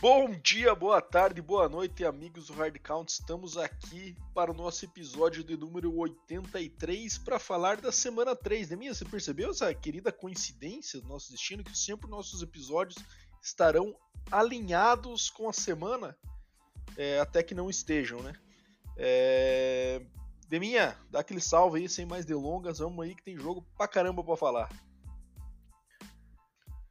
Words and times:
Bom 0.00 0.30
dia, 0.30 0.74
boa 0.74 1.02
tarde, 1.02 1.42
boa 1.42 1.68
noite, 1.68 2.06
amigos 2.06 2.46
do 2.46 2.54
Hard 2.54 2.74
Count. 2.78 3.12
Estamos 3.12 3.58
aqui 3.58 4.16
para 4.32 4.50
o 4.50 4.54
nosso 4.54 4.82
episódio 4.86 5.44
de 5.44 5.58
número 5.58 5.94
83 5.94 7.18
para 7.18 7.38
falar 7.38 7.78
da 7.78 7.92
semana 7.92 8.34
3. 8.34 8.70
Deminha, 8.70 8.94
você 8.94 9.04
percebeu 9.04 9.50
essa 9.50 9.74
querida 9.74 10.10
coincidência 10.10 11.02
do 11.02 11.06
nosso 11.06 11.30
destino? 11.30 11.62
Que 11.62 11.76
sempre 11.76 12.08
nossos 12.08 12.40
episódios 12.40 12.96
estarão 13.42 13.94
alinhados 14.30 15.28
com 15.28 15.50
a 15.50 15.52
semana, 15.52 16.16
é, 16.96 17.20
até 17.20 17.42
que 17.42 17.54
não 17.54 17.68
estejam, 17.68 18.22
né? 18.22 18.32
É... 18.96 20.00
Deminha, 20.48 20.96
dá 21.10 21.20
aquele 21.20 21.42
salve 21.42 21.78
aí, 21.78 21.90
sem 21.90 22.06
mais 22.06 22.24
delongas. 22.24 22.78
Vamos 22.78 23.04
aí 23.04 23.14
que 23.14 23.22
tem 23.22 23.36
jogo 23.36 23.66
pra 23.76 23.86
caramba 23.86 24.24
pra 24.24 24.34
falar. 24.34 24.70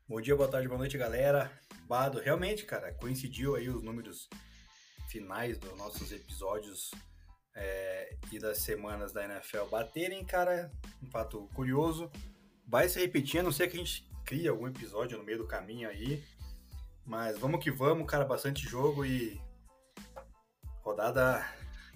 Bom 0.07 0.21
dia, 0.21 0.35
boa 0.35 0.47
tarde, 0.47 0.67
boa 0.67 0.77
noite, 0.77 0.95
galera. 0.95 1.51
Bado, 1.89 2.19
realmente, 2.19 2.65
cara, 2.65 2.93
coincidiu 2.93 3.55
aí 3.55 3.67
os 3.67 3.81
números 3.81 4.29
finais 5.07 5.57
dos 5.57 5.75
nossos 5.75 6.11
episódios 6.11 6.91
é, 7.55 8.15
e 8.31 8.37
das 8.37 8.59
semanas 8.59 9.11
da 9.11 9.25
NFL 9.25 9.65
baterem, 9.71 10.23
cara. 10.23 10.71
Um 11.01 11.09
fato 11.09 11.49
curioso. 11.55 12.11
Vai 12.67 12.87
se 12.87 12.99
repetir, 12.99 13.39
a 13.39 13.43
não 13.43 13.51
ser 13.51 13.69
que 13.69 13.75
a 13.75 13.79
gente 13.79 14.07
crie 14.23 14.47
algum 14.47 14.67
episódio 14.67 15.17
no 15.17 15.23
meio 15.23 15.39
do 15.39 15.47
caminho 15.47 15.89
aí. 15.89 16.23
Mas 17.03 17.39
vamos 17.39 17.63
que 17.63 17.71
vamos, 17.71 18.05
cara, 18.05 18.23
bastante 18.23 18.69
jogo 18.69 19.03
e 19.03 19.41
rodada 20.83 21.43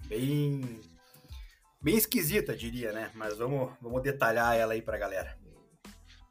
bem 0.06 0.80
bem 1.80 1.96
esquisita, 1.96 2.56
diria, 2.56 2.92
né? 2.92 3.12
Mas 3.14 3.38
vamos, 3.38 3.72
vamos 3.80 4.02
detalhar 4.02 4.56
ela 4.56 4.72
aí 4.72 4.82
pra 4.82 4.98
galera. 4.98 5.38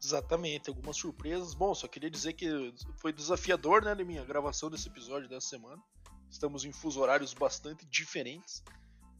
Exatamente, 0.03 0.69
algumas 0.69 0.97
surpresas. 0.97 1.53
Bom, 1.53 1.73
só 1.73 1.87
queria 1.87 2.09
dizer 2.09 2.33
que 2.33 2.73
foi 2.97 3.13
desafiador, 3.13 3.83
né, 3.83 3.95
minha 3.95 4.23
gravação 4.25 4.69
desse 4.69 4.89
episódio 4.89 5.29
dessa 5.29 5.47
semana. 5.47 5.81
Estamos 6.29 6.65
em 6.65 6.71
fuso 6.73 6.99
horários 6.99 7.33
bastante 7.33 7.85
diferentes, 7.85 8.63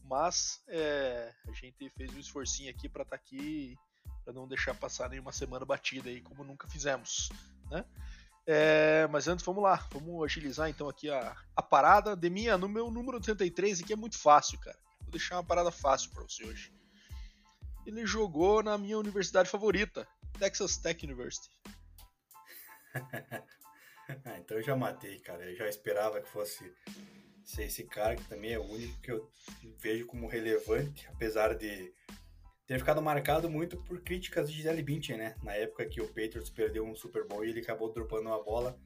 mas 0.04 0.62
é, 0.68 1.32
a 1.48 1.52
gente 1.52 1.88
fez 1.90 2.12
um 2.12 2.18
esforcinho 2.18 2.70
aqui 2.70 2.88
para 2.88 3.02
estar 3.02 3.16
tá 3.16 3.22
aqui, 3.22 3.76
para 4.24 4.34
não 4.34 4.46
deixar 4.46 4.74
passar 4.74 5.08
nenhuma 5.08 5.32
semana 5.32 5.64
batida 5.64 6.10
aí, 6.10 6.20
como 6.20 6.44
nunca 6.44 6.68
fizemos, 6.68 7.30
né? 7.70 7.84
É, 8.46 9.06
mas 9.10 9.26
antes, 9.26 9.44
vamos 9.44 9.62
lá, 9.62 9.86
vamos 9.90 10.22
agilizar 10.22 10.68
então 10.68 10.88
aqui 10.88 11.08
a, 11.08 11.34
a 11.56 11.62
parada. 11.62 12.14
De 12.14 12.28
minha, 12.28 12.58
no 12.58 12.68
meu 12.68 12.90
número 12.90 13.16
83 13.16 13.80
aqui 13.80 13.94
é 13.94 13.96
muito 13.96 14.18
fácil, 14.18 14.58
cara. 14.58 14.78
Vou 15.00 15.10
deixar 15.10 15.36
uma 15.36 15.44
parada 15.44 15.70
fácil 15.70 16.10
para 16.10 16.22
você 16.22 16.44
hoje. 16.44 16.72
Ele 17.86 18.06
jogou 18.06 18.62
na 18.62 18.76
minha 18.76 18.98
universidade 18.98 19.48
favorita, 19.48 20.06
Texas 20.38 20.76
Tech 20.76 21.04
University. 21.04 21.50
Ah, 24.26 24.38
então 24.38 24.58
eu 24.58 24.62
já 24.62 24.76
matei, 24.76 25.18
cara. 25.20 25.42
Eu 25.44 25.56
já 25.56 25.66
esperava 25.66 26.20
que 26.20 26.28
fosse 26.28 26.70
ser 27.42 27.64
esse 27.64 27.84
cara, 27.84 28.16
que 28.16 28.24
também 28.24 28.52
é 28.52 28.58
o 28.58 28.62
único 28.62 29.00
que 29.00 29.10
eu 29.10 29.30
vejo 29.78 30.06
como 30.06 30.26
relevante, 30.26 31.08
apesar 31.08 31.54
de 31.54 31.92
ter 32.66 32.78
ficado 32.78 33.02
marcado 33.02 33.48
muito 33.48 33.76
por 33.84 34.02
críticas 34.02 34.50
de 34.50 34.56
Gisele 34.56 34.82
Bündchen, 34.82 35.16
né? 35.16 35.36
Na 35.42 35.54
época 35.54 35.86
que 35.86 36.00
o 36.00 36.08
Patriots 36.08 36.50
perdeu 36.50 36.84
um 36.84 36.94
Super 36.94 37.26
Bowl 37.26 37.44
e 37.44 37.50
ele 37.50 37.60
acabou 37.60 37.92
dropando 37.92 38.28
uma 38.28 38.42
bola. 38.42 38.78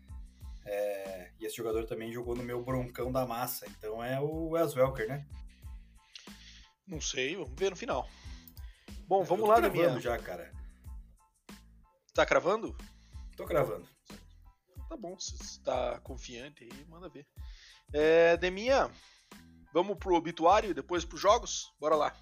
É... 0.65 1.31
e 1.41 1.47
esse 1.47 1.57
jogador 1.57 1.87
também 1.87 2.13
jogou 2.13 2.37
no 2.37 2.43
meu 2.43 2.63
broncão 2.63 3.11
da 3.11 3.27
massa. 3.27 3.67
Então 3.79 4.03
é 4.03 4.21
o 4.21 4.51
Wes 4.51 4.75
Welker, 4.75 5.09
né? 5.09 5.27
Não 6.87 7.01
sei, 7.01 7.37
vamos 7.37 7.53
ver 7.57 7.71
no 7.71 7.77
final. 7.77 8.09
Bom, 9.07 9.23
vamos 9.23 9.49
lá, 9.49 9.61
minha. 9.69 9.99
já, 10.01 10.19
cara. 10.19 10.58
Tá 12.19 12.27
cravando? 12.27 12.77
Tô 13.37 13.45
cravando. 13.45 13.89
Tá 14.89 14.97
bom, 14.97 15.17
se 15.21 15.63
tá 15.63 16.01
confiante 16.01 16.65
aí, 16.65 16.85
manda 16.87 17.09
ver. 17.09 17.25
É, 17.93 18.37
Deminha, 18.37 18.91
vamos 19.73 19.97
pro 19.97 20.17
obituário 20.17 20.71
e 20.71 20.75
depois 20.75 21.05
pros 21.05 21.21
jogos? 21.21 21.73
Bora 21.79 21.95
lá. 21.95 22.17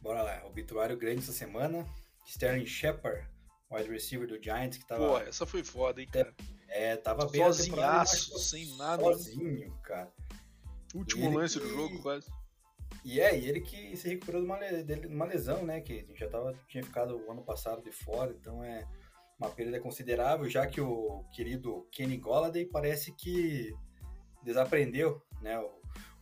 Bora 0.00 0.24
lá, 0.24 0.44
obituário 0.46 0.96
grande 0.96 1.20
essa 1.20 1.30
semana. 1.30 1.86
Sterling 2.26 2.66
Shepard, 2.66 3.24
wide 3.70 3.88
receiver 3.88 4.26
do 4.26 4.42
Giants, 4.42 4.78
que 4.78 4.84
tava. 4.84 5.06
Pô, 5.06 5.18
essa 5.18 5.46
foi 5.46 5.62
foda, 5.62 6.00
hein, 6.00 6.08
cara. 6.08 6.34
É, 6.66 6.96
tava 6.96 7.26
bem 7.26 7.40
Sozinhaço, 7.40 8.36
sem 8.40 8.76
nada. 8.76 9.04
Sozinho, 9.04 9.72
cara. 9.84 10.12
Último 10.92 11.38
lance 11.38 11.60
que... 11.60 11.64
do 11.64 11.72
jogo, 11.72 12.02
quase. 12.02 12.28
E 13.04 13.20
é, 13.20 13.38
e 13.38 13.48
ele 13.48 13.60
que 13.60 13.96
se 13.96 14.08
recuperou 14.08 14.40
de 14.40 14.46
uma, 14.46 14.58
de 14.58 15.06
uma 15.06 15.24
lesão, 15.24 15.64
né? 15.64 15.80
Que 15.80 16.06
já 16.14 16.28
tava, 16.28 16.54
tinha 16.68 16.84
ficado 16.84 17.16
o 17.16 17.30
ano 17.30 17.42
passado 17.42 17.82
de 17.82 17.90
fora, 17.90 18.32
então 18.32 18.62
é 18.62 18.86
uma 19.38 19.50
perda 19.50 19.80
considerável, 19.80 20.48
já 20.48 20.66
que 20.66 20.80
o 20.80 21.24
querido 21.32 21.86
Kenny 21.90 22.16
Golladay 22.16 22.64
parece 22.64 23.12
que 23.12 23.74
desaprendeu 24.44 25.20
né, 25.40 25.58
o, 25.58 25.70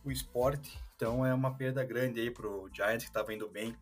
o 0.05 0.11
esporte. 0.11 0.79
Então 0.95 1.25
é 1.25 1.33
uma 1.33 1.55
perda 1.55 1.83
grande 1.83 2.19
aí 2.19 2.31
pro 2.31 2.69
Giants, 2.73 3.03
que 3.03 3.09
estava 3.09 3.33
indo 3.33 3.47
bem 3.47 3.75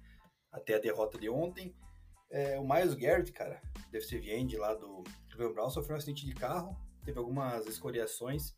até 0.52 0.76
a 0.76 0.80
derrota 0.80 1.18
de 1.18 1.30
ontem. 1.30 1.74
É, 2.30 2.60
o 2.60 2.68
Miles 2.68 2.94
Garrett, 2.94 3.32
cara, 3.32 3.62
defensive 3.92 4.30
end 4.32 4.58
lá 4.58 4.74
do 4.74 5.04
Cleveland 5.32 5.74
sofreu 5.74 5.96
um 5.96 5.98
acidente 5.98 6.26
de 6.26 6.34
carro, 6.34 6.78
teve 7.04 7.18
algumas 7.18 7.66
escoriações, 7.66 8.54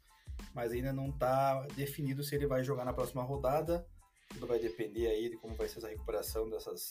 mas 0.54 0.72
ainda 0.72 0.92
não 0.92 1.10
está 1.10 1.62
definido 1.76 2.24
se 2.24 2.36
ele 2.36 2.48
vai 2.48 2.64
jogar 2.64 2.84
na 2.84 2.94
próxima 2.94 3.24
rodada. 3.24 3.86
Tudo 4.34 4.48
vai 4.48 4.60
depender 4.60 5.08
aí 5.08 5.30
de 5.30 5.38
como 5.38 5.56
vai 5.56 5.68
ser 5.68 5.80
essa 5.80 5.90
recuperação 5.90 6.50
dessas 6.50 6.90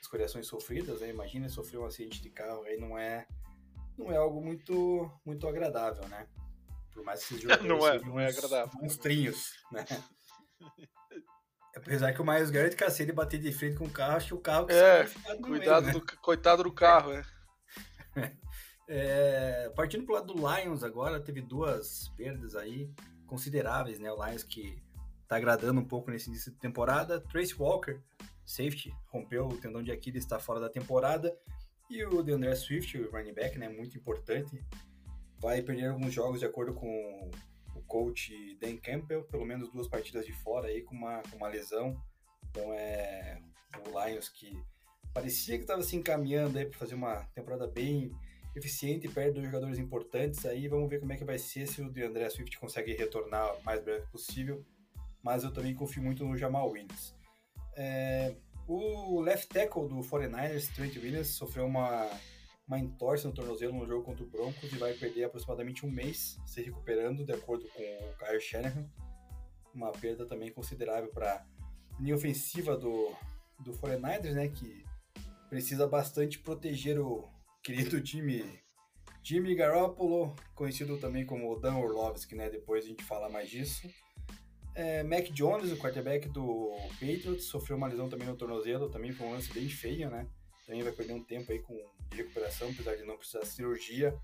escoriações 0.00 0.46
sofridas, 0.46 1.00
né? 1.00 1.10
Imagina 1.10 1.48
sofrer 1.48 1.78
um 1.78 1.84
acidente 1.84 2.22
de 2.22 2.30
carro, 2.30 2.62
aí 2.64 2.78
não 2.78 2.98
é 2.98 3.26
não 3.96 4.10
é 4.10 4.16
algo 4.16 4.42
muito 4.42 5.10
muito 5.24 5.46
agradável, 5.46 6.06
né? 6.08 6.26
Por 6.92 7.04
mais 7.04 7.24
que 7.24 7.34
seja 7.34 7.48
não 7.62 7.86
é, 7.86 8.00
não 8.00 8.18
é 8.18 8.28
agradável. 8.28 8.80
Monstrinhos, 8.80 9.52
né? 9.70 9.84
Apesar 11.76 12.12
que 12.12 12.20
o 12.20 12.24
Miles 12.24 12.50
Garrett, 12.50 12.74
cara, 12.74 12.90
se 12.90 13.02
ele 13.02 13.12
bater 13.12 13.38
de 13.38 13.52
frente 13.52 13.76
com 13.76 13.84
o 13.84 13.90
carro, 13.90 14.16
acho 14.16 14.26
que 14.26 14.34
o 14.34 14.40
carro 14.40 14.66
que 14.66 14.72
é, 14.72 15.06
cuidado 15.40 15.82
meio, 15.82 15.82
né? 15.82 15.92
do, 15.92 16.16
coitado 16.20 16.64
do 16.64 16.72
carro, 16.72 17.12
é. 17.12 17.24
é. 18.88 19.72
Partindo 19.76 20.04
pro 20.04 20.14
lado 20.14 20.34
do 20.34 20.34
Lions 20.34 20.82
agora, 20.82 21.20
teve 21.20 21.40
duas 21.40 22.08
perdas 22.16 22.56
aí 22.56 22.92
consideráveis, 23.24 24.00
né? 24.00 24.10
O 24.10 24.26
Lions 24.26 24.42
que 24.42 24.82
tá 25.30 25.36
agradando 25.36 25.80
um 25.80 25.84
pouco 25.84 26.10
nesse 26.10 26.28
início 26.28 26.50
de 26.50 26.58
temporada. 26.58 27.20
Trace 27.20 27.54
Walker, 27.54 28.00
safety, 28.44 28.92
rompeu 29.06 29.46
o 29.46 29.56
tendão 29.56 29.80
de 29.80 29.92
Aquiles, 29.92 30.24
está 30.24 30.40
fora 30.40 30.58
da 30.58 30.68
temporada. 30.68 31.38
E 31.88 32.04
o 32.04 32.20
DeAndre 32.20 32.56
Swift, 32.56 32.98
o 32.98 33.12
running 33.12 33.32
back, 33.32 33.56
né, 33.56 33.68
muito 33.68 33.96
importante, 33.96 34.60
vai 35.38 35.62
perder 35.62 35.86
alguns 35.86 36.12
jogos 36.12 36.40
de 36.40 36.46
acordo 36.46 36.74
com 36.74 37.30
o 37.76 37.82
coach 37.82 38.58
Dan 38.60 38.76
Campbell, 38.78 39.22
pelo 39.22 39.46
menos 39.46 39.70
duas 39.70 39.86
partidas 39.86 40.26
de 40.26 40.32
fora 40.32 40.66
aí 40.66 40.82
com 40.82 40.96
uma, 40.96 41.22
com 41.30 41.36
uma 41.36 41.46
lesão. 41.46 41.96
Então 42.50 42.72
é 42.72 43.40
o 43.86 44.04
Lions 44.04 44.28
que 44.28 44.60
parecia 45.14 45.54
que 45.54 45.62
estava 45.62 45.82
se 45.84 45.94
encaminhando 45.94 46.58
aí 46.58 46.66
para 46.66 46.76
fazer 46.76 46.96
uma 46.96 47.22
temporada 47.36 47.68
bem 47.68 48.10
eficiente, 48.56 49.08
perto 49.08 49.34
dos 49.34 49.44
jogadores 49.44 49.78
importantes. 49.78 50.44
Aí 50.44 50.66
vamos 50.66 50.90
ver 50.90 50.98
como 50.98 51.12
é 51.12 51.16
que 51.16 51.24
vai 51.24 51.38
ser 51.38 51.68
se 51.68 51.80
o 51.80 51.88
DeAndre 51.88 52.28
Swift 52.30 52.58
consegue 52.58 52.94
retornar 52.94 53.56
o 53.56 53.62
mais 53.62 53.80
breve 53.80 54.04
possível 54.08 54.66
mas 55.22 55.44
eu 55.44 55.52
também 55.52 55.74
confio 55.74 56.02
muito 56.02 56.24
no 56.24 56.36
Jamal 56.36 56.70
Williams. 56.70 57.14
É, 57.76 58.34
o 58.66 59.20
left 59.20 59.48
tackle 59.48 59.88
do 59.88 59.96
49ers, 59.96 60.72
Trent 60.74 60.96
Williams, 60.96 61.28
sofreu 61.28 61.66
uma, 61.66 62.08
uma 62.66 62.78
entorse 62.78 63.26
no 63.26 63.32
tornozelo 63.32 63.72
no 63.72 63.86
jogo 63.86 64.04
contra 64.04 64.24
o 64.24 64.28
Broncos 64.28 64.72
e 64.72 64.76
vai 64.76 64.92
perder 64.94 65.24
aproximadamente 65.24 65.84
um 65.84 65.90
mês 65.90 66.38
se 66.46 66.62
recuperando, 66.62 67.24
de 67.24 67.32
acordo 67.32 67.66
com 67.68 67.82
o 67.82 68.16
Kyle 68.18 68.40
Shanahan. 68.40 68.88
Uma 69.74 69.92
perda 69.92 70.26
também 70.26 70.52
considerável 70.52 71.10
para 71.10 71.34
a 71.34 72.02
linha 72.02 72.14
ofensiva 72.14 72.76
do, 72.76 73.12
do 73.58 73.72
49ers, 73.72 74.32
né, 74.34 74.48
que 74.48 74.84
precisa 75.48 75.86
bastante 75.86 76.38
proteger 76.38 77.00
o 77.00 77.28
querido 77.62 78.00
time 78.00 78.60
Jimmy 79.22 79.54
Garoppolo, 79.54 80.34
conhecido 80.54 80.96
também 80.96 81.26
como 81.26 81.58
Dan 81.58 81.76
Orlovsky, 81.76 82.34
né, 82.34 82.48
depois 82.48 82.84
a 82.84 82.88
gente 82.88 83.04
fala 83.04 83.28
mais 83.28 83.50
disso. 83.50 83.88
É, 84.74 85.02
Mac 85.02 85.24
Jones, 85.30 85.72
o 85.72 85.76
quarterback 85.76 86.28
do 86.28 86.70
Patriots, 87.00 87.44
sofreu 87.44 87.76
uma 87.76 87.88
lesão 87.88 88.08
também 88.08 88.28
no 88.28 88.36
tornozelo, 88.36 88.88
também 88.88 89.12
foi 89.12 89.26
um 89.26 89.32
lance 89.32 89.52
bem 89.52 89.68
feio, 89.68 90.08
né? 90.10 90.26
Também 90.66 90.82
vai 90.82 90.92
perder 90.92 91.12
um 91.14 91.24
tempo 91.24 91.50
aí 91.50 91.58
com, 91.60 91.74
de 92.10 92.16
recuperação, 92.16 92.70
apesar 92.70 92.96
de 92.96 93.04
não 93.04 93.16
precisar 93.16 93.40
de 93.40 93.48
cirurgia. 93.48 94.16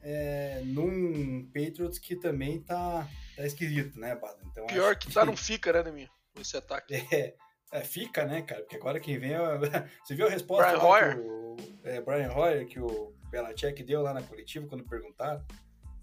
É, 0.00 0.62
num 0.64 1.44
Patriots 1.46 1.98
que 1.98 2.16
também 2.16 2.60
tá, 2.60 3.08
tá 3.36 3.46
esquisito, 3.46 3.98
né, 3.98 4.14
Bada? 4.14 4.38
Então, 4.46 4.66
Pior 4.66 4.96
que, 4.96 5.08
que 5.08 5.14
tá, 5.14 5.24
não 5.24 5.36
fica, 5.36 5.72
né, 5.72 5.82
Nemir? 5.82 6.10
Esse 6.40 6.56
ataque. 6.56 6.94
É, 7.72 7.78
é, 7.78 7.84
fica, 7.84 8.26
né, 8.26 8.42
cara? 8.42 8.60
Porque 8.60 8.76
agora 8.76 9.00
quem 9.00 9.18
vem. 9.18 9.32
É... 9.32 9.38
Você 10.04 10.14
viu 10.14 10.26
a 10.26 10.30
resposta 10.30 10.72
Brian 10.72 10.82
Hoyer? 10.82 11.18
O, 11.18 11.56
é, 11.82 12.00
Brian 12.02 12.30
Hoyer, 12.30 12.66
que 12.66 12.78
o 12.78 13.14
Belichick 13.30 13.82
deu 13.82 14.02
lá 14.02 14.12
na 14.12 14.22
coletiva 14.22 14.66
quando 14.66 14.84
perguntaram? 14.84 15.42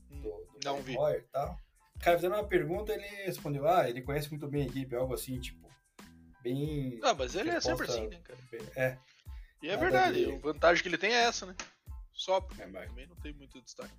Do, 0.10 0.24
do 0.24 0.60
não 0.66 0.82
Brian 0.82 0.84
vi. 0.84 0.98
Hoyer 0.98 1.20
e 1.20 1.32
tal. 1.32 1.56
O 2.00 2.02
cara 2.02 2.16
fizeram 2.16 2.38
uma 2.38 2.48
pergunta 2.48 2.94
ele 2.94 3.06
respondeu, 3.26 3.68
ah, 3.68 3.90
ele 3.90 4.02
conhece 4.02 4.30
muito 4.30 4.48
bem 4.48 4.64
a 4.64 4.66
equipe, 4.66 4.96
algo 4.96 5.14
assim, 5.14 5.38
tipo, 5.38 5.70
bem... 6.42 6.98
Ah, 7.04 7.14
mas 7.14 7.36
ele 7.36 7.50
é 7.50 7.60
sempre 7.60 7.86
assim, 7.86 8.08
né, 8.08 8.22
cara? 8.24 8.40
É. 8.74 8.98
E 9.62 9.68
é 9.68 9.76
verdade, 9.76 10.26
de... 10.26 10.32
a 10.32 10.38
vantagem 10.38 10.82
que 10.82 10.88
ele 10.88 10.98
tem 10.98 11.12
é 11.12 11.24
essa, 11.26 11.46
né? 11.46 11.56
Só, 12.14 12.38
é, 12.58 12.66
mas... 12.68 12.88
também 12.88 13.06
não 13.06 13.18
tem 13.18 13.34
muito 13.34 13.62
destaque. 13.62 13.94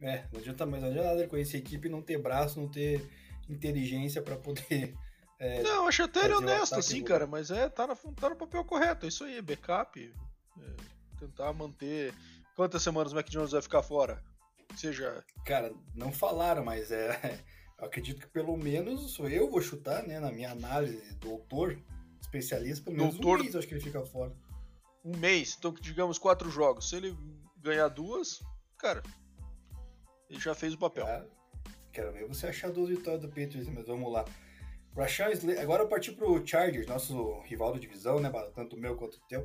É, 0.00 0.26
não 0.32 0.40
adianta 0.40 0.66
mais, 0.66 0.82
não 0.82 0.90
adianta 0.90 1.08
nada 1.14 1.28
conhecer 1.28 1.58
a 1.58 1.60
equipe 1.60 1.86
e 1.86 1.90
não 1.90 2.02
ter 2.02 2.18
braço, 2.18 2.60
não 2.60 2.68
ter 2.68 3.08
inteligência 3.48 4.20
para 4.20 4.34
poder. 4.36 4.92
É, 5.38 5.62
não, 5.62 5.86
acho 5.86 6.02
até 6.02 6.24
ele 6.24 6.34
honesto, 6.34 6.74
assim, 6.74 7.04
cara, 7.04 7.26
mas 7.26 7.52
é, 7.52 7.68
tá, 7.68 7.86
na, 7.86 7.94
tá 7.94 8.30
no 8.30 8.36
papel 8.36 8.64
correto, 8.64 9.06
é 9.06 9.08
isso 9.08 9.22
aí, 9.22 9.40
backup. 9.40 10.12
É, 10.60 10.76
tentar 11.18 11.52
manter. 11.52 12.12
Quantas 12.56 12.82
semanas 12.82 13.12
o 13.12 13.14
Mac 13.14 13.28
Jones 13.28 13.52
vai 13.52 13.62
ficar 13.62 13.82
fora? 13.82 14.22
Seja. 14.76 15.24
Cara, 15.44 15.72
não 15.94 16.12
falaram, 16.12 16.64
mas 16.64 16.90
é. 16.90 17.40
Eu 17.78 17.86
acredito 17.86 18.20
que 18.20 18.28
pelo 18.28 18.56
menos 18.56 19.10
sou 19.10 19.28
eu 19.28 19.50
vou 19.50 19.60
chutar, 19.60 20.06
né? 20.06 20.20
Na 20.20 20.30
minha 20.30 20.52
análise, 20.52 21.16
doutor, 21.16 21.76
especialista, 22.20 22.84
pelo 22.84 22.96
menos 22.96 23.14
doutor... 23.14 23.40
um 23.40 23.42
mês 23.42 23.56
acho 23.56 23.66
que 23.66 23.74
ele 23.74 23.80
fica 23.80 24.06
fora. 24.06 24.32
Um 25.04 25.16
mês, 25.16 25.56
então 25.58 25.74
digamos 25.74 26.16
quatro 26.16 26.48
jogos. 26.48 26.88
Se 26.88 26.94
ele 26.94 27.18
ganhar 27.56 27.88
duas, 27.88 28.40
cara, 28.78 29.02
ele 30.30 30.38
já 30.38 30.54
fez 30.54 30.74
o 30.74 30.78
papel. 30.78 31.04
Cara, 31.04 31.28
quero 31.92 32.12
ver 32.12 32.28
você 32.28 32.46
achar 32.46 32.70
duas 32.70 32.88
vitórias 32.88 33.20
do 33.20 33.28
Patriots, 33.28 33.68
mas 33.68 33.84
vamos 33.84 34.12
lá. 34.12 34.24
Rashan 34.96 35.30
Slater, 35.30 35.60
agora 35.60 35.82
eu 35.82 35.88
parti 35.88 36.12
pro 36.12 36.46
Chargers, 36.46 36.86
nosso 36.86 37.40
rival 37.40 37.72
da 37.72 37.80
divisão, 37.80 38.20
né? 38.20 38.30
Tanto 38.54 38.76
o 38.76 38.78
meu 38.78 38.94
quanto 38.94 39.16
o 39.16 39.26
teu. 39.26 39.44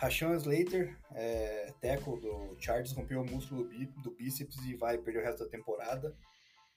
Rashan 0.00 0.34
Slater, 0.34 0.96
é, 1.14 1.74
tackle 1.78 2.18
do 2.18 2.56
Chargers, 2.58 2.92
rompeu 2.92 3.20
o 3.20 3.30
músculo 3.30 3.68
do 4.02 4.10
bíceps 4.12 4.56
e 4.64 4.74
vai 4.74 4.96
perder 4.96 5.20
o 5.20 5.22
resto 5.22 5.44
da 5.44 5.50
temporada. 5.50 6.16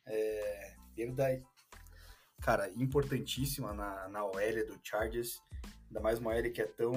É, 0.05 0.75
perda, 0.93 1.41
cara, 2.41 2.69
importantíssima 2.75 3.73
na, 3.73 4.09
na 4.09 4.25
OL 4.25 4.67
do 4.67 4.77
Chargers. 4.83 5.41
Ainda 5.87 6.01
mais 6.01 6.19
uma 6.19 6.35
OL 6.35 6.51
que 6.51 6.61
é 6.61 6.65
tão 6.65 6.91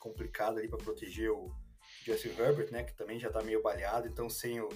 complicada 0.00 0.58
ali 0.58 0.68
para 0.68 0.78
proteger 0.78 1.30
o 1.30 1.48
Justin 2.04 2.30
Herbert, 2.30 2.72
né? 2.72 2.82
Que 2.82 2.96
também 2.96 3.20
já 3.20 3.30
tá 3.30 3.40
meio 3.40 3.62
baleado. 3.62 4.08
Então, 4.08 4.28
sem 4.28 4.60
o, 4.60 4.68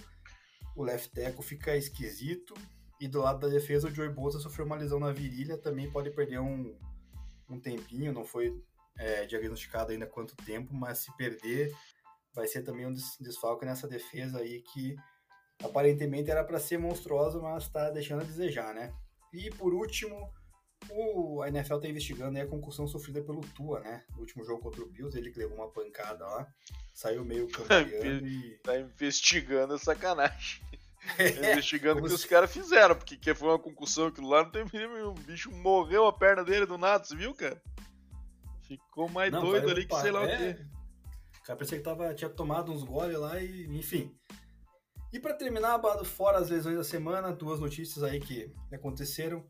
o 0.76 0.84
left 0.84 1.12
tackle 1.12 1.42
fica 1.42 1.76
esquisito. 1.76 2.54
E 3.00 3.08
do 3.08 3.20
lado 3.20 3.40
da 3.40 3.48
defesa, 3.48 3.88
o 3.88 3.90
Joey 3.90 4.10
Bosa 4.10 4.38
sofreu 4.38 4.66
uma 4.66 4.76
lesão 4.76 5.00
na 5.00 5.10
virilha, 5.10 5.58
também 5.58 5.90
pode 5.90 6.10
perder 6.12 6.38
um, 6.38 6.78
um 7.50 7.58
tempinho, 7.58 8.12
não 8.12 8.24
foi 8.24 8.56
é, 8.98 9.26
diagnosticado 9.26 9.92
ainda 9.92 10.06
quanto 10.06 10.36
tempo, 10.36 10.74
mas 10.74 10.98
se 10.98 11.16
perder, 11.16 11.72
vai 12.34 12.46
ser 12.46 12.62
também 12.62 12.86
um 12.86 12.94
desfalque 13.20 13.64
nessa 13.64 13.88
defesa 13.88 14.38
aí 14.38 14.62
que 14.72 14.96
aparentemente 15.62 16.30
era 16.30 16.44
para 16.44 16.58
ser 16.58 16.78
monstruosa, 16.78 17.40
mas 17.40 17.64
está 17.64 17.90
deixando 17.90 18.22
a 18.22 18.24
desejar, 18.24 18.74
né? 18.74 18.92
E 19.32 19.50
por 19.50 19.72
último, 19.72 20.32
o, 20.90 21.42
a 21.42 21.48
NFL 21.48 21.76
está 21.76 21.88
investigando 21.88 22.38
a 22.38 22.46
concussão 22.46 22.86
sofrida 22.86 23.22
pelo 23.22 23.40
Tua, 23.40 23.80
né? 23.80 24.04
No 24.10 24.20
último 24.20 24.44
jogo 24.44 24.62
contra 24.62 24.82
o 24.82 24.88
Bills, 24.88 25.16
ele 25.16 25.30
que 25.30 25.38
levou 25.38 25.58
uma 25.58 25.70
pancada 25.70 26.24
lá, 26.24 26.46
saiu 26.92 27.24
meio 27.24 27.48
campeando 27.52 28.26
e... 28.26 28.58
Tá 28.62 28.78
investigando 28.78 29.74
a 29.74 29.78
sacanagem. 29.78 30.62
É, 31.18 31.50
investigando 31.50 31.98
o 31.98 32.04
que 32.04 32.10
se... 32.10 32.14
os 32.14 32.24
caras 32.24 32.52
fizeram, 32.52 32.94
porque 32.94 33.16
que 33.16 33.34
foi 33.34 33.48
uma 33.48 33.58
concussão 33.58 34.06
aquilo 34.06 34.28
lá, 34.28 34.44
não 34.44 34.52
tem 34.52 34.64
mínimo, 34.72 35.08
o 35.08 35.14
bicho 35.14 35.50
morreu 35.50 36.06
a 36.06 36.12
perna 36.12 36.44
dele 36.44 36.64
do 36.64 36.78
nada, 36.78 37.02
você 37.02 37.16
viu, 37.16 37.34
cara? 37.34 37.60
Ficou 38.78 39.08
mais 39.08 39.32
não, 39.32 39.42
doido 39.42 39.70
ali 39.70 39.86
que 39.86 39.94
sei 39.96 40.10
lá 40.10 40.22
é... 40.22 40.34
o 40.34 40.38
quê. 40.38 40.66
O 41.38 41.44
cara 41.44 41.56
parecia 41.56 41.78
que 41.78 41.84
tava, 41.84 42.14
tinha 42.14 42.30
tomado 42.30 42.72
uns 42.72 42.84
goles 42.84 43.18
lá 43.18 43.40
e, 43.40 43.66
enfim. 43.66 44.14
E 45.12 45.18
para 45.18 45.34
terminar, 45.34 45.80
fora 46.04 46.38
as 46.38 46.50
lesões 46.50 46.76
da 46.76 46.84
semana, 46.84 47.32
duas 47.32 47.58
notícias 47.60 48.02
aí 48.02 48.20
que 48.20 48.52
aconteceram. 48.72 49.44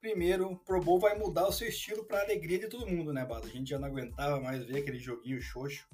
Primeiro, 0.00 0.52
o 0.52 0.56
Pro 0.56 0.80
Bowl 0.80 0.98
vai 0.98 1.16
mudar 1.18 1.46
o 1.46 1.52
seu 1.52 1.68
estilo 1.68 2.04
para 2.04 2.22
alegria 2.22 2.58
de 2.58 2.68
todo 2.68 2.86
mundo, 2.86 3.12
né, 3.12 3.24
Bado? 3.24 3.46
A 3.46 3.50
gente 3.50 3.70
já 3.70 3.78
não 3.78 3.88
aguentava 3.88 4.40
mais 4.40 4.64
ver 4.64 4.78
aquele 4.78 4.98
joguinho 4.98 5.40
xoxo, 5.40 5.86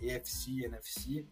EFC, 0.00 0.64
NFC 0.64 1.26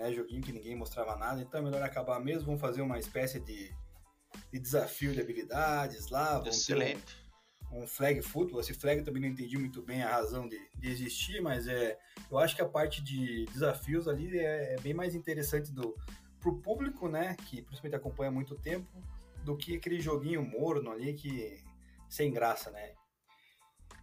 né? 0.00 0.12
Joguinho 0.12 0.42
que 0.42 0.52
ninguém 0.52 0.74
mostrava 0.74 1.16
nada, 1.16 1.40
então 1.40 1.60
é 1.60 1.62
melhor 1.62 1.82
acabar 1.82 2.18
mesmo. 2.20 2.46
Vamos 2.46 2.60
fazer 2.60 2.82
uma 2.82 2.98
espécie 2.98 3.38
de, 3.40 3.70
de 4.52 4.58
desafio 4.58 5.12
de 5.12 5.20
habilidades 5.20 6.08
lá. 6.08 6.38
Vamos 6.38 6.56
Excelente. 6.56 7.16
Um, 7.72 7.86
flag 7.86 8.20
football. 8.22 8.60
Esse 8.60 8.74
flag 8.74 9.02
também 9.02 9.22
não 9.22 9.28
entendi 9.28 9.56
muito 9.56 9.80
bem 9.80 10.02
a 10.02 10.10
razão 10.10 10.48
de, 10.48 10.58
de 10.74 10.90
existir, 10.90 11.40
mas 11.40 11.68
é, 11.68 11.96
eu 12.30 12.38
acho 12.38 12.56
que 12.56 12.62
a 12.62 12.68
parte 12.68 13.02
de 13.02 13.44
desafios 13.46 14.08
ali 14.08 14.38
é, 14.38 14.74
é 14.74 14.80
bem 14.80 14.92
mais 14.92 15.14
interessante 15.14 15.72
do 15.72 15.94
pro 16.40 16.58
público, 16.60 17.08
né? 17.08 17.36
Que 17.48 17.62
principalmente 17.62 17.96
acompanha 17.96 18.30
há 18.30 18.32
muito 18.32 18.56
tempo, 18.56 18.88
do 19.44 19.56
que 19.56 19.76
aquele 19.76 20.00
joguinho 20.00 20.42
morno 20.42 20.90
ali 20.90 21.14
que 21.14 21.62
sem 22.08 22.32
graça, 22.32 22.70
né? 22.70 22.94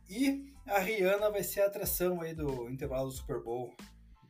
E 0.10 0.54
a 0.66 0.80
Rihanna 0.80 1.30
vai 1.30 1.44
ser 1.44 1.62
a 1.62 1.68
atração 1.68 2.22
aí 2.22 2.34
do 2.34 2.70
intervalo 2.70 3.08
do 3.08 3.14
Super 3.14 3.42
Bowl 3.42 3.76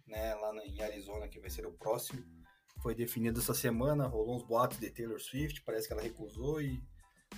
né, 0.08 0.34
lá 0.36 0.52
em 0.66 0.82
Arizona, 0.82 1.28
que 1.28 1.40
vai 1.40 1.50
ser 1.50 1.66
o 1.68 1.72
próximo. 1.72 2.24
Foi 2.82 2.96
definido 2.96 3.40
essa 3.40 3.54
semana, 3.54 4.08
rolou 4.08 4.36
uns 4.36 4.44
boatos 4.44 4.80
de 4.80 4.90
Taylor 4.90 5.20
Swift, 5.20 5.62
parece 5.64 5.88
que 5.88 5.94
ela 5.94 6.02
recusou 6.02 6.62
e 6.62 6.82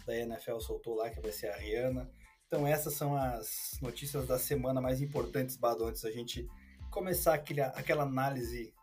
da 0.06 0.16
NFL 0.16 0.60
soltou 0.60 0.96
lá 0.96 1.10
que 1.10 1.20
vai 1.20 1.32
ser 1.32 1.48
a 1.48 1.58
Rihanna. 1.58 2.10
Então 2.48 2.66
essas 2.66 2.94
são 2.96 3.16
as 3.16 3.78
notícias 3.82 4.28
da 4.28 4.40
semana 4.40 4.82
mais 4.82 5.02
importantes, 5.02 5.56
Bado, 5.56 5.86
antes 5.86 6.02
da 6.02 6.12
gente 6.12 6.48
começar 6.90 7.36
aquele, 7.36 7.62
aquela 7.62 8.04
análise 8.04 8.74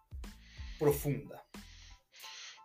profunda. 0.79 1.41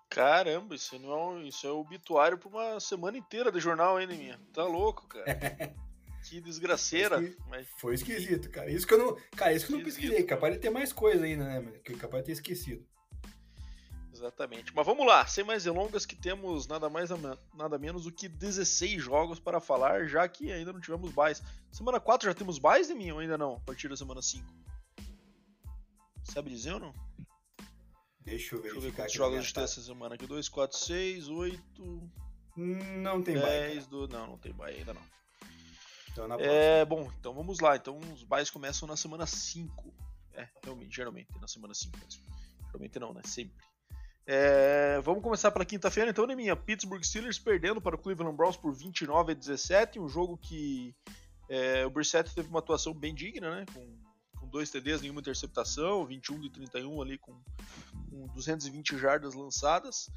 Caramba, 0.09 0.75
isso 0.75 0.99
não 0.99 1.37
é, 1.37 1.43
isso 1.47 1.65
é 1.65 1.71
obituário 1.71 2.37
para 2.37 2.49
uma 2.49 2.79
semana 2.79 3.17
inteira 3.17 3.51
de 3.51 3.59
jornal, 3.59 3.99
hein, 3.99 4.07
minha? 4.07 4.39
Tá 4.53 4.63
louco, 4.63 5.07
cara. 5.07 5.25
Que 6.29 6.39
desgraceira. 6.39 7.19
Que 7.19 7.35
mas... 7.49 7.67
Foi 7.79 7.95
esquisito, 7.95 8.49
cara. 8.51 8.69
Isso 8.69 8.85
que 8.85 8.93
eu 8.93 8.97
não. 8.99 9.17
Cara, 9.35 9.53
isso 9.53 9.65
que 9.65 9.73
eu 9.73 9.77
não 9.77 9.83
pesquisei. 9.83 10.23
Capaz 10.23 10.53
de 10.53 10.59
ter 10.59 10.69
mais 10.69 10.93
coisa 10.93 11.25
ainda, 11.25 11.43
né? 11.43 11.79
Que 11.83 11.95
capaz 11.95 12.21
de 12.21 12.27
ter 12.27 12.33
esquecido. 12.33 12.85
Exatamente. 14.21 14.71
Mas 14.75 14.85
vamos 14.85 15.05
lá, 15.07 15.25
sem 15.25 15.43
mais 15.43 15.63
delongas, 15.63 16.05
que 16.05 16.15
temos 16.15 16.67
nada 16.67 16.87
mais 16.91 17.09
nada 17.55 17.77
menos 17.79 18.03
do 18.03 18.11
que 18.11 18.29
16 18.29 19.03
jogos 19.03 19.39
para 19.39 19.59
falar, 19.59 20.05
já 20.05 20.27
que 20.29 20.51
ainda 20.51 20.71
não 20.71 20.79
tivemos 20.79 21.11
buys. 21.11 21.41
Semana 21.71 21.99
4 21.99 22.29
já 22.29 22.33
temos 22.35 22.59
buys 22.59 22.87
de 22.87 22.93
mim 22.93 23.09
ou 23.09 23.17
ainda 23.17 23.35
não? 23.35 23.55
A 23.55 23.59
partir 23.61 23.89
da 23.89 23.97
semana 23.97 24.21
5. 24.21 24.45
Sabe 26.23 26.51
dizer 26.51 26.73
ou 26.73 26.79
não? 26.79 26.93
Deixa 28.19 28.53
eu 28.53 28.61
ver. 28.61 28.73
Deixa 28.73 28.77
eu 28.77 28.81
ver 28.81 28.93
quantos 28.93 29.13
jogos 29.13 29.51
tem 29.51 29.63
essa 29.63 29.81
semana 29.81 30.13
aqui. 30.13 30.27
2, 30.27 30.47
4, 30.47 30.77
6, 30.77 31.27
8. 31.27 32.11
Não 32.55 33.23
tem 33.23 33.39
10, 33.39 33.87
buy. 33.87 33.89
Do... 33.89 34.07
Não, 34.07 34.27
não 34.27 34.37
tem 34.37 34.53
buy 34.53 34.69
ainda 34.69 34.93
não. 34.93 35.01
Então, 36.11 36.39
é, 36.39 36.85
bom, 36.85 37.11
então 37.19 37.33
vamos 37.33 37.59
lá. 37.59 37.75
Então 37.75 37.97
os 37.97 38.23
buys 38.23 38.51
começam 38.51 38.87
na 38.87 38.95
semana 38.95 39.25
5. 39.25 39.91
É, 40.33 40.47
realmente, 40.63 40.95
geralmente, 40.95 41.29
na 41.41 41.47
semana 41.47 41.73
5 41.73 41.97
mesmo. 41.97 42.21
Geralmente 42.67 42.99
não, 42.99 43.13
né? 43.15 43.21
Sempre. 43.25 43.70
É, 44.25 45.01
vamos 45.01 45.23
começar 45.23 45.51
pela 45.51 45.65
quinta-feira, 45.65 46.09
então, 46.09 46.27
né, 46.27 46.35
minha? 46.35 46.55
Pittsburgh 46.55 47.03
Steelers 47.03 47.39
perdendo 47.39 47.81
para 47.81 47.95
o 47.95 47.99
Cleveland 47.99 48.35
Browns 48.35 48.55
por 48.55 48.73
29 48.73 49.31
a 49.31 49.35
17. 49.35 49.99
Um 49.99 50.07
jogo 50.07 50.37
que 50.37 50.95
é, 51.49 51.85
o 51.85 51.89
Brissett 51.89 52.33
teve 52.33 52.47
uma 52.47 52.59
atuação 52.59 52.93
bem 52.93 53.13
digna, 53.13 53.53
né? 53.53 53.65
Com, 53.73 53.97
com 54.39 54.47
dois 54.47 54.69
TDs, 54.69 55.01
nenhuma 55.01 55.19
interceptação, 55.19 56.05
21 56.05 56.39
de 56.39 56.49
31 56.49 57.01
ali 57.01 57.17
com, 57.17 57.33
com 58.09 58.27
220 58.27 58.97
jardas 58.97 59.33
lançadas. 59.33 60.09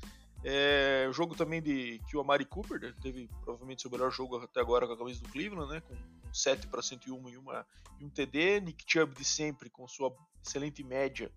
É, 0.45 1.09
jogo 1.11 1.35
também 1.35 1.63
de 1.63 2.01
que 2.07 2.17
o 2.17 2.21
Amari 2.21 2.45
Cooper 2.45 2.79
né, 2.79 2.95
teve 3.01 3.31
provavelmente 3.43 3.81
seu 3.81 3.91
melhor 3.91 4.13
jogo 4.13 4.37
até 4.37 4.61
agora 4.61 4.87
com 4.87 4.93
a 4.93 4.99
camisa 4.99 5.23
do 5.23 5.29
Cleveland, 5.31 5.73
né, 5.73 5.81
com 5.81 5.95
um 5.95 6.35
7 6.35 6.67
para 6.67 6.83
101 6.83 7.31
e, 7.31 7.37
uma, 7.39 7.67
e 7.99 8.05
um 8.05 8.11
TD. 8.11 8.61
Nick 8.61 8.85
Chubb 8.87 9.15
de 9.15 9.25
sempre 9.25 9.71
com 9.71 9.89
sua 9.89 10.15
excelente 10.45 10.85
média, 10.85 11.33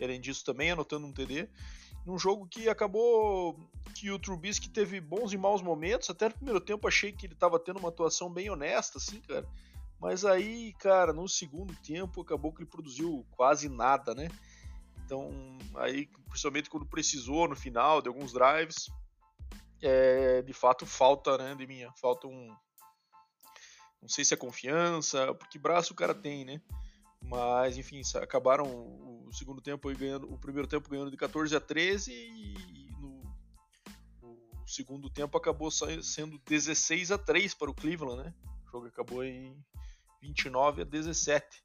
além 0.00 0.20
disso 0.20 0.44
também 0.44 0.70
anotando 0.70 1.06
um 1.06 1.12
TD. 1.12 1.48
Num 2.04 2.18
jogo 2.18 2.46
que 2.46 2.68
acabou 2.68 3.56
que 3.94 4.10
o 4.10 4.18
Trubisky 4.18 4.68
teve 4.68 5.00
bons 5.00 5.32
e 5.32 5.38
maus 5.38 5.62
momentos. 5.62 6.10
Até 6.10 6.28
no 6.28 6.34
primeiro 6.34 6.60
tempo 6.60 6.88
achei 6.88 7.12
que 7.12 7.26
ele 7.26 7.34
estava 7.34 7.58
tendo 7.58 7.78
uma 7.78 7.88
atuação 7.88 8.30
bem 8.30 8.50
honesta, 8.50 8.98
assim, 8.98 9.20
cara. 9.20 9.46
Mas 10.00 10.24
aí, 10.24 10.72
cara, 10.80 11.12
no 11.12 11.28
segundo 11.28 11.74
tempo 11.76 12.22
acabou 12.22 12.52
que 12.52 12.62
ele 12.62 12.70
produziu 12.70 13.24
quase 13.30 13.68
nada, 13.68 14.14
né? 14.14 14.28
Então, 15.04 15.30
aí, 15.76 16.08
principalmente 16.28 16.68
quando 16.68 16.86
precisou 16.86 17.46
no 17.46 17.54
final 17.54 18.02
de 18.02 18.08
alguns 18.08 18.32
drives, 18.32 18.90
é, 19.80 20.42
de 20.42 20.52
fato 20.52 20.86
falta, 20.86 21.36
né, 21.38 21.54
de 21.54 21.66
minha, 21.66 21.92
falta 22.00 22.26
um, 22.26 22.48
não 24.00 24.08
sei 24.08 24.24
se 24.24 24.34
é 24.34 24.36
confiança, 24.36 25.32
porque 25.34 25.58
braço 25.58 25.92
o 25.92 25.96
cara 25.96 26.14
tem, 26.14 26.44
né? 26.44 26.60
Mas, 27.22 27.78
enfim, 27.78 28.02
acabaram 28.20 28.66
o 28.66 29.30
segundo 29.32 29.60
tempo 29.60 29.88
aí 29.88 29.94
ganhando, 29.94 30.32
o 30.32 30.38
primeiro 30.38 30.68
tempo 30.68 30.88
ganhando 30.88 31.10
de 31.10 31.16
14 31.16 31.54
a 31.56 31.60
13 31.60 32.12
e 32.12 32.88
no 33.00 33.22
segundo 34.66 35.08
tempo 35.08 35.36
acabou 35.36 35.70
sendo 35.70 36.38
16 36.46 37.10
a 37.12 37.18
3 37.18 37.54
para 37.54 37.70
o 37.70 37.74
Cleveland, 37.74 38.22
né? 38.22 38.34
O 38.66 38.70
jogo 38.70 38.86
acabou 38.86 39.24
em 39.24 39.56
29 40.20 40.82
a 40.82 40.84
17. 40.84 41.64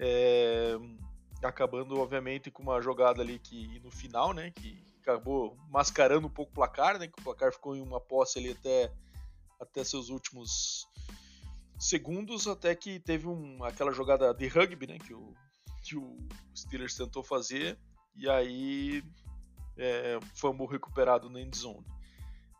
É, 0.00 0.76
acabando 1.42 1.98
obviamente 1.98 2.50
com 2.50 2.62
uma 2.62 2.80
jogada 2.80 3.22
ali 3.22 3.38
que 3.38 3.80
no 3.80 3.90
final, 3.90 4.32
né, 4.32 4.50
que 4.50 4.82
acabou 5.00 5.56
mascarando 5.70 6.26
um 6.26 6.30
pouco 6.30 6.52
o 6.52 6.54
placar, 6.54 6.98
né, 6.98 7.08
que 7.08 7.20
o 7.20 7.24
placar 7.24 7.52
ficou 7.52 7.76
em 7.76 7.80
uma 7.80 8.00
posse 8.00 8.38
ali 8.38 8.50
até 8.50 8.92
até 9.60 9.82
seus 9.82 10.08
últimos 10.08 10.86
segundos, 11.78 12.46
até 12.46 12.74
que 12.74 12.98
teve 13.00 13.26
um, 13.26 13.62
aquela 13.64 13.92
jogada 13.92 14.32
de 14.34 14.48
rugby, 14.48 14.86
né, 14.86 14.98
que 14.98 15.14
o 15.14 15.34
que 15.82 15.96
o 15.96 16.18
Steelers 16.54 16.94
tentou 16.94 17.22
fazer 17.22 17.78
e 18.14 18.28
aí 18.28 19.02
é, 19.76 20.18
fumble 20.34 20.66
recuperado 20.66 21.30
na 21.30 21.40
endzone. 21.40 21.86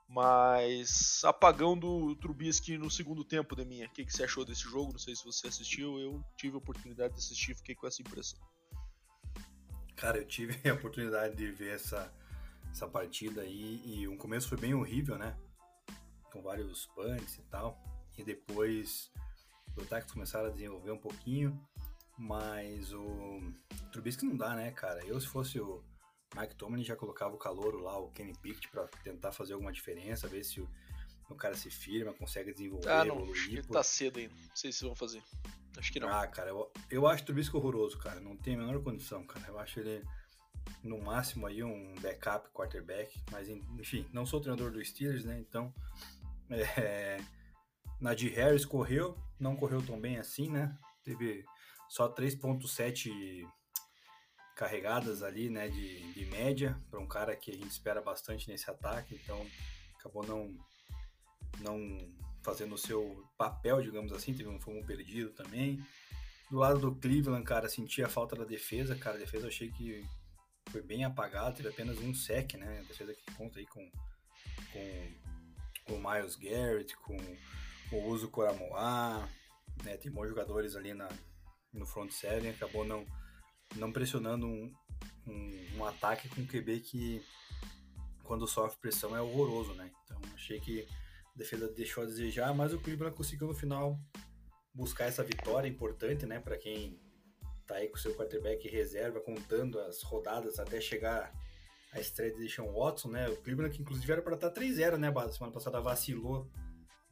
Mas 0.08 1.22
apagão 1.24 1.76
do 1.76 2.16
Trubisky 2.16 2.78
no 2.78 2.90
segundo 2.90 3.22
tempo, 3.24 3.54
Deminha. 3.54 3.86
O 3.86 3.90
que, 3.90 4.06
que 4.06 4.12
você 4.12 4.24
achou 4.24 4.44
desse 4.44 4.62
jogo? 4.62 4.92
Não 4.92 4.98
sei 4.98 5.14
se 5.14 5.24
você 5.24 5.48
assistiu, 5.48 5.98
eu 5.98 6.24
tive 6.36 6.54
a 6.54 6.58
oportunidade 6.58 7.12
de 7.12 7.20
assistir, 7.20 7.54
fiquei 7.54 7.74
com 7.74 7.86
essa 7.86 8.00
impressão. 8.00 8.40
Cara, 9.94 10.16
eu 10.16 10.26
tive 10.26 10.56
a 10.70 10.72
oportunidade 10.72 11.36
de 11.36 11.50
ver 11.50 11.74
essa, 11.74 12.10
essa 12.70 12.88
partida 12.88 13.42
aí 13.42 13.82
e 13.84 14.08
um 14.08 14.16
começo 14.16 14.48
foi 14.48 14.56
bem 14.56 14.72
horrível, 14.72 15.18
né? 15.18 15.36
Com 16.32 16.40
vários 16.40 16.86
punts 16.86 17.36
e 17.36 17.42
tal. 17.42 17.78
E 18.18 18.24
depois 18.24 19.10
os 19.76 19.84
ataques 19.84 20.12
começaram 20.12 20.48
a 20.48 20.50
desenvolver 20.50 20.90
um 20.90 20.98
pouquinho, 20.98 21.58
mas 22.18 22.92
o 22.92 23.40
Trubisky 23.92 24.26
não 24.26 24.36
dá, 24.36 24.54
né, 24.54 24.72
cara? 24.72 25.04
Eu, 25.06 25.20
se 25.20 25.26
fosse 25.28 25.60
o 25.60 25.82
Mike 26.36 26.56
Tomlin, 26.56 26.84
já 26.84 26.96
colocava 26.96 27.34
o 27.34 27.38
calor 27.38 27.80
lá, 27.80 27.98
o 27.98 28.10
Kenny 28.10 28.36
Pickett, 28.36 28.68
para 28.68 28.86
tentar 29.02 29.32
fazer 29.32 29.54
alguma 29.54 29.72
diferença, 29.72 30.28
ver 30.28 30.44
se 30.44 30.60
o, 30.60 30.68
o, 31.30 31.34
cara 31.34 31.54
se 31.54 31.70
firma, 31.70 32.12
consegue 32.12 32.52
desenvolver, 32.52 32.90
ah, 32.90 33.04
não, 33.04 33.16
evoluir. 33.16 33.60
Acho 33.60 33.68
tá 33.68 33.82
cedo 33.82 34.18
ainda. 34.18 34.34
Não 34.34 34.56
sei 34.56 34.72
se 34.72 34.84
vão 34.84 34.94
fazer. 34.94 35.22
Acho 35.76 35.92
que 35.92 36.00
não. 36.00 36.08
Ah, 36.08 36.26
cara, 36.26 36.50
eu, 36.50 36.72
eu 36.90 37.06
acho 37.06 37.22
o 37.22 37.26
Trubisky 37.26 37.56
horroroso, 37.56 37.98
cara. 37.98 38.20
Não 38.20 38.36
tem 38.36 38.56
a 38.56 38.58
menor 38.58 38.82
condição, 38.82 39.24
cara. 39.24 39.46
Eu 39.46 39.58
acho 39.58 39.78
ele, 39.78 40.04
no 40.82 40.98
máximo, 40.98 41.46
aí 41.46 41.62
um 41.62 41.94
backup 42.00 42.50
quarterback. 42.50 43.16
Mas, 43.30 43.48
enfim, 43.48 44.06
não 44.12 44.26
sou 44.26 44.40
treinador 44.40 44.72
do 44.72 44.84
Steelers, 44.84 45.24
né? 45.24 45.38
Então, 45.38 45.72
é, 46.50 47.20
Nadir 48.00 48.34
Harris 48.34 48.64
correu, 48.64 49.16
não 49.38 49.56
correu 49.56 49.84
tão 49.84 50.00
bem 50.00 50.18
assim, 50.18 50.48
né? 50.48 50.76
Teve 51.02 51.44
só 51.88 52.12
3.7 52.12 53.46
carregadas 54.54 55.22
ali, 55.22 55.48
né, 55.48 55.68
de, 55.68 56.12
de 56.12 56.26
média 56.26 56.76
para 56.90 56.98
um 56.98 57.06
cara 57.06 57.36
que 57.36 57.50
a 57.50 57.54
gente 57.54 57.70
espera 57.70 58.02
bastante 58.02 58.48
nesse 58.48 58.68
ataque, 58.68 59.14
então 59.14 59.46
acabou 59.96 60.26
não 60.26 60.52
não 61.60 61.78
fazendo 62.42 62.74
o 62.74 62.78
seu 62.78 63.24
papel, 63.36 63.80
digamos 63.80 64.12
assim, 64.12 64.34
teve 64.34 64.48
um 64.48 64.60
fomo 64.60 64.84
perdido 64.84 65.30
também. 65.30 65.80
Do 66.50 66.58
lado 66.58 66.80
do 66.80 66.94
Cleveland, 66.94 67.44
cara, 67.44 67.68
senti 67.68 68.02
a 68.02 68.08
falta 68.08 68.34
da 68.34 68.44
defesa, 68.44 68.96
cara, 68.96 69.16
a 69.16 69.20
defesa 69.20 69.44
eu 69.44 69.48
achei 69.48 69.70
que 69.70 70.04
foi 70.70 70.82
bem 70.82 71.04
apagada, 71.04 71.54
teve 71.54 71.68
apenas 71.68 71.98
um 71.98 72.12
sec, 72.12 72.54
né, 72.54 72.80
a 72.80 72.88
defesa 72.88 73.14
que 73.14 73.34
conta 73.34 73.60
aí 73.60 73.66
com 73.66 73.88
com 75.84 75.94
o 75.94 75.98
Miles 75.98 76.36
Garrett, 76.36 76.96
com 76.98 77.16
o 77.90 78.08
Uso 78.08 78.28
Coramoa, 78.28 79.28
né, 79.84 79.96
tem 79.96 80.10
bons 80.10 80.28
jogadores 80.28 80.76
ali 80.76 80.92
na, 80.92 81.08
no 81.72 81.86
front 81.86 82.10
seven, 82.10 82.50
acabou 82.50 82.84
não, 82.84 83.06
não 83.76 83.92
pressionando 83.92 84.46
um, 84.46 84.72
um, 85.26 85.66
um, 85.76 85.84
ataque 85.84 86.28
com 86.28 86.46
QB 86.46 86.80
que 86.80 87.22
quando 88.24 88.46
sofre 88.46 88.78
pressão 88.80 89.16
é 89.16 89.22
horroroso, 89.22 89.72
né? 89.74 89.90
Então 90.04 90.20
achei 90.34 90.60
que 90.60 90.86
a 91.34 91.38
defesa 91.38 91.68
deixou 91.68 92.02
a 92.02 92.06
desejar, 92.06 92.54
mas 92.54 92.74
o 92.74 92.80
Cleveland 92.80 93.16
conseguiu 93.16 93.46
no 93.46 93.54
final 93.54 93.98
buscar 94.74 95.06
essa 95.06 95.24
vitória 95.24 95.68
importante, 95.68 96.26
né, 96.26 96.38
para 96.38 96.56
quem 96.56 97.00
tá 97.66 97.76
aí 97.76 97.88
com 97.88 97.96
seu 97.96 98.14
quarterback 98.14 98.68
reserva, 98.68 99.20
contando 99.20 99.78
as 99.80 100.02
rodadas 100.02 100.58
até 100.58 100.80
chegar 100.80 101.32
a 101.92 102.00
estreia 102.00 102.32
de 102.32 102.38
Deshaun 102.38 102.72
Watson, 102.72 103.08
né? 103.08 103.28
O 103.28 103.36
Cleveland 103.36 103.74
que 103.74 103.82
inclusive 103.82 104.12
era 104.12 104.22
para 104.22 104.34
estar 104.34 104.50
3-0, 104.50 104.96
né, 104.96 105.12
Semana 105.32 105.52
passada 105.52 105.80
vacilou 105.80 106.50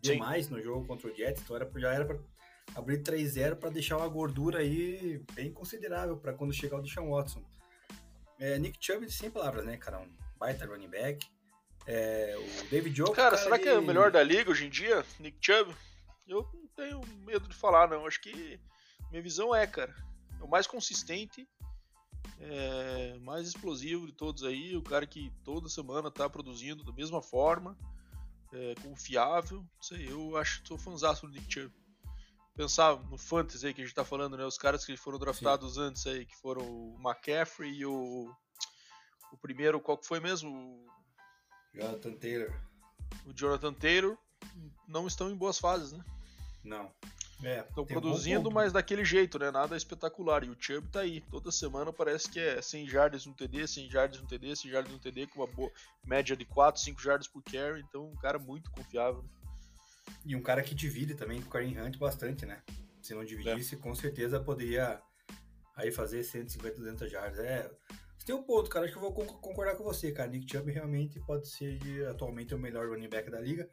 demais 0.01 0.47
Sim. 0.47 0.55
no 0.55 0.63
jogo 0.63 0.87
contra 0.87 1.09
o 1.09 1.15
Jets, 1.15 1.43
então 1.43 1.57
era, 1.57 1.71
já 1.77 1.93
era 1.93 2.05
para 2.05 2.19
abrir 2.75 3.03
3-0 3.03 3.57
para 3.57 3.71
deixar 3.71 3.97
uma 3.97 4.09
gordura 4.09 4.59
aí 4.59 5.23
bem 5.33 5.53
considerável 5.53 6.17
para 6.17 6.33
quando 6.33 6.53
chegar 6.53 6.79
o 6.79 6.83
Deshaun 6.83 7.11
Watson. 7.11 7.43
É, 8.39 8.59
Nick 8.59 8.79
Chubb, 8.81 9.11
sem 9.11 9.31
palavras, 9.31 9.65
né, 9.65 9.77
cara? 9.77 10.01
Um 10.01 10.09
baita 10.39 10.67
running 10.67 10.89
back. 10.89 11.27
É, 11.87 12.35
o 12.37 12.69
David 12.69 12.95
Jones. 12.95 13.15
Cara, 13.15 13.31
cara, 13.31 13.43
será 13.43 13.57
ele... 13.57 13.63
que 13.63 13.69
é 13.69 13.79
o 13.79 13.83
melhor 13.83 14.11
da 14.11 14.23
liga 14.23 14.51
hoje 14.51 14.67
em 14.67 14.71
dia, 14.71 15.05
Nick 15.21 15.39
Chubb? 15.41 15.75
Eu 16.27 16.49
não 16.53 16.67
tenho 16.75 17.01
medo 17.25 17.49
de 17.49 17.55
falar, 17.55 17.89
não. 17.89 18.07
Acho 18.07 18.21
que 18.21 18.61
minha 19.11 19.23
visão 19.23 19.55
é, 19.55 19.67
cara, 19.67 19.95
é 20.39 20.43
o 20.43 20.49
mais 20.49 20.67
consistente, 20.67 21.49
é, 22.41 23.17
mais 23.21 23.47
explosivo 23.47 24.07
de 24.07 24.13
todos 24.13 24.43
aí, 24.43 24.77
o 24.77 24.83
cara 24.83 25.07
que 25.07 25.33
toda 25.45 25.69
semana 25.69 26.11
tá 26.11 26.29
produzindo 26.29 26.85
da 26.85 26.93
mesma 26.93 27.23
forma, 27.23 27.79
é, 28.57 28.75
confiável. 28.83 29.59
Não 29.59 29.83
sei, 29.83 30.11
eu 30.11 30.37
acho 30.37 30.63
que 30.63 30.69
sou 30.69 30.79
fãzão 30.79 31.15
do 31.15 31.29
Nick 31.29 31.53
Chubb 31.53 31.75
pensar 32.57 32.97
no 33.11 33.19
fantasy 33.19 33.67
aí 33.67 33.75
que 33.75 33.83
a 33.83 33.85
gente 33.85 33.95
tá 33.95 34.05
falando, 34.05 34.37
né? 34.37 34.45
Os 34.45 34.57
caras 34.57 34.85
que 34.85 34.97
foram 34.97 35.19
draftados 35.19 35.75
Sim. 35.75 35.83
antes 35.83 36.07
aí, 36.07 36.25
que 36.25 36.35
foram 36.37 36.63
o 36.63 36.97
McCaffrey 36.99 37.73
e 37.73 37.87
o. 37.87 38.35
O 39.33 39.37
primeiro, 39.37 39.81
qual 39.81 39.99
que 39.99 40.07
foi 40.07 40.19
mesmo? 40.21 40.87
Jonathan 41.75 42.13
Taylor. 42.15 42.55
O 43.27 43.33
Jonathan 43.35 43.75
Taylor 43.75 44.17
não 44.89 45.07
estão 45.07 45.31
em 45.31 45.37
boas 45.37 45.59
fases, 45.59 45.93
né? 45.93 46.03
Não. 46.65 46.91
É, 47.43 47.61
Estão 47.61 47.85
produzindo, 47.85 48.49
um 48.49 48.53
mas 48.53 48.73
daquele 48.73 49.05
jeito, 49.05 49.39
né? 49.39 49.51
Nada 49.51 49.77
espetacular. 49.77 50.43
E 50.43 50.49
o 50.49 50.57
Chubb 50.59 50.89
tá 50.89 51.01
aí. 51.01 51.21
Toda 51.21 51.53
semana 51.53 51.93
parece 51.93 52.31
que 52.31 52.41
é 52.41 52.63
100 52.63 52.89
jardas 52.89 53.27
no 53.27 53.35
TD, 53.35 53.67
100 53.69 53.91
jardas 53.91 54.21
no 54.21 54.27
TD, 54.27 54.57
100 54.57 54.71
jardas 54.71 54.93
no 54.93 54.99
TD, 54.99 55.27
com 55.27 55.41
uma 55.41 55.47
boa 55.47 55.71
média 56.07 56.35
de 56.35 56.45
4, 56.45 56.81
5 56.81 57.03
jardas 57.03 57.29
por 57.29 57.43
carry. 57.43 57.85
Então, 57.89 58.07
um 58.07 58.17
cara 58.17 58.39
muito 58.39 58.71
confiável. 58.71 59.23
Né? 59.23 59.29
E 60.25 60.35
um 60.35 60.43
cara 60.43 60.63
que 60.63 60.75
divide 60.75 61.15
também 61.15 61.41
com 61.41 61.49
o 61.49 61.51
Karim 61.51 61.79
Hunt 61.79 61.99
bastante, 61.99 62.47
né? 62.47 62.63
Se 63.03 63.15
não 63.15 63.25
dividisse, 63.25 63.75
é. 63.75 63.79
com 63.79 63.95
certeza 63.95 64.41
poderia 64.41 65.01
aí 65.77 65.93
fazer 65.93 66.25
150, 66.25 66.77
200 66.77 67.11
jardas. 67.11 67.39
É, 67.39 67.71
você 68.19 68.27
tem 68.27 68.35
um 68.35 68.43
ponto, 68.43 68.71
cara, 68.71 68.87
acho 68.87 68.95
que 68.95 68.99
eu 68.99 69.03
vou 69.03 69.13
concordar 69.13 69.77
com 69.77 69.85
você, 69.85 70.11
cara. 70.11 70.31
Nick 70.31 70.51
Chubb 70.51 70.73
realmente 70.73 71.21
pode 71.21 71.49
ser 71.49 71.79
atualmente 72.09 72.55
o 72.55 72.59
melhor 72.59 72.89
running 72.89 73.09
back 73.09 73.31
da 73.31 73.39
liga. 73.39 73.69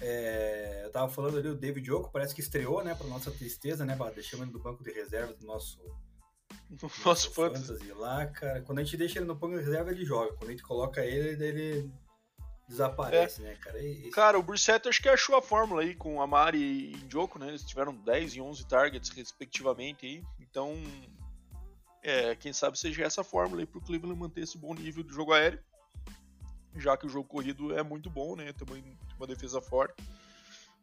É, 0.00 0.82
eu 0.84 0.90
tava 0.90 1.08
falando 1.08 1.38
ali, 1.38 1.48
o 1.48 1.54
David 1.54 1.90
Oko 1.92 2.10
parece 2.10 2.34
que 2.34 2.40
estreou, 2.40 2.82
né, 2.82 2.94
pra 2.94 3.06
nossa 3.06 3.30
tristeza, 3.30 3.84
né, 3.84 3.96
deixamos 4.14 4.46
ele 4.46 4.56
no 4.56 4.62
banco 4.62 4.82
de 4.82 4.90
reserva 4.90 5.32
do 5.34 5.46
nosso 5.46 5.78
no 6.70 6.90
nosso 7.04 7.30
fantasy. 7.30 7.66
fantasy 7.66 7.92
lá, 7.92 8.26
cara. 8.26 8.62
Quando 8.62 8.78
a 8.78 8.84
gente 8.84 8.96
deixa 8.96 9.18
ele 9.18 9.26
no 9.26 9.34
banco 9.34 9.56
de 9.56 9.64
reserva, 9.64 9.90
ele 9.90 10.04
joga. 10.04 10.32
Quando 10.34 10.48
a 10.48 10.52
gente 10.52 10.62
coloca 10.62 11.04
ele, 11.04 11.44
ele 11.44 11.90
desaparece, 12.68 13.42
é. 13.42 13.44
né, 13.44 13.56
cara? 13.56 13.82
E, 13.82 14.10
cara, 14.10 14.38
o 14.38 14.42
Brissette 14.42 14.88
acho 14.88 15.02
que 15.02 15.08
achou 15.08 15.36
a 15.36 15.42
fórmula 15.42 15.82
aí 15.82 15.94
com 15.94 16.20
a 16.20 16.26
Mari 16.26 16.58
e 16.58 17.06
Joko, 17.10 17.38
né? 17.38 17.48
Eles 17.48 17.64
tiveram 17.64 17.94
10 17.94 18.36
e 18.36 18.40
11 18.40 18.66
targets, 18.66 19.10
respectivamente, 19.10 20.06
aí. 20.06 20.22
Então, 20.40 20.74
é, 22.02 22.34
quem 22.34 22.52
sabe 22.52 22.78
seja 22.78 23.04
essa 23.04 23.22
fórmula 23.22 23.62
aí 23.62 23.66
pro 23.66 23.80
Cleveland 23.80 24.18
manter 24.18 24.42
esse 24.42 24.58
bom 24.58 24.74
nível 24.74 25.02
de 25.02 25.12
jogo 25.12 25.32
aéreo. 25.32 25.60
Já 26.76 26.96
que 26.96 27.06
o 27.06 27.08
jogo 27.08 27.28
corrido 27.28 27.76
é 27.76 27.82
muito 27.82 28.08
bom, 28.08 28.34
né? 28.34 28.50
Tem 28.54 28.96
uma, 29.22 29.26
defesa 29.26 29.60
forte. 29.60 30.02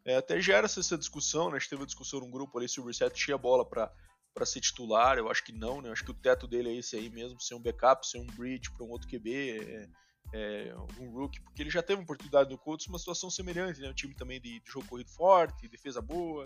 É, 0.06 0.16
até 0.16 0.40
gera 0.42 0.66
essa 0.66 0.98
discussão, 0.98 1.50
né? 1.50 1.58
A 1.58 1.60
gente 1.60 1.70
teve 1.70 1.82
uma 1.82 1.86
discussão 1.86 2.20
num 2.20 2.32
grupo 2.32 2.58
ali 2.58 2.68
se 2.68 2.80
o 2.80 2.84
Brissette 2.84 3.26
tinha 3.26 3.38
bola 3.38 3.66
para 3.66 4.46
ser 4.46 4.62
titular, 4.62 5.18
eu 5.18 5.30
acho 5.30 5.44
que 5.44 5.52
não, 5.52 5.82
né? 5.82 5.90
Eu 5.90 5.94
acho 5.94 6.04
que 6.04 6.12
o 6.12 6.16
teto 6.16 6.48
dele 6.48 6.70
é 6.70 6.76
esse 6.76 6.96
aí 6.96 7.10
mesmo, 7.10 7.40
ser 7.40 7.56
um 7.56 7.62
backup, 7.62 8.08
ser 8.08 8.18
um 8.18 8.26
bridge 8.26 8.72
para 8.72 8.86
um 8.86 8.90
outro 8.90 9.08
QB. 9.08 9.60
É, 9.60 9.90
é, 10.32 10.76
um 11.00 11.10
rookie, 11.10 11.42
porque 11.42 11.62
ele 11.62 11.70
já 11.70 11.82
teve 11.82 12.00
uma 12.00 12.04
oportunidade 12.04 12.50
no 12.50 12.58
Colts, 12.58 12.88
uma 12.88 13.00
situação 13.00 13.30
semelhante, 13.30 13.82
né? 13.82 13.90
Um 13.90 13.94
time 13.94 14.14
também 14.14 14.40
de, 14.40 14.60
de 14.60 14.72
jogo 14.72 14.88
corrido 14.88 15.10
forte, 15.10 15.68
defesa 15.68 16.02
boa, 16.02 16.46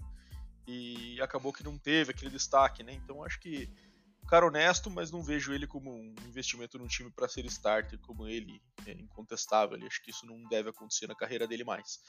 e 0.67 1.19
acabou 1.21 1.51
que 1.51 1.63
não 1.63 1.77
teve 1.77 2.11
aquele 2.11 2.31
destaque, 2.31 2.83
né? 2.83 2.93
Então 2.93 3.23
acho 3.23 3.39
que 3.39 3.69
cara 4.33 4.47
honesto, 4.47 4.89
mas 4.89 5.11
não 5.11 5.21
vejo 5.21 5.53
ele 5.53 5.67
como 5.67 5.93
um 5.93 6.15
investimento 6.27 6.79
num 6.79 6.87
time 6.87 7.11
para 7.11 7.29
ser 7.29 7.45
starter, 7.45 7.99
como 7.99 8.27
ele 8.27 8.59
é 8.87 8.93
incontestável. 8.93 9.77
Acho 9.85 10.01
que 10.01 10.09
isso 10.09 10.25
não 10.25 10.41
deve 10.49 10.71
acontecer 10.71 11.05
na 11.05 11.13
carreira 11.13 11.47
dele 11.47 11.63
mais. 11.63 11.99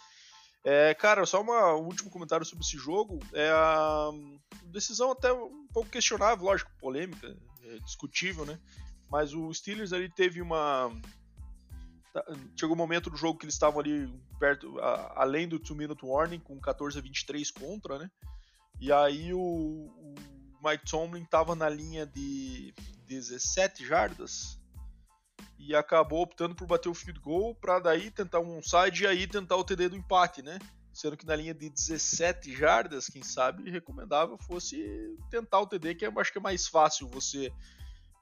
É, 0.64 0.94
cara, 0.94 1.26
só 1.26 1.42
uma, 1.42 1.74
um 1.74 1.84
último 1.84 2.10
comentário 2.10 2.46
sobre 2.46 2.64
esse 2.64 2.78
jogo. 2.78 3.18
É 3.34 3.50
a 3.50 4.10
decisão 4.68 5.10
até 5.10 5.30
um 5.34 5.66
pouco 5.70 5.90
questionável, 5.90 6.46
lógico, 6.46 6.70
polêmica, 6.78 7.36
é 7.62 7.78
discutível, 7.80 8.46
né? 8.46 8.58
Mas 9.10 9.34
o 9.34 9.52
Steelers 9.52 9.92
ali 9.92 10.10
teve 10.10 10.40
uma 10.40 10.90
Tá, 12.14 12.24
chegou 12.58 12.74
um 12.74 12.78
momento 12.78 13.10
do 13.10 13.16
jogo 13.16 13.38
que 13.38 13.44
eles 13.44 13.56
estavam 13.56 13.80
ali 13.80 14.08
perto, 14.38 14.78
a, 14.78 15.22
além 15.22 15.46
do 15.46 15.58
2 15.58 15.76
minute 15.76 16.06
warning, 16.06 16.38
com 16.38 16.58
14 16.58 16.96
a 16.96 17.02
23 17.02 17.50
contra, 17.50 17.98
né? 17.98 18.10
E 18.80 18.90
aí 18.92 19.34
o, 19.34 19.40
o 19.40 20.14
Mike 20.64 20.90
Tomlin 20.90 21.22
estava 21.22 21.54
na 21.54 21.68
linha 21.68 22.06
de 22.06 22.72
17 23.06 23.86
jardas 23.86 24.58
e 25.58 25.74
acabou 25.74 26.22
optando 26.22 26.54
por 26.54 26.66
bater 26.66 26.88
o 26.88 26.94
field 26.94 27.20
goal 27.20 27.54
para 27.54 27.78
daí 27.78 28.10
tentar 28.10 28.40
um 28.40 28.62
side 28.62 29.04
e 29.04 29.06
aí 29.06 29.26
tentar 29.26 29.56
o 29.56 29.64
TD 29.64 29.90
do 29.90 29.96
empate, 29.96 30.42
né? 30.42 30.58
Sendo 30.92 31.16
que 31.16 31.26
na 31.26 31.36
linha 31.36 31.52
de 31.52 31.68
17 31.68 32.54
jardas, 32.54 33.06
quem 33.06 33.22
sabe, 33.22 33.70
recomendável 33.70 34.38
fosse 34.38 35.16
tentar 35.30 35.60
o 35.60 35.66
TD, 35.66 35.96
que 35.96 36.06
eu 36.06 36.20
acho 36.20 36.32
que 36.32 36.38
é 36.38 36.40
mais 36.40 36.68
fácil 36.68 37.08
você 37.08 37.52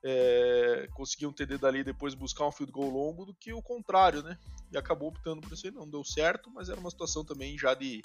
é, 0.04 0.88
conseguir 0.94 1.26
um 1.26 1.32
TD 1.32 1.58
dali 1.58 1.80
e 1.80 1.84
depois 1.84 2.14
buscar 2.14 2.46
um 2.46 2.52
field 2.52 2.72
goal 2.72 2.90
longo 2.90 3.24
do 3.24 3.34
que 3.34 3.52
o 3.52 3.62
contrário, 3.62 4.22
né? 4.22 4.38
E 4.72 4.78
acabou 4.78 5.08
optando 5.08 5.42
por 5.42 5.52
isso 5.52 5.66
aí, 5.66 5.72
não 5.72 5.88
deu 5.88 6.02
certo, 6.02 6.50
mas 6.50 6.68
era 6.68 6.80
uma 6.80 6.90
situação 6.90 7.24
também 7.24 7.58
já 7.58 7.74
de, 7.74 8.02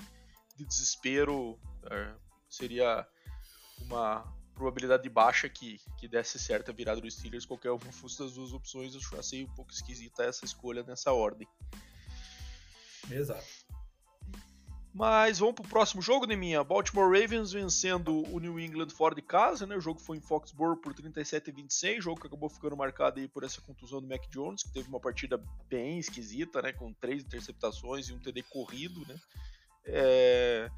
de 0.55 0.65
desespero, 0.65 1.57
é, 1.89 2.13
seria 2.49 3.07
uma, 3.81 4.25
probabilidade 4.57 5.07
baixa 5.07 5.47
que, 5.47 5.79
que 5.97 6.07
desse 6.07 6.39
certo 6.39 6.71
a 6.71 6.73
virada 6.73 6.99
dos 6.99 7.13
Steelers, 7.13 7.45
qualquer 7.45 7.71
uma 7.71 7.91
fosse 7.91 8.17
das 8.17 8.33
duas 8.33 8.51
opções, 8.51 8.95
eu 8.95 9.19
achei 9.19 9.45
um 9.45 9.53
pouco 9.53 9.71
esquisita 9.71 10.23
essa 10.23 10.43
escolha 10.43 10.83
nessa 10.83 11.13
ordem. 11.13 11.47
Exato. 13.09 13.45
Mas 14.91 15.37
vamos 15.37 15.53
pro 15.53 15.67
próximo 15.67 16.01
jogo, 16.01 16.25
Neminha. 16.25 16.63
Baltimore 16.63 17.05
Ravens 17.05 17.51
vencendo 17.51 18.27
o 18.33 18.39
New 18.39 18.59
England 18.59 18.89
fora 18.89 19.13
de 19.13 19.21
casa, 19.21 19.67
né? 19.67 19.75
O 19.75 19.79
jogo 19.79 19.99
foi 19.99 20.17
em 20.17 20.21
Foxborough 20.21 20.77
por 20.77 20.91
37 20.91 21.51
a 21.51 21.53
26, 21.53 22.03
jogo 22.03 22.19
que 22.19 22.25
acabou 22.25 22.49
ficando 22.49 22.75
marcado 22.75 23.19
aí 23.19 23.27
por 23.27 23.43
essa 23.43 23.61
contusão 23.61 24.01
do 24.01 24.07
Mac 24.07 24.27
Jones, 24.31 24.63
que 24.63 24.73
teve 24.73 24.89
uma 24.89 24.99
partida 24.99 25.39
bem 25.69 25.99
esquisita, 25.99 26.63
né? 26.63 26.73
Com 26.73 26.91
três 26.93 27.23
interceptações 27.23 28.09
e 28.09 28.13
um 28.13 28.19
TD 28.19 28.41
corrido, 28.49 29.05
né? 29.07 29.15
É... 29.85 30.71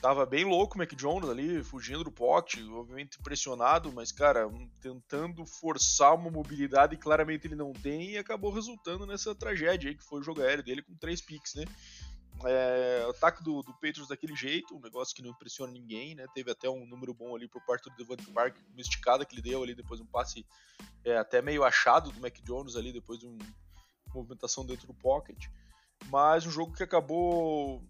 Tava 0.00 0.24
bem 0.24 0.44
louco 0.44 0.76
o 0.76 0.78
Mac 0.78 0.94
Jones 0.94 1.28
ali, 1.28 1.62
fugindo 1.62 2.04
do 2.04 2.12
pocket, 2.12 2.62
obviamente 2.70 3.18
pressionado, 3.18 3.92
mas, 3.92 4.10
cara, 4.10 4.50
tentando 4.80 5.44
forçar 5.44 6.14
uma 6.14 6.30
mobilidade 6.30 6.96
que 6.96 7.02
claramente 7.02 7.46
ele 7.46 7.54
não 7.54 7.72
tem 7.72 8.12
e 8.12 8.18
acabou 8.18 8.50
resultando 8.50 9.04
nessa 9.04 9.34
tragédia 9.34 9.90
aí, 9.90 9.96
que 9.96 10.04
foi 10.04 10.20
o 10.20 10.22
jogo 10.22 10.40
aéreo 10.40 10.64
dele 10.64 10.80
com 10.80 10.94
três 10.94 11.20
picks, 11.20 11.54
né? 11.54 11.64
É, 12.46 13.06
ataque 13.10 13.44
do, 13.44 13.60
do 13.62 13.74
Patriots 13.74 14.08
daquele 14.08 14.34
jeito, 14.34 14.74
um 14.74 14.80
negócio 14.80 15.14
que 15.14 15.20
não 15.20 15.30
impressiona 15.30 15.70
ninguém, 15.70 16.14
né? 16.14 16.24
Teve 16.34 16.50
até 16.50 16.70
um 16.70 16.86
número 16.86 17.12
bom 17.12 17.36
ali 17.36 17.46
por 17.46 17.60
parte 17.66 17.90
do 17.90 17.96
Devante 17.96 18.24
Park, 18.30 18.56
uma 18.72 18.80
esticada 18.80 19.26
que 19.26 19.34
ele 19.34 19.42
deu 19.42 19.62
ali, 19.62 19.74
depois 19.74 20.00
um 20.00 20.06
passe 20.06 20.46
é, 21.04 21.18
até 21.18 21.42
meio 21.42 21.62
achado 21.62 22.10
do 22.10 22.20
Mac 22.20 22.38
Jones 22.42 22.76
ali, 22.76 22.90
depois 22.92 23.18
de 23.18 23.26
uma 23.26 23.44
movimentação 24.14 24.64
dentro 24.64 24.86
do 24.86 24.94
pocket. 24.94 25.46
Mas 26.06 26.46
um 26.46 26.50
jogo 26.50 26.72
que 26.72 26.82
acabou 26.82 27.82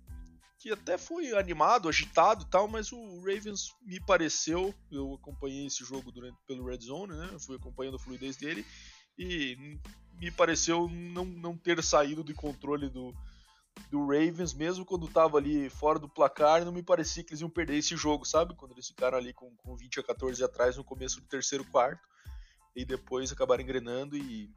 que 0.61 0.71
até 0.71 0.99
foi 0.99 1.33
animado, 1.33 1.89
agitado 1.89 2.45
tal, 2.45 2.69
mas 2.69 2.93
o 2.93 3.19
Ravens 3.21 3.75
me 3.81 3.99
pareceu, 3.99 4.75
eu 4.93 5.15
acompanhei 5.15 5.67
esse 5.67 5.83
jogo 5.83 6.13
durante 6.13 6.37
pelo 6.47 6.67
Red 6.67 6.81
Zone, 6.83 7.15
né? 7.15 7.39
Fui 7.41 7.57
acompanhando 7.57 7.97
a 7.97 7.99
fluidez 7.99 8.37
dele 8.37 8.65
e 9.19 9.57
me 10.19 10.31
pareceu 10.31 10.87
não, 10.87 11.25
não 11.25 11.57
ter 11.57 11.83
saído 11.83 12.23
do 12.23 12.35
controle 12.35 12.91
do, 12.91 13.15
do 13.91 14.07
Ravens, 14.07 14.53
mesmo 14.53 14.85
quando 14.85 15.07
estava 15.07 15.39
ali 15.39 15.71
fora 15.71 15.99
do 15.99 16.11
placar, 16.11 16.63
não 16.63 16.73
me 16.73 16.83
parecia 16.83 17.25
que 17.25 17.31
eles 17.31 17.41
iam 17.41 17.49
perder 17.49 17.79
esse 17.79 17.97
jogo, 17.97 18.27
sabe? 18.27 18.55
Quando 18.55 18.73
eles 18.73 18.87
ficaram 18.87 19.17
ali 19.17 19.33
com, 19.33 19.57
com 19.57 19.75
20 19.75 20.01
a 20.01 20.03
14 20.03 20.45
atrás 20.45 20.77
no 20.77 20.85
começo 20.85 21.23
do 21.23 21.27
terceiro 21.27 21.65
quarto 21.65 22.07
e 22.77 22.85
depois 22.85 23.33
acabaram 23.33 23.63
engrenando 23.63 24.15
e, 24.15 24.53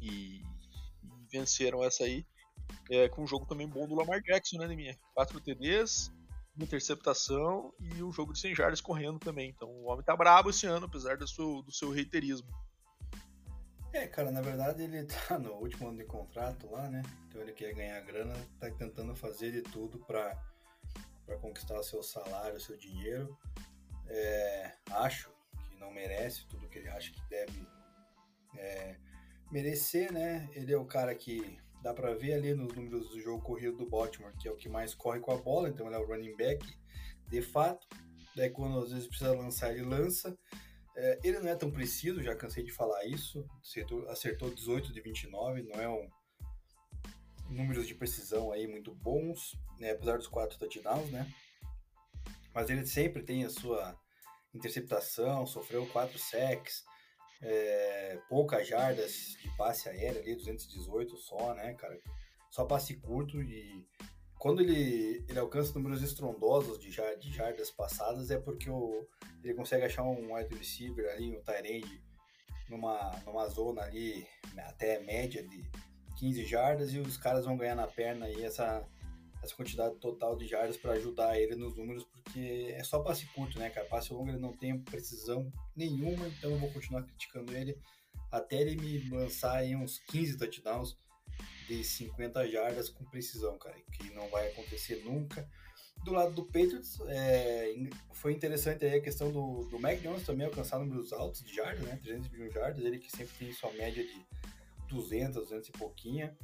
e, 0.00 0.42
e 0.42 1.26
venceram 1.28 1.82
essa 1.82 2.04
aí 2.04 2.24
é, 2.90 3.08
com 3.08 3.22
um 3.22 3.26
jogo 3.26 3.46
também 3.46 3.68
bom 3.68 3.86
do 3.86 3.94
Lamar 3.94 4.22
Jackson, 4.22 4.58
né, 4.58 4.66
minha? 4.68 4.96
Quatro 5.14 5.40
TDs, 5.40 6.12
uma 6.56 6.64
interceptação 6.64 7.72
e 7.78 8.02
um 8.02 8.12
jogo 8.12 8.32
de 8.32 8.40
100 8.40 8.54
jardas 8.54 8.80
correndo 8.80 9.18
também. 9.18 9.50
Então 9.50 9.68
o 9.68 9.84
homem 9.84 10.04
tá 10.04 10.16
brabo 10.16 10.50
esse 10.50 10.66
ano, 10.66 10.86
apesar 10.86 11.16
do 11.16 11.28
seu, 11.28 11.62
do 11.62 11.72
seu 11.72 11.90
reiterismo. 11.90 12.48
É, 13.92 14.06
cara, 14.06 14.30
na 14.30 14.40
verdade 14.40 14.82
ele 14.82 15.04
tá 15.04 15.38
no 15.38 15.52
último 15.54 15.88
ano 15.88 15.98
de 15.98 16.04
contrato 16.04 16.70
lá, 16.70 16.88
né? 16.88 17.02
Então 17.28 17.40
ele 17.40 17.52
quer 17.52 17.72
ganhar 17.74 18.00
grana, 18.00 18.34
tá 18.58 18.70
tentando 18.70 19.14
fazer 19.14 19.52
de 19.52 19.62
tudo 19.62 19.98
para 20.00 20.36
conquistar 21.40 21.82
seu 21.82 22.02
salário, 22.02 22.60
seu 22.60 22.76
dinheiro. 22.76 23.36
É, 24.06 24.72
acho 24.90 25.30
que 25.70 25.76
não 25.78 25.92
merece 25.92 26.46
tudo 26.46 26.68
que 26.68 26.78
ele 26.78 26.88
acha 26.88 27.12
que 27.12 27.20
deve 27.28 27.66
é, 28.56 28.96
merecer, 29.50 30.12
né? 30.12 30.48
Ele 30.52 30.72
é 30.72 30.78
o 30.78 30.84
cara 30.84 31.14
que 31.14 31.58
Dá 31.82 31.94
para 31.94 32.14
ver 32.14 32.34
ali 32.34 32.54
nos 32.54 32.74
números 32.74 33.08
do 33.10 33.20
jogo 33.20 33.42
corrido 33.42 33.76
do 33.76 33.88
Baltimore, 33.88 34.36
que 34.36 34.48
é 34.48 34.50
o 34.50 34.56
que 34.56 34.68
mais 34.68 34.94
corre 34.94 35.20
com 35.20 35.32
a 35.32 35.36
bola, 35.36 35.68
então 35.68 35.86
ele 35.86 35.96
é 35.96 35.98
o 35.98 36.06
running 36.06 36.36
back 36.36 36.66
de 37.28 37.42
fato. 37.42 37.86
Daí 38.34 38.50
quando 38.50 38.78
às 38.78 38.90
vezes 38.90 39.06
precisa 39.06 39.32
lançar, 39.32 39.72
ele 39.72 39.84
lança. 39.84 40.36
É, 40.96 41.20
ele 41.22 41.38
não 41.38 41.48
é 41.48 41.54
tão 41.54 41.70
preciso, 41.70 42.22
já 42.22 42.34
cansei 42.34 42.64
de 42.64 42.72
falar 42.72 43.04
isso. 43.06 43.48
Acertou, 43.62 44.08
acertou 44.08 44.50
18 44.52 44.92
de 44.92 45.00
29, 45.00 45.62
não 45.62 45.80
é 45.80 45.88
um 45.88 46.08
números 47.48 47.86
de 47.86 47.94
precisão 47.94 48.52
aí 48.52 48.66
muito 48.66 48.94
bons, 48.94 49.56
né, 49.78 49.92
apesar 49.92 50.18
dos 50.18 50.26
quatro 50.26 50.58
touchdowns, 50.58 51.10
né? 51.10 51.32
Mas 52.54 52.68
ele 52.68 52.84
sempre 52.86 53.22
tem 53.22 53.44
a 53.44 53.50
sua 53.50 53.98
interceptação, 54.54 55.46
sofreu 55.46 55.86
quatro 55.86 56.18
sacks, 56.18 56.84
é, 57.40 58.18
poucas 58.28 58.66
jardas 58.66 59.36
de 59.40 59.48
passe 59.56 59.88
aéreo 59.88 60.20
ali, 60.20 60.34
218 60.34 61.16
só, 61.16 61.54
né, 61.54 61.74
cara? 61.74 61.98
Só 62.50 62.64
passe 62.64 62.96
curto 62.96 63.42
e 63.42 63.86
quando 64.38 64.62
ele, 64.62 65.24
ele 65.28 65.38
alcança 65.38 65.74
números 65.74 66.02
estrondosos 66.02 66.78
de, 66.78 66.90
de 67.18 67.32
jardas 67.32 67.70
passadas 67.70 68.30
é 68.30 68.38
porque 68.38 68.70
o, 68.70 69.06
ele 69.42 69.54
consegue 69.54 69.84
achar 69.84 70.04
um 70.04 70.34
wide 70.34 70.54
receiver 70.54 71.10
ali, 71.12 71.36
um 71.36 71.42
tight 71.42 71.66
end, 71.66 72.02
numa, 72.68 73.10
numa 73.26 73.48
zona 73.48 73.82
ali 73.82 74.26
até 74.58 75.00
média 75.00 75.42
de 75.42 75.64
15 76.18 76.44
jardas 76.44 76.92
e 76.92 76.98
os 76.98 77.16
caras 77.16 77.44
vão 77.44 77.56
ganhar 77.56 77.74
na 77.74 77.86
perna 77.86 78.26
aí 78.26 78.42
essa, 78.44 78.86
essa 79.42 79.54
quantidade 79.54 79.96
total 79.96 80.36
de 80.36 80.46
jardas 80.46 80.76
para 80.76 80.92
ajudar 80.92 81.38
ele 81.38 81.54
nos 81.54 81.76
números, 81.76 82.04
porque 82.04 82.72
é 82.74 82.82
só 82.82 83.00
passe 83.00 83.26
curto, 83.26 83.58
né, 83.58 83.70
cara? 83.70 83.86
Passe 83.86 84.12
longo 84.12 84.28
ele 84.28 84.38
não 84.38 84.56
tem 84.56 84.78
precisão 84.78 85.52
nenhuma, 85.76 86.26
então 86.28 86.50
eu 86.50 86.58
vou 86.58 86.70
continuar 86.72 87.02
criticando 87.02 87.56
ele 87.56 87.78
até 88.30 88.60
ele 88.60 88.76
me 88.76 89.10
lançar 89.10 89.56
aí 89.56 89.74
uns 89.74 89.98
15 89.98 90.36
touchdowns 90.36 90.96
de 91.66 91.84
50 91.84 92.48
jardas 92.48 92.88
com 92.88 93.04
precisão, 93.04 93.58
cara, 93.58 93.76
que 93.92 94.10
não 94.10 94.28
vai 94.28 94.48
acontecer 94.48 95.02
nunca. 95.04 95.48
Do 96.04 96.12
lado 96.12 96.32
do 96.32 96.44
Patriots, 96.44 96.98
é, 97.08 97.74
foi 98.12 98.32
interessante 98.32 98.86
a 98.86 99.00
questão 99.00 99.32
do, 99.32 99.64
do 99.68 99.78
Mac 99.78 100.00
Jones 100.00 100.24
também 100.24 100.46
alcançar 100.46 100.78
números 100.78 101.12
altos 101.12 101.42
de 101.42 101.54
jardas, 101.54 101.80
né? 101.80 101.98
321 102.02 102.50
jardas, 102.50 102.84
ele 102.84 102.98
que 102.98 103.10
sempre 103.10 103.34
tem 103.36 103.52
sua 103.52 103.72
média 103.72 104.02
de 104.04 104.26
200, 104.88 105.34
200 105.34 105.68
e 105.68 105.72
pouquinha. 105.72 106.36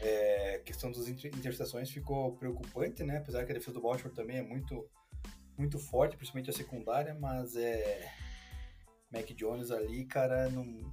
É, 0.00 0.56
a 0.56 0.60
questão 0.60 0.92
das 0.92 1.08
interseções 1.08 1.90
ficou 1.90 2.36
preocupante, 2.36 3.02
né? 3.02 3.18
Apesar 3.18 3.44
que 3.44 3.52
a 3.52 3.54
defesa 3.54 3.72
do 3.72 3.80
Baltimore 3.80 4.14
também 4.14 4.38
é 4.38 4.42
muito, 4.42 4.88
muito 5.56 5.78
forte, 5.78 6.16
principalmente 6.16 6.50
a 6.50 6.52
secundária, 6.52 7.14
mas 7.14 7.56
é. 7.56 8.12
Mac 9.10 9.26
Jones 9.32 9.70
ali, 9.70 10.04
cara, 10.04 10.50
não, 10.50 10.92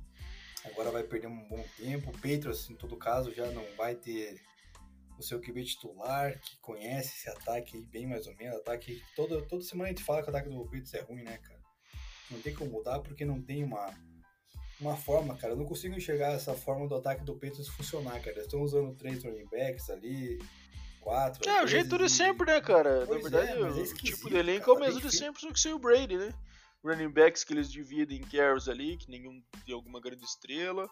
agora 0.66 0.92
vai 0.92 1.04
perder 1.04 1.28
um 1.28 1.48
bom 1.48 1.64
tempo. 1.78 2.10
O 2.10 2.14
Patriots, 2.14 2.70
em 2.70 2.76
todo 2.76 2.96
caso, 2.96 3.34
já 3.34 3.50
não 3.52 3.66
vai 3.76 3.96
ter 3.96 4.40
o 5.18 5.24
seu 5.24 5.40
QB 5.40 5.64
titular, 5.64 6.40
que 6.40 6.58
conhece 6.58 7.16
esse 7.18 7.30
ataque 7.30 7.78
aí 7.78 7.86
bem 7.86 8.08
mais 8.08 8.28
ou 8.28 8.36
menos. 8.36 8.60
Ataque, 8.60 9.02
toda, 9.16 9.42
toda 9.44 9.64
semana 9.64 9.90
a 9.90 9.92
gente 9.92 10.04
fala 10.04 10.22
que 10.22 10.28
o 10.28 10.30
ataque 10.30 10.50
do 10.50 10.64
Patriots 10.64 10.94
é 10.94 11.02
ruim, 11.02 11.24
né, 11.24 11.38
cara? 11.38 11.62
Não 12.32 12.42
tem 12.42 12.54
como 12.54 12.72
mudar 12.72 13.00
porque 13.00 13.26
não 13.26 13.42
tem 13.42 13.64
uma 13.64 13.94
uma 14.84 14.98
forma, 14.98 15.36
cara. 15.36 15.54
Eu 15.54 15.58
não 15.58 15.66
consigo 15.66 15.96
enxergar 15.96 16.34
essa 16.34 16.54
forma 16.54 16.88
do 16.88 16.96
ataque 16.96 17.24
do 17.24 17.34
Patriots 17.34 17.70
funcionar, 17.70 18.20
cara. 18.20 18.32
Eles 18.32 18.46
estão 18.46 18.62
usando 18.62 18.94
três 18.96 19.24
running 19.24 19.46
backs 19.46 19.90
ali, 19.90 20.40
quatro. 21.00 21.48
É, 21.50 21.64
o 21.64 21.68
jeito 21.68 21.98
de 21.98 22.10
sempre, 22.10 22.46
né, 22.46 22.62
cara? 22.62 23.06
Pois 23.08 23.24
Na 23.24 23.30
verdade, 23.30 23.58
é, 23.58 23.62
é 23.62 23.70
o 23.70 23.94
tipo 23.96 24.30
de 24.30 24.36
elenco 24.36 24.70
é 24.70 24.74
o 24.74 24.80
mesmo 24.80 25.02
de 25.02 25.16
sempre, 25.16 25.42
só 25.42 25.52
que 25.52 25.60
sem 25.60 25.74
o 25.74 25.80
Brady, 25.80 26.18
né? 26.18 26.34
Running 26.84 27.10
backs 27.10 27.44
que 27.44 27.54
eles 27.54 27.72
dividem 27.72 28.20
em 28.20 28.24
carries 28.24 28.68
ali, 28.68 28.98
que 28.98 29.10
nenhum 29.10 29.42
tem 29.66 29.74
alguma 29.74 30.02
grande 30.02 30.24
estrela. 30.26 30.90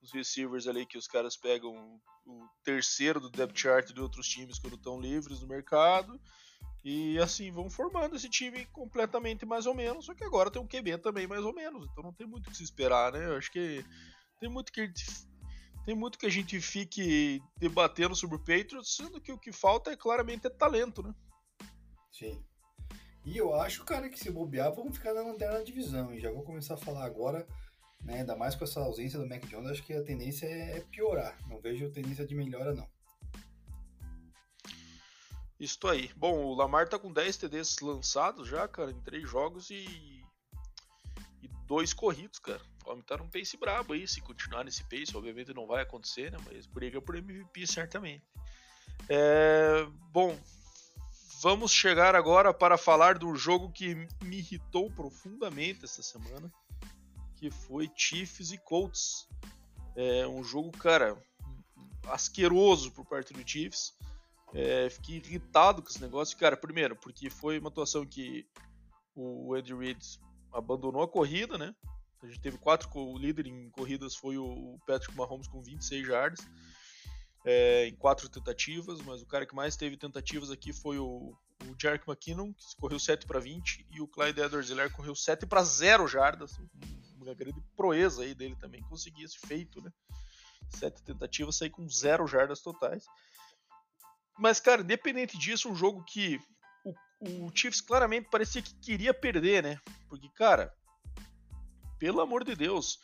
Os 0.00 0.12
receivers 0.12 0.66
ali 0.66 0.86
que 0.86 0.98
os 0.98 1.06
caras 1.06 1.36
pegam 1.36 2.00
o 2.26 2.46
terceiro 2.64 3.20
do 3.20 3.30
depth 3.30 3.56
chart 3.56 3.92
de 3.92 4.00
outros 4.00 4.26
times 4.28 4.58
quando 4.58 4.76
estão 4.76 5.00
livres 5.00 5.40
no 5.40 5.48
mercado. 5.48 6.20
E 6.84 7.18
assim, 7.18 7.50
vão 7.52 7.70
formando 7.70 8.16
esse 8.16 8.28
time 8.28 8.66
completamente 8.66 9.46
mais 9.46 9.66
ou 9.66 9.74
menos, 9.74 10.06
só 10.06 10.14
que 10.14 10.24
agora 10.24 10.50
tem 10.50 10.60
um 10.60 10.66
QB 10.66 10.98
também 10.98 11.28
mais 11.28 11.44
ou 11.44 11.54
menos, 11.54 11.86
então 11.90 12.02
não 12.02 12.12
tem 12.12 12.26
muito 12.26 12.48
o 12.48 12.50
que 12.50 12.56
se 12.56 12.64
esperar, 12.64 13.12
né? 13.12 13.24
Eu 13.24 13.36
acho 13.36 13.52
que 13.52 13.84
tem 14.40 14.50
muito 14.50 14.72
que 14.72 14.92
tem 15.84 15.94
muito 15.94 16.18
que 16.18 16.26
a 16.26 16.30
gente 16.30 16.60
fique 16.60 17.40
debatendo 17.56 18.14
sobre 18.14 18.36
o 18.36 18.40
Patriots, 18.40 18.96
sendo 18.96 19.20
que 19.20 19.32
o 19.32 19.38
que 19.38 19.52
falta 19.52 19.90
é 19.90 19.96
claramente 19.96 20.46
é 20.46 20.50
talento, 20.50 21.02
né? 21.02 21.12
Sim. 22.10 22.44
E 23.24 23.36
eu 23.36 23.54
acho, 23.54 23.84
cara, 23.84 24.08
que 24.08 24.18
se 24.18 24.30
bobear, 24.30 24.72
vamos 24.74 24.96
ficar 24.96 25.14
na 25.14 25.22
lanterna 25.22 25.58
da 25.58 25.64
divisão. 25.64 26.12
E 26.12 26.20
já 26.20 26.30
vou 26.30 26.42
começar 26.42 26.74
a 26.74 26.78
falar 26.78 27.04
agora, 27.04 27.46
né? 28.00 28.20
Ainda 28.20 28.36
mais 28.36 28.54
com 28.54 28.64
essa 28.64 28.80
ausência 28.80 29.18
do 29.18 29.28
Mac 29.28 29.44
Jones, 29.46 29.70
acho 29.70 29.82
que 29.82 29.92
a 29.92 30.02
tendência 30.02 30.46
é 30.46 30.80
piorar. 30.90 31.36
Não 31.48 31.60
vejo 31.60 31.90
tendência 31.90 32.26
de 32.26 32.34
melhora, 32.34 32.74
não. 32.74 32.88
Isso 35.62 35.86
aí. 35.86 36.10
Bom, 36.16 36.44
o 36.44 36.54
Lamar 36.56 36.88
tá 36.88 36.98
com 36.98 37.12
10 37.12 37.36
TDs 37.36 37.78
lançados 37.78 38.48
já, 38.48 38.66
cara, 38.66 38.90
em 38.90 39.00
3 39.02 39.30
jogos 39.30 39.70
e. 39.70 40.24
e 41.40 41.48
dois 41.68 41.94
corridos, 41.94 42.40
cara. 42.40 42.60
O 42.84 42.90
homem 42.90 43.04
tá 43.04 43.16
num 43.16 43.28
pace 43.28 43.56
brabo 43.56 43.92
aí. 43.92 44.08
Se 44.08 44.20
continuar 44.20 44.64
nesse 44.64 44.82
pace, 44.82 45.16
obviamente 45.16 45.54
não 45.54 45.68
vai 45.68 45.84
acontecer, 45.84 46.32
né? 46.32 46.38
Mas 46.46 46.66
briga 46.66 47.00
por 47.00 47.14
MVP 47.14 47.64
certamente. 47.64 48.24
É... 49.08 49.86
Bom, 50.10 50.36
vamos 51.40 51.70
chegar 51.70 52.16
agora 52.16 52.52
para 52.52 52.76
falar 52.76 53.16
do 53.16 53.32
jogo 53.36 53.70
que 53.70 53.94
me 54.20 54.38
irritou 54.38 54.90
profundamente 54.90 55.84
essa 55.84 56.02
semana, 56.02 56.52
que 57.36 57.52
foi 57.52 57.88
Chiefs 57.94 58.50
e 58.50 58.58
Colts. 58.58 59.28
É 59.94 60.26
um 60.26 60.42
jogo, 60.42 60.72
cara, 60.72 61.16
asqueroso 62.08 62.90
por 62.90 63.06
parte 63.06 63.32
do 63.32 63.48
Chiefs. 63.48 63.94
É, 64.54 64.90
fiquei 64.90 65.16
irritado 65.16 65.82
com 65.82 65.88
esse 65.88 66.00
negócio, 66.00 66.36
cara. 66.36 66.56
Primeiro, 66.56 66.96
porque 66.96 67.30
foi 67.30 67.58
uma 67.58 67.68
atuação 67.68 68.04
que 68.06 68.46
o 69.14 69.54
Andy 69.54 69.74
Reid 69.74 70.20
abandonou 70.52 71.02
a 71.02 71.08
corrida, 71.08 71.56
né? 71.56 71.74
A 72.22 72.26
gente 72.26 72.40
teve 72.40 72.58
quatro, 72.58 72.88
o 72.94 73.18
líder 73.18 73.46
em 73.46 73.70
corridas 73.70 74.14
foi 74.14 74.38
o 74.38 74.78
Patrick 74.86 75.16
Mahomes 75.16 75.48
com 75.48 75.60
26 75.60 76.06
jardas 76.06 76.46
é, 77.44 77.86
em 77.88 77.94
quatro 77.94 78.28
tentativas, 78.28 79.00
mas 79.02 79.20
o 79.22 79.26
cara 79.26 79.46
que 79.46 79.54
mais 79.54 79.76
teve 79.76 79.96
tentativas 79.96 80.50
aqui 80.50 80.72
foi 80.72 80.98
o, 80.98 81.36
o 81.64 81.74
Jarek 81.80 82.08
McKinnon, 82.08 82.52
que 82.52 82.76
correu 82.76 82.98
7 82.98 83.26
para 83.26 83.40
20, 83.40 83.86
e 83.90 84.00
o 84.00 84.06
Clyde 84.06 84.40
Edwards-Helaire 84.40 84.92
correu 84.92 85.14
7 85.14 85.46
para 85.46 85.62
0 85.62 86.06
jardas, 86.06 86.58
uma 87.20 87.34
grande 87.34 87.60
proeza 87.76 88.22
aí 88.22 88.34
dele 88.34 88.56
também, 88.56 88.82
conseguir 88.82 89.24
esse 89.24 89.38
feito, 89.38 89.82
né? 89.82 89.92
Sete 90.70 91.02
tentativas, 91.02 91.56
sair 91.56 91.70
com 91.70 91.86
0 91.88 92.26
jardas 92.26 92.60
totais. 92.60 93.04
Mas, 94.42 94.58
cara, 94.58 94.82
independente 94.82 95.38
disso, 95.38 95.70
um 95.70 95.76
jogo 95.76 96.02
que 96.02 96.40
o, 96.84 97.46
o 97.46 97.52
Chiefs 97.54 97.80
claramente 97.80 98.28
parecia 98.28 98.60
que 98.60 98.74
queria 98.74 99.14
perder, 99.14 99.62
né? 99.62 99.78
Porque, 100.08 100.28
cara, 100.30 100.74
pelo 101.96 102.20
amor 102.20 102.42
de 102.42 102.56
Deus, 102.56 102.98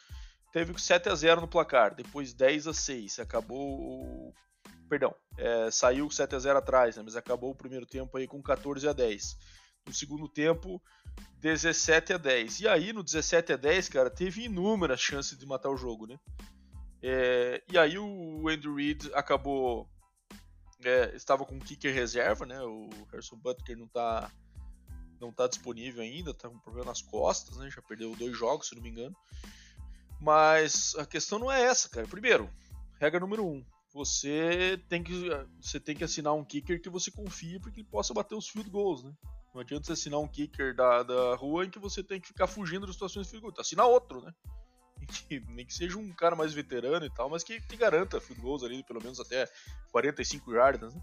teve 0.52 0.76
7 0.76 1.08
a 1.08 1.14
0 1.14 1.42
no 1.42 1.46
placar, 1.46 1.94
depois 1.94 2.34
10 2.34 2.66
a 2.66 2.74
6, 2.74 3.20
acabou 3.20 4.34
perdão, 4.88 5.14
é, 5.36 5.70
saiu 5.70 6.10
7 6.10 6.34
a 6.34 6.38
0 6.40 6.58
atrás, 6.58 6.96
né, 6.96 7.04
mas 7.04 7.14
acabou 7.14 7.52
o 7.52 7.54
primeiro 7.54 7.86
tempo 7.86 8.16
aí 8.16 8.26
com 8.26 8.42
14 8.42 8.88
a 8.88 8.92
10. 8.92 9.36
No 9.86 9.94
segundo 9.94 10.28
tempo, 10.28 10.82
17 11.40 12.14
a 12.14 12.18
10. 12.18 12.60
E 12.62 12.68
aí 12.68 12.92
no 12.92 13.04
17 13.04 13.52
a 13.52 13.56
10, 13.56 13.88
cara, 13.90 14.10
teve 14.10 14.42
inúmeras 14.46 15.00
chances 15.00 15.38
de 15.38 15.46
matar 15.46 15.70
o 15.70 15.76
jogo, 15.76 16.08
né? 16.08 16.18
É, 17.00 17.62
e 17.70 17.78
aí 17.78 17.96
o 17.96 18.48
Andrew 18.48 18.74
Reid 18.74 19.08
acabou 19.14 19.88
é, 20.84 21.14
estava 21.14 21.44
com 21.44 21.58
kicker 21.58 21.94
reserva, 21.94 22.46
né? 22.46 22.60
O 22.62 22.88
Harrison 23.10 23.36
Butker 23.36 23.76
não 23.76 23.88
tá 23.88 24.30
não 25.20 25.32
tá 25.32 25.48
disponível 25.48 26.00
ainda, 26.02 26.32
tá 26.32 26.48
com 26.48 26.54
um 26.54 26.60
problema 26.60 26.86
nas 26.86 27.02
costas, 27.02 27.56
né? 27.56 27.68
Já 27.70 27.82
perdeu 27.82 28.14
dois 28.14 28.36
jogos, 28.36 28.68
se 28.68 28.74
não 28.76 28.82
me 28.82 28.90
engano. 28.90 29.16
Mas 30.20 30.94
a 30.96 31.04
questão 31.04 31.38
não 31.38 31.50
é 31.50 31.62
essa, 31.62 31.88
cara. 31.88 32.06
Primeiro, 32.06 32.48
regra 33.00 33.18
número 33.18 33.44
um, 33.44 33.64
você 33.92 34.80
tem 34.88 35.02
que 35.02 35.28
você 35.60 35.80
tem 35.80 35.96
que 35.96 36.04
assinar 36.04 36.34
um 36.34 36.44
kicker 36.44 36.80
que 36.80 36.88
você 36.88 37.10
confie 37.10 37.58
para 37.58 37.70
que 37.70 37.80
ele 37.80 37.88
possa 37.88 38.14
bater 38.14 38.34
os 38.34 38.48
field 38.48 38.70
goals, 38.70 39.02
né? 39.02 39.12
Não 39.54 39.60
adianta 39.60 39.86
você 39.86 39.92
assinar 39.92 40.20
um 40.20 40.28
kicker 40.28 40.74
da, 40.74 41.02
da 41.02 41.34
rua 41.34 41.64
em 41.64 41.70
que 41.70 41.78
você 41.78 42.02
tem 42.02 42.20
que 42.20 42.28
ficar 42.28 42.46
fugindo 42.46 42.86
de 42.86 42.92
situações 42.92 43.26
de 43.26 43.30
field 43.30 43.42
goal. 43.42 43.54
Assina 43.58 43.84
outro, 43.84 44.22
né? 44.22 44.32
Que, 45.28 45.40
nem 45.48 45.64
que 45.64 45.74
seja 45.74 45.96
um 45.98 46.12
cara 46.12 46.36
mais 46.36 46.52
veterano 46.52 47.04
e 47.04 47.10
tal, 47.10 47.30
mas 47.30 47.42
que, 47.42 47.60
que 47.60 47.76
garanta 47.76 48.20
field 48.20 48.42
goals 48.42 48.62
ali, 48.62 48.82
pelo 48.82 49.02
menos 49.02 49.18
até 49.18 49.48
45 49.90 50.52
yardas, 50.52 50.94
né? 50.94 51.02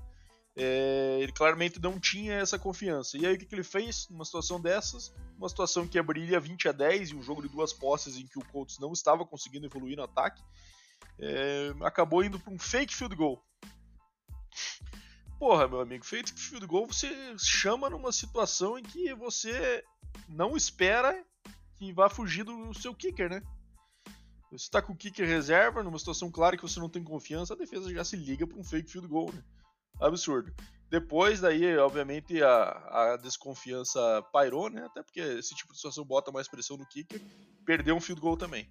É, 0.58 1.18
ele 1.20 1.34
claramente 1.34 1.82
não 1.82 2.00
tinha 2.00 2.36
essa 2.36 2.58
confiança. 2.58 3.18
E 3.18 3.26
aí 3.26 3.36
o 3.36 3.38
que, 3.38 3.46
que, 3.46 3.54
ele 3.54 3.64
fez 3.64 4.08
numa 4.10 4.24
situação 4.24 4.62
dessas? 4.62 5.14
Uma 5.38 5.50
situação 5.50 5.86
que 5.86 6.00
abriria 6.00 6.40
20 6.40 6.70
a 6.70 6.72
10 6.72 7.10
e 7.10 7.16
um 7.16 7.22
jogo 7.22 7.42
de 7.42 7.50
duas 7.50 7.74
posses 7.74 8.16
em 8.16 8.26
que 8.26 8.40
o 8.40 8.46
Colts 8.46 8.80
não 8.80 8.94
estava 8.94 9.26
conseguindo 9.26 9.66
evoluir 9.66 9.98
no 9.98 10.04
ataque, 10.04 10.42
é, 11.20 11.74
acabou 11.82 12.24
indo 12.24 12.40
para 12.40 12.54
um 12.54 12.60
fake 12.60 12.96
field 12.96 13.16
goal. 13.16 13.44
Porra, 15.38 15.68
meu 15.68 15.82
amigo, 15.82 16.06
fake 16.06 16.32
field 16.32 16.66
goal 16.66 16.88
você 16.88 17.10
chama 17.38 17.90
numa 17.90 18.12
situação 18.14 18.80
em 18.80 18.84
que 18.84 19.14
você 19.14 19.84
não 20.30 20.56
espera 20.56 21.22
que 21.76 21.92
vá 21.92 22.10
fugir 22.10 22.44
do 22.44 22.74
seu 22.74 22.96
kicker, 22.96 23.30
né? 23.30 23.42
Você 24.52 24.66
está 24.66 24.82
com 24.82 24.94
o 24.94 24.96
kicker 24.96 25.28
reserva, 25.28 25.84
numa 25.84 26.00
situação 26.00 26.32
clara 26.32 26.56
que 26.56 26.64
você 26.64 26.80
não 26.80 26.90
tem 26.90 27.04
confiança, 27.04 27.54
a 27.54 27.58
defesa 27.58 27.94
já 27.94 28.04
se 28.04 28.16
liga 28.16 28.46
para 28.46 28.58
um 28.58 28.64
fake 28.64 28.90
field 28.90 29.08
goal, 29.08 29.32
né? 29.34 29.44
absurdo. 30.00 30.54
Depois 30.90 31.40
daí, 31.42 31.78
obviamente, 31.78 32.42
a, 32.44 33.14
a, 33.14 33.18
desconfiança 33.18 34.22
pairou, 34.32 34.70
né? 34.70 34.86
Até 34.86 35.02
porque 35.02 35.20
esse 35.20 35.56
tipo 35.56 35.72
de 35.72 35.78
situação 35.78 36.06
bota 36.06 36.32
mais 36.32 36.48
pressão 36.48 36.78
no 36.78 36.86
kicker. 36.86 37.22
Perdeu 37.66 37.96
um 37.96 38.02
field 38.02 38.22
goal 38.22 38.38
também. 38.38 38.70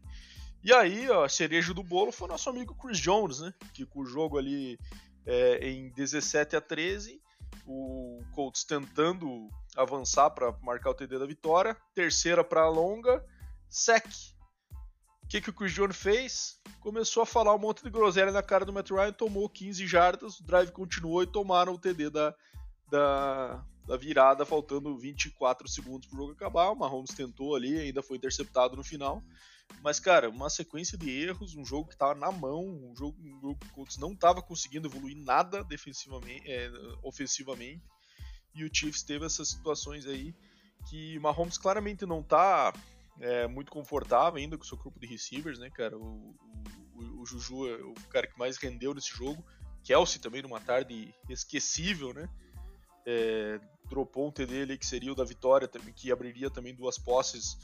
E 0.62 0.72
aí, 0.72 1.10
ó, 1.10 1.28
cereja 1.28 1.74
do 1.74 1.82
bolo 1.82 2.12
foi 2.12 2.28
nosso 2.28 2.48
amigo 2.48 2.74
Chris 2.74 2.98
Jones, 2.98 3.40
né? 3.40 3.52
Que 3.74 3.84
com 3.84 4.00
o 4.00 4.06
jogo 4.06 4.38
ali 4.38 4.78
é, 5.26 5.68
em 5.68 5.90
17 5.90 6.56
a 6.56 6.60
13, 6.60 7.20
o 7.66 8.22
Colts 8.32 8.64
tentando 8.64 9.48
avançar 9.76 10.30
para 10.30 10.52
marcar 10.62 10.90
o 10.90 10.94
TD 10.94 11.18
da 11.18 11.26
vitória. 11.26 11.76
Terceira 11.94 12.44
para 12.44 12.62
a 12.62 12.68
longa, 12.68 13.24
sec. 13.68 14.06
Que, 15.34 15.40
que 15.40 15.50
o 15.50 15.52
Chris 15.52 15.72
Jones 15.72 15.96
fez? 15.96 16.60
começou 16.78 17.24
a 17.24 17.26
falar 17.26 17.52
um 17.56 17.58
monte 17.58 17.82
de 17.82 17.90
groselha 17.90 18.30
na 18.30 18.40
cara 18.40 18.64
do 18.64 18.72
Matt 18.72 18.90
Ryan, 18.90 19.12
tomou 19.12 19.48
15 19.48 19.84
jardas, 19.84 20.38
o 20.38 20.44
drive 20.44 20.70
continuou 20.70 21.24
e 21.24 21.26
tomaram 21.26 21.74
o 21.74 21.78
TD 21.78 22.08
da, 22.08 22.32
da, 22.88 23.66
da 23.84 23.96
virada, 23.96 24.46
faltando 24.46 24.96
24 24.96 25.66
segundos 25.66 26.06
para 26.06 26.14
o 26.14 26.20
jogo 26.20 26.32
acabar. 26.34 26.70
O 26.70 26.76
Mahomes 26.76 27.10
tentou 27.10 27.56
ali, 27.56 27.76
ainda 27.80 28.00
foi 28.00 28.16
interceptado 28.16 28.76
no 28.76 28.84
final. 28.84 29.24
Mas, 29.82 29.98
cara, 29.98 30.30
uma 30.30 30.48
sequência 30.48 30.96
de 30.96 31.10
erros, 31.10 31.56
um 31.56 31.64
jogo 31.64 31.88
que 31.88 31.94
estava 31.94 32.14
na 32.14 32.30
mão, 32.30 32.64
um 32.64 32.94
jogo, 32.96 33.18
um 33.20 33.40
jogo 33.40 33.58
que 33.58 33.66
o 33.66 33.72
Colts 33.72 33.98
não 33.98 34.12
estava 34.12 34.40
conseguindo 34.40 34.86
evoluir 34.86 35.16
nada 35.16 35.64
defensivamente, 35.64 36.48
é, 36.48 36.70
ofensivamente. 37.02 37.82
E 38.54 38.62
o 38.62 38.72
Chiefs 38.72 39.02
teve 39.02 39.26
essas 39.26 39.48
situações 39.48 40.06
aí 40.06 40.32
que 40.88 41.18
o 41.18 41.22
Mahomes 41.22 41.58
claramente 41.58 42.06
não 42.06 42.20
está 42.20 42.72
é, 43.20 43.46
muito 43.46 43.70
confortável 43.70 44.38
ainda 44.38 44.56
com 44.56 44.64
o 44.64 44.66
seu 44.66 44.76
grupo 44.76 44.98
de 44.98 45.06
receivers, 45.06 45.58
né, 45.58 45.70
cara? 45.70 45.96
O, 45.96 46.34
o, 46.94 47.22
o, 47.22 47.26
Juju 47.26 47.68
é 47.68 47.82
o 47.82 47.94
cara 48.10 48.26
que 48.26 48.38
mais 48.38 48.56
rendeu 48.56 48.94
nesse 48.94 49.10
jogo. 49.10 49.44
Kelsey 49.82 50.20
também 50.20 50.42
numa 50.42 50.60
tarde 50.60 51.14
esquecível, 51.28 52.12
né? 52.12 52.28
É, 53.06 53.60
dropou 53.88 54.28
um 54.28 54.32
TD 54.32 54.62
ali 54.62 54.78
que 54.78 54.86
seria 54.86 55.12
o 55.12 55.14
da 55.14 55.24
vitória, 55.24 55.68
que 55.94 56.10
abriria 56.10 56.50
também 56.50 56.74
duas 56.74 56.98
posses 56.98 57.58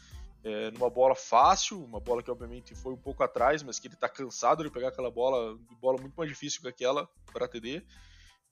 é, 0.45 0.71
numa 0.71 0.89
bola 0.89 1.15
fácil, 1.15 1.83
uma 1.83 2.01
bola 2.01 2.23
que 2.23 2.31
obviamente 2.31 2.75
foi 2.75 2.93
um 2.93 2.99
pouco 2.99 3.23
atrás, 3.23 3.63
mas 3.63 3.79
que 3.79 3.89
ele 3.89 3.95
está 3.95 4.09
cansado 4.09 4.63
de 4.63 4.71
pegar 4.71 4.89
aquela 4.89 5.11
bola, 5.11 5.59
bola 5.81 6.01
muito 6.01 6.15
mais 6.15 6.31
difícil 6.31 6.61
que 6.61 6.69
aquela 6.69 7.09
para 7.33 7.49
TD. 7.49 7.83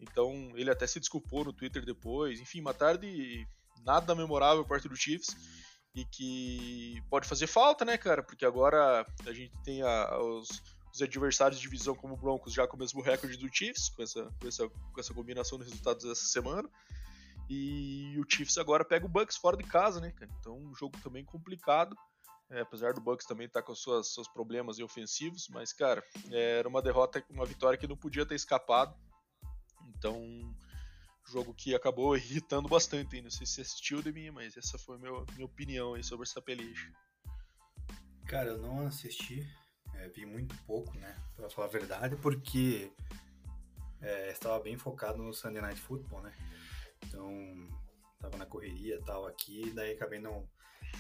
Então 0.01 0.53
ele 0.55 0.71
até 0.71 0.87
se 0.87 1.01
desculpou 1.01 1.45
no 1.45 1.53
Twitter 1.53 1.85
depois. 1.85 2.41
Enfim, 2.41 2.61
uma 2.61 2.75
tarde 2.75 3.47
nada 3.85 4.15
memorável 4.15 4.65
parte 4.65 4.89
do 4.89 4.97
Chiefs 4.97 5.37
e 5.99 6.05
que 6.05 7.03
pode 7.11 7.27
fazer 7.27 7.49
falta, 7.49 7.85
né, 7.85 7.99
cara? 7.99 8.23
Porque 8.23 8.47
agora 8.47 9.05
a 9.27 9.33
gente 9.33 9.53
tem 9.65 9.83
a, 9.83 10.17
os, 10.19 10.49
os, 10.93 11.03
adversários 11.03 11.59
de 11.59 11.69
divisão 11.69 11.95
como 11.95 12.15
o 12.15 12.17
Broncos 12.17 12.53
já 12.53 12.69
com 12.69 12.77
o 12.77 12.79
mesmo 12.79 13.03
recorde 13.03 13.37
do 13.37 13.53
Chiefs, 13.53 13.89
com 13.89 14.03
essa, 14.03 14.25
com 14.41 14.47
essa, 14.47 14.69
com 14.69 15.01
essa 15.01 15.13
combinação 15.13 15.59
de 15.59 15.65
resultados 15.65 16.05
dessa 16.05 16.27
semana. 16.27 16.69
E 17.51 18.17
o 18.17 18.25
Chiefs 18.31 18.59
agora 18.59 18.85
pega 18.85 19.07
o 19.07 19.09
Bucks 19.09 19.37
fora 19.37 19.57
de 19.57 19.65
casa, 19.65 20.01
né, 20.01 20.13
cara? 20.13 20.31
Então, 20.39 20.57
um 20.57 20.75
jogo 20.75 20.97
também 21.03 21.25
complicado. 21.25 21.97
É, 22.51 22.61
apesar 22.61 22.95
do 22.95 23.01
Bucks 23.01 23.27
também 23.27 23.47
estar 23.47 23.61
tá 23.61 23.67
com 23.67 23.75
seus, 23.75 24.29
problemas 24.33 24.79
ofensivos, 24.79 25.49
mas, 25.51 25.73
cara, 25.73 26.03
era 26.31 26.67
uma 26.67 26.81
derrota, 26.81 27.23
uma 27.29 27.45
vitória 27.45 27.79
que 27.79 27.87
não 27.87 27.97
podia 27.97 28.25
ter 28.25 28.37
escapado. 28.37 28.95
Então, 29.97 30.55
jogo 31.31 31.55
que 31.55 31.75
acabou 31.75 32.17
irritando 32.17 32.69
bastante. 32.69 33.21
Não 33.21 33.31
sei 33.31 33.47
se 33.47 33.55
você 33.55 33.61
assistiu 33.63 34.03
de 34.03 34.13
mim, 34.13 34.31
mas 34.31 34.57
essa 34.57 34.79
foi 34.79 34.97
a 34.97 34.99
minha, 34.99 35.45
opinião 35.45 35.95
aí 35.95 36.03
sobre 36.03 36.25
essa 36.25 36.41
peleja. 36.41 36.91
Cara, 38.27 38.51
eu 38.51 38.59
não 38.59 38.87
assisti, 38.87 39.47
é, 39.95 40.09
vi 40.09 40.27
muito 40.27 40.55
pouco, 40.65 40.97
né? 40.99 41.17
Pra 41.35 41.49
falar 41.49 41.69
a 41.69 41.71
verdade, 41.71 42.17
porque 42.17 42.93
é, 44.01 44.31
estava 44.31 44.61
bem 44.61 44.77
focado 44.77 45.23
no 45.23 45.33
Sunday 45.33 45.63
Night 45.63 45.81
Football, 45.81 46.23
né? 46.23 46.33
Então, 47.07 47.31
tava 48.19 48.37
na 48.37 48.45
correria 48.45 49.01
tal 49.03 49.27
aqui, 49.27 49.71
daí 49.71 49.93
acabei 49.93 50.19
não, 50.19 50.47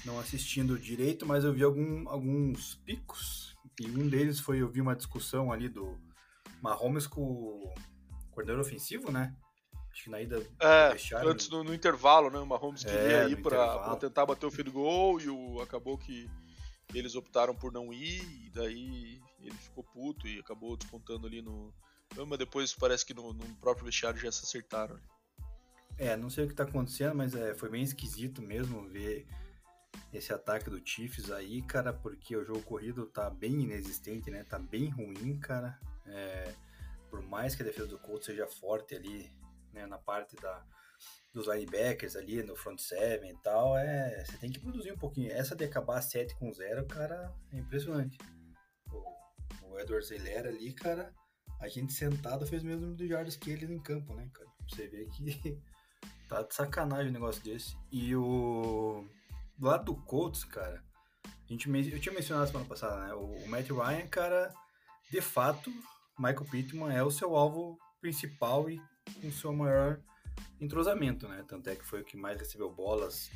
não 0.06 0.18
assistindo 0.18 0.78
direito, 0.78 1.26
mas 1.26 1.44
eu 1.44 1.52
vi 1.52 1.62
algum, 1.62 2.08
alguns 2.08 2.76
picos. 2.76 3.56
E 3.78 3.86
um 3.86 4.08
deles 4.08 4.40
foi, 4.40 4.62
eu 4.62 4.68
vi 4.68 4.80
uma 4.80 4.96
discussão 4.96 5.52
ali 5.52 5.68
do 5.68 5.98
Mahomes 6.62 7.06
com 7.06 7.20
o 7.22 7.74
coordenador 8.30 8.64
ofensivo, 8.64 9.12
né? 9.12 9.36
Acho 9.98 10.04
que 10.04 10.10
na 10.10 10.20
ida 10.20 10.46
é, 10.60 10.96
antes 11.24 11.48
no, 11.48 11.64
no, 11.64 11.74
intervalo, 11.74 12.30
né? 12.30 12.38
O 12.38 12.46
Mahomes 12.46 12.84
é, 12.84 12.88
queria 12.88 13.28
ir 13.28 13.42
para 13.42 13.96
tentar 13.96 14.24
bater 14.24 14.46
o 14.46 14.50
field 14.50 14.70
goal 14.70 15.20
e 15.20 15.28
o, 15.28 15.60
acabou 15.60 15.98
que 15.98 16.30
eles 16.94 17.16
optaram 17.16 17.52
por 17.52 17.72
não 17.72 17.92
ir 17.92 18.22
e 18.44 18.50
daí 18.50 19.20
ele 19.40 19.56
ficou 19.56 19.82
puto 19.82 20.28
e 20.28 20.38
acabou 20.38 20.76
descontando 20.76 21.26
ali 21.26 21.42
no. 21.42 21.74
Mas 22.16 22.38
depois 22.38 22.72
parece 22.72 23.04
que 23.04 23.12
no, 23.12 23.32
no 23.32 23.44
próprio 23.56 23.86
vestiário 23.86 24.20
já 24.20 24.30
se 24.30 24.44
acertaram. 24.44 24.98
É, 25.96 26.16
não 26.16 26.30
sei 26.30 26.44
o 26.44 26.48
que 26.48 26.54
tá 26.54 26.62
acontecendo, 26.62 27.16
mas 27.16 27.34
é, 27.34 27.52
foi 27.54 27.68
bem 27.68 27.82
esquisito 27.82 28.40
mesmo 28.40 28.88
ver 28.88 29.26
esse 30.12 30.32
ataque 30.32 30.70
do 30.70 30.80
Chiefs 30.82 31.30
aí, 31.32 31.60
cara, 31.62 31.92
porque 31.92 32.36
o 32.36 32.44
jogo 32.44 32.62
corrido 32.62 33.04
tá 33.06 33.28
bem 33.28 33.62
inexistente, 33.62 34.30
né? 34.30 34.44
Tá 34.44 34.60
bem 34.60 34.90
ruim, 34.90 35.38
cara. 35.40 35.78
É, 36.06 36.54
por 37.10 37.20
mais 37.20 37.56
que 37.56 37.62
a 37.62 37.66
defesa 37.66 37.88
do 37.88 37.98
Colts 37.98 38.26
seja 38.26 38.46
forte 38.46 38.94
ali, 38.94 39.30
né, 39.78 39.86
na 39.86 39.98
parte 39.98 40.36
da, 40.36 40.64
dos 41.32 41.46
linebackers 41.46 42.16
ali, 42.16 42.42
no 42.42 42.56
front 42.56 42.78
seven 42.80 43.30
e 43.30 43.36
tal, 43.42 43.76
é, 43.76 44.24
você 44.24 44.36
tem 44.38 44.50
que 44.50 44.58
produzir 44.58 44.92
um 44.92 44.98
pouquinho. 44.98 45.30
Essa 45.32 45.54
de 45.54 45.64
acabar 45.64 46.00
7 46.00 46.34
com 46.36 46.52
0, 46.52 46.86
cara, 46.86 47.32
é 47.52 47.58
impressionante. 47.58 48.18
O, 48.90 49.68
o 49.68 49.78
Edwards 49.78 50.10
Hilera 50.10 50.48
ali, 50.48 50.72
cara, 50.72 51.14
a 51.60 51.68
gente 51.68 51.92
sentado 51.92 52.46
fez 52.46 52.62
o 52.62 52.66
mesmo 52.66 52.94
de 52.94 53.06
jardas 53.06 53.36
que 53.36 53.50
ele 53.50 53.72
em 53.72 53.80
campo, 53.80 54.14
né, 54.14 54.28
cara? 54.32 54.48
Você 54.68 54.88
vê 54.88 55.06
que 55.06 55.60
tá 56.28 56.42
de 56.42 56.54
sacanagem 56.54 57.10
um 57.10 57.14
negócio 57.14 57.42
desse. 57.42 57.76
E 57.90 58.14
o 58.16 59.04
do 59.56 59.66
lado 59.66 59.84
do 59.84 59.96
Colts, 60.02 60.44
cara, 60.44 60.82
a 61.24 61.52
gente, 61.52 61.68
eu 61.90 62.00
tinha 62.00 62.14
mencionado 62.14 62.48
semana 62.48 62.68
passada, 62.68 63.06
né? 63.06 63.14
O, 63.14 63.24
o 63.24 63.48
Matt 63.48 63.68
Ryan, 63.70 64.06
cara, 64.08 64.52
de 65.10 65.20
fato, 65.20 65.70
Michael 66.18 66.44
Pittman 66.44 66.94
é 66.94 67.02
o 67.02 67.10
seu 67.10 67.36
alvo 67.36 67.78
principal 68.00 68.68
e 68.68 68.80
com 69.10 69.30
seu 69.30 69.52
maior 69.52 70.00
entrosamento, 70.60 71.28
né? 71.28 71.44
Tanto 71.46 71.68
é 71.70 71.76
que 71.76 71.84
foi 71.84 72.00
o 72.00 72.04
que 72.04 72.16
mais 72.16 72.38
recebeu 72.38 72.70
bolas 72.70 73.30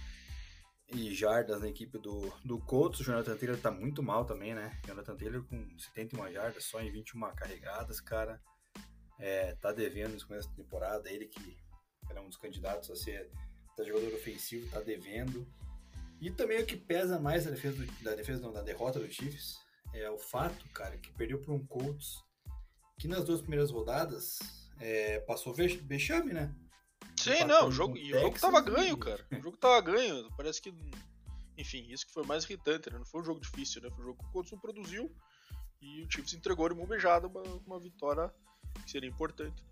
e 0.88 1.14
jardas 1.14 1.61
na 1.61 1.68
equipe 1.68 1.98
do, 1.98 2.32
do 2.44 2.58
Colts. 2.61 3.00
O 3.00 3.04
Jonathan 3.04 3.37
Taylor 3.37 3.58
tá 3.58 3.70
muito 3.70 4.02
mal 4.02 4.24
também, 4.24 4.54
né? 4.54 4.78
Jonathan 4.87 5.16
Taylor 5.16 5.44
com 5.44 5.78
71 5.78 6.32
jardas, 6.32 6.64
só 6.64 6.80
em 6.80 6.90
21 6.90 7.20
carregadas, 7.35 8.00
cara. 8.00 8.40
É, 9.18 9.54
tá 9.54 9.72
devendo 9.72 10.12
nesse 10.12 10.26
começo 10.26 10.48
da 10.50 10.56
temporada. 10.56 11.11
Ele 11.11 11.26
que 11.26 11.56
era 12.11 12.20
um 12.20 12.28
dos 12.28 12.37
candidatos 12.37 12.90
a 12.90 12.96
ser 12.96 13.30
tá 13.76 13.85
jogador 13.85 14.14
ofensivo, 14.14 14.68
tá 14.70 14.80
devendo. 14.80 15.46
E 16.20 16.30
também 16.30 16.61
o 16.61 16.66
que 16.66 16.76
pesa 16.76 17.18
mais 17.18 17.44
da 17.44 17.50
defesa, 17.50 17.85
do, 17.85 18.04
da, 18.04 18.14
defesa 18.14 18.40
não, 18.40 18.52
da 18.52 18.62
derrota 18.62 19.00
do 19.00 19.11
Chiefs 19.11 19.56
é 19.94 20.11
o 20.11 20.18
fato, 20.18 20.68
cara, 20.70 20.96
que 20.98 21.12
perdeu 21.12 21.40
para 21.40 21.52
um 21.52 21.66
Colts 21.66 22.22
que 22.98 23.08
nas 23.08 23.24
duas 23.24 23.40
primeiras 23.40 23.70
rodadas 23.70 24.38
é, 24.83 25.21
passou 25.21 25.55
vexame, 25.55 26.33
né? 26.33 26.53
Sim, 27.16 27.45
não, 27.45 27.68
o 27.68 27.71
jogo, 27.71 27.97
e 27.97 28.12
o 28.12 28.18
jogo 28.18 28.38
tava 28.38 28.61
ganho, 28.61 28.97
cara. 28.97 29.25
O 29.31 29.40
jogo 29.40 29.57
tava 29.57 29.81
ganho. 29.81 30.29
Parece 30.37 30.61
que. 30.61 30.75
Enfim, 31.57 31.87
isso 31.88 32.07
que 32.07 32.12
foi 32.12 32.25
mais 32.25 32.45
irritante, 32.45 32.90
né? 32.90 32.99
Não 32.99 33.07
foi 33.07 33.21
um 33.21 33.25
jogo 33.25 33.40
difícil, 33.40 33.81
né? 33.81 33.90
Foi 33.90 34.01
um 34.01 34.09
jogo 34.09 34.18
que 34.18 34.29
o 34.29 34.33
Colts 34.33 34.61
produziu. 34.61 35.14
E 35.81 36.03
o 36.03 36.11
Chiefs 36.11 36.35
entregou 36.35 36.68
de 36.68 36.75
mão 36.75 36.87
beijada 36.87 37.29
uma, 37.29 37.42
uma 37.42 37.79
vitória 37.79 38.33
que 38.85 38.90
seria 38.90 39.09
importante. 39.09 39.62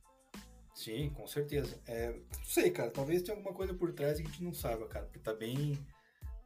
Sim, 0.74 1.10
com 1.10 1.26
certeza. 1.26 1.80
É, 1.86 2.12
não 2.12 2.44
sei, 2.44 2.70
cara. 2.70 2.90
Talvez 2.90 3.22
tenha 3.22 3.36
alguma 3.36 3.54
coisa 3.54 3.74
por 3.74 3.92
trás 3.92 4.18
que 4.18 4.26
a 4.26 4.30
gente 4.30 4.42
não 4.42 4.52
saiba, 4.52 4.86
cara. 4.86 5.06
Porque 5.06 5.18
tá 5.18 5.34
bem 5.34 5.78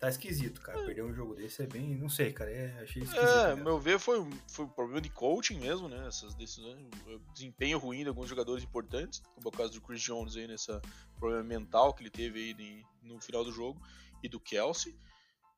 tá 0.04 0.10
esquisito, 0.10 0.60
cara. 0.60 0.80
É. 0.80 0.86
Perder 0.86 1.04
um 1.04 1.14
jogo 1.14 1.34
desse 1.34 1.62
é 1.62 1.66
bem. 1.66 1.96
Não 1.96 2.08
sei, 2.08 2.32
cara. 2.32 2.50
É, 2.50 2.82
achei 2.82 3.02
esquisito. 3.02 3.18
É, 3.18 3.56
meu 3.56 3.78
ver 3.78 3.98
foi, 3.98 4.24
foi 4.48 4.64
um 4.64 4.68
problema 4.68 5.00
de 5.00 5.10
coaching 5.10 5.58
mesmo, 5.58 5.88
né? 5.88 6.06
Essas 6.06 6.34
decisões. 6.34 6.86
Desempenho 7.32 7.78
ruim 7.78 8.02
de 8.02 8.08
alguns 8.08 8.28
jogadores 8.28 8.62
importantes, 8.64 9.20
como 9.34 9.48
é 9.48 9.48
o 9.48 9.52
caso 9.52 9.72
do 9.72 9.80
Chris 9.80 10.00
Jones 10.00 10.36
aí, 10.36 10.46
nessa 10.46 10.80
problema 11.18 11.42
mental 11.42 11.94
que 11.94 12.02
ele 12.02 12.10
teve 12.10 12.38
aí 12.38 12.54
de, 12.54 12.84
no 13.02 13.20
final 13.20 13.44
do 13.44 13.52
jogo, 13.52 13.80
e 14.22 14.28
do 14.28 14.40
Kelsey. 14.40 14.96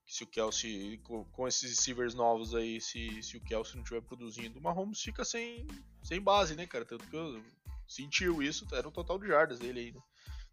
Se 0.07 0.23
o 0.23 0.27
Kelsey, 0.27 0.99
com, 0.99 1.25
com 1.25 1.49
esses 1.49 1.71
receivers 1.71 2.15
novos 2.15 2.55
aí, 2.55 2.81
se, 2.81 3.23
se 3.23 3.37
o 3.37 3.41
Kelsey 3.41 3.75
não 3.75 3.83
estiver 3.83 4.03
produzindo, 4.03 4.59
o 4.59 4.63
Mahomes 4.63 5.01
fica 5.01 5.25
sem, 5.25 5.67
sem 6.03 6.21
base, 6.21 6.55
né, 6.55 6.67
cara? 6.67 6.85
Tanto 6.85 7.07
que 7.09 7.17
eu 7.17 7.43
sentiu 7.89 8.43
isso, 8.43 8.67
era 8.73 8.89
um 8.89 8.93
total 8.93 9.19
de 9.19 9.27
jardas 9.27 9.59
dele 9.59 9.81
aí, 9.81 9.93
né? 9.93 10.01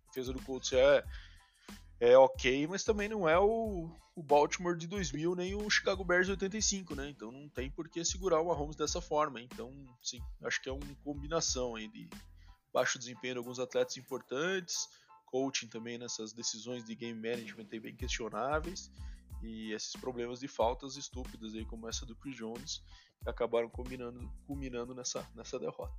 Defesa 0.08 0.34
do 0.34 0.42
Colts 0.42 0.74
é 0.74 1.04
é 2.04 2.18
ok, 2.18 2.68
mas 2.68 2.84
também 2.84 3.08
não 3.08 3.30
é 3.30 3.40
o, 3.40 3.90
o 4.14 4.22
Baltimore 4.22 4.76
de 4.76 4.88
2000 4.88 5.36
nem 5.36 5.56
o 5.56 5.70
Chicago 5.70 6.04
Bears 6.04 6.26
de 6.26 6.34
85, 6.34 6.96
né? 6.96 7.10
Então 7.10 7.32
não 7.32 7.48
tem 7.48 7.72
por 7.72 7.88
que 7.88 8.04
segurar 8.04 8.42
o 8.42 8.48
Mahomes 8.48 8.76
dessa 8.76 9.00
forma. 9.00 9.42
Então, 9.42 9.72
sim, 10.02 10.20
acho 10.44 10.62
que 10.62 10.68
é 10.68 10.74
uma 10.74 10.96
combinação 11.02 11.76
aí 11.76 11.88
de 11.88 12.10
baixo 12.74 13.00
desempenho 13.00 13.36
de 13.36 13.38
alguns 13.38 13.58
atletas 13.58 13.96
importantes, 13.96 14.90
coaching 15.28 15.68
também 15.68 15.98
nessas 15.98 16.34
decisões 16.34 16.84
de 16.84 16.94
game 16.94 17.18
management 17.18 17.68
bem 17.80 17.96
questionáveis 17.96 18.92
e 19.42 19.72
esses 19.72 19.96
problemas 19.96 20.42
de 20.42 20.48
faltas 20.50 20.98
estúpidas 20.98 21.54
aí 21.54 21.64
como 21.64 21.88
essa 21.88 22.06
do 22.06 22.16
Chris 22.18 22.36
Jones 22.36 22.84
que 23.22 23.30
acabaram 23.30 23.70
combinando, 23.70 24.30
culminando 24.46 24.94
nessa, 24.94 25.26
nessa 25.34 25.58
derrota. 25.58 25.96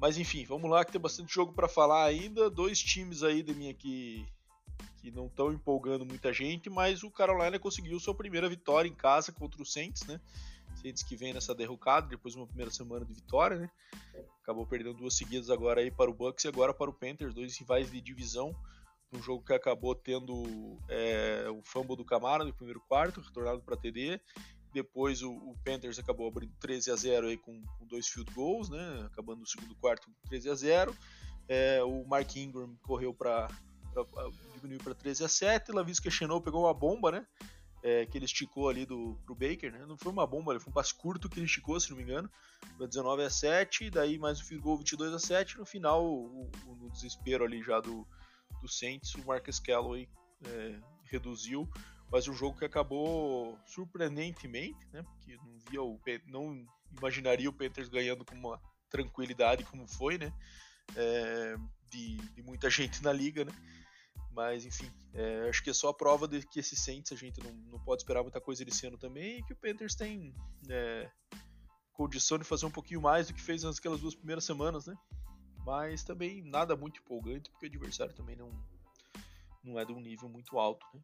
Mas 0.00 0.18
enfim, 0.18 0.44
vamos 0.44 0.68
lá 0.68 0.84
que 0.84 0.90
tem 0.90 1.00
bastante 1.00 1.32
jogo 1.32 1.52
para 1.52 1.68
falar 1.68 2.04
ainda. 2.04 2.50
Dois 2.50 2.80
times 2.80 3.22
aí 3.22 3.44
de 3.44 3.54
minha 3.54 3.72
que 3.72 4.26
que 5.04 5.10
não 5.10 5.26
estão 5.26 5.52
empolgando 5.52 6.02
muita 6.02 6.32
gente, 6.32 6.70
mas 6.70 7.02
o 7.02 7.10
Carolina 7.10 7.58
conseguiu 7.58 8.00
sua 8.00 8.14
primeira 8.14 8.48
vitória 8.48 8.88
em 8.88 8.94
casa 8.94 9.30
contra 9.30 9.60
o 9.60 9.66
Saints, 9.66 10.06
né? 10.06 10.18
Saints 10.80 11.02
que 11.02 11.14
vem 11.14 11.34
nessa 11.34 11.54
derrocada 11.54 12.08
depois 12.08 12.32
de 12.32 12.40
uma 12.40 12.46
primeira 12.46 12.70
semana 12.70 13.04
de 13.04 13.12
vitória, 13.12 13.58
né? 13.58 13.70
Acabou 14.42 14.66
perdendo 14.66 14.94
duas 14.94 15.14
seguidas 15.14 15.50
agora 15.50 15.82
aí 15.82 15.90
para 15.90 16.10
o 16.10 16.14
Bucks 16.14 16.42
e 16.46 16.48
agora 16.48 16.72
para 16.72 16.88
o 16.88 16.92
Panthers, 16.92 17.34
dois 17.34 17.54
rivais 17.58 17.90
de 17.90 18.00
divisão. 18.00 18.56
Um 19.12 19.22
jogo 19.22 19.44
que 19.44 19.52
acabou 19.52 19.94
tendo 19.94 20.78
é, 20.88 21.50
o 21.50 21.62
fumble 21.62 21.96
do 21.96 22.04
Camara 22.04 22.42
no 22.42 22.54
primeiro 22.54 22.80
quarto, 22.80 23.20
retornado 23.20 23.60
para 23.60 23.76
TD. 23.76 24.18
Depois 24.72 25.22
o, 25.22 25.30
o, 25.30 25.54
Panthers 25.62 25.98
acabou 25.98 26.26
abrindo 26.26 26.52
13 26.60 26.90
a 26.90 26.96
0 26.96 27.28
aí 27.28 27.36
com, 27.36 27.62
com 27.78 27.86
dois 27.86 28.08
field 28.08 28.32
goals, 28.32 28.70
né? 28.70 29.02
Acabando 29.04 29.42
o 29.42 29.46
segundo 29.46 29.74
quarto 29.76 30.10
13 30.28 30.48
a 30.48 30.54
0. 30.54 30.96
É, 31.46 31.84
o 31.84 32.04
Mark 32.06 32.34
Ingram 32.36 32.74
correu 32.82 33.12
para 33.12 33.48
diminuiu 34.54 34.80
para 34.82 34.94
13 34.94 35.24
a 35.24 35.28
7. 35.28 35.72
Lavisca 35.72 36.10
Chenou 36.10 36.40
pegou 36.40 36.64
uma 36.64 36.74
bomba, 36.74 37.12
né? 37.12 37.26
É, 37.82 38.06
que 38.06 38.16
ele 38.16 38.24
esticou 38.24 38.70
ali 38.70 38.86
do, 38.86 39.20
pro 39.26 39.34
Baker, 39.34 39.70
né? 39.70 39.84
Não 39.86 39.96
foi 39.98 40.10
uma 40.10 40.26
bomba, 40.26 40.58
foi 40.58 40.70
um 40.70 40.74
passe 40.74 40.94
curto 40.94 41.28
que 41.28 41.38
ele 41.38 41.46
esticou, 41.46 41.78
se 41.78 41.90
não 41.90 41.98
me 41.98 42.02
engano, 42.02 42.30
para 42.78 42.86
19 42.86 43.22
a 43.22 43.28
7, 43.28 43.90
daí 43.90 44.18
mais 44.18 44.40
o 44.40 44.44
field 44.44 44.64
goal 44.64 44.78
22 44.78 45.12
a 45.12 45.18
7, 45.18 45.58
no 45.58 45.66
final, 45.66 46.02
o, 46.02 46.50
o, 46.66 46.74
no 46.76 46.90
desespero 46.90 47.44
ali 47.44 47.62
já 47.62 47.80
do, 47.80 48.06
do 48.62 48.68
Saints, 48.68 49.14
o 49.14 49.26
Marcus 49.26 49.60
Calloway 49.60 50.08
é, 50.46 50.80
reduziu, 51.04 51.68
mas 52.10 52.26
um 52.26 52.32
jogo 52.32 52.58
que 52.58 52.64
acabou 52.64 53.58
surpreendentemente, 53.66 54.86
né? 54.90 55.02
Porque 55.02 55.36
não 55.36 55.58
via 55.68 55.82
o 55.82 56.00
não 56.26 56.66
imaginaria 56.96 57.50
o 57.50 57.52
Panthers 57.52 57.88
ganhando 57.88 58.24
com 58.24 58.34
uma 58.34 58.60
tranquilidade 58.88 59.64
como 59.64 59.86
foi, 59.86 60.16
né? 60.16 60.32
É, 60.96 61.56
de, 61.90 62.16
de 62.16 62.42
muita 62.42 62.70
gente 62.70 63.02
na 63.02 63.12
liga, 63.12 63.44
né? 63.44 63.52
Mas, 64.34 64.66
enfim, 64.66 64.90
é, 65.12 65.48
acho 65.48 65.62
que 65.62 65.70
é 65.70 65.72
só 65.72 65.88
a 65.88 65.94
prova 65.94 66.26
de 66.26 66.44
que 66.44 66.58
esse 66.58 66.74
Saints 66.74 67.12
a 67.12 67.16
gente 67.16 67.40
não, 67.42 67.52
não 67.70 67.78
pode 67.78 68.02
esperar 68.02 68.22
muita 68.22 68.40
coisa 68.40 68.64
esse 68.64 68.86
ano 68.86 68.98
também 68.98 69.38
e 69.38 69.42
que 69.44 69.52
o 69.52 69.56
Panthers 69.56 69.94
tem 69.94 70.34
é, 70.68 71.08
condição 71.92 72.36
de 72.36 72.44
fazer 72.44 72.66
um 72.66 72.70
pouquinho 72.70 73.00
mais 73.00 73.28
do 73.28 73.34
que 73.34 73.40
fez 73.40 73.62
naquelas 73.62 74.00
duas 74.00 74.14
primeiras 74.14 74.44
semanas, 74.44 74.86
né? 74.86 74.96
Mas 75.64 76.02
também 76.02 76.42
nada 76.42 76.74
muito 76.74 77.00
empolgante, 77.00 77.48
porque 77.50 77.66
o 77.66 77.68
adversário 77.68 78.12
também 78.12 78.34
não, 78.34 78.50
não 79.62 79.78
é 79.78 79.84
de 79.84 79.92
um 79.92 80.00
nível 80.00 80.28
muito 80.28 80.58
alto, 80.58 80.84
né? 80.92 81.00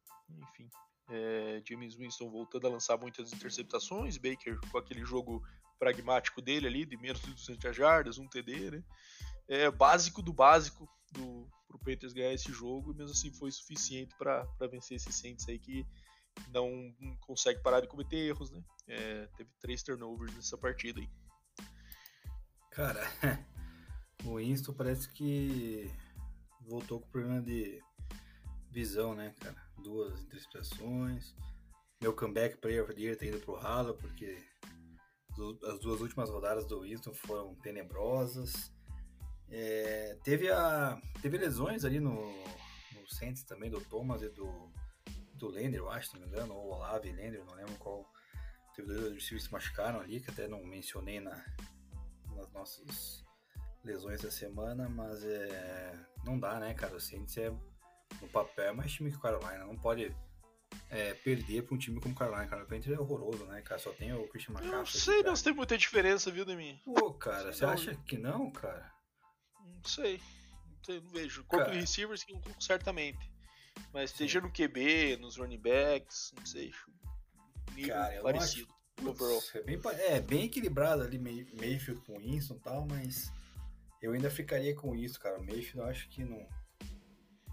Enfim, 0.50 0.68
é, 1.08 1.62
James 1.68 1.94
Winston 1.94 2.28
voltando 2.30 2.66
a 2.66 2.70
lançar 2.70 2.98
muitas 2.98 3.32
interceptações, 3.32 4.16
Baker 4.16 4.58
com 4.70 4.76
aquele 4.76 5.04
jogo 5.04 5.40
pragmático 5.78 6.42
dele 6.42 6.66
ali, 6.66 6.84
de 6.84 6.96
menos 6.96 7.22
de 7.22 7.32
200 7.32 7.76
jardas, 7.76 8.18
um 8.18 8.26
TD, 8.26 8.72
né? 8.72 8.84
É 9.46 9.70
básico 9.70 10.20
do 10.20 10.32
básico 10.32 10.88
do, 11.12 11.48
pro 11.70 11.78
Panthers 11.78 12.12
ganhar 12.12 12.34
esse 12.34 12.52
jogo, 12.52 12.92
e 12.92 12.96
mesmo 12.96 13.12
assim 13.12 13.32
foi 13.32 13.50
suficiente 13.52 14.14
para 14.18 14.44
vencer 14.70 14.96
esse 14.96 15.12
Saints 15.12 15.48
aí 15.48 15.58
que 15.58 15.86
não, 16.52 16.94
consegue 17.20 17.60
parar 17.60 17.80
de 17.80 17.88
cometer 17.88 18.16
erros, 18.16 18.50
né? 18.50 18.62
É, 18.88 19.26
teve 19.36 19.50
três 19.60 19.82
turnovers 19.82 20.34
nessa 20.34 20.58
partida 20.58 21.00
aí. 21.00 21.08
Cara, 22.70 23.00
o 24.24 24.36
Winston 24.36 24.72
parece 24.72 25.08
que 25.12 25.90
voltou 26.60 27.00
com 27.00 27.08
problema 27.10 27.40
de 27.40 27.80
visão, 28.70 29.14
né, 29.14 29.34
cara? 29.40 29.56
Duas 29.78 30.20
interceptações. 30.22 31.34
Meu 32.00 32.14
comeback 32.14 32.56
player 32.58 32.82
of 32.82 32.94
the 32.94 33.00
year 33.00 33.16
tá 33.16 33.26
indo 33.26 33.40
pro 33.40 33.54
ralo, 33.54 33.94
porque 33.94 34.42
as 35.64 35.78
duas 35.80 36.00
últimas 36.00 36.30
rodadas 36.30 36.66
do 36.66 36.80
Winston 36.80 37.14
foram 37.14 37.54
tenebrosas. 37.56 38.72
É, 39.50 40.16
teve, 40.22 40.50
a, 40.50 41.00
teve 41.20 41.36
lesões 41.36 41.84
ali 41.84 41.98
no, 41.98 42.14
no 42.14 43.08
Saints 43.08 43.42
também, 43.42 43.70
do 43.70 43.80
Thomas 43.80 44.22
e 44.22 44.28
do, 44.28 44.70
do 45.34 45.48
Lender, 45.48 45.80
eu 45.80 45.90
acho, 45.90 46.08
se 46.08 46.14
não 46.14 46.22
me 46.22 46.28
engano, 46.28 46.54
ou 46.54 46.74
Olave 46.74 47.08
e 47.08 47.12
Lender, 47.12 47.44
não 47.44 47.54
lembro 47.54 47.74
qual. 47.76 48.08
Teve 48.74 48.86
dois 48.86 49.00
adversários 49.00 49.42
que 49.42 49.48
se 49.48 49.52
machucaram 49.52 50.00
ali, 50.00 50.20
que 50.20 50.30
até 50.30 50.46
não 50.46 50.64
mencionei 50.64 51.18
na, 51.18 51.44
nas 52.36 52.50
nossas 52.52 53.24
lesões 53.82 54.22
da 54.22 54.30
semana, 54.30 54.88
mas 54.88 55.24
é, 55.24 55.98
não 56.24 56.38
dá, 56.38 56.60
né, 56.60 56.72
cara? 56.72 56.94
O 56.94 57.00
Saints 57.00 57.36
é, 57.36 57.50
no 57.50 58.28
papel, 58.28 58.66
é 58.66 58.72
mais 58.72 58.92
time 58.92 59.10
que 59.10 59.16
o 59.16 59.20
Carolina, 59.20 59.66
não 59.66 59.76
pode 59.76 60.14
é, 60.88 61.14
perder 61.14 61.62
para 61.62 61.74
um 61.74 61.78
time 61.78 62.00
como 62.00 62.14
o 62.14 62.18
Carolina. 62.18 62.46
Cara, 62.46 62.62
o 62.62 62.66
Panthers 62.66 62.96
é 62.96 63.00
horroroso, 63.00 63.44
né, 63.46 63.60
cara? 63.62 63.80
Só 63.80 63.90
tem 63.92 64.12
o 64.12 64.28
Christian 64.28 64.54
McCaffrey. 64.54 64.78
Não 64.78 64.86
sei, 64.86 65.22
não 65.22 65.34
tem 65.34 65.52
muita 65.52 65.76
diferença, 65.76 66.30
viu, 66.30 66.44
Demi? 66.44 66.80
Pô, 66.84 67.12
cara, 67.14 67.52
você 67.52 67.64
acha 67.64 67.94
que 68.06 68.16
não, 68.16 68.50
cara? 68.50 68.99
Não 69.74 69.84
sei. 69.84 70.20
Não, 70.88 71.00
não 71.00 71.10
vejo. 71.10 71.44
Corpo 71.44 71.64
Cara. 71.64 71.76
de 71.76 71.80
receivers, 71.80 72.24
certamente. 72.58 73.30
Mas 73.92 74.10
seja 74.10 74.40
no 74.40 74.52
QB, 74.52 75.16
nos 75.20 75.36
running 75.36 75.60
backs, 75.60 76.32
não 76.36 76.44
sei. 76.44 76.72
Nível 77.74 77.94
Cara, 77.94 78.22
parecido. 78.22 78.68
Acho... 78.72 79.58
É 79.58 79.62
bem, 79.62 79.80
é 80.08 80.20
bem 80.20 80.44
equilibrado 80.44 81.02
ali, 81.02 81.18
Mayfield 81.18 82.02
com 82.02 82.18
Winston 82.18 82.56
e 82.56 82.60
tal, 82.60 82.86
mas 82.86 83.32
eu 84.02 84.12
ainda 84.12 84.30
ficaria 84.30 84.74
com 84.74 84.94
isso, 84.94 85.18
cara. 85.18 85.38
Mayfield 85.38 85.78
eu 85.78 85.84
acho 85.84 86.08
que 86.10 86.22
não. 86.22 86.46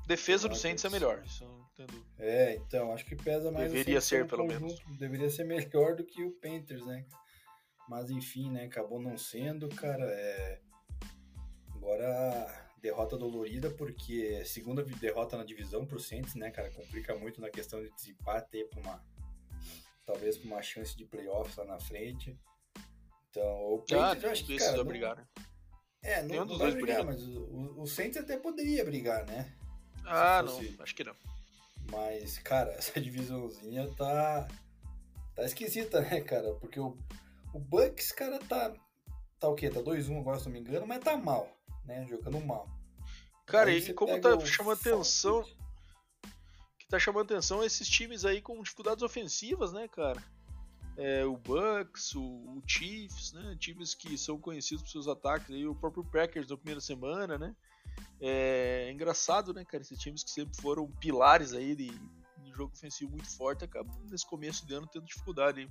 Defesa 0.06 0.50
do 0.50 0.56
Saints 0.56 0.84
é 0.84 0.90
melhor, 0.90 1.24
isso 1.26 1.46
entendo. 1.78 2.06
É, 2.18 2.56
então, 2.56 2.92
acho 2.92 3.06
que 3.06 3.16
pesa 3.16 3.52
mais. 3.52 3.72
Deveria 3.72 4.02
ser, 4.02 4.26
pelo 4.26 4.44
conjunto, 4.44 4.62
menos. 4.62 5.00
Deveria 5.00 5.30
ser 5.30 5.44
melhor 5.44 5.96
do 5.96 6.04
que 6.04 6.24
o 6.24 6.32
Panthers, 6.32 6.86
né? 6.86 7.06
Mas 7.88 8.10
enfim, 8.10 8.52
né? 8.52 8.66
Acabou 8.66 9.00
não 9.00 9.18
sendo, 9.18 9.70
cara. 9.70 10.04
É... 10.04 10.62
Agora 11.88 12.68
derrota 12.82 13.18
dolorida, 13.18 13.70
porque 13.72 14.44
segunda 14.44 14.84
derrota 14.84 15.38
na 15.38 15.46
divisão 15.46 15.86
pro 15.86 16.02
Saints, 16.02 16.36
né, 16.36 16.52
cara, 16.52 16.70
complica 16.70 17.16
muito 17.16 17.40
na 17.40 17.50
questão 17.50 17.82
de 17.82 17.90
desempate 17.92 18.66
para 18.66 18.82
uma 18.82 19.04
talvez 20.06 20.38
para 20.38 20.48
uma 20.48 20.62
chance 20.62 20.98
de 20.98 21.06
playoffs 21.06 21.56
lá 21.56 21.64
na 21.64 21.80
frente. 21.80 22.38
Então, 23.30 23.74
o 23.74 23.80
Patriots 23.80 24.24
ah, 24.24 24.28
eu 24.28 24.32
acho 24.32 24.46
que 24.46 24.58
cara, 24.58 24.84
brigar, 24.84 25.16
né? 25.16 25.28
É, 26.04 26.22
não, 26.24 26.44
não 26.44 26.58
vai 26.58 26.74
brigar, 26.74 27.06
mas 27.06 27.26
o, 27.26 27.82
o 27.82 27.88
Saints 27.88 28.18
até 28.18 28.36
poderia 28.36 28.84
brigar, 28.84 29.26
né? 29.26 29.54
Ah, 30.06 30.44
fosse... 30.46 30.72
não, 30.72 30.84
acho 30.84 30.94
que 30.94 31.06
não. 31.06 31.16
Mas, 31.90 32.38
cara, 32.40 32.72
essa 32.76 33.00
divisãozinha 33.00 33.90
tá 33.96 34.46
tá 35.34 35.46
esquisita, 35.46 36.02
né, 36.02 36.20
cara? 36.20 36.54
Porque 36.56 36.82
o, 36.82 36.98
o 37.54 37.60
Bucks, 37.60 38.12
cara, 38.12 38.40
tá 38.40 38.74
tá 39.40 39.48
o 39.48 39.56
quê? 39.56 39.70
Tá 39.70 39.80
2-1 39.80 40.20
agora, 40.20 40.38
se 40.38 40.46
não 40.46 40.52
me 40.52 40.60
engano, 40.60 40.86
mas 40.86 41.02
tá 41.02 41.16
mal 41.16 41.57
né? 41.88 42.06
Jogando 42.08 42.40
mal. 42.42 42.70
Cara, 43.46 43.72
e 43.72 43.94
como 43.94 44.20
tá 44.20 44.38
chamando 44.46 44.80
atenção. 44.80 45.44
Que 46.78 46.88
tá 46.88 47.00
chamando 47.00 47.32
atenção 47.32 47.64
esses 47.64 47.88
times 47.88 48.26
aí 48.26 48.42
com 48.42 48.62
dificuldades 48.62 49.02
ofensivas, 49.02 49.74
né, 49.74 49.88
cara? 49.88 50.22
É, 50.98 51.24
o 51.26 51.38
Bucks, 51.38 52.14
o, 52.16 52.22
o, 52.22 52.62
Chiefs, 52.68 53.34
né? 53.34 53.56
Times 53.60 53.94
que 53.94 54.18
são 54.18 54.40
conhecidos 54.40 54.84
por 54.84 54.90
seus 54.90 55.08
ataques, 55.08 55.50
aí, 55.50 55.66
o 55.66 55.76
próprio 55.76 56.04
Packers 56.04 56.50
na 56.50 56.58
primeira 56.58 56.82
semana, 56.82 57.38
né? 57.38 57.56
É, 58.20 58.86
é 58.88 58.92
engraçado, 58.92 59.54
né, 59.54 59.64
cara? 59.64 59.82
Esses 59.82 60.00
times 60.00 60.24
que 60.24 60.32
sempre 60.32 60.60
foram 60.60 60.88
pilares 61.00 61.54
aí 61.54 61.76
de, 61.76 61.90
de 61.90 62.52
jogo 62.52 62.74
ofensivo 62.74 63.12
muito 63.12 63.30
forte 63.38 63.64
acabam 63.64 63.96
nesse 64.10 64.26
começo 64.26 64.66
de 64.66 64.74
ano 64.74 64.88
tendo 64.92 65.06
dificuldade. 65.06 65.62
Hein? 65.62 65.70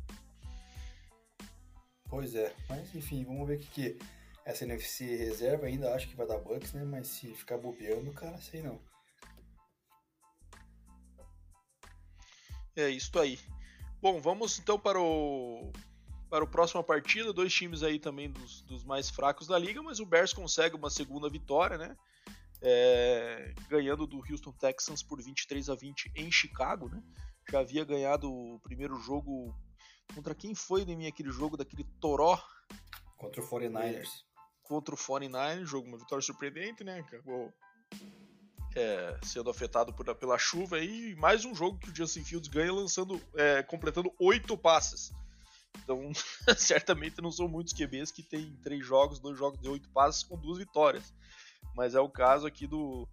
Pois 2.08 2.34
é, 2.34 2.54
mas 2.68 2.94
enfim, 2.94 3.24
vamos 3.24 3.48
ver 3.48 3.56
o 3.56 3.60
que, 3.60 3.66
que 3.66 3.98
essa 4.46 4.64
NFC 4.64 5.04
reserva 5.16 5.66
ainda 5.66 5.92
acho 5.92 6.08
que 6.08 6.14
vai 6.14 6.24
dar 6.24 6.38
Bucks, 6.38 6.72
né? 6.72 6.84
Mas 6.84 7.08
se 7.08 7.34
ficar 7.34 7.58
bobeando, 7.58 8.12
cara, 8.12 8.38
sei 8.38 8.62
não. 8.62 8.80
É 12.76 12.88
isso 12.88 13.18
aí. 13.18 13.40
Bom, 14.00 14.20
vamos 14.20 14.58
então 14.58 14.78
para 14.78 15.00
o 15.00 15.72
para 16.30 16.44
a 16.44 16.46
próxima 16.46 16.82
partida. 16.82 17.32
Dois 17.32 17.52
times 17.52 17.82
aí 17.82 17.98
também 17.98 18.30
dos, 18.30 18.62
dos 18.62 18.84
mais 18.84 19.10
fracos 19.10 19.48
da 19.48 19.58
liga, 19.58 19.82
mas 19.82 19.98
o 19.98 20.06
Bears 20.06 20.32
consegue 20.32 20.76
uma 20.76 20.90
segunda 20.90 21.28
vitória, 21.28 21.76
né? 21.76 21.96
É, 22.62 23.52
ganhando 23.68 24.06
do 24.06 24.18
Houston 24.30 24.52
Texans 24.52 25.02
por 25.02 25.20
23 25.20 25.68
a 25.70 25.74
20 25.74 26.12
em 26.14 26.30
Chicago, 26.30 26.88
né? 26.88 27.02
Já 27.50 27.60
havia 27.60 27.84
ganhado 27.84 28.32
o 28.32 28.60
primeiro 28.60 28.96
jogo 29.00 29.52
contra 30.14 30.36
quem 30.36 30.54
foi 30.54 30.82
em 30.82 30.96
mim 30.96 31.06
aquele 31.08 31.32
jogo 31.32 31.56
daquele 31.56 31.84
Toró 32.00 32.40
contra 33.16 33.40
o 33.40 33.48
49ers 33.48 34.26
contra 34.66 34.94
o 34.94 34.98
49 34.98 35.64
jogo 35.64 35.88
uma 35.88 35.98
vitória 35.98 36.22
surpreendente, 36.22 36.82
né? 36.82 37.00
Acabou 37.00 37.52
é, 38.74 39.18
sendo 39.22 39.48
afetado 39.48 39.92
por, 39.92 40.14
pela 40.16 40.38
chuva 40.38 40.78
e 40.80 41.14
mais 41.16 41.44
um 41.44 41.54
jogo 41.54 41.78
que 41.78 41.90
o 41.90 41.94
Justin 41.94 42.24
Fields 42.24 42.48
ganha 42.48 42.72
lançando, 42.72 43.20
é, 43.34 43.62
completando 43.62 44.12
oito 44.18 44.56
passes. 44.56 45.12
Então, 45.82 46.12
certamente 46.56 47.20
não 47.22 47.30
são 47.30 47.48
muitos 47.48 47.72
QBs 47.72 48.10
que 48.10 48.22
tem 48.22 48.54
três 48.62 48.84
jogos, 48.84 49.20
dois 49.20 49.38
jogos 49.38 49.60
de 49.60 49.68
oito 49.68 49.88
passes 49.90 50.22
com 50.22 50.36
duas 50.36 50.58
vitórias. 50.58 51.14
Mas 51.74 51.94
é 51.94 52.00
o 52.00 52.08
caso 52.08 52.46
aqui 52.46 52.66
do, 52.66 53.08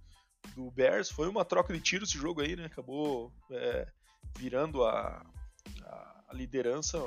do 0.56 0.72
Bears. 0.72 1.10
Foi 1.10 1.28
uma 1.28 1.46
troca 1.46 1.74
de 1.74 1.80
tiro 1.80 2.04
esse 2.04 2.18
jogo 2.18 2.42
aí, 2.42 2.56
né? 2.56 2.66
Acabou 2.66 3.32
é, 3.52 3.88
virando 4.38 4.84
a, 4.84 5.26
a, 5.84 6.34
liderança 6.34 7.00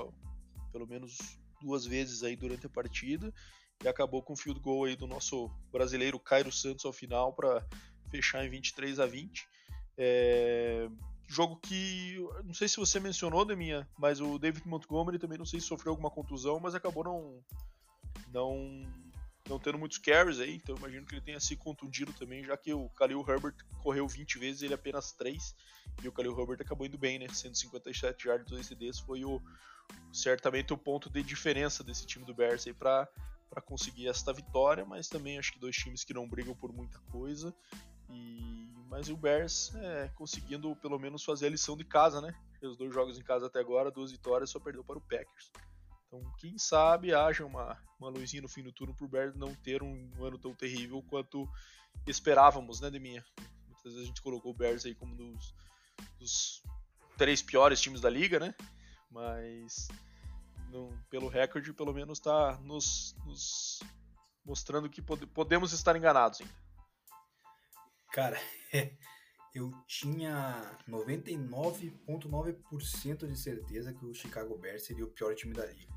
pelo 0.73 0.87
menos 0.87 1.17
duas 1.61 1.85
vezes 1.85 2.23
aí 2.23 2.37
durante 2.37 2.67
a 2.67 2.71
partida 2.71 3.33
e 3.85 3.89
acabou 3.89 4.23
com 4.23 4.33
o 4.33 4.37
field 4.37 4.61
goal 4.61 4.85
aí 4.85 4.97
do 4.97 5.07
nosso 5.07 5.51
brasileiro 5.71 6.19
Cairo 6.19 6.53
Santos 6.53 6.85
ao 6.85 6.93
final 6.93 7.33
para 7.33 7.65
fechar 8.11 8.45
em 8.45 8.51
23 8.51 9.01
a 9.01 9.07
20. 9.07 9.47
É, 9.99 10.89
jogo 11.29 11.57
que 11.57 12.17
não 12.45 12.55
sei 12.55 12.69
se 12.69 12.77
você 12.77 13.01
mencionou, 13.01 13.45
Deminha, 13.45 13.89
mas 13.99 14.21
o 14.21 14.39
David 14.39 14.67
Montgomery 14.67 15.19
também 15.19 15.39
não 15.39 15.47
sei 15.47 15.61
se 15.61 15.67
sofreu 15.67 15.93
alguma 15.93 16.11
contusão, 16.11 16.61
mas 16.61 16.75
acabou 16.75 17.05
não 17.05 17.45
não 18.33 18.83
não 19.49 19.61
tendo 19.61 19.79
muitos 19.79 19.99
carries 19.99 20.41
aí, 20.41 20.57
então 20.57 20.77
imagino 20.77 21.07
que 21.07 21.15
ele 21.15 21.21
tenha 21.21 21.39
se 21.39 21.55
contundido 21.57 22.13
também, 22.13 22.43
já 22.45 22.57
que 22.57 22.73
o 22.73 22.89
Khalil 22.99 23.25
Herbert 23.27 23.55
correu 23.81 24.09
20 24.09 24.39
vezes, 24.39 24.63
ele 24.63 24.75
apenas 24.75 25.13
3, 25.13 25.55
e 26.03 26.09
o 26.09 26.13
Khalil 26.13 26.37
Herbert 26.39 26.59
acabou 26.61 26.85
indo 26.85 26.99
bem, 26.99 27.19
né? 27.19 27.29
157 27.29 28.27
yards, 28.27 28.51
2 28.51 28.67
CDs, 28.67 28.99
foi 28.99 29.25
o 29.25 29.41
certamente 30.13 30.73
o 30.73 30.77
ponto 30.77 31.09
de 31.09 31.23
diferença 31.23 31.85
desse 31.85 32.05
time 32.07 32.25
do 32.25 32.35
Bears 32.35 32.67
aí 32.67 32.75
para 32.75 33.09
para 33.57 33.63
conseguir 33.63 34.07
esta 34.07 34.35
vitória, 34.35 34.85
mas 34.85 35.09
também 35.09 35.39
acho 35.39 35.51
que 35.51 35.59
dois 35.59 35.75
times 35.75 36.05
que 36.05 36.13
não 36.13 36.29
brigam 36.29 36.55
por 36.55 36.71
muita 36.75 36.99
coisa. 37.11 37.55
E 38.11 38.71
mas 38.91 39.09
o 39.09 39.17
Bears 39.17 39.75
é, 39.75 40.09
conseguindo 40.15 40.77
pelo 40.77 40.99
menos 40.99 41.25
fazer 41.25 41.47
a 41.47 41.51
lição 41.51 41.75
de 41.75 41.85
casa, 41.85 42.21
né? 42.21 42.35
Os 42.63 42.77
dois 42.77 42.93
jogos 42.93 43.19
em 43.19 43.23
casa 43.23 43.47
até 43.47 43.59
agora, 43.59 43.91
duas 43.91 44.13
vitórias, 44.13 44.51
só 44.51 44.61
perdeu 44.61 44.85
para 44.85 44.99
o 44.99 45.01
Packers. 45.01 45.51
Então, 46.07 46.23
quem 46.39 46.59
sabe 46.59 47.15
haja 47.15 47.45
uma, 47.47 47.83
uma 47.99 48.11
luzinha 48.11 48.43
no 48.43 48.49
fim 48.49 48.63
do 48.63 48.73
turno 48.73 48.95
para 48.95 49.07
o 49.07 49.09
Bears 49.09 49.35
não 49.35 49.55
ter 49.55 49.83
um 49.83 50.11
ano 50.23 50.39
tão 50.39 50.55
terrível 50.55 51.03
quanto 51.09 51.49
esperávamos, 52.07 52.81
né, 52.81 52.91
Deminha? 52.91 53.25
Muitas 53.67 53.85
vezes 53.85 54.01
a 54.01 54.05
gente 54.05 54.23
colocou 54.23 54.53
o 54.53 54.57
Bears 54.57 54.85
aí 54.85 54.95
como 54.95 55.17
dos, 55.17 55.55
dos 56.19 56.63
três 57.17 57.43
piores 57.43 57.81
times 57.81 58.03
da 58.03 58.11
liga, 58.11 58.39
né? 58.39 58.55
Mas 59.11 59.89
no, 60.77 60.93
pelo 61.09 61.29
recorde, 61.29 61.73
pelo 61.73 61.95
menos 61.95 62.19
está 62.19 62.59
nos, 62.59 63.17
nos, 63.25 63.81
mostrando 64.45 64.91
que 64.91 65.01
pod 65.01 65.27
podemos 65.29 65.73
estar 65.73 65.97
enganados 65.97 66.43
ainda. 66.43 66.53
Cara, 68.13 68.39
eu 69.55 69.73
tinha 69.87 70.77
99,9% 70.89 73.27
de 73.27 73.39
certeza 73.39 73.95
que 73.95 74.05
o 74.05 74.15
Chicago 74.15 74.59
Bears 74.59 74.85
seria 74.85 75.05
o 75.05 75.11
pior 75.11 75.33
time 75.35 75.55
da 75.55 75.65
liga. 75.65 75.95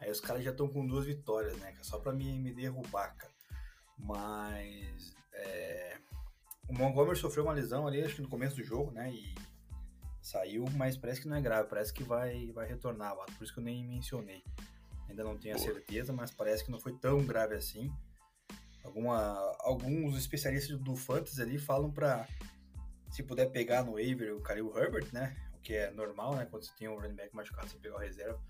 Aí 0.00 0.10
os 0.10 0.20
caras 0.20 0.44
já 0.44 0.50
estão 0.50 0.68
com 0.68 0.86
duas 0.86 1.06
vitórias, 1.06 1.56
né? 1.58 1.74
Só 1.82 1.98
para 1.98 2.12
me, 2.12 2.38
me 2.38 2.52
derrubar, 2.52 3.16
cara. 3.16 3.32
Mas 3.96 5.14
é... 5.32 5.96
o 6.68 6.74
Montgomery 6.74 7.16
sofreu 7.18 7.44
uma 7.44 7.52
lesão 7.52 7.86
ali, 7.86 8.02
acho 8.02 8.16
que 8.16 8.22
no 8.22 8.28
começo 8.28 8.56
do 8.56 8.64
jogo, 8.64 8.90
né? 8.90 9.12
E 9.12 9.32
Saiu, 10.24 10.64
mas 10.74 10.96
parece 10.96 11.20
que 11.20 11.28
não 11.28 11.36
é 11.36 11.40
grave, 11.42 11.68
parece 11.68 11.92
que 11.92 12.02
vai, 12.02 12.50
vai 12.52 12.66
retornar, 12.66 13.14
por 13.14 13.44
isso 13.44 13.52
que 13.52 13.60
eu 13.60 13.64
nem 13.64 13.84
mencionei. 13.84 14.42
Ainda 15.06 15.22
não 15.22 15.36
tenho 15.36 15.54
a 15.54 15.58
certeza, 15.58 16.14
mas 16.14 16.30
parece 16.30 16.64
que 16.64 16.70
não 16.70 16.80
foi 16.80 16.94
tão 16.94 17.22
grave 17.26 17.54
assim. 17.54 17.92
Alguma, 18.82 19.54
alguns 19.60 20.16
especialistas 20.16 20.80
do 20.80 20.96
Fantasy 20.96 21.42
ali 21.42 21.58
falam 21.58 21.92
para 21.92 22.26
se 23.10 23.22
puder 23.22 23.50
pegar 23.50 23.84
no 23.84 23.92
waiver 23.92 24.34
o 24.34 24.40
Khalil 24.40 24.74
Herbert, 24.74 25.12
né? 25.12 25.36
O 25.56 25.60
que 25.60 25.74
é 25.74 25.90
normal, 25.90 26.36
né? 26.36 26.46
Quando 26.50 26.64
você 26.64 26.72
tem 26.78 26.88
um 26.88 26.98
running 26.98 27.16
back 27.16 27.36
machucado, 27.36 27.68
você 27.68 27.76
pegar 27.76 27.96
o 27.96 27.98
reserva. 27.98 28.40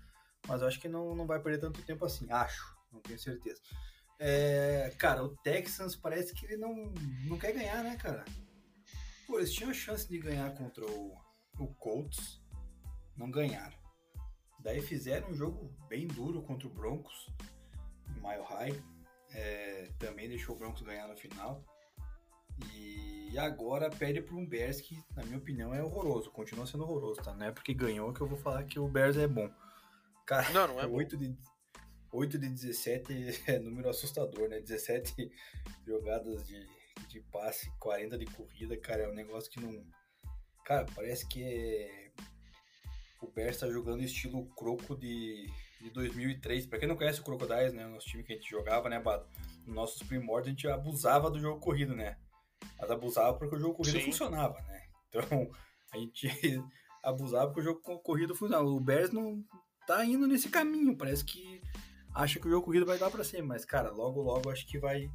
Mas 0.47 0.61
eu 0.61 0.69
acho 0.69 0.79
que 0.79 0.87
não, 0.87 1.13
não 1.13 1.27
vai 1.27 1.41
perder 1.41 1.59
tanto 1.59 1.81
tempo 1.81 2.05
assim, 2.05 2.31
acho, 2.31 2.73
não 2.89 3.01
tenho 3.01 3.19
certeza. 3.19 3.59
É, 4.17 4.93
cara, 4.97 5.25
o 5.25 5.35
Texans 5.35 5.93
parece 5.93 6.33
que 6.33 6.45
ele 6.45 6.55
não, 6.55 6.93
não 7.25 7.37
quer 7.37 7.51
ganhar, 7.51 7.83
né, 7.83 7.97
cara? 7.97 8.23
Pô, 9.27 9.39
eles 9.39 9.51
tinham 9.51 9.71
a 9.71 9.73
chance 9.73 10.07
de 10.07 10.17
ganhar 10.17 10.53
contra 10.55 10.85
o, 10.85 11.17
o 11.59 11.67
Colts, 11.75 12.41
não 13.15 13.29
ganharam. 13.31 13.77
Daí 14.59 14.81
fizeram 14.81 15.29
um 15.29 15.33
jogo 15.33 15.71
bem 15.87 16.07
duro 16.07 16.41
contra 16.41 16.67
o 16.67 16.71
Broncos, 16.71 17.29
em 18.09 18.19
Mile 18.19 18.43
High. 18.43 18.83
É, 19.31 19.91
também 19.99 20.27
deixou 20.27 20.55
o 20.55 20.57
Broncos 20.57 20.81
ganhar 20.81 21.07
no 21.07 21.15
final. 21.15 21.63
E 22.73 23.37
agora 23.37 23.89
perde 23.89 24.21
para 24.21 24.35
um 24.35 24.45
Bears 24.45 24.81
que, 24.81 25.03
na 25.15 25.23
minha 25.23 25.37
opinião, 25.37 25.73
é 25.73 25.83
horroroso. 25.83 26.31
Continua 26.31 26.65
sendo 26.65 26.83
horroroso, 26.83 27.21
tá? 27.21 27.33
Não 27.33 27.45
é 27.45 27.51
porque 27.51 27.73
ganhou 27.73 28.13
que 28.13 28.21
eu 28.21 28.27
vou 28.27 28.37
falar 28.37 28.63
que 28.63 28.79
o 28.79 28.87
Bears 28.87 29.17
é 29.17 29.27
bom. 29.27 29.49
Cara, 30.25 30.49
não, 30.51 30.67
não 30.69 30.79
é 30.81 30.87
8 30.87 31.17
de 31.17 31.37
8 32.11 32.39
de 32.39 32.49
17 32.49 33.43
é 33.51 33.59
número 33.59 33.89
assustador, 33.89 34.47
né? 34.47 34.59
17 34.59 35.31
jogadas 35.85 36.47
de, 36.47 36.65
de 37.09 37.19
passe, 37.31 37.69
40 37.77 38.17
de 38.17 38.25
corrida, 38.25 38.77
cara, 38.77 39.03
é 39.03 39.09
um 39.09 39.13
negócio 39.13 39.51
que 39.51 39.59
não 39.59 39.85
Cara, 40.65 40.83
parece 40.95 41.27
que 41.27 41.43
é... 41.43 42.11
o 43.21 43.27
Bears 43.27 43.59
tá 43.59 43.69
jogando 43.69 44.01
estilo 44.01 44.47
Croco 44.55 44.95
de, 44.97 45.47
de 45.79 45.91
2003. 45.91 46.65
Pra 46.65 46.79
quem 46.79 46.87
não 46.87 46.97
conhece 46.97 47.21
o 47.21 47.23
Crocodiles, 47.23 47.71
né? 47.71 47.85
O 47.85 47.91
nosso 47.91 48.07
time 48.07 48.23
que 48.23 48.33
a 48.33 48.35
gente 48.35 48.49
jogava, 48.49 48.89
né, 48.89 48.99
Bado? 48.99 49.27
Nos 49.63 49.75
nossos 49.75 50.01
primórdios 50.01 50.47
a 50.47 50.49
gente 50.49 50.67
abusava 50.67 51.29
do 51.29 51.39
jogo 51.39 51.59
corrido, 51.59 51.95
né? 51.95 52.17
Mas 52.79 52.89
abusava 52.89 53.37
porque 53.37 53.55
o 53.55 53.59
jogo 53.59 53.75
corrido 53.75 53.99
Sim. 53.99 54.05
funcionava, 54.05 54.59
né? 54.63 54.81
Então 55.07 55.21
a 55.93 55.97
gente 55.97 56.27
abusava 57.03 57.45
porque 57.45 57.61
o 57.61 57.63
jogo 57.63 57.99
corrido 57.99 58.35
funcionava. 58.35 58.67
O 58.67 58.79
Bears 58.79 59.11
não 59.11 59.45
tá 59.85 60.03
indo 60.03 60.25
nesse 60.25 60.49
caminho. 60.49 60.97
Parece 60.97 61.23
que 61.23 61.61
acha 62.11 62.39
que 62.39 62.47
o 62.47 62.49
jogo 62.49 62.65
corrido 62.65 62.87
vai 62.87 62.97
dar 62.97 63.11
pra 63.11 63.23
cima. 63.23 63.49
Mas, 63.49 63.65
cara, 63.65 63.91
logo, 63.91 64.19
logo 64.19 64.49
acho 64.49 64.65
que 64.65 64.79
vai 64.79 65.07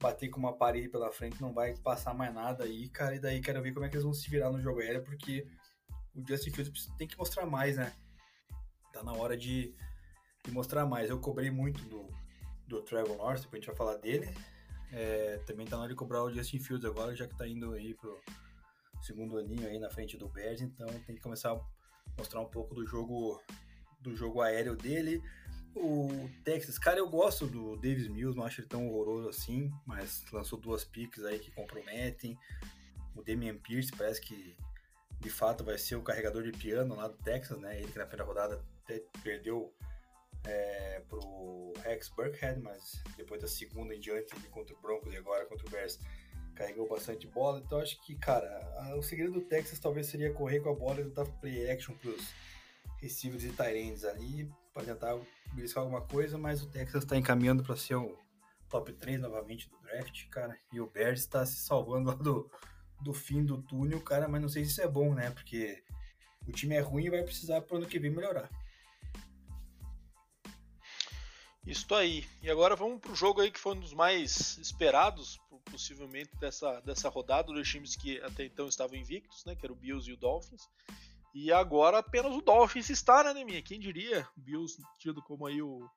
bater 0.00 0.28
com 0.28 0.40
uma 0.40 0.56
parede 0.56 0.88
pela 0.88 1.12
frente, 1.12 1.40
não 1.40 1.52
vai 1.52 1.76
passar 1.76 2.14
mais 2.14 2.34
nada 2.34 2.64
aí, 2.64 2.88
cara. 2.88 3.14
E 3.14 3.20
daí 3.20 3.40
quero 3.40 3.60
ver 3.62 3.72
como 3.72 3.84
é 3.84 3.88
que 3.88 3.96
eles 3.96 4.04
vão 4.04 4.14
se 4.14 4.28
virar 4.30 4.50
no 4.50 4.60
jogo 4.60 4.80
aéreo, 4.80 5.04
porque 5.04 5.46
o 6.14 6.26
Justin 6.26 6.50
Fields 6.50 6.86
tem 6.96 7.06
que 7.06 7.18
mostrar 7.18 7.46
mais, 7.46 7.76
né? 7.76 7.92
Tá 8.92 9.02
na 9.02 9.12
hora 9.12 9.36
de, 9.36 9.74
de 10.44 10.50
mostrar 10.50 10.86
mais. 10.86 11.10
Eu 11.10 11.20
cobrei 11.20 11.50
muito 11.50 11.82
do, 11.84 12.08
do 12.66 12.82
Trevor 12.82 13.16
Lawrence, 13.18 13.42
depois 13.42 13.58
a 13.58 13.60
gente 13.60 13.66
vai 13.66 13.76
falar 13.76 13.96
dele. 13.98 14.34
É, 14.92 15.38
também 15.46 15.66
tá 15.66 15.76
na 15.76 15.82
hora 15.82 15.90
de 15.90 15.96
cobrar 15.96 16.24
o 16.24 16.32
Justin 16.32 16.58
Fields 16.58 16.84
agora, 16.84 17.14
já 17.14 17.26
que 17.26 17.36
tá 17.36 17.46
indo 17.46 17.72
aí 17.72 17.94
pro 17.94 18.18
segundo 19.02 19.38
aninho 19.38 19.66
aí 19.66 19.78
na 19.78 19.90
frente 19.90 20.16
do 20.16 20.28
Bears, 20.28 20.60
então 20.60 20.86
tem 21.06 21.14
que 21.14 21.22
começar 21.22 21.52
a 21.52 21.60
mostrar 22.18 22.40
um 22.40 22.48
pouco 22.48 22.74
do 22.74 22.86
jogo 22.86 23.40
do 24.00 24.14
jogo 24.16 24.40
aéreo 24.40 24.76
dele. 24.76 25.22
O 25.74 26.28
Texas, 26.44 26.78
cara, 26.78 26.98
eu 26.98 27.08
gosto 27.08 27.46
do 27.46 27.76
Davis 27.76 28.08
Mills, 28.08 28.36
não 28.36 28.44
acho 28.44 28.60
ele 28.60 28.68
tão 28.68 28.88
horroroso 28.88 29.28
assim, 29.28 29.70
mas 29.86 30.24
lançou 30.32 30.58
duas 30.58 30.84
picks 30.84 31.24
aí 31.24 31.38
que 31.38 31.50
comprometem. 31.52 32.36
O 33.14 33.22
Damian 33.22 33.56
Pierce 33.56 33.92
parece 33.96 34.20
que 34.20 34.56
de 35.20 35.30
fato 35.30 35.62
vai 35.62 35.78
ser 35.78 35.96
o 35.96 36.02
carregador 36.02 36.42
de 36.42 36.52
piano 36.52 36.94
lá 36.94 37.06
do 37.06 37.16
Texas, 37.18 37.58
né? 37.58 37.78
Ele 37.78 37.92
que 37.92 37.98
na 37.98 38.06
primeira 38.06 38.24
rodada 38.24 38.64
perdeu 39.22 39.72
é, 40.44 41.02
pro 41.08 41.72
Rex 41.84 42.08
Burkhead, 42.08 42.60
mas 42.60 43.02
depois 43.16 43.40
da 43.40 43.48
segunda 43.48 43.94
em 43.94 44.00
diante 44.00 44.34
contra 44.48 44.74
o 44.74 44.80
Broncos 44.80 45.12
e 45.12 45.16
agora 45.16 45.46
contra 45.46 45.66
o 45.66 45.70
Bears 45.70 45.98
carregou 46.54 46.88
bastante 46.88 47.26
bola. 47.26 47.62
Então 47.64 47.78
acho 47.78 48.00
que, 48.02 48.16
cara, 48.16 48.94
o 48.96 49.02
segredo 49.02 49.32
do 49.32 49.42
Texas 49.42 49.78
talvez 49.78 50.06
seria 50.06 50.32
correr 50.32 50.60
com 50.60 50.70
a 50.70 50.74
bola 50.74 51.00
e 51.00 51.04
tentar 51.04 51.26
play 51.40 51.70
action 51.70 51.94
pros 51.94 52.28
receivers 53.00 53.44
e 53.44 53.50
tight 53.50 54.06
ali 54.06 54.50
para 54.80 54.94
tentar 54.94 55.18
beliscar 55.52 55.82
alguma 55.82 56.00
coisa, 56.00 56.38
mas 56.38 56.62
o 56.62 56.66
Texas 56.66 57.04
está 57.04 57.16
encaminhando 57.16 57.62
para 57.62 57.76
ser 57.76 57.96
o 57.96 58.18
top 58.68 58.92
3 58.92 59.20
novamente 59.20 59.68
do 59.68 59.78
draft, 59.78 60.28
cara. 60.28 60.58
E 60.72 60.80
o 60.80 60.86
Bears 60.86 61.20
está 61.20 61.44
se 61.44 61.56
salvando 61.56 62.14
do, 62.16 62.50
do 63.00 63.12
fim 63.12 63.44
do 63.44 63.62
túnel, 63.62 64.00
cara, 64.00 64.28
mas 64.28 64.40
não 64.40 64.48
sei 64.48 64.64
se 64.64 64.72
isso 64.72 64.82
é 64.82 64.88
bom, 64.88 65.14
né? 65.14 65.30
Porque 65.30 65.82
o 66.46 66.52
time 66.52 66.74
é 66.74 66.80
ruim 66.80 67.04
e 67.04 67.10
vai 67.10 67.22
precisar 67.22 67.60
pro 67.62 67.76
ano 67.76 67.86
que 67.86 67.98
vem 67.98 68.10
melhorar. 68.10 68.48
Isso 71.66 71.94
aí. 71.94 72.26
E 72.42 72.50
agora 72.50 72.74
vamos 72.74 73.00
pro 73.00 73.14
jogo 73.14 73.40
aí 73.40 73.50
que 73.50 73.60
foi 73.60 73.74
um 73.74 73.80
dos 73.80 73.92
mais 73.92 74.56
esperados, 74.58 75.38
possivelmente, 75.70 76.34
dessa, 76.36 76.80
dessa 76.80 77.08
rodada, 77.08 77.52
dos 77.52 77.68
times 77.68 77.94
que 77.94 78.20
até 78.22 78.44
então 78.44 78.66
estavam 78.66 78.96
invictos, 78.96 79.44
né? 79.44 79.54
Que 79.54 79.66
era 79.66 79.72
o 79.72 79.76
Bills 79.76 80.08
e 80.08 80.14
o 80.14 80.16
Dolphins. 80.16 80.62
E 81.32 81.52
agora 81.52 81.98
apenas 81.98 82.34
o 82.34 82.40
Dolphins 82.40 82.90
está, 82.90 83.22
né, 83.22 83.32
Neminha? 83.32 83.62
Quem 83.62 83.78
diria? 83.78 84.26
Bills 84.36 84.82
tido 84.98 85.22
como 85.22 85.46
aí 85.46 85.62
o, 85.62 85.88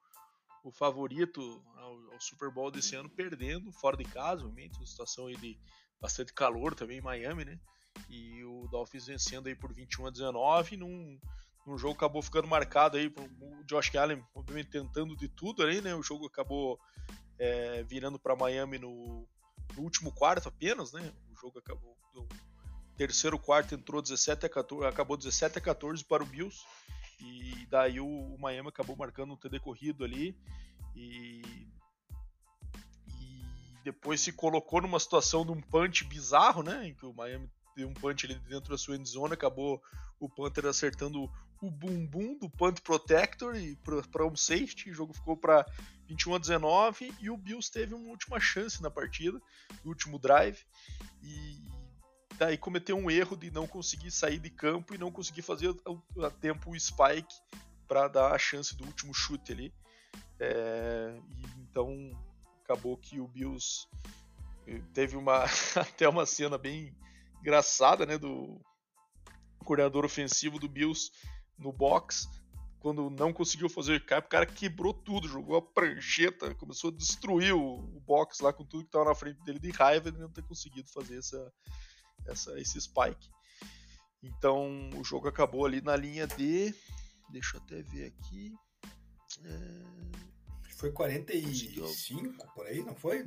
o 0.64 0.72
favorito 0.72 1.64
ao, 1.76 2.14
ao, 2.14 2.22
Super 2.22 2.52
Bowl 2.52 2.70
desse 2.70 2.96
ano, 2.96 3.10
perdendo 3.10 3.72
fora 3.72 3.98
de 3.98 4.06
casa, 4.06 4.46
obviamente, 4.46 4.78
uma 4.78 4.86
situação 4.86 5.28
aí 5.28 5.36
de 5.36 5.58
bastante 6.00 6.34
calor 6.34 6.76
também 6.76 7.00
em 7.00 7.02
Miami, 7.02 7.46
né? 7.46 7.60
E 8.10 8.44
o 8.44 8.68
Dolphins 8.70 9.08
vencendo 9.08 9.48
aí 9.48 9.56
por 9.56 9.74
21 9.74 10.08
a 10.08 10.10
19 10.12 10.78
num, 10.78 11.20
num 11.66 11.78
jogo 11.78 11.96
acabou 11.96 12.22
ficando 12.22 12.48
marcado 12.48 12.98
aí 12.98 13.08
o 13.08 13.64
Josh 13.66 13.96
Allen, 13.96 14.24
obviamente 14.36 14.70
tentando 14.70 15.16
de 15.16 15.28
tudo 15.28 15.64
aí, 15.64 15.82
né? 15.82 15.96
O 15.96 16.04
jogo 16.04 16.28
acabou 16.28 16.80
é, 17.40 17.84
virando 17.84 18.20
para 18.20 18.36
Miami 18.36 18.78
no, 18.78 19.28
no, 19.76 19.82
último 19.82 20.12
quarto 20.12 20.50
apenas, 20.50 20.92
né? 20.94 21.14
O 21.32 21.36
jogo 21.36 21.60
acabou 21.60 21.98
terceiro 22.98 23.40
quarto 23.40 23.76
entrou 23.76 24.02
17 24.02 24.46
a 24.46 24.50
14, 24.50 24.86
acabou 24.88 25.18
17 25.18 25.58
a 25.58 25.62
14 25.62 26.04
para 26.04 26.24
o 26.24 26.26
Bills. 26.26 26.64
E 27.20 27.66
daí 27.70 28.00
o, 28.00 28.08
o 28.08 28.40
Miami 28.40 28.70
acabou 28.70 28.96
marcando 28.96 29.34
um 29.34 29.38
TD 29.38 29.60
corrido 29.60 30.04
ali. 30.04 30.38
E, 30.96 31.42
e 33.20 33.44
depois 33.84 34.22
se 34.22 34.32
colocou 34.32 34.82
numa 34.82 35.00
situação 35.00 35.46
de 35.46 35.52
um 35.52 35.62
punch 35.62 36.04
bizarro, 36.06 36.62
né? 36.62 36.88
Em 36.88 36.94
que 36.94 37.06
o 37.06 37.14
Miami 37.14 37.50
deu 37.76 37.88
um 37.88 37.94
punch 37.94 38.26
ali 38.26 38.36
dentro 38.48 38.72
da 38.72 38.78
sua 38.78 38.96
endzone, 38.96 39.34
acabou 39.34 39.82
o 40.20 40.30
Panther 40.30 40.66
acertando 40.66 41.30
o 41.62 41.72
bumbum 41.72 42.38
do 42.38 42.50
punt 42.50 42.82
protector 42.82 43.56
e 43.56 43.78
para 44.12 44.26
um 44.26 44.36
safety, 44.36 44.92
o 44.92 44.94
jogo 44.94 45.14
ficou 45.14 45.36
para 45.38 45.66
21 46.08 46.36
a 46.36 46.38
19 46.38 47.14
e 47.22 47.30
o 47.30 47.38
Bills 47.38 47.72
teve 47.72 47.94
uma 47.94 48.10
última 48.10 48.40
chance 48.40 48.82
na 48.82 48.92
partida, 48.92 49.42
no 49.84 49.92
último 49.92 50.20
drive 50.20 50.60
e 51.22 51.62
daí 52.38 52.58
cometeu 52.58 52.98
um 52.98 53.10
erro 53.10 53.36
de 53.36 53.52
não 53.52 53.68
conseguir 53.68 54.12
sair 54.12 54.40
de 54.40 54.50
campo 54.50 54.94
e 54.94 54.98
não 54.98 55.12
conseguir 55.12 55.42
fazer 55.42 55.76
a, 56.24 56.30
tempo 56.30 56.72
o 56.72 56.80
spike 56.80 57.34
para 57.88 58.08
dar 58.08 58.34
a 58.34 58.38
chance 58.38 58.76
do 58.76 58.86
último 58.86 59.14
chute 59.14 59.52
ali. 59.52 59.74
É, 60.40 61.16
então 61.58 62.12
acabou 62.64 62.98
que 62.98 63.20
o 63.20 63.28
Bills 63.28 63.88
eh, 64.68 64.82
teve 64.94 65.16
uma 65.16 65.44
até 65.76 66.08
uma 66.08 66.26
cena 66.26 66.58
bem 66.58 66.96
engraçada, 67.40 68.06
né, 68.06 68.18
do 68.18 68.60
coordenador 69.64 70.06
ofensivo 70.06 70.60
do 70.60 70.68
Bills 70.68 71.12
no 71.58 71.72
box 71.72 72.28
quando 72.84 73.10
não 73.10 73.32
conseguiu 73.32 73.70
fazer 73.70 74.04
cap, 74.06 74.28
o 74.28 74.30
cara 74.30 74.46
quebrou 74.46 74.94
tudo, 74.94 75.26
jogou 75.26 75.56
a 75.56 75.62
prancheta, 75.62 76.54
começou 76.56 76.90
a 76.90 76.94
destruir 76.94 77.56
o, 77.56 77.76
o 77.76 78.02
box 78.02 78.42
lá 78.42 78.52
com 78.52 78.66
tudo 78.66 78.84
que 78.84 78.90
estava 78.90 79.06
na 79.06 79.16
frente 79.16 79.42
dele 79.46 79.58
de 79.58 79.72
raiva 79.72 80.12
de 80.12 80.20
não 80.20 80.30
ter 80.30 80.44
conseguido 80.44 80.90
fazer 80.90 81.18
essa, 81.18 81.50
essa, 82.28 82.60
esse 82.60 82.80
spike. 82.80 83.30
Então 84.22 84.90
o 84.96 85.04
jogo 85.04 85.28
acabou 85.28 85.66
ali 85.66 85.82
na 85.82 85.96
linha 85.96 86.26
de. 86.26 86.74
Deixa 87.30 87.58
eu 87.58 87.62
até 87.62 87.82
ver 87.82 88.08
aqui. 88.08 88.54
É... 89.44 90.74
Foi 90.78 90.92
45 90.92 92.54
por 92.54 92.66
aí, 92.66 92.84
não 92.84 92.96
foi? 92.96 93.26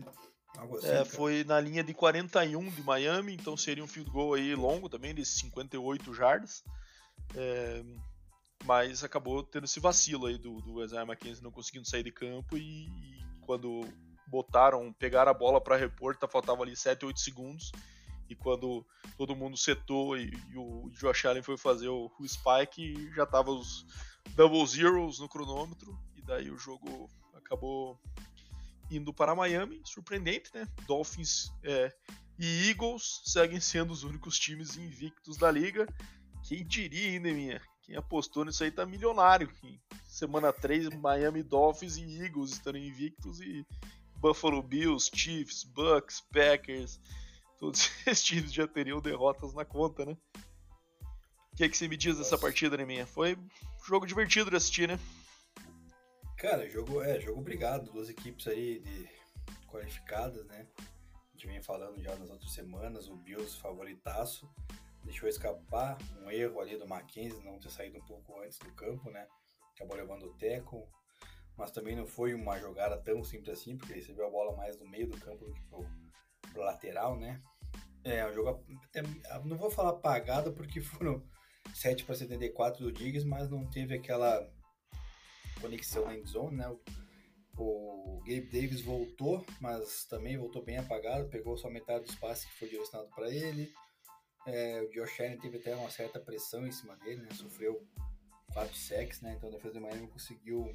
Assim, 0.78 0.88
é, 0.88 1.05
foi 1.05 1.44
na 1.44 1.61
linha 1.61 1.84
de 1.84 1.92
41 1.92 2.70
de 2.70 2.82
Miami, 2.82 3.34
então 3.34 3.57
seria 3.57 3.84
um 3.84 3.88
field 3.88 4.11
goal 4.11 4.34
aí 4.34 4.55
longo 4.55 4.88
também, 4.88 5.14
de 5.14 5.24
58 5.24 6.14
jardas. 6.14 6.62
É, 7.34 7.82
mas 8.64 9.05
acabou 9.05 9.42
tendo 9.42 9.64
esse 9.64 9.80
vacilo 9.80 10.26
aí 10.26 10.38
do, 10.38 10.61
do 10.62 10.82
Isaiah 10.82 11.05
McKenzie 11.05 11.42
não 11.42 11.51
conseguindo 11.51 11.88
sair 11.88 12.03
de 12.03 12.12
campo 12.12 12.57
e, 12.57 12.86
e 12.88 13.40
quando 13.42 13.86
botaram, 14.26 14.92
pegaram 14.92 15.30
a 15.30 15.34
bola 15.34 15.61
para 15.61 15.76
repor, 15.76 16.16
tá, 16.16 16.26
faltava 16.26 16.62
ali 16.62 16.76
7, 16.76 17.05
8 17.05 17.20
segundos 17.20 17.70
e 18.29 18.35
quando 18.35 18.85
todo 19.16 19.37
mundo 19.37 19.57
setou 19.57 20.16
e, 20.16 20.31
e 20.51 20.57
o 20.57 20.91
Josh 20.91 21.24
Allen 21.24 21.43
foi 21.43 21.57
fazer 21.57 21.89
o, 21.89 22.11
o 22.18 22.27
spike, 22.27 23.11
já 23.14 23.27
tava 23.27 23.51
os 23.51 23.87
double 24.35 24.66
zeros 24.66 25.20
no 25.20 25.29
cronômetro, 25.29 25.99
e 26.14 26.22
daí 26.22 26.51
o 26.51 26.59
jogo 26.59 27.09
acabou 27.35 28.01
indo 28.91 29.12
para 29.12 29.35
Miami. 29.35 29.81
Surpreendente, 29.85 30.51
né? 30.55 30.66
Dolphins 30.87 31.53
é, 31.62 31.93
e 32.39 32.68
Eagles 32.68 33.22
seguem 33.24 33.61
sendo 33.61 33.93
os 33.93 34.03
únicos 34.03 34.39
times 34.39 34.77
invictos 34.77 35.37
da 35.37 35.51
liga. 35.51 35.87
Quem 36.45 36.64
diria 36.64 37.11
ainda, 37.11 37.33
minha? 37.33 37.61
Quem 37.83 37.97
apostou 37.97 38.45
nisso 38.45 38.64
aí 38.64 38.70
tá 38.70 38.85
milionário. 38.85 39.51
Semana 40.07 40.53
3, 40.53 40.91
Miami 40.91 41.43
Dolphins 41.43 41.97
e 41.97 42.22
Eagles 42.22 42.53
estão 42.53 42.77
invictos 42.77 43.41
e 43.41 43.66
Buffalo 44.16 44.62
Bills, 44.62 45.11
Chiefs, 45.14 45.64
Bucks, 45.64 46.20
Packers, 46.33 47.01
todos 47.59 47.91
esses 48.07 48.23
times 48.23 48.53
já 48.53 48.67
teriam 48.67 49.01
derrotas 49.01 49.55
na 49.55 49.65
conta, 49.65 50.05
né? 50.05 50.17
O 51.53 51.57
que, 51.57 51.65
é 51.65 51.69
que 51.69 51.77
você 51.77 51.89
me 51.89 51.97
diz 51.97 52.19
dessa 52.19 52.37
partida, 52.37 52.77
Neminha? 52.77 53.07
Foi 53.07 53.35
um 53.35 53.85
jogo 53.87 54.07
divertido 54.07 54.51
de 54.51 54.57
assistir, 54.57 54.87
né? 54.87 54.99
Cara, 56.37 56.69
jogo 56.69 57.03
é 57.03 57.19
jogo 57.19 57.41
obrigado, 57.41 57.91
duas 57.91 58.11
equipes 58.11 58.47
aí 58.47 58.81
de 58.81 59.09
qualificadas, 59.67 60.45
né? 60.47 60.67
A 60.79 61.33
gente 61.33 61.47
vem 61.47 61.63
falando 61.63 62.03
já 62.03 62.15
nas 62.17 62.29
outras 62.29 62.53
semanas, 62.53 63.09
o 63.09 63.17
Bills 63.17 63.59
favoritaço, 63.59 64.49
deixou 65.03 65.29
escapar 65.29 65.97
um 66.21 66.31
erro 66.31 66.61
ali 66.61 66.77
do 66.77 66.87
Mackenzie 66.87 67.43
não 67.43 67.59
ter 67.59 67.71
saído 67.71 67.99
um 67.99 68.05
pouco 68.05 68.39
antes 68.43 68.59
do 68.59 68.71
campo, 68.73 69.11
né? 69.11 69.27
Acabou 69.75 69.97
levando 69.97 70.27
o 70.27 70.35
teco, 70.35 70.87
mas 71.57 71.71
também 71.71 71.97
não 71.97 72.07
foi 72.07 72.35
uma 72.35 72.59
jogada 72.59 72.99
tão 72.99 73.25
simples 73.25 73.59
assim, 73.59 73.77
porque 73.79 73.95
recebeu 73.95 74.27
a 74.27 74.31
bola 74.31 74.55
mais 74.57 74.79
no 74.79 74.87
meio 74.87 75.09
do 75.09 75.19
campo 75.19 75.45
do 75.45 75.55
que 75.55 75.63
pro 75.63 75.87
pro 76.57 76.65
lateral, 76.65 77.19
né? 77.19 77.41
É, 78.03 78.27
o 78.27 78.33
jogo. 78.33 78.65
É, 78.95 79.03
não 79.45 79.57
vou 79.57 79.71
falar 79.71 79.91
apagado 79.91 80.53
porque 80.53 80.81
foram 80.81 81.23
7 81.75 82.05
para 82.05 82.15
74 82.15 82.83
do 82.83 82.93
Diggs, 82.93 83.27
mas 83.27 83.51
não 83.51 83.69
teve 83.69 83.95
aquela 83.95 84.51
conexão 85.61 86.07
na 86.07 86.17
endzone, 86.17 86.57
né? 86.57 86.69
O, 86.69 88.19
o 88.19 88.21
Gabe 88.21 88.49
Davis 88.51 88.81
voltou, 88.81 89.45
mas 89.61 90.05
também 90.07 90.37
voltou 90.37 90.65
bem 90.65 90.79
apagado, 90.79 91.29
pegou 91.29 91.57
só 91.57 91.69
metade 91.69 92.05
do 92.05 92.11
espaço 92.11 92.47
que 92.47 92.59
foi 92.59 92.69
direcionado 92.69 93.11
para 93.15 93.31
ele. 93.31 93.73
É, 94.47 94.81
o 94.83 94.91
Josh 94.91 95.21
Allen 95.21 95.39
teve 95.39 95.59
até 95.59 95.75
uma 95.75 95.91
certa 95.91 96.21
pressão 96.21 96.67
em 96.67 96.73
cima 96.73 96.97
dele, 96.97 97.23
né? 97.23 97.29
Sofreu 97.33 97.87
4 98.53 98.75
sacks, 98.75 99.21
né? 99.21 99.35
Então 99.37 99.49
a 99.49 99.53
defesa 99.53 99.75
do 99.75 99.81
Miami 99.81 100.09
conseguiu 100.09 100.73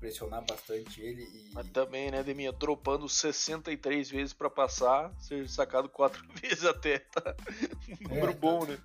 pressionar 0.00 0.44
bastante 0.44 1.00
ele. 1.00 1.22
E... 1.22 1.52
Mas 1.52 1.68
também, 1.68 2.10
né, 2.10 2.22
Deminha, 2.22 2.50
dropando 2.50 3.08
63 3.08 4.10
vezes 4.10 4.32
para 4.32 4.50
passar, 4.50 5.14
ser 5.20 5.48
sacado 5.48 5.88
4 5.88 6.26
vezes 6.40 6.64
até, 6.64 6.98
tá 6.98 7.36
um 8.06 8.08
número 8.08 8.32
é, 8.32 8.34
bom, 8.34 8.64
né? 8.64 8.78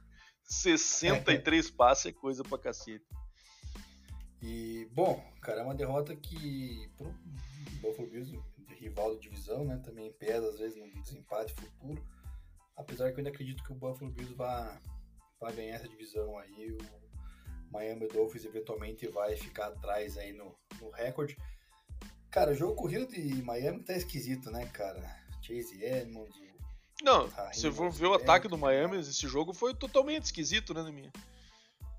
63 0.44 1.68
é. 1.68 1.72
passes 1.72 2.06
é 2.08 2.12
coisa 2.12 2.44
pra 2.44 2.60
cacete. 2.60 3.06
E, 4.42 4.88
bom, 4.92 5.24
cara, 5.42 5.62
é 5.62 5.64
uma 5.64 5.74
derrota 5.74 6.16
que 6.16 6.92
pro 6.98 7.12
Buffalo 7.82 8.08
Bills, 8.08 8.38
rival 8.78 9.16
da 9.16 9.20
divisão, 9.20 9.66
né, 9.66 9.82
também 9.84 10.12
pesa 10.14 10.50
às 10.50 10.60
vezes 10.60 10.78
no 10.78 11.02
desempate 11.02 11.54
futuro. 11.54 12.06
Apesar 12.76 13.08
que 13.08 13.14
eu 13.14 13.18
ainda 13.20 13.30
acredito 13.30 13.64
que 13.64 13.72
o 13.72 13.76
Buffalo 13.76 14.12
Bills 14.12 14.36
vai, 14.36 14.78
vai 15.40 15.54
ganhar 15.54 15.76
essa 15.76 15.88
divisão 15.88 16.38
aí, 16.38 16.72
o 16.72 17.72
Miami 17.72 18.08
Dolphins 18.08 18.46
eventualmente 18.46 19.08
vai 19.08 19.36
ficar 19.36 19.68
atrás 19.68 20.18
aí 20.18 20.34
no, 20.34 20.56
no 20.82 20.90
recorde. 20.92 21.38
Cara, 22.30 22.52
o 22.52 22.56
jogo 22.56 22.76
corrido 22.76 23.08
de 23.08 23.42
Miami 23.42 23.84
tá 23.84 23.94
esquisito, 23.94 24.52
né, 24.52 24.66
cara? 24.68 25.02
Chase 25.42 25.84
Edmonds. 25.84 26.36
Não, 27.04 27.30
se 27.52 27.72
for 27.72 27.92
ver 27.92 28.08
o 28.08 28.14
ataque 28.14 28.48
do 28.48 28.58
Miami, 28.58 28.98
esse 29.00 29.28
jogo 29.28 29.54
foi 29.54 29.74
totalmente 29.76 30.26
esquisito, 30.26 30.74
né, 30.74 30.90
minha? 30.92 31.12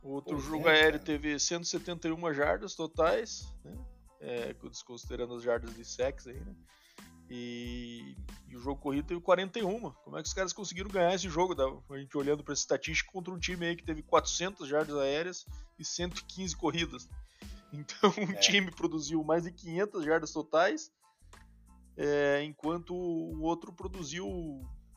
O 0.02 0.10
outro 0.10 0.36
pois 0.36 0.44
jogo 0.44 0.68
é, 0.68 0.72
aéreo 0.72 1.00
cara. 1.00 1.04
teve 1.04 1.38
171 1.38 2.34
jardas 2.34 2.74
totais, 2.74 3.52
né? 3.64 3.76
É, 4.20 4.54
desconsiderando 4.54 5.34
as 5.34 5.42
jardas 5.42 5.74
de 5.74 5.84
sex 5.84 6.26
aí, 6.26 6.40
né? 6.40 6.54
E, 7.28 8.16
e, 8.48 8.56
o 8.56 8.60
jogo 8.60 8.80
corrido 8.80 9.08
teve 9.08 9.20
41. 9.20 9.90
Como 9.90 10.16
é 10.16 10.22
que 10.22 10.28
os 10.28 10.34
caras 10.34 10.52
conseguiram 10.52 10.88
ganhar 10.88 11.14
esse 11.14 11.28
jogo? 11.28 11.54
A 11.90 11.98
gente 11.98 12.16
olhando 12.16 12.42
para 12.42 12.52
essa 12.52 12.62
estatística 12.62 13.10
contra 13.12 13.34
um 13.34 13.38
time 13.38 13.66
aí 13.66 13.76
que 13.76 13.84
teve 13.84 14.02
400 14.02 14.68
jardas 14.68 14.96
aéreas 14.96 15.44
e 15.78 15.84
115 15.84 16.56
corridas. 16.56 17.08
Então, 17.78 18.12
um 18.18 18.32
é. 18.32 18.36
time 18.36 18.70
produziu 18.70 19.22
mais 19.22 19.44
de 19.44 19.52
500 19.52 20.04
jardas 20.04 20.32
totais, 20.32 20.90
é, 21.96 22.42
enquanto 22.44 22.94
o 22.94 23.42
outro 23.42 23.72
produziu 23.72 24.26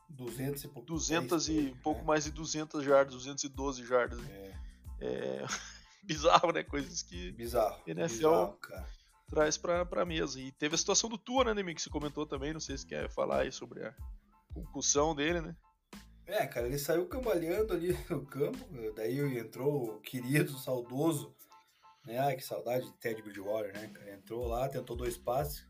200 0.09 0.63
e 0.63 0.67
pouco, 0.67 0.87
200 0.87 1.49
e 1.49 1.75
pouco 1.83 2.05
mais 2.05 2.25
de 2.25 2.31
200 2.31 2.83
jardas, 2.83 3.13
212 3.13 3.85
jardas. 3.85 4.19
É. 4.29 4.53
é. 5.01 5.45
bizarro, 6.03 6.51
né? 6.51 6.63
Coisas 6.63 7.03
que 7.03 7.31
bizarro, 7.33 7.81
NFL 7.85 8.07
bizarro, 8.07 8.59
traz 9.29 9.57
pra, 9.57 9.85
pra 9.85 10.05
mesa. 10.05 10.39
E 10.39 10.51
teve 10.51 10.75
a 10.75 10.77
situação 10.77 11.09
do 11.09 11.17
Tua, 11.17 11.43
né, 11.43 11.53
Nemi, 11.53 11.75
que 11.75 11.81
você 11.81 11.89
comentou 11.89 12.25
também, 12.25 12.53
não 12.53 12.59
sei 12.59 12.77
se 12.77 12.85
quer 12.85 13.09
falar 13.09 13.41
aí 13.41 13.51
sobre 13.51 13.85
a 13.85 13.93
concussão 14.53 15.13
dele, 15.13 15.41
né? 15.41 15.55
É, 16.25 16.45
cara, 16.45 16.67
ele 16.67 16.77
saiu 16.77 17.07
cambaleando 17.07 17.73
ali 17.73 17.97
no 18.09 18.25
campo, 18.25 18.57
daí 18.95 19.19
entrou 19.37 19.95
o 19.95 19.99
querido, 19.99 20.57
saudoso 20.57 21.35
né? 22.05 22.17
Ai, 22.17 22.35
que 22.35 22.43
saudade 22.43 22.85
de 22.85 22.97
Ted 22.97 23.21
Bridgewater, 23.21 23.73
né? 23.73 24.13
Entrou 24.13 24.47
lá, 24.47 24.67
tentou 24.67 24.95
dois 24.95 25.17
passes, 25.17 25.67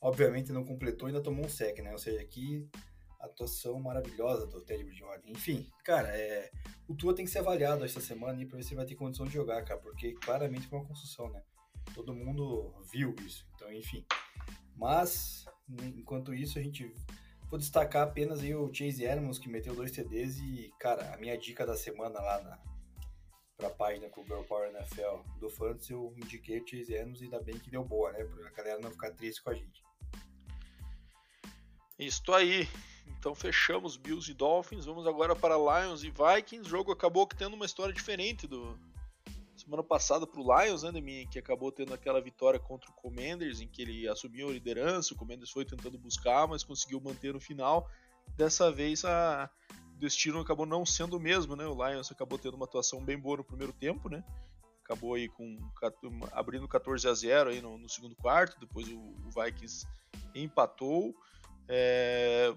obviamente 0.00 0.52
não 0.52 0.64
completou 0.64 1.08
e 1.08 1.10
ainda 1.10 1.22
tomou 1.22 1.44
um 1.44 1.48
sec, 1.48 1.78
né? 1.80 1.92
Ou 1.92 1.98
seja, 1.98 2.20
aqui 2.20 2.68
atuação 3.26 3.80
maravilhosa 3.80 4.46
do 4.46 4.60
Ted 4.60 4.82
Bridgewater. 4.84 5.30
Enfim, 5.30 5.68
cara, 5.84 6.08
é, 6.08 6.50
o 6.88 6.94
Tua 6.94 7.14
tem 7.14 7.24
que 7.24 7.30
ser 7.30 7.40
avaliado 7.40 7.84
esta 7.84 8.00
semana 8.00 8.44
para 8.46 8.56
ver 8.56 8.62
se 8.62 8.74
vai 8.74 8.86
ter 8.86 8.94
condição 8.94 9.26
de 9.26 9.32
jogar, 9.32 9.64
cara, 9.64 9.80
porque 9.80 10.14
claramente 10.14 10.66
foi 10.66 10.78
uma 10.78 10.86
construção, 10.86 11.30
né? 11.30 11.42
Todo 11.94 12.14
mundo 12.14 12.74
viu 12.90 13.14
isso. 13.24 13.46
Então, 13.54 13.72
enfim. 13.72 14.04
Mas, 14.76 15.44
enquanto 15.96 16.34
isso, 16.34 16.58
a 16.58 16.62
gente 16.62 16.92
vou 17.48 17.58
destacar 17.58 18.02
apenas 18.02 18.40
aí 18.40 18.54
o 18.54 18.72
Chase 18.72 19.04
Edmonds 19.04 19.38
que 19.38 19.48
meteu 19.48 19.74
dois 19.74 19.90
TDs 19.90 20.38
e, 20.38 20.70
cara, 20.78 21.14
a 21.14 21.16
minha 21.16 21.36
dica 21.38 21.64
da 21.64 21.76
semana 21.76 22.20
lá 22.20 22.42
na 22.42 22.75
para 23.56 23.68
a 23.68 23.70
página 23.70 24.08
com 24.08 24.20
o 24.20 24.24
Girl 24.24 24.42
Power 24.42 24.70
NFL 24.70 25.22
do 25.38 25.48
Fantasy, 25.48 25.92
eu 25.92 26.12
indiquei 26.16 26.60
o 26.60 26.66
Chase 26.66 26.94
Edmonds 26.94 27.20
e 27.20 27.24
ainda 27.24 27.40
bem 27.40 27.58
que 27.58 27.70
deu 27.70 27.82
boa, 27.82 28.12
né? 28.12 28.22
Para 28.24 28.48
a 28.48 28.50
galera 28.50 28.80
não 28.80 28.90
ficar 28.90 29.10
triste 29.12 29.42
com 29.42 29.50
a 29.50 29.54
gente. 29.54 29.82
Isso 31.98 32.32
aí. 32.32 32.68
Então 33.18 33.34
fechamos 33.34 33.96
Bills 33.96 34.30
e 34.30 34.34
Dolphins. 34.34 34.84
Vamos 34.84 35.06
agora 35.06 35.34
para 35.34 35.56
Lions 35.56 36.04
e 36.04 36.10
Vikings. 36.10 36.66
O 36.66 36.70
jogo 36.70 36.92
acabou 36.92 37.26
tendo 37.26 37.54
uma 37.54 37.64
história 37.64 37.94
diferente 37.94 38.46
do 38.46 38.78
semana 39.56 39.82
passada 39.82 40.26
para 40.26 40.40
o 40.40 40.62
Lions, 40.62 40.82
né, 40.82 40.92
Demi, 40.92 41.26
que 41.26 41.38
acabou 41.38 41.72
tendo 41.72 41.94
aquela 41.94 42.20
vitória 42.20 42.60
contra 42.60 42.90
o 42.90 42.92
Commanders, 42.92 43.60
em 43.60 43.66
que 43.66 43.82
ele 43.82 44.06
assumiu 44.06 44.48
a 44.48 44.52
liderança. 44.52 45.14
O 45.14 45.16
Commanders 45.16 45.50
foi 45.50 45.64
tentando 45.64 45.98
buscar, 45.98 46.46
mas 46.46 46.62
conseguiu 46.62 47.00
manter 47.00 47.32
no 47.32 47.40
final. 47.40 47.90
Dessa 48.36 48.70
vez 48.70 49.04
a 49.04 49.50
destino 49.98 50.40
acabou 50.40 50.66
não 50.66 50.84
sendo 50.84 51.16
o 51.16 51.20
mesmo, 51.20 51.56
né? 51.56 51.66
O 51.66 51.74
Lions 51.74 52.10
acabou 52.10 52.38
tendo 52.38 52.54
uma 52.54 52.66
atuação 52.66 53.04
bem 53.04 53.18
boa 53.18 53.38
no 53.38 53.44
primeiro 53.44 53.72
tempo, 53.72 54.08
né? 54.08 54.24
Acabou 54.84 55.14
aí 55.14 55.28
com 55.28 55.58
abrindo 56.32 56.68
14 56.68 57.08
a 57.08 57.14
0 57.14 57.50
aí 57.50 57.60
no, 57.60 57.76
no 57.76 57.88
segundo 57.88 58.14
quarto, 58.14 58.58
depois 58.60 58.86
o, 58.88 58.98
o 58.98 59.30
Vikings 59.34 59.86
empatou. 60.34 61.14
É, 61.68 62.54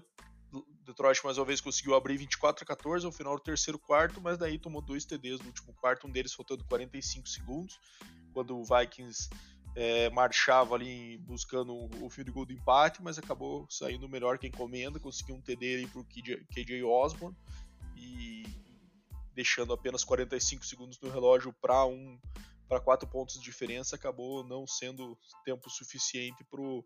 Detroit 0.84 1.24
mais 1.24 1.38
uma 1.38 1.44
vez 1.44 1.60
conseguiu 1.60 1.94
abrir 1.94 2.16
24 2.16 2.64
a 2.64 2.66
14 2.66 3.06
ao 3.06 3.12
final 3.12 3.36
do 3.36 3.42
terceiro 3.42 3.78
quarto, 3.78 4.20
mas 4.20 4.38
daí 4.38 4.58
tomou 4.58 4.82
dois 4.82 5.04
TDs 5.04 5.40
no 5.40 5.46
último 5.46 5.72
quarto, 5.74 6.06
um 6.06 6.10
deles 6.10 6.32
faltando 6.32 6.64
45 6.64 7.28
segundos, 7.28 7.78
quando 8.32 8.58
o 8.58 8.64
Vikings 8.64 9.28
é, 9.74 10.10
marchava 10.10 10.74
ali 10.74 11.18
buscando 11.18 11.88
o 12.02 12.10
fio 12.10 12.24
de 12.24 12.30
gol 12.30 12.44
do 12.44 12.52
empate, 12.52 13.02
mas 13.02 13.18
acabou 13.18 13.66
saindo 13.70 14.08
melhor 14.08 14.38
que 14.38 14.46
encomenda, 14.46 14.98
conseguiu 14.98 15.36
um 15.36 15.40
TD 15.40 15.86
para 15.88 16.00
o 16.00 16.04
KJ, 16.04 16.44
KJ 16.52 16.82
Osborne 16.82 17.36
e 17.96 18.44
deixando 19.34 19.72
apenas 19.72 20.04
45 20.04 20.64
segundos 20.66 21.00
no 21.00 21.10
relógio 21.10 21.52
para 21.60 21.86
um 21.86 22.18
para 22.68 22.80
quatro 22.80 23.08
pontos 23.08 23.34
de 23.34 23.40
diferença, 23.40 23.96
acabou 23.96 24.44
não 24.44 24.64
sendo 24.64 25.18
tempo 25.44 25.68
suficiente 25.68 26.44
para 26.44 26.60
o 26.60 26.84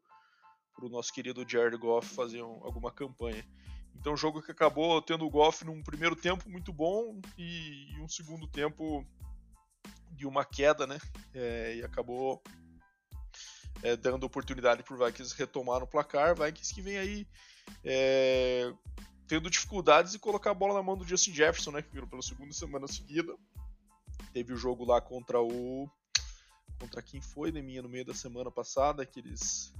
nosso 0.88 1.12
querido 1.12 1.44
Jared 1.46 1.76
Goff 1.76 2.08
fazer 2.14 2.42
um, 2.42 2.64
alguma 2.64 2.90
campanha. 2.90 3.46
Então, 3.94 4.16
jogo 4.16 4.40
que 4.40 4.50
acabou 4.50 5.00
tendo 5.02 5.26
o 5.26 5.30
Goff 5.30 5.62
num 5.62 5.82
primeiro 5.82 6.16
tempo 6.16 6.48
muito 6.48 6.72
bom 6.72 7.20
e, 7.36 7.92
e 7.92 8.00
um 8.00 8.08
segundo 8.08 8.46
tempo 8.46 9.06
de 10.10 10.26
uma 10.26 10.42
queda, 10.42 10.86
né? 10.86 10.98
É, 11.34 11.76
e 11.76 11.84
acabou 11.84 12.42
é, 13.84 13.94
dando 13.94 14.24
oportunidade 14.24 14.82
para 14.82 14.94
o 14.94 15.04
Vikings 15.04 15.36
retomar 15.36 15.78
no 15.78 15.86
placar. 15.86 16.34
Vikings 16.34 16.74
que 16.74 16.80
vem 16.80 16.96
aí 16.96 17.28
é, 17.84 18.72
tendo 19.28 19.50
dificuldades 19.50 20.12
de 20.12 20.18
colocar 20.18 20.52
a 20.52 20.54
bola 20.54 20.72
na 20.72 20.82
mão 20.82 20.96
do 20.96 21.06
Justin 21.06 21.34
Jefferson, 21.34 21.70
né? 21.72 21.82
Que 21.82 21.92
virou 21.92 22.08
pela 22.08 22.22
segunda 22.22 22.52
semana 22.54 22.88
seguida. 22.88 23.36
Teve 24.32 24.54
o 24.54 24.56
jogo 24.56 24.86
lá 24.86 25.02
contra 25.02 25.40
o. 25.40 25.86
Contra 26.80 27.02
quem 27.02 27.20
foi, 27.20 27.52
Neminha, 27.52 27.82
no 27.82 27.88
meio 27.88 28.06
da 28.06 28.14
semana 28.14 28.50
passada, 28.50 29.04
que 29.04 29.20
eles, 29.20 29.72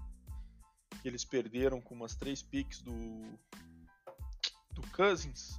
que 1.00 1.08
eles 1.08 1.24
perderam 1.24 1.80
com 1.80 1.94
umas 1.94 2.14
três 2.14 2.42
picks 2.42 2.82
do, 2.82 3.22
do 4.72 4.82
Cousins. 4.92 5.58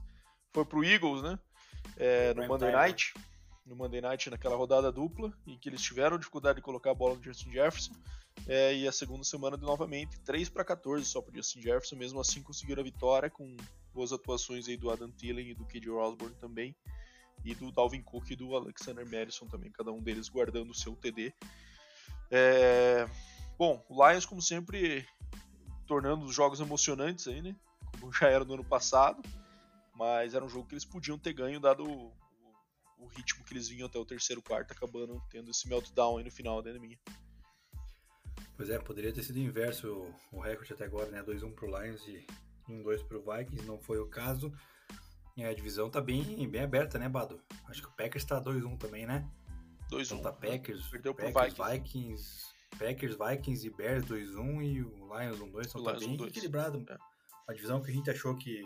Foi 0.54 0.64
pro 0.64 0.84
Eagles, 0.84 1.24
né? 1.24 1.40
É, 1.98 2.34
no 2.36 2.48
Monday 2.48 2.72
Night. 2.72 3.12
Né? 3.16 3.24
No 3.66 3.76
Monday 3.76 4.02
Night, 4.02 4.30
naquela 4.30 4.56
rodada 4.56 4.92
dupla, 4.92 5.34
em 5.48 5.58
que 5.58 5.68
eles 5.68 5.82
tiveram 5.82 6.20
dificuldade 6.20 6.58
de 6.58 6.62
colocar 6.62 6.92
a 6.92 6.96
bola 6.96 7.16
no 7.16 7.24
Justin 7.24 7.52
Jefferson. 7.52 7.94
É, 8.48 8.76
e 8.76 8.88
a 8.88 8.92
segunda 8.92 9.24
semana 9.24 9.58
novamente 9.58 10.20
3 10.20 10.50
para 10.50 10.64
14 10.64 11.04
só 11.06 11.20
para 11.20 11.36
Justin 11.36 11.62
Jefferson, 11.62 11.96
mesmo 11.96 12.20
assim 12.20 12.44
conseguiram 12.44 12.82
a 12.82 12.84
vitória 12.84 13.30
com 13.30 13.56
boas 13.92 14.14
atuações 14.14 14.68
aí 14.68 14.78
do 14.78 14.92
Adam 14.92 15.10
Thielen 15.12 15.50
e 15.50 15.56
do 15.56 15.66
KJ 15.66 15.90
Osborne 15.90 16.36
também, 16.36 16.76
e 17.44 17.56
do 17.56 17.72
Dalvin 17.72 18.04
Cook 18.04 18.30
e 18.30 18.36
do 18.36 18.56
Alexander 18.56 19.06
Madison 19.10 19.48
também, 19.48 19.72
cada 19.72 19.92
um 19.92 20.02
deles 20.02 20.30
guardando 20.30 20.70
o 20.70 20.76
seu 20.76 20.96
TD. 20.96 21.34
É, 22.30 23.08
bom, 23.58 23.84
o 23.90 24.08
Lions, 24.08 24.26
como 24.26 24.42
sempre, 24.42 25.08
tornando 25.88 26.26
os 26.26 26.36
jogos 26.36 26.60
emocionantes 26.60 27.28
aí, 27.28 27.42
né? 27.42 27.56
Como 28.00 28.14
já 28.14 28.28
era 28.28 28.46
no 28.46 28.54
ano 28.54 28.64
passado, 28.64 29.24
mas 29.96 30.36
era 30.36 30.46
um 30.46 30.50
jogo 30.50 30.68
que 30.68 30.74
eles 30.76 30.86
podiam 30.86 31.18
ter 31.18 31.34
ganho, 31.34 31.60
dado 31.60 31.84
o, 31.84 32.14
o 33.00 33.08
ritmo 33.08 33.44
que 33.44 33.54
eles 33.54 33.68
vinham 33.68 33.88
até 33.88 33.98
o 33.98 34.06
terceiro 34.06 34.42
quarto, 34.42 34.72
acabando 34.72 35.20
tendo 35.32 35.50
esse 35.50 35.68
meltdown 35.68 36.18
aí 36.18 36.24
no 36.24 36.32
final, 36.32 36.62
né, 36.62 36.74
minha. 36.74 37.00
Pois 38.56 38.70
é, 38.70 38.80
poderia 38.80 39.14
ter 39.14 39.24
sido 39.24 39.40
inverso 39.40 40.08
o 40.32 40.40
recorde 40.40 40.74
até 40.74 40.86
agora, 40.86 41.10
né? 41.12 41.22
2-1 41.22 41.54
pro 41.54 41.68
Lions 41.68 42.08
e 42.08 42.26
1-2 42.70 43.06
pro 43.06 43.22
Vikings, 43.22 43.66
não 43.66 43.78
foi 43.78 44.00
o 44.00 44.08
caso. 44.08 44.52
E 45.36 45.44
a 45.44 45.54
divisão 45.54 45.90
tá 45.90 46.00
bem, 46.00 46.48
bem 46.48 46.62
aberta, 46.62 46.98
né, 46.98 47.10
Bado? 47.10 47.42
Acho 47.68 47.82
que 47.82 47.88
o 47.90 47.92
Packers 47.92 48.24
tá 48.24 48.42
2-1 48.42 48.78
também, 48.78 49.06
né? 49.06 49.30
2-1. 49.92 50.06
Então 50.06 50.22
tá 50.22 50.32
Packers, 50.32 50.88
Perdeu 50.88 51.14
Packers, 51.14 51.54
pro 51.54 51.66
Vikings. 51.66 51.74
Vikings. 51.74 52.56
Packers, 52.78 53.18
Vikings 53.18 53.68
e 53.68 53.70
Bears 53.70 54.06
2-1 54.06 54.64
e 54.64 54.82
o 54.82 55.18
Lions 55.18 55.40
1-2, 55.40 55.68
então 55.68 55.84
tá 55.84 55.94
bem 55.94 56.14
equilibrado. 56.24 56.86
É. 56.90 56.98
Uma 57.48 57.56
divisão 57.56 57.82
que 57.82 57.92
a 57.92 57.94
gente 57.94 58.10
achou 58.10 58.36
que 58.36 58.64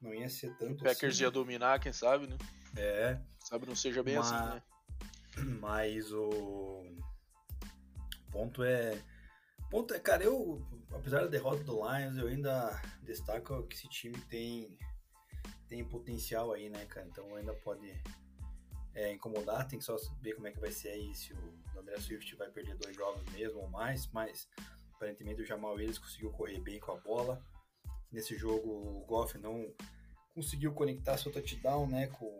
não 0.00 0.14
ia 0.14 0.28
ser 0.28 0.56
tanto 0.56 0.80
o 0.80 0.84
Packers 0.84 1.14
assim, 1.14 1.24
ia 1.24 1.30
dominar, 1.30 1.78
quem 1.80 1.92
sabe, 1.92 2.26
né? 2.26 2.38
É. 2.76 3.20
Sabe, 3.40 3.66
não 3.66 3.76
seja 3.76 4.02
bem 4.02 4.16
assim, 4.16 4.34
né? 4.34 4.62
Mas 5.60 6.12
o 6.12 6.84
ponto 8.30 8.62
é. 8.62 9.02
Ponto 9.70 9.94
é, 9.94 10.00
cara, 10.00 10.24
eu, 10.24 10.60
apesar 10.92 11.20
da 11.20 11.26
derrota 11.28 11.62
do 11.62 11.74
Lions, 11.74 12.16
eu 12.16 12.26
ainda 12.26 12.80
destaco 13.02 13.62
que 13.68 13.76
esse 13.76 13.88
time 13.88 14.18
tem, 14.22 14.76
tem 15.68 15.84
potencial 15.84 16.52
aí, 16.52 16.68
né, 16.68 16.84
cara? 16.86 17.06
Então 17.06 17.36
ainda 17.36 17.54
pode 17.54 17.88
é, 18.94 19.12
incomodar, 19.12 19.68
tem 19.68 19.78
que 19.78 19.84
só 19.84 19.96
ver 20.20 20.34
como 20.34 20.48
é 20.48 20.50
que 20.50 20.60
vai 20.60 20.72
ser 20.72 20.88
aí, 20.88 21.14
se 21.14 21.32
o 21.32 21.78
André 21.78 21.98
Swift 22.00 22.34
vai 22.34 22.50
perder 22.50 22.76
dois 22.76 22.96
jogos 22.96 23.22
mesmo 23.32 23.60
ou 23.60 23.68
mais, 23.68 24.08
mas 24.08 24.48
aparentemente 24.94 25.40
o 25.40 25.46
Jamal 25.46 25.74
Willis 25.74 25.98
conseguiu 25.98 26.30
correr 26.32 26.60
bem 26.60 26.80
com 26.80 26.92
a 26.92 26.96
bola. 26.96 27.40
Nesse 28.10 28.36
jogo 28.36 28.68
o 28.68 29.04
Goff 29.06 29.38
não 29.38 29.72
conseguiu 30.34 30.72
conectar 30.72 31.16
seu 31.16 31.30
touchdown, 31.30 31.86
né, 31.86 32.08
com 32.08 32.36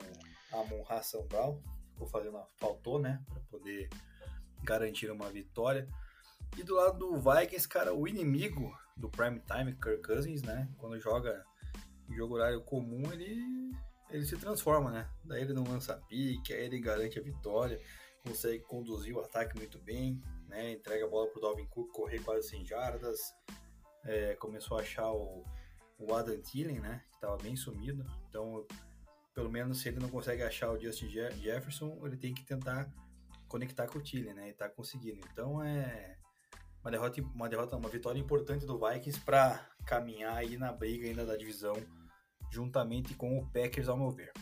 a 0.52 0.64
Monra 0.64 1.00
Brown, 1.28 1.60
ficou 1.92 2.08
fazendo, 2.08 2.44
faltou, 2.56 2.98
né, 2.98 3.22
para 3.28 3.40
poder 3.42 3.88
garantiram 4.62 5.14
uma 5.14 5.30
vitória. 5.30 5.88
E 6.56 6.62
do 6.62 6.74
lado 6.74 6.98
do 6.98 7.16
Vikings, 7.16 7.68
cara, 7.68 7.94
o 7.94 8.08
inimigo 8.08 8.76
do 8.96 9.08
prime 9.08 9.40
time, 9.40 9.74
Kirk 9.74 10.02
Cousins, 10.02 10.42
né? 10.42 10.68
Quando 10.78 10.98
joga 10.98 11.44
em 12.08 12.14
jogo 12.14 12.34
horário 12.34 12.60
comum, 12.62 13.10
ele, 13.12 13.40
ele 14.10 14.24
se 14.24 14.36
transforma, 14.36 14.90
né? 14.90 15.08
Daí 15.24 15.42
ele 15.42 15.54
não 15.54 15.64
lança 15.64 15.94
pique, 16.08 16.52
aí 16.52 16.64
ele 16.64 16.80
garante 16.80 17.18
a 17.18 17.22
vitória, 17.22 17.80
consegue 18.24 18.60
conduzir 18.60 19.16
o 19.16 19.20
ataque 19.20 19.56
muito 19.56 19.78
bem. 19.78 20.20
né? 20.48 20.72
Entrega 20.72 21.06
a 21.06 21.08
bola 21.08 21.28
pro 21.28 21.40
Dalvin 21.40 21.66
Cook 21.66 21.90
correr 21.92 22.18
quase 22.20 22.48
100 22.48 22.66
jardas. 22.66 23.18
É, 24.04 24.34
começou 24.34 24.78
a 24.78 24.80
achar 24.80 25.10
o, 25.12 25.44
o 25.98 26.14
Adam 26.14 26.40
Thielen, 26.40 26.80
né? 26.80 27.02
Que 27.10 27.14
estava 27.14 27.36
bem 27.36 27.54
sumido. 27.54 28.04
Então, 28.28 28.66
pelo 29.34 29.50
menos 29.50 29.80
se 29.80 29.88
ele 29.88 30.00
não 30.00 30.08
consegue 30.08 30.42
achar 30.42 30.70
o 30.72 30.78
Justin 30.78 31.08
Jefferson, 31.08 31.98
ele 32.04 32.16
tem 32.16 32.34
que 32.34 32.44
tentar 32.44 32.90
conectar 33.50 33.88
com 33.88 33.98
o 33.98 34.02
Thielen, 34.02 34.32
né? 34.32 34.48
E 34.48 34.52
tá 34.54 34.68
conseguindo. 34.70 35.20
Então 35.30 35.62
é 35.62 36.16
uma 36.82 36.90
derrota, 36.90 37.20
uma 37.20 37.48
derrota, 37.48 37.76
uma 37.76 37.88
vitória 37.90 38.18
importante 38.18 38.64
do 38.64 38.78
Vikings 38.78 39.20
para 39.20 39.68
caminhar 39.84 40.36
aí 40.36 40.56
na 40.56 40.72
briga 40.72 41.06
ainda 41.06 41.26
da 41.26 41.36
divisão, 41.36 41.74
juntamente 42.50 43.12
com 43.14 43.38
o 43.38 43.46
Packers, 43.50 43.88
ao 43.88 43.98
meu 43.98 44.10
ver. 44.10 44.32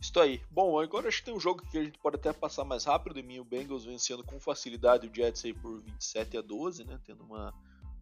Isso 0.00 0.18
aí. 0.18 0.42
Bom, 0.50 0.80
agora 0.80 1.08
acho 1.08 1.18
que 1.18 1.26
tem 1.26 1.34
um 1.34 1.40
jogo 1.40 1.62
que 1.70 1.76
a 1.76 1.84
gente 1.84 1.98
pode 1.98 2.16
até 2.16 2.32
passar 2.32 2.64
mais 2.64 2.84
rápido. 2.84 3.14
De 3.14 3.22
mim, 3.22 3.38
o 3.38 3.44
Bengals 3.44 3.84
vencendo 3.84 4.24
com 4.24 4.40
facilidade 4.40 5.06
o 5.06 5.14
Jets 5.14 5.44
aí 5.44 5.52
por 5.52 5.82
27 5.82 6.38
a 6.38 6.40
12, 6.40 6.84
né? 6.84 6.98
Tendo 7.04 7.24
uma, 7.24 7.52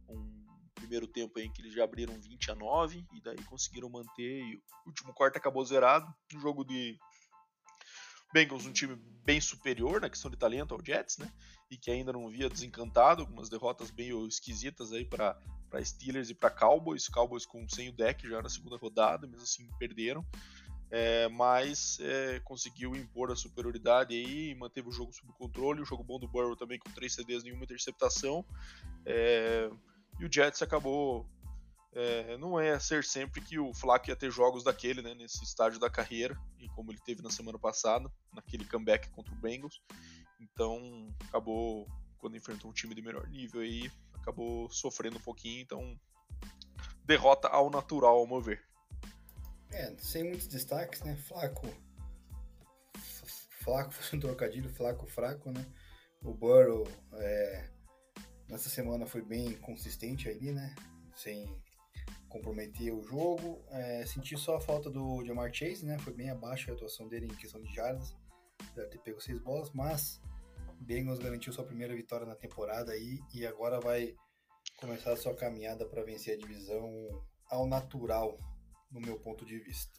um 0.08 0.46
primeiro 0.74 1.08
tempo 1.08 1.38
aí 1.38 1.46
em 1.46 1.52
que 1.52 1.60
eles 1.60 1.74
já 1.74 1.82
abriram 1.82 2.14
20 2.20 2.52
a 2.52 2.54
9 2.54 3.04
e 3.12 3.20
daí 3.20 3.42
conseguiram 3.44 3.90
manter. 3.90 4.42
E 4.42 4.56
o 4.56 4.62
último 4.86 5.12
quarto 5.12 5.36
acabou 5.36 5.64
zerado. 5.64 6.06
Um 6.34 6.40
jogo 6.40 6.64
de 6.64 6.96
Bengals, 8.32 8.66
um 8.66 8.72
time 8.72 8.96
bem 9.24 9.40
superior 9.40 10.00
na 10.00 10.10
questão 10.10 10.30
de 10.30 10.36
talento 10.36 10.74
ao 10.74 10.84
Jets, 10.84 11.18
né? 11.18 11.30
E 11.70 11.76
que 11.76 11.90
ainda 11.90 12.12
não 12.12 12.28
via 12.28 12.48
desencantado, 12.48 13.22
algumas 13.22 13.48
derrotas 13.48 13.90
meio 13.92 14.26
esquisitas 14.26 14.92
aí 14.92 15.04
para 15.04 15.36
Steelers 15.82 16.30
e 16.30 16.34
para 16.34 16.50
Cowboys. 16.50 17.08
Cowboys 17.08 17.44
com 17.44 17.68
sem 17.68 17.88
o 17.88 17.92
deck 17.92 18.28
já 18.28 18.40
na 18.40 18.48
segunda 18.48 18.76
rodada, 18.76 19.26
mesmo 19.26 19.42
assim 19.42 19.68
perderam 19.78 20.24
é, 20.90 21.28
mas 21.28 21.98
é, 22.00 22.40
conseguiu 22.40 22.96
impor 22.96 23.30
a 23.30 23.36
superioridade 23.36 24.14
aí, 24.14 24.54
manteve 24.54 24.88
o 24.88 24.92
jogo 24.92 25.12
sob 25.12 25.32
controle, 25.34 25.82
o 25.82 25.84
jogo 25.84 26.02
bom 26.02 26.18
do 26.18 26.26
Burrow 26.26 26.56
também 26.56 26.78
com 26.78 26.90
três 26.90 27.14
CDs 27.14 27.44
nenhuma 27.44 27.64
interceptação, 27.64 28.44
é, 29.04 29.70
e 30.18 30.24
o 30.24 30.32
Jets 30.32 30.62
acabou, 30.62 31.26
é, 32.00 32.38
não 32.38 32.60
é 32.60 32.78
ser 32.78 33.02
sempre 33.02 33.40
que 33.40 33.58
o 33.58 33.74
Flack 33.74 34.08
ia 34.08 34.14
ter 34.14 34.30
jogos 34.30 34.62
daquele, 34.62 35.02
né, 35.02 35.14
nesse 35.14 35.42
estágio 35.42 35.80
da 35.80 35.90
carreira, 35.90 36.38
e 36.56 36.68
como 36.68 36.92
ele 36.92 37.00
teve 37.04 37.22
na 37.22 37.30
semana 37.30 37.58
passada, 37.58 38.08
naquele 38.32 38.64
comeback 38.64 39.10
contra 39.10 39.34
o 39.34 39.36
Bengals, 39.36 39.82
então 40.40 41.12
acabou, 41.28 41.88
quando 42.18 42.36
enfrentou 42.36 42.70
um 42.70 42.72
time 42.74 42.94
de 42.94 43.02
melhor 43.02 43.26
nível 43.26 43.62
aí, 43.62 43.90
acabou 44.14 44.70
sofrendo 44.70 45.16
um 45.16 45.22
pouquinho, 45.22 45.60
então 45.60 45.98
derrota 47.04 47.48
ao 47.48 47.68
natural, 47.68 48.18
ao 48.18 48.28
meu 48.28 48.40
ver. 48.40 48.62
É, 49.72 49.92
sem 49.98 50.22
muitos 50.22 50.46
destaques, 50.46 51.02
né? 51.02 51.16
Flaco. 51.16 51.66
Flaco 53.64 53.92
foi 53.92 54.16
um 54.18 54.20
trocadilho, 54.20 54.70
flaco, 54.70 55.04
fraco, 55.06 55.50
né? 55.50 55.66
O 56.22 56.32
Burrow 56.32 56.86
é, 57.14 57.70
nessa 58.48 58.68
semana 58.68 59.04
foi 59.04 59.20
bem 59.20 59.56
consistente 59.56 60.28
ali, 60.28 60.52
né? 60.52 60.74
Sem 61.16 61.60
comprometer 62.28 62.92
o 62.94 63.02
jogo. 63.02 63.64
É, 63.70 64.04
senti 64.06 64.36
só 64.36 64.56
a 64.56 64.60
falta 64.60 64.90
do 64.90 65.24
Jamar 65.24 65.52
Chase, 65.52 65.84
né? 65.84 65.98
Foi 65.98 66.12
bem 66.12 66.30
abaixo 66.30 66.70
a 66.70 66.74
atuação 66.74 67.08
dele 67.08 67.26
em 67.26 67.36
questão 67.36 67.60
de 67.60 67.74
jardas. 67.74 68.14
Deve 68.74 68.88
ter 68.88 68.98
pego 68.98 69.20
seis 69.20 69.38
bolas, 69.40 69.70
mas 69.72 70.20
Bengals 70.80 71.18
garantiu 71.18 71.52
sua 71.52 71.64
primeira 71.64 71.94
vitória 71.94 72.26
na 72.26 72.34
temporada 72.34 72.92
aí 72.92 73.20
e 73.34 73.46
agora 73.46 73.80
vai 73.80 74.14
começar 74.80 75.12
a 75.12 75.16
sua 75.16 75.34
caminhada 75.34 75.86
para 75.86 76.04
vencer 76.04 76.34
a 76.34 76.38
divisão 76.38 76.82
ao 77.50 77.66
natural, 77.66 78.36
no 78.90 79.00
meu 79.00 79.18
ponto 79.18 79.44
de 79.44 79.58
vista. 79.58 79.98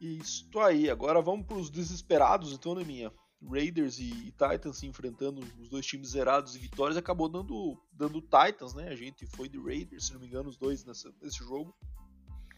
Isso 0.00 0.58
aí, 0.60 0.90
agora 0.90 1.22
vamos 1.22 1.46
para 1.46 1.56
os 1.56 1.70
desesperados, 1.70 2.52
então, 2.52 2.74
né, 2.74 2.84
minha? 2.84 3.12
Raiders 3.42 3.98
e, 3.98 4.32
Titans 4.32 4.78
se 4.78 4.86
enfrentando, 4.86 5.40
os 5.60 5.68
dois 5.68 5.86
times 5.86 6.10
zerados 6.10 6.56
e 6.56 6.58
vitórias, 6.58 6.96
acabou 6.96 7.28
dando, 7.28 7.78
dando 7.92 8.20
Titans, 8.20 8.74
né? 8.74 8.88
A 8.88 8.96
gente 8.96 9.26
foi 9.26 9.48
de 9.48 9.58
Raiders, 9.58 10.06
se 10.06 10.12
não 10.12 10.20
me 10.20 10.26
engano, 10.26 10.48
os 10.48 10.56
dois 10.56 10.84
nessa, 10.84 11.12
nesse 11.20 11.38
jogo. 11.38 11.74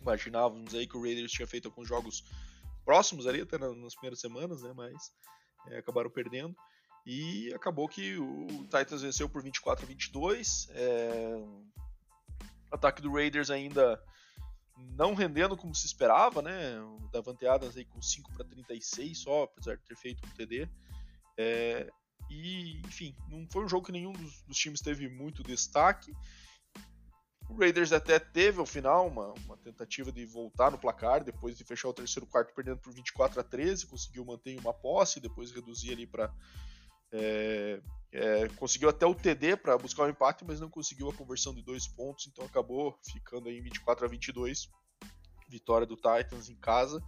Imaginávamos 0.01 0.75
aí 0.75 0.87
que 0.87 0.97
o 0.97 1.03
Raiders 1.03 1.33
tinha 1.33 1.47
feito 1.47 1.67
alguns 1.67 1.89
jogos 1.89 2.25
próximos 2.85 3.27
ali, 3.27 3.41
até 3.41 3.59
nas 3.59 3.95
primeiras 3.95 4.21
semanas, 4.21 4.63
né? 4.63 4.73
Mas 4.75 5.13
é, 5.69 5.79
acabaram 5.79 6.11
perdendo. 6.11 6.57
E 7.07 7.53
acabou 7.55 7.89
que 7.89 8.17
o 8.17 8.47
Titans 8.65 9.03
venceu 9.03 9.29
por 9.29 9.43
24 9.43 9.85
a 9.85 9.89
22. 9.89 10.69
É... 10.73 11.45
Ataque 12.71 13.01
do 13.01 13.13
Raiders 13.13 13.49
ainda 13.49 14.03
não 14.77 15.15
rendendo 15.15 15.57
como 15.57 15.75
se 15.75 15.87
esperava, 15.87 16.43
né? 16.43 16.81
O 16.81 17.09
Davante 17.09 17.47
Adams 17.47 17.77
aí 17.77 17.85
com 17.85 18.01
5 18.01 18.33
para 18.33 18.45
36 18.45 19.19
só, 19.19 19.45
apesar 19.45 19.77
de 19.77 19.85
ter 19.85 19.97
feito 19.97 20.27
um 20.27 20.31
TD. 20.31 20.69
É, 21.39 21.91
e, 22.31 22.81
enfim, 22.81 23.15
não 23.29 23.47
foi 23.51 23.65
um 23.65 23.69
jogo 23.69 23.87
que 23.87 23.93
nenhum 23.93 24.13
dos, 24.13 24.43
dos, 24.43 24.57
times 24.57 24.81
teve 24.81 25.09
muito 25.09 25.43
destaque. 25.43 26.13
O 27.49 27.57
Raiders 27.57 27.93
até 27.93 28.19
teve 28.19 28.59
ao 28.59 28.67
final 28.67 29.07
uma, 29.07 29.33
uma, 29.45 29.57
tentativa 29.59 30.11
de 30.11 30.27
voltar 30.27 30.71
no 30.71 30.79
placar, 30.79 31.23
depois 31.23 31.57
de 31.57 31.65
fechar 31.65 31.89
o 31.89 31.95
terceiro 31.95 32.27
quarto 32.27 32.53
perdendo 32.53 32.79
por 32.79 32.93
24 32.93 33.41
a 33.41 33.45
13, 33.45 33.87
conseguiu 33.87 34.25
manter 34.25 34.59
uma 34.59 34.75
posse, 34.75 35.21
depois 35.21 35.53
reduzir 35.53 35.93
ali 35.93 36.07
para 36.07 36.35
é, 37.13 37.81
é, 38.13 38.49
conseguiu 38.57 38.89
até 38.89 39.05
o 39.05 39.15
TD 39.15 39.57
para 39.57 39.77
buscar 39.77 40.05
o 40.05 40.07
um 40.07 40.11
empate, 40.11 40.45
mas 40.45 40.61
não 40.61 40.71
conseguiu 40.71 41.09
a 41.11 41.15
conversão 41.15 41.55
de 41.55 41.63
dois 41.63 41.87
pontos, 41.87 42.27
então 42.27 42.45
acabou 42.45 42.99
ficando 43.05 43.49
aí 43.49 43.59
em 43.59 43.63
24 43.63 44.05
a 44.05 44.09
22. 44.09 44.69
Vitória 45.49 45.87
do 45.87 45.95
Titans 45.95 46.49
em 46.49 46.57
casa. 46.57 47.01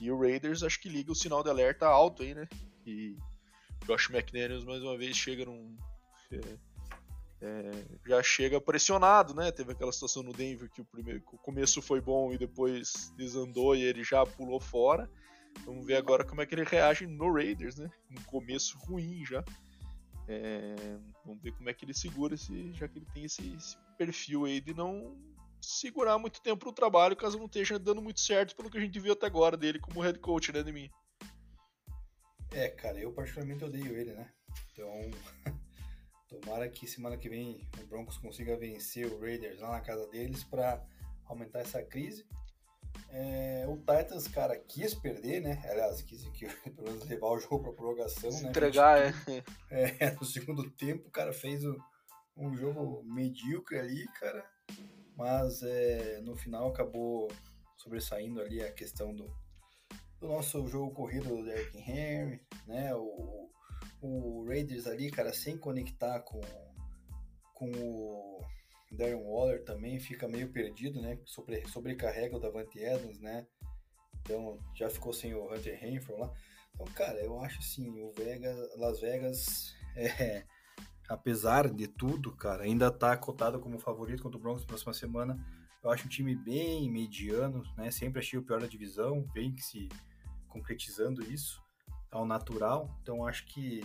E 0.00 0.10
o 0.10 0.18
Raiders 0.18 0.62
acho 0.62 0.80
que 0.80 0.88
liga 0.88 1.12
o 1.12 1.14
sinal 1.14 1.42
de 1.42 1.50
alerta 1.50 1.86
alto 1.86 2.22
aí, 2.22 2.34
né? 2.34 2.48
E 2.86 3.16
Josh 3.86 4.10
McDaniels 4.10 4.64
mais 4.64 4.82
uma 4.82 4.96
vez 4.96 5.16
chega 5.16 5.44
num. 5.44 5.76
É, 6.30 6.58
é, 7.42 7.70
já 8.06 8.22
chega 8.22 8.60
pressionado, 8.60 9.34
né? 9.34 9.52
Teve 9.52 9.72
aquela 9.72 9.92
situação 9.92 10.22
no 10.22 10.32
Denver 10.32 10.70
que 10.70 10.80
o, 10.80 10.84
primeiro, 10.84 11.22
o 11.32 11.38
começo 11.38 11.82
foi 11.82 12.00
bom 12.00 12.32
e 12.32 12.38
depois 12.38 13.12
desandou 13.16 13.74
e 13.76 13.82
ele 13.82 14.02
já 14.02 14.24
pulou 14.24 14.60
fora. 14.60 15.10
Vamos 15.64 15.86
ver 15.86 15.96
agora 15.96 16.24
como 16.24 16.40
é 16.40 16.46
que 16.46 16.54
ele 16.54 16.64
reage 16.64 17.06
no 17.06 17.32
Raiders, 17.32 17.76
né? 17.76 17.90
Um 18.10 18.22
começo 18.24 18.78
ruim 18.78 19.24
já. 19.24 19.44
É, 20.26 20.98
vamos 21.24 21.42
ver 21.42 21.52
como 21.52 21.68
é 21.68 21.74
que 21.74 21.84
ele 21.84 21.94
segura 21.94 22.34
esse, 22.34 22.72
já 22.72 22.88
que 22.88 22.98
ele 22.98 23.06
tem 23.12 23.24
esse, 23.24 23.54
esse 23.54 23.76
perfil 23.98 24.46
aí 24.46 24.60
de 24.60 24.72
não 24.72 25.16
segurar 25.60 26.18
muito 26.18 26.40
tempo 26.40 26.66
no 26.66 26.72
trabalho 26.72 27.16
caso 27.16 27.38
não 27.38 27.46
esteja 27.46 27.78
dando 27.78 28.02
muito 28.02 28.20
certo 28.20 28.54
pelo 28.54 28.70
que 28.70 28.78
a 28.78 28.80
gente 28.80 28.98
viu 28.98 29.12
até 29.12 29.26
agora 29.26 29.56
dele 29.56 29.78
como 29.78 30.00
head 30.00 30.18
coach, 30.18 30.52
né, 30.52 30.62
de 30.62 30.72
mim. 30.72 30.90
É, 32.52 32.68
cara, 32.68 32.98
eu 32.98 33.12
particularmente 33.12 33.64
odeio 33.64 33.96
ele, 33.96 34.12
né? 34.12 34.30
Então, 34.72 35.10
tomara 36.28 36.68
que 36.68 36.86
semana 36.86 37.16
que 37.16 37.28
vem 37.28 37.66
o 37.82 37.86
Broncos 37.86 38.16
consiga 38.18 38.56
vencer 38.56 39.06
o 39.06 39.20
Raiders 39.20 39.60
lá 39.60 39.72
na 39.72 39.80
casa 39.80 40.06
deles 40.08 40.44
para 40.44 40.84
aumentar 41.26 41.60
essa 41.60 41.82
crise. 41.82 42.26
É, 43.10 43.64
o 43.68 43.76
Titans, 43.76 44.26
cara, 44.26 44.56
quis 44.56 44.94
perder, 44.94 45.40
né? 45.40 45.62
Aliás, 45.70 46.02
quis 46.02 46.24
que, 46.30 46.46
pelo 46.70 46.88
menos 46.88 47.08
levar 47.08 47.28
o 47.28 47.38
jogo 47.38 47.60
para 47.62 47.72
prorrogação, 47.72 48.30
Se 48.32 48.42
né? 48.42 48.50
Entregar, 48.50 48.98
é. 48.98 49.12
é. 50.00 50.10
No 50.12 50.24
segundo 50.24 50.68
tempo, 50.70 51.08
o 51.08 51.12
cara 51.12 51.32
fez 51.32 51.64
o, 51.64 51.76
um 52.36 52.54
jogo 52.56 53.02
medíocre 53.04 53.78
ali, 53.78 54.04
cara. 54.18 54.44
Mas 55.16 55.62
é, 55.62 56.20
no 56.22 56.34
final 56.34 56.68
acabou 56.68 57.30
sobressaindo 57.76 58.40
ali 58.40 58.60
a 58.62 58.72
questão 58.72 59.14
do, 59.14 59.32
do 60.18 60.26
nosso 60.26 60.66
jogo 60.66 60.92
corrido 60.92 61.28
do 61.28 61.44
Derrick 61.44 61.78
Henry, 61.78 62.40
né? 62.66 62.94
O, 62.96 63.48
o 64.00 64.44
Raiders 64.48 64.86
ali, 64.86 65.10
cara, 65.10 65.32
sem 65.32 65.56
conectar 65.56 66.20
com, 66.20 66.40
com 67.52 67.70
o 67.70 68.40
Darren 68.94 69.22
Waller 69.22 69.64
também 69.64 69.98
fica 69.98 70.28
meio 70.28 70.50
perdido, 70.50 71.00
né? 71.00 71.18
Sobre, 71.24 71.66
sobrecarrega 71.68 72.36
o 72.36 72.40
Davante 72.40 72.84
Adams, 72.84 73.20
né? 73.20 73.46
Então 74.20 74.58
já 74.74 74.88
ficou 74.88 75.12
sem 75.12 75.34
o 75.34 75.52
Hunter 75.52 75.78
Renfro 75.78 76.18
lá. 76.18 76.32
Então, 76.74 76.86
cara, 76.94 77.18
eu 77.20 77.38
acho 77.40 77.58
assim, 77.58 78.00
o 78.00 78.12
Vegas, 78.12 78.56
Las 78.76 79.00
Vegas, 79.00 79.74
é, 79.96 80.44
apesar 81.08 81.68
de 81.70 81.86
tudo, 81.86 82.34
cara, 82.34 82.64
ainda 82.64 82.90
tá 82.90 83.16
cotado 83.16 83.60
como 83.60 83.78
favorito 83.78 84.22
contra 84.22 84.38
o 84.38 84.40
Broncos 84.40 84.62
na 84.62 84.68
próxima 84.68 84.92
semana. 84.92 85.38
Eu 85.82 85.90
acho 85.90 86.06
um 86.06 86.08
time 86.08 86.34
bem 86.34 86.90
mediano, 86.90 87.62
né? 87.76 87.90
Sempre 87.90 88.20
achei 88.20 88.38
o 88.38 88.42
pior 88.42 88.60
da 88.60 88.66
divisão, 88.66 89.26
vem 89.34 89.56
se 89.58 89.88
concretizando 90.48 91.22
isso 91.22 91.62
ao 92.10 92.24
natural. 92.24 92.98
Então 93.02 93.26
acho 93.26 93.46
que 93.46 93.82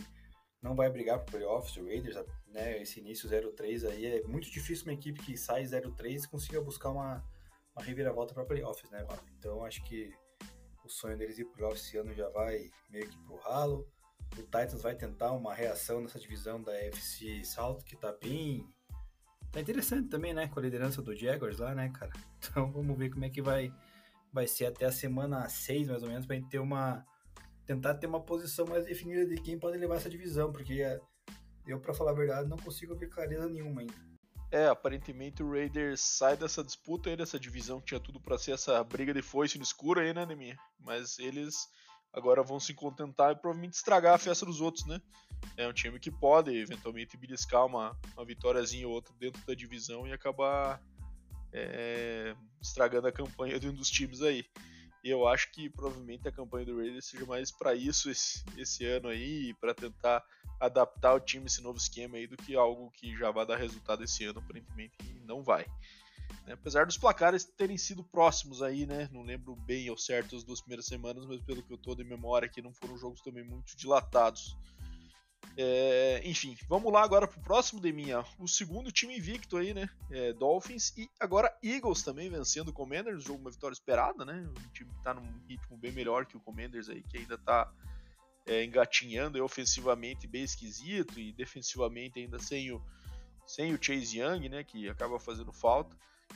não 0.62 0.76
vai 0.76 0.90
brigar 0.90 1.20
pro 1.20 1.38
playoffs, 1.38 1.76
o 1.78 1.86
Raiders, 1.86 2.16
né, 2.52 2.82
esse 2.82 3.00
início 3.00 3.30
0-3 3.30 3.88
aí, 3.88 4.06
é 4.06 4.24
muito 4.24 4.50
difícil 4.50 4.86
uma 4.86 4.94
equipe 4.94 5.20
que 5.22 5.38
sai 5.38 5.64
0-3 5.64 6.28
consiga 6.28 6.62
buscar 6.62 6.90
uma, 6.90 7.24
uma 7.76 7.84
reviravolta 7.84 8.34
para 8.34 8.46
playoffs, 8.46 8.90
né, 8.90 9.04
mano? 9.04 9.22
Então 9.38 9.64
acho 9.64 9.84
que 9.84 10.14
o 10.84 10.90
sonho 10.90 11.18
deles 11.18 11.38
ir 11.38 11.46
pro 11.46 11.54
playoffs 11.54 11.86
esse 11.86 11.98
ano 11.98 12.14
já 12.14 12.30
vai 12.30 12.72
meio 12.90 13.08
que 13.08 13.18
pro 13.20 13.38
ralo. 13.38 13.88
O 14.34 14.44
Titans 14.44 14.82
vai 14.82 14.96
tentar 14.96 15.32
uma 15.32 15.54
reação 15.54 16.02
nessa 16.02 16.20
divisão 16.20 16.62
da 16.62 16.74
FC 16.74 17.44
South, 17.44 17.80
que 17.86 17.96
tá 17.96 18.12
bem. 18.12 18.68
Tá 19.52 19.60
interessante 19.60 20.08
também, 20.08 20.34
né? 20.34 20.48
Com 20.48 20.60
a 20.60 20.64
liderança 20.64 21.02
do 21.02 21.16
Jaguars 21.16 21.58
lá, 21.60 21.74
né, 21.74 21.90
cara? 21.90 22.12
Então 22.42 22.72
vamos 22.72 22.98
ver 22.98 23.10
como 23.10 23.26
é 23.26 23.30
que 23.30 23.42
vai, 23.42 23.72
vai 24.32 24.48
ser 24.48 24.68
até 24.68 24.86
a 24.86 24.92
semana 24.92 25.48
6, 25.50 25.90
mais 25.90 26.04
ou 26.04 26.10
menos, 26.10 26.26
pra 26.26 26.36
gente 26.36 26.50
ter 26.50 26.60
uma 26.60 27.06
tentar 27.66 27.94
ter 27.94 28.08
uma 28.08 28.20
posição 28.20 28.66
mais 28.66 28.86
definida 28.86 29.28
de 29.28 29.40
quem 29.40 29.60
pode 29.60 29.78
levar 29.78 29.98
essa 29.98 30.10
divisão, 30.10 30.52
porque 30.52 30.82
eu, 31.66 31.80
para 31.80 31.94
falar 31.94 32.12
a 32.12 32.16
verdade, 32.16 32.50
não 32.50 32.58
consigo 32.58 32.96
ver 32.96 33.10
clareza 33.10 33.48
nenhuma 33.48 33.82
ainda. 33.82 33.94
É, 34.52 34.68
aparentemente 34.68 35.44
o 35.44 35.52
Raiders 35.52 36.02
sai 36.02 36.36
dessa 36.36 36.64
disputa 36.64 37.10
aí, 37.10 37.16
dessa 37.16 37.40
divisão 37.40 37.80
que 37.80 37.88
tinha 37.88 38.00
tudo 38.00 38.20
para 38.20 38.38
ser 38.38 38.52
essa 38.54 38.84
briga 38.84 39.14
de 39.14 39.22
foice 39.22 39.58
no 39.58 39.64
escuro 39.64 40.00
aí, 40.00 40.12
né, 40.12 40.26
Neminha? 40.26 40.58
Mas 40.80 41.20
eles 41.20 41.56
agora 42.12 42.42
vão 42.42 42.60
se 42.60 42.74
contentar 42.74 43.32
e 43.32 43.36
provavelmente 43.36 43.76
estragar 43.76 44.16
a 44.16 44.18
festa 44.18 44.46
dos 44.46 44.60
outros, 44.60 44.86
né? 44.88 45.00
É 45.56 45.68
um 45.68 45.74
time 45.74 46.00
que 46.00 46.10
pode 46.10 46.52
eventualmente 46.52 47.16
beliscar 47.16 47.66
uma, 47.66 47.96
uma 48.16 48.26
vitóriazinha 48.26 48.88
ou 48.88 48.94
outra 48.94 49.14
dentro 49.20 49.46
da 49.46 49.54
divisão 49.54 50.08
e 50.08 50.12
acabar 50.12 50.82
é, 51.54 52.36
estragando 52.60 53.08
a 53.08 53.12
campanha 53.12 53.60
de 53.60 53.70
um 53.70 53.74
dos 53.74 53.90
times 53.90 54.22
aí. 54.22 54.44
E 55.04 55.10
eu 55.10 55.28
acho 55.28 55.52
que 55.52 55.70
provavelmente 55.70 56.28
a 56.28 56.32
campanha 56.32 56.66
do 56.66 56.78
Raiders 56.78 57.06
seja 57.06 57.26
mais 57.26 57.52
para 57.52 57.74
isso 57.74 58.10
esse, 58.10 58.44
esse 58.58 58.86
ano 58.86 59.08
aí, 59.08 59.54
para 59.56 59.74
tentar 59.74 60.24
adaptar 60.60 61.14
o 61.14 61.20
time 61.20 61.46
esse 61.46 61.62
novo 61.62 61.78
esquema 61.78 62.18
aí, 62.18 62.28
do 62.28 62.36
que 62.36 62.56
algo 62.56 62.92
que 62.92 63.16
já 63.16 63.32
vai 63.32 63.46
dar 63.46 63.56
resultado 63.56 64.04
esse 64.04 64.26
ano, 64.26 64.40
aparentemente 64.40 64.98
não 65.24 65.42
vai. 65.42 65.66
Né? 66.46 66.54
Apesar 66.54 66.86
dos 66.86 66.98
placares 66.98 67.46
terem 67.46 67.78
sido 67.78 68.04
próximos 68.04 68.62
aí, 68.62 68.86
né? 68.86 69.10
Não 69.12 69.22
lembro 69.22 69.56
bem 69.56 69.88
ao 69.88 69.98
certo 69.98 70.36
as 70.36 70.44
duas 70.44 70.60
primeiras 70.60 70.86
semanas, 70.86 71.26
mas 71.26 71.40
pelo 71.42 71.64
que 71.64 71.72
eu 71.72 71.78
tô 71.78 71.96
de 71.96 72.04
memória 72.04 72.46
aqui, 72.46 72.62
não 72.62 72.74
foram 72.74 72.98
jogos 72.98 73.22
também 73.22 73.44
muito 73.44 73.78
dilatados. 73.78 74.58
É, 75.62 76.22
enfim, 76.24 76.56
vamos 76.70 76.90
lá 76.90 77.04
agora 77.04 77.28
pro 77.28 77.42
próximo 77.42 77.82
de 77.82 77.92
minha. 77.92 78.24
O 78.40 78.48
segundo 78.48 78.94
time 78.94 79.18
invicto 79.18 79.58
aí, 79.58 79.74
né? 79.74 79.90
É, 80.10 80.32
Dolphins 80.32 80.98
e 80.98 81.10
agora 81.20 81.54
Eagles 81.62 82.02
também 82.02 82.30
vencendo 82.30 82.70
o 82.70 82.74
Commanders, 82.74 83.26
jogo 83.26 83.42
uma 83.42 83.52
vitória 83.52 83.74
esperada, 83.74 84.24
né? 84.24 84.50
Um 84.50 84.70
time 84.72 84.90
que 84.90 85.04
tá 85.04 85.14
num 85.14 85.28
ritmo 85.50 85.76
bem 85.76 85.92
melhor 85.92 86.26
que 86.26 86.38
o 86.38 86.40
Commanders 86.40 86.88
aí, 86.88 87.04
que 87.04 87.18
ainda 87.18 87.38
tá 87.38 87.70
é, 88.46 88.64
engatinhando 88.64 89.44
ofensivamente 89.44 90.26
bem 90.28 90.46
esquisito 90.46 91.20
e 91.20 91.34
defensivamente 91.34 92.20
ainda 92.22 92.40
sem 92.40 92.72
o, 92.72 92.82
sem 93.46 93.74
o 93.74 93.84
Chase 93.84 94.18
Young, 94.18 94.48
né? 94.48 94.64
Que 94.64 94.88
acaba 94.88 95.20
fazendo 95.20 95.52
falta. 95.52 95.94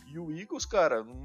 E 0.07 0.19
o 0.19 0.37
Eagles, 0.37 0.65
cara, 0.65 1.01
num 1.01 1.23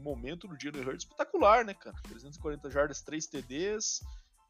momento 0.00 0.46
do 0.46 0.56
Jalen 0.56 0.86
Hurts 0.86 1.02
espetacular, 1.02 1.64
né, 1.64 1.74
cara? 1.74 1.96
340 2.04 2.70
jardas, 2.70 3.02
3 3.02 3.26
TDs, 3.26 4.00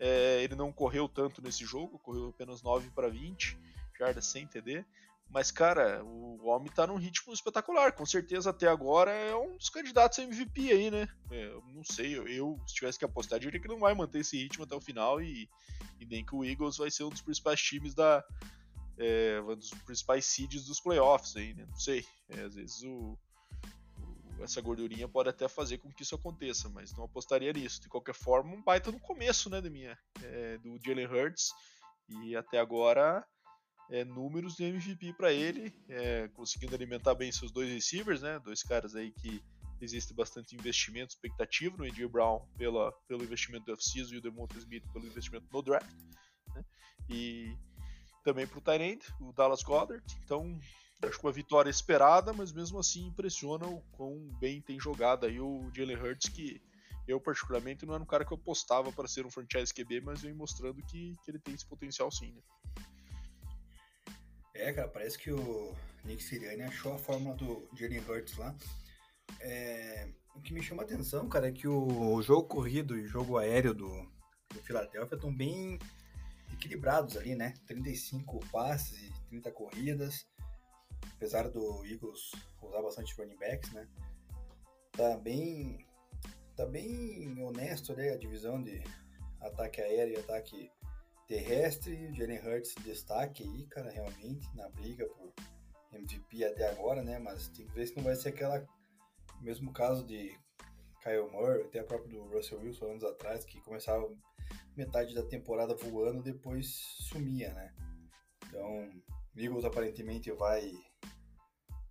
é, 0.04 0.42
ele 0.42 0.56
não 0.56 0.72
correu 0.72 1.08
tanto 1.08 1.40
nesse 1.40 1.64
jogo, 1.64 1.96
correu 2.00 2.30
apenas 2.30 2.60
9 2.60 2.90
para 2.90 3.08
20, 3.08 3.56
jardas 3.96 4.26
sem 4.26 4.44
TD. 4.48 4.84
Mas, 5.30 5.52
cara, 5.52 6.04
o 6.04 6.44
homem 6.48 6.70
tá 6.72 6.88
num 6.88 6.96
ritmo 6.96 7.32
espetacular. 7.32 7.92
Com 7.92 8.04
certeza, 8.04 8.50
até 8.50 8.66
agora, 8.66 9.12
é 9.12 9.34
um 9.36 9.56
dos 9.56 9.70
candidatos 9.70 10.18
a 10.18 10.24
MVP 10.24 10.72
aí, 10.72 10.90
né? 10.90 11.08
É, 11.30 11.54
não 11.72 11.84
sei, 11.84 12.18
eu, 12.18 12.26
eu, 12.26 12.60
se 12.66 12.74
tivesse 12.74 12.98
que 12.98 13.04
apostar, 13.04 13.38
diria 13.38 13.60
que 13.60 13.68
não 13.68 13.78
vai 13.78 13.94
manter 13.94 14.18
esse 14.18 14.36
ritmo 14.36 14.64
até 14.64 14.74
o 14.74 14.80
final 14.80 15.22
e, 15.22 15.48
e 16.00 16.04
nem 16.04 16.26
que 16.26 16.34
o 16.34 16.44
Eagles 16.44 16.78
vai 16.78 16.90
ser 16.90 17.04
um 17.04 17.08
dos 17.08 17.22
principais 17.22 17.62
times 17.62 17.94
da. 17.94 18.24
É, 18.98 19.40
um 19.40 19.54
dos 19.54 19.70
principais 19.86 20.24
seeds 20.26 20.64
dos 20.66 20.80
playoffs 20.80 21.36
aí, 21.36 21.54
né? 21.54 21.64
Não 21.64 21.78
sei. 21.78 22.04
É, 22.28 22.40
às 22.42 22.56
vezes 22.56 22.82
o, 22.82 23.16
essa 24.42 24.60
gordurinha 24.60 25.08
pode 25.08 25.28
até 25.28 25.48
fazer 25.48 25.78
com 25.78 25.92
que 25.92 26.02
isso 26.02 26.14
aconteça, 26.14 26.68
mas 26.68 26.92
não 26.92 27.04
apostaria 27.04 27.52
nisso. 27.52 27.80
De 27.80 27.88
qualquer 27.88 28.14
forma, 28.14 28.54
um 28.54 28.62
baita 28.62 28.90
no 28.90 29.00
começo, 29.00 29.48
né, 29.48 29.60
da 29.60 29.70
minha, 29.70 29.98
é, 30.22 30.58
do 30.58 30.78
Jalen 30.84 31.06
Hurts, 31.06 31.50
e 32.08 32.36
até 32.36 32.58
agora 32.58 33.24
é, 33.90 34.04
números 34.04 34.54
de 34.54 34.64
MVP 34.64 35.12
para 35.14 35.32
ele, 35.32 35.72
é, 35.88 36.28
conseguindo 36.28 36.74
alimentar 36.74 37.14
bem 37.14 37.30
seus 37.30 37.50
dois 37.50 37.70
receivers, 37.70 38.22
né, 38.22 38.38
dois 38.38 38.62
caras 38.62 38.94
aí 38.94 39.12
que 39.12 39.42
existe 39.80 40.14
bastante 40.14 40.54
investimento 40.54 41.14
expectativo 41.14 41.76
no 41.76 41.84
Andy 41.84 42.06
Brown 42.06 42.46
pela, 42.56 42.92
pelo 43.08 43.24
investimento 43.24 43.66
do 43.66 43.72
off-season 43.72 44.14
e 44.14 44.18
o 44.18 44.22
Demonte 44.22 44.56
Smith 44.58 44.84
pelo 44.92 45.06
investimento 45.06 45.46
no 45.52 45.62
draft, 45.62 45.90
né, 46.54 46.64
e 47.08 47.56
também 48.24 48.46
para 48.46 48.58
o 48.58 48.62
Tyrant, 48.62 49.02
o 49.20 49.32
Dallas 49.32 49.62
Goddard, 49.62 50.04
então 50.24 50.58
Acho 51.02 51.18
que 51.18 51.26
uma 51.26 51.32
vitória 51.32 51.68
esperada, 51.68 52.32
mas 52.32 52.52
mesmo 52.52 52.78
assim 52.78 53.06
impressiona 53.06 53.66
o 53.66 53.80
quão 53.92 54.18
bem 54.38 54.60
tem 54.60 54.78
jogado 54.78 55.26
aí 55.26 55.40
o 55.40 55.70
Jalen 55.74 55.96
Hurts, 55.96 56.28
que 56.28 56.62
eu 57.06 57.20
particularmente 57.20 57.84
não 57.84 57.94
era 57.94 58.02
um 58.02 58.06
cara 58.06 58.24
que 58.24 58.32
eu 58.32 58.38
postava 58.38 58.92
para 58.92 59.08
ser 59.08 59.26
um 59.26 59.30
franchise 59.30 59.74
QB, 59.74 60.00
mas 60.02 60.22
vem 60.22 60.32
mostrando 60.32 60.80
que, 60.82 61.16
que 61.24 61.30
ele 61.30 61.40
tem 61.40 61.54
esse 61.54 61.66
potencial 61.66 62.10
sim, 62.10 62.32
né? 62.32 62.42
É, 64.54 64.72
cara, 64.72 64.86
parece 64.86 65.18
que 65.18 65.32
o 65.32 65.74
Nick 66.04 66.22
Sirianni 66.22 66.62
achou 66.62 66.94
a 66.94 66.98
fórmula 66.98 67.34
do 67.34 67.68
Jalen 67.74 68.04
Hurts 68.08 68.36
lá. 68.36 68.54
É, 69.40 70.08
o 70.34 70.40
que 70.40 70.52
me 70.52 70.62
chama 70.62 70.82
a 70.82 70.84
atenção, 70.84 71.28
cara, 71.28 71.48
é 71.48 71.52
que 71.52 71.66
o 71.66 72.22
jogo 72.22 72.44
corrido 72.44 72.96
e 72.96 73.02
o 73.02 73.08
jogo 73.08 73.38
aéreo 73.38 73.74
do, 73.74 73.88
do 74.50 74.62
Philadelphia 74.62 75.16
estão 75.16 75.34
bem 75.34 75.78
equilibrados 76.52 77.16
ali, 77.16 77.34
né? 77.34 77.54
35 77.66 78.40
passes 78.50 79.02
e 79.02 79.12
30 79.28 79.50
corridas 79.50 80.26
apesar 81.16 81.48
do 81.48 81.84
Eagles 81.84 82.32
usar 82.60 82.82
bastante 82.82 83.14
running 83.14 83.36
backs, 83.38 83.72
né? 83.72 83.88
Tá 84.92 85.16
bem, 85.16 85.86
tá 86.56 86.66
bem 86.66 87.42
honesto 87.42 87.94
né, 87.94 88.10
a 88.10 88.16
divisão 88.16 88.62
de 88.62 88.82
ataque 89.40 89.80
aéreo 89.80 90.14
e 90.14 90.20
ataque 90.20 90.70
terrestre. 91.26 92.12
Jalen 92.14 92.38
Hurts 92.38 92.74
destaque 92.84 93.42
aí, 93.42 93.66
cara, 93.66 93.90
realmente, 93.90 94.46
na 94.54 94.68
briga 94.68 95.06
por 95.06 95.32
MVP 95.92 96.44
até 96.44 96.70
agora, 96.70 97.02
né? 97.02 97.18
Mas 97.18 97.48
tem 97.48 97.66
que 97.66 97.74
ver 97.74 97.86
se 97.86 97.96
não 97.96 98.04
vai 98.04 98.14
ser 98.16 98.30
aquela 98.30 98.66
mesmo 99.42 99.72
caso 99.72 100.06
de 100.06 100.38
Kyle 101.02 101.30
Murray, 101.30 101.62
até 101.62 101.80
a 101.80 101.84
própria 101.84 102.10
do 102.10 102.24
Russell 102.28 102.60
Wilson 102.60 102.92
anos 102.92 103.04
atrás, 103.04 103.44
que 103.44 103.60
começava 103.60 104.08
metade 104.76 105.14
da 105.14 105.22
temporada 105.22 105.74
voando, 105.74 106.22
depois 106.22 106.68
sumia, 107.08 107.52
né? 107.52 107.74
Então, 108.46 108.88
Eagles 109.36 109.64
aparentemente 109.64 110.30
vai 110.32 110.72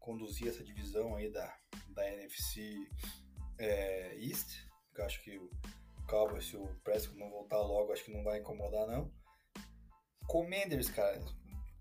conduzir 0.01 0.49
essa 0.49 0.63
divisão 0.63 1.15
aí 1.15 1.31
da, 1.31 1.57
da 1.89 2.11
NFC 2.11 2.75
é, 3.57 4.17
East. 4.17 4.67
Eu 4.95 5.05
acho 5.05 5.23
que 5.23 5.37
o 5.37 5.49
Cowboys, 6.07 6.47
se 6.47 6.57
o 6.57 6.67
Prescott 6.83 7.17
não 7.17 7.29
voltar 7.29 7.61
logo, 7.61 7.93
acho 7.93 8.03
que 8.03 8.11
não 8.11 8.23
vai 8.23 8.39
incomodar, 8.39 8.85
não. 8.87 9.09
Commanders, 10.27 10.89
cara. 10.89 11.23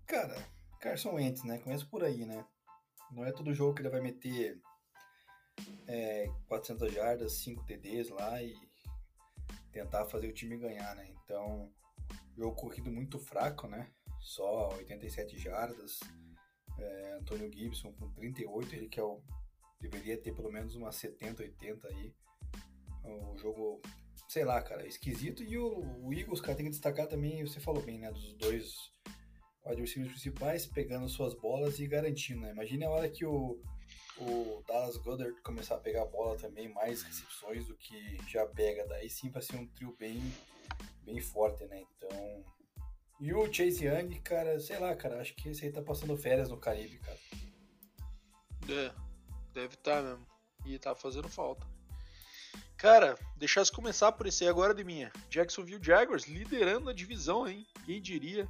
Cara, 0.07 0.35
Carson 0.79 1.15
Wentz, 1.15 1.43
né? 1.43 1.57
Começa 1.59 1.85
por 1.85 2.03
aí, 2.03 2.25
né? 2.25 2.45
Não 3.11 3.25
é 3.25 3.31
todo 3.31 3.53
jogo 3.53 3.73
que 3.73 3.81
ele 3.81 3.89
vai 3.89 3.99
meter 3.99 4.61
é, 5.87 6.27
400 6.47 6.93
jardas, 6.93 7.33
5 7.43 7.65
TDs 7.65 8.09
lá 8.09 8.41
e 8.41 8.55
tentar 9.71 10.05
fazer 10.05 10.27
o 10.27 10.33
time 10.33 10.57
ganhar, 10.57 10.95
né? 10.95 11.07
Então, 11.23 11.71
jogo 12.37 12.55
corrido 12.55 12.91
muito 12.91 13.19
fraco, 13.19 13.67
né? 13.67 13.91
Só 14.19 14.69
87 14.75 15.37
jardas, 15.37 15.99
é, 16.79 17.17
Antônio 17.19 17.51
Gibson 17.51 17.91
com 17.93 18.09
38, 18.11 18.75
ele 18.75 18.89
que 18.89 18.99
é 18.99 19.03
o, 19.03 19.21
deveria 19.79 20.17
ter 20.17 20.33
pelo 20.33 20.51
menos 20.51 20.75
umas 20.75 20.95
70, 20.95 21.43
80 21.43 21.87
aí. 21.87 22.13
O 23.03 23.37
jogo, 23.37 23.81
sei 24.27 24.45
lá, 24.45 24.61
cara, 24.61 24.85
esquisito. 24.85 25.43
E 25.43 25.57
o, 25.57 26.05
o 26.05 26.13
Eagles, 26.13 26.39
cara, 26.39 26.55
tem 26.55 26.65
que 26.65 26.71
destacar 26.71 27.07
também, 27.07 27.45
você 27.45 27.59
falou 27.59 27.81
bem, 27.81 27.97
né, 27.97 28.11
dos 28.11 28.33
dois 28.33 28.91
receivers 29.65 30.11
principais 30.11 30.65
pegando 30.65 31.07
suas 31.07 31.33
bolas 31.33 31.79
e 31.79 31.87
garantindo, 31.87 32.41
né? 32.41 32.51
Imagine 32.51 32.85
a 32.85 32.89
hora 32.89 33.09
que 33.09 33.25
o, 33.25 33.59
o 34.17 34.63
Dallas 34.67 34.97
Goddard 34.97 35.39
começar 35.41 35.75
a 35.75 35.79
pegar 35.79 36.03
a 36.03 36.05
bola 36.05 36.37
também, 36.37 36.69
mais 36.69 37.03
recepções 37.03 37.67
do 37.67 37.75
que 37.75 38.17
já 38.27 38.45
pega. 38.45 38.87
Daí 38.87 39.09
sim 39.09 39.29
vai 39.29 39.41
ser 39.41 39.57
um 39.57 39.67
trio 39.67 39.95
bem, 39.97 40.19
bem 41.03 41.19
forte, 41.21 41.65
né? 41.65 41.83
Então, 41.95 42.43
e 43.21 43.31
o 43.35 43.53
Chase 43.53 43.85
Young, 43.85 44.19
cara, 44.21 44.59
sei 44.59 44.79
lá, 44.79 44.95
cara, 44.95 45.21
acho 45.21 45.35
que 45.35 45.49
esse 45.49 45.63
aí 45.63 45.71
tá 45.71 45.79
passando 45.79 46.17
férias 46.17 46.49
no 46.49 46.57
Caribe, 46.57 46.97
cara. 46.97 47.19
É, 48.67 48.91
deve 49.53 49.75
estar 49.75 49.97
tá 49.97 50.01
mesmo. 50.01 50.25
E 50.65 50.79
tá 50.79 50.95
fazendo 50.95 51.29
falta. 51.29 51.67
Cara, 52.75 53.15
deixasse 53.37 53.71
começar 53.71 54.11
por 54.11 54.25
esse 54.25 54.43
aí 54.43 54.49
agora 54.49 54.73
de 54.73 54.83
minha. 54.83 55.11
Jacksonville 55.29 55.83
Jaguars 55.83 56.25
liderando 56.25 56.89
a 56.89 56.93
divisão, 56.93 57.47
hein? 57.47 57.63
Quem 57.85 58.01
diria? 58.01 58.49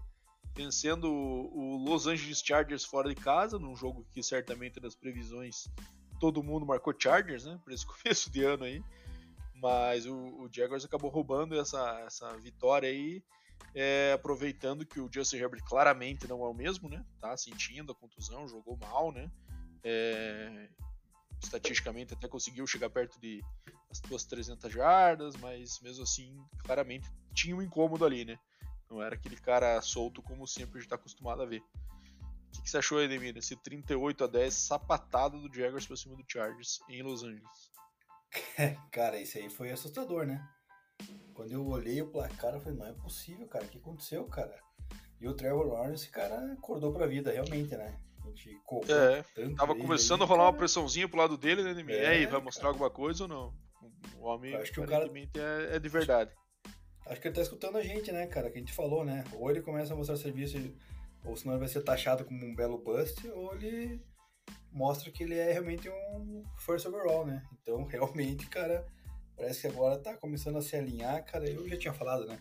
Vencendo 0.55 1.11
o 1.11 1.75
Los 1.83 2.07
Angeles 2.07 2.41
Chargers 2.41 2.85
fora 2.85 3.13
de 3.13 3.15
casa, 3.15 3.59
num 3.59 3.75
jogo 3.75 4.07
que 4.13 4.23
certamente 4.23 4.79
nas 4.79 4.95
previsões 4.95 5.67
todo 6.17 6.43
mundo 6.43 6.65
marcou 6.65 6.95
Chargers, 6.97 7.43
né? 7.43 7.59
Por 7.61 7.73
esse 7.73 7.83
começo 7.85 8.31
de 8.31 8.41
ano 8.45 8.63
aí. 8.63 8.81
Mas 9.55 10.05
o, 10.05 10.15
o 10.15 10.49
Jaguars 10.49 10.85
acabou 10.85 11.09
roubando 11.09 11.59
essa, 11.59 11.99
essa 12.05 12.37
vitória 12.37 12.87
aí 12.87 13.21
é, 13.73 14.13
aproveitando 14.13 14.85
que 14.85 14.99
o 14.99 15.09
Justin 15.11 15.37
Herbert 15.37 15.63
claramente 15.63 16.27
não 16.27 16.43
é 16.43 16.47
o 16.47 16.53
mesmo, 16.53 16.89
né? 16.89 17.05
Tá 17.19 17.35
sentindo 17.37 17.91
a 17.91 17.95
contusão, 17.95 18.47
jogou 18.47 18.77
mal, 18.77 19.11
né? 19.11 19.31
É, 19.83 20.69
estatisticamente 21.43 22.13
até 22.13 22.27
conseguiu 22.27 22.67
chegar 22.67 22.89
perto 22.89 23.19
de 23.19 23.41
as 23.89 23.97
suas 23.99 24.23
300 24.25 24.71
jardas, 24.71 25.35
mas 25.35 25.79
mesmo 25.81 26.03
assim, 26.03 26.37
claramente 26.59 27.09
tinha 27.33 27.55
um 27.55 27.61
incômodo 27.61 28.05
ali, 28.05 28.23
né? 28.25 28.39
Não 28.89 29.01
era 29.01 29.15
aquele 29.15 29.37
cara 29.37 29.81
solto 29.81 30.21
como 30.21 30.47
sempre 30.47 30.77
a 30.77 30.81
gente 30.81 30.87
está 30.87 30.95
acostumado 30.95 31.41
a 31.41 31.45
ver. 31.45 31.61
O 31.61 32.51
que, 32.51 32.61
que 32.63 32.69
você 32.69 32.77
achou, 32.77 33.01
Edemir, 33.01 33.37
esse 33.37 33.55
38 33.55 34.25
a 34.25 34.27
10 34.27 34.53
sapatado 34.53 35.41
do 35.41 35.53
Jaguars 35.53 35.87
para 35.87 35.95
cima 35.95 36.15
do 36.15 36.25
Chargers 36.27 36.79
em 36.89 37.01
Los 37.01 37.23
Angeles? 37.23 37.71
cara, 38.91 39.19
esse 39.19 39.39
aí 39.39 39.49
foi 39.49 39.71
assustador, 39.71 40.25
né? 40.25 40.45
Quando 41.33 41.51
eu 41.51 41.65
olhei 41.67 42.01
o 42.01 42.07
placar, 42.07 42.53
eu 42.53 42.59
falei, 42.59 42.77
não 42.77 42.85
é 42.85 42.93
possível, 42.93 43.47
cara. 43.47 43.65
O 43.65 43.67
que 43.67 43.77
aconteceu, 43.77 44.23
cara? 44.25 44.55
E 45.19 45.27
o 45.27 45.33
Trevor 45.33 45.67
Lawrence, 45.67 46.09
cara, 46.09 46.53
acordou 46.53 46.91
pra 46.91 47.07
vida, 47.07 47.31
realmente, 47.31 47.75
né? 47.75 47.99
A 48.23 48.27
gente 48.29 48.61
é, 48.89 49.49
tava 49.55 49.75
começando 49.75 50.21
aí, 50.21 50.25
a 50.25 50.29
rolar 50.29 50.43
cara... 50.43 50.51
uma 50.51 50.57
pressãozinha 50.57 51.07
pro 51.07 51.17
lado 51.17 51.37
dele, 51.37 51.63
né, 51.63 51.83
É, 51.89 51.95
e 51.95 52.05
aí, 52.05 52.25
vai 52.25 52.41
mostrar 52.41 52.63
cara. 52.63 52.73
alguma 52.73 52.89
coisa 52.89 53.23
ou 53.23 53.29
não? 53.29 53.53
O 54.17 54.25
homem 54.25 54.55
acho 54.55 54.71
que 54.71 54.79
o 54.79 54.85
cara... 54.85 55.09
é, 55.35 55.75
é 55.75 55.79
de 55.79 55.89
verdade. 55.89 56.31
Acho 57.05 57.19
que 57.19 57.27
ele 57.27 57.35
tá 57.35 57.41
escutando 57.41 57.77
a 57.77 57.83
gente, 57.83 58.11
né, 58.11 58.25
cara? 58.27 58.49
Que 58.49 58.57
a 58.57 58.61
gente 58.61 58.73
falou, 58.73 59.03
né? 59.03 59.23
Ou 59.33 59.49
ele 59.49 59.61
começa 59.61 59.93
a 59.93 59.95
mostrar 59.95 60.15
serviço, 60.17 60.57
ou 61.25 61.35
senão 61.35 61.53
ele 61.53 61.59
vai 61.59 61.67
ser 61.67 61.81
taxado 61.81 62.23
como 62.23 62.45
um 62.45 62.55
belo 62.55 62.77
bust, 62.77 63.27
ou 63.29 63.53
ele 63.55 64.01
mostra 64.71 65.11
que 65.11 65.23
ele 65.23 65.35
é 65.35 65.51
realmente 65.51 65.89
um 65.89 66.43
first 66.57 66.85
overall, 66.85 67.25
né? 67.25 67.43
Então, 67.61 67.83
realmente, 67.89 68.47
cara, 68.47 68.85
parece 69.41 69.61
que 69.61 69.67
agora 69.67 69.97
tá 69.97 70.15
começando 70.15 70.57
a 70.57 70.61
se 70.61 70.75
alinhar, 70.75 71.25
cara. 71.25 71.49
Eu 71.49 71.67
já 71.67 71.75
tinha 71.75 71.93
falado, 71.93 72.27
né? 72.27 72.39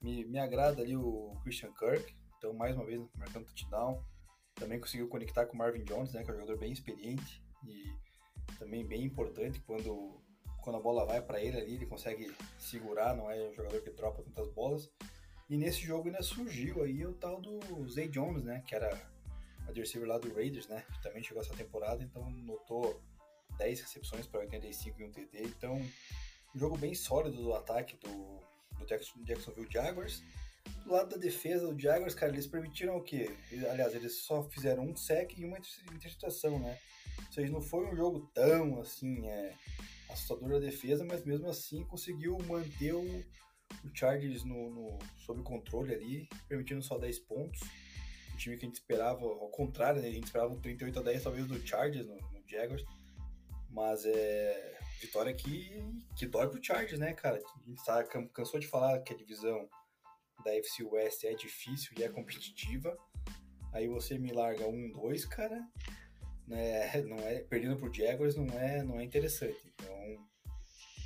Me, 0.00 0.24
me 0.24 0.38
agrada 0.38 0.80
ali 0.80 0.96
o 0.96 1.36
Christian 1.42 1.72
Kirk, 1.72 2.14
então, 2.38 2.52
mais 2.54 2.76
uma 2.76 2.84
vez, 2.84 3.02
marcando 3.16 3.46
touchdown. 3.46 4.00
Também 4.54 4.78
conseguiu 4.78 5.08
conectar 5.08 5.44
com 5.46 5.54
o 5.54 5.58
Marvin 5.58 5.82
Jones, 5.82 6.12
né? 6.12 6.22
Que 6.22 6.30
é 6.30 6.34
um 6.34 6.36
jogador 6.36 6.56
bem 6.56 6.70
experiente 6.70 7.42
e 7.66 7.92
também 8.60 8.86
bem 8.86 9.02
importante 9.02 9.58
quando, 9.66 10.22
quando 10.62 10.76
a 10.76 10.80
bola 10.80 11.04
vai 11.04 11.20
para 11.20 11.42
ele 11.42 11.58
ali, 11.58 11.74
ele 11.74 11.86
consegue 11.86 12.32
segurar, 12.60 13.16
não 13.16 13.28
é 13.28 13.48
um 13.48 13.52
jogador 13.52 13.82
que 13.82 13.90
troca 13.90 14.22
tantas 14.22 14.48
bolas. 14.50 14.88
E 15.50 15.56
nesse 15.56 15.80
jogo 15.80 16.06
ainda 16.06 16.22
surgiu 16.22 16.84
aí 16.84 17.04
o 17.04 17.12
tal 17.12 17.40
do 17.40 17.88
Zay 17.88 18.06
Jones, 18.06 18.44
né? 18.44 18.62
Que 18.68 18.76
era 18.76 18.96
wide 19.66 19.80
receiver 19.80 20.08
lá 20.08 20.16
do 20.16 20.32
Raiders, 20.32 20.68
né? 20.68 20.84
Que 20.92 21.02
também 21.02 21.24
chegou 21.24 21.42
essa 21.42 21.56
temporada, 21.56 22.04
então 22.04 22.30
notou 22.30 23.02
10 23.58 23.80
recepções 23.80 24.28
para 24.28 24.40
85 24.42 25.00
e 25.00 25.04
um 25.04 25.10
TD. 25.10 25.42
Então, 25.42 25.82
um 26.56 26.58
jogo 26.58 26.78
bem 26.78 26.94
sólido 26.94 27.42
do 27.42 27.52
ataque 27.52 27.96
do, 27.98 28.40
do 28.78 28.86
Jacksonville 28.86 29.68
Jaguars. 29.70 30.22
Do 30.84 30.90
lado 30.90 31.10
da 31.10 31.16
defesa 31.16 31.70
do 31.70 31.78
Jaguars, 31.78 32.14
cara, 32.14 32.32
eles 32.32 32.46
permitiram 32.46 32.96
o 32.96 33.02
quê? 33.02 33.30
Aliás, 33.70 33.94
eles 33.94 34.22
só 34.22 34.42
fizeram 34.44 34.84
um 34.84 34.96
sec 34.96 35.38
e 35.38 35.44
uma 35.44 35.58
interceptação, 35.92 36.58
né? 36.58 36.78
Ou 37.18 37.32
seja, 37.32 37.52
não 37.52 37.60
foi 37.60 37.86
um 37.86 37.94
jogo 37.94 38.30
tão, 38.32 38.80
assim, 38.80 39.26
é, 39.26 39.54
assustador 40.08 40.48
da 40.48 40.58
defesa, 40.58 41.04
mas 41.04 41.24
mesmo 41.24 41.46
assim 41.48 41.84
conseguiu 41.84 42.38
manter 42.48 42.94
o, 42.94 43.04
o 43.84 43.94
Chargers 43.94 44.42
no, 44.42 44.70
no, 44.70 44.98
sob 45.18 45.42
controle 45.42 45.94
ali, 45.94 46.28
permitindo 46.48 46.82
só 46.82 46.98
10 46.98 47.18
pontos 47.20 47.60
o 48.32 48.36
time 48.36 48.56
que 48.56 48.66
a 48.66 48.68
gente 48.68 48.76
esperava, 48.76 49.24
ao 49.24 49.48
contrário, 49.48 50.00
né? 50.00 50.08
A 50.08 50.12
gente 50.12 50.24
esperava 50.24 50.52
um 50.52 50.60
38 50.60 50.98
a 50.98 51.02
10 51.02 51.22
talvez 51.22 51.46
do 51.46 51.66
Chargers, 51.66 52.06
no, 52.06 52.14
no 52.14 52.42
Jaguars. 52.46 52.84
Mas 53.76 54.06
é 54.06 54.78
vitória 55.02 55.34
que, 55.34 55.70
que 56.16 56.26
dói 56.26 56.48
pro 56.48 56.64
Chargers, 56.64 56.98
né, 56.98 57.12
cara? 57.12 57.36
A 57.36 57.68
gente 57.68 57.84
tá, 57.84 58.02
cansou 58.32 58.58
de 58.58 58.66
falar 58.66 58.98
que 59.00 59.12
a 59.12 59.16
divisão 59.16 59.68
da 60.42 60.54
FC 60.54 60.82
West 60.82 61.24
é 61.24 61.34
difícil 61.34 61.92
e 61.98 62.02
é 62.02 62.08
competitiva. 62.08 62.96
Aí 63.74 63.86
você 63.86 64.16
me 64.16 64.32
larga 64.32 64.66
um, 64.66 64.90
dois, 64.92 65.26
cara, 65.26 65.62
né? 66.48 67.02
Não 67.04 67.18
é 67.18 67.40
perdendo 67.40 67.76
pro 67.76 67.92
Jaguars 67.92 68.34
não 68.34 68.48
é, 68.58 68.82
não 68.82 68.98
é 68.98 69.04
interessante. 69.04 69.70
Então 69.74 70.26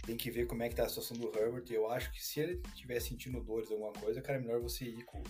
tem 0.06 0.16
que 0.16 0.30
ver 0.30 0.46
como 0.46 0.62
é 0.62 0.68
que 0.68 0.76
tá 0.76 0.84
a 0.84 0.88
situação 0.88 1.16
do 1.16 1.36
Herbert. 1.36 1.64
Eu 1.70 1.90
acho 1.90 2.12
que 2.12 2.24
se 2.24 2.38
ele 2.38 2.62
estiver 2.68 3.00
sentindo 3.00 3.42
dores 3.42 3.68
alguma 3.68 3.92
coisa, 3.94 4.22
cara, 4.22 4.38
é 4.38 4.40
melhor 4.40 4.60
você 4.60 4.84
ir 4.84 5.04
com 5.06 5.20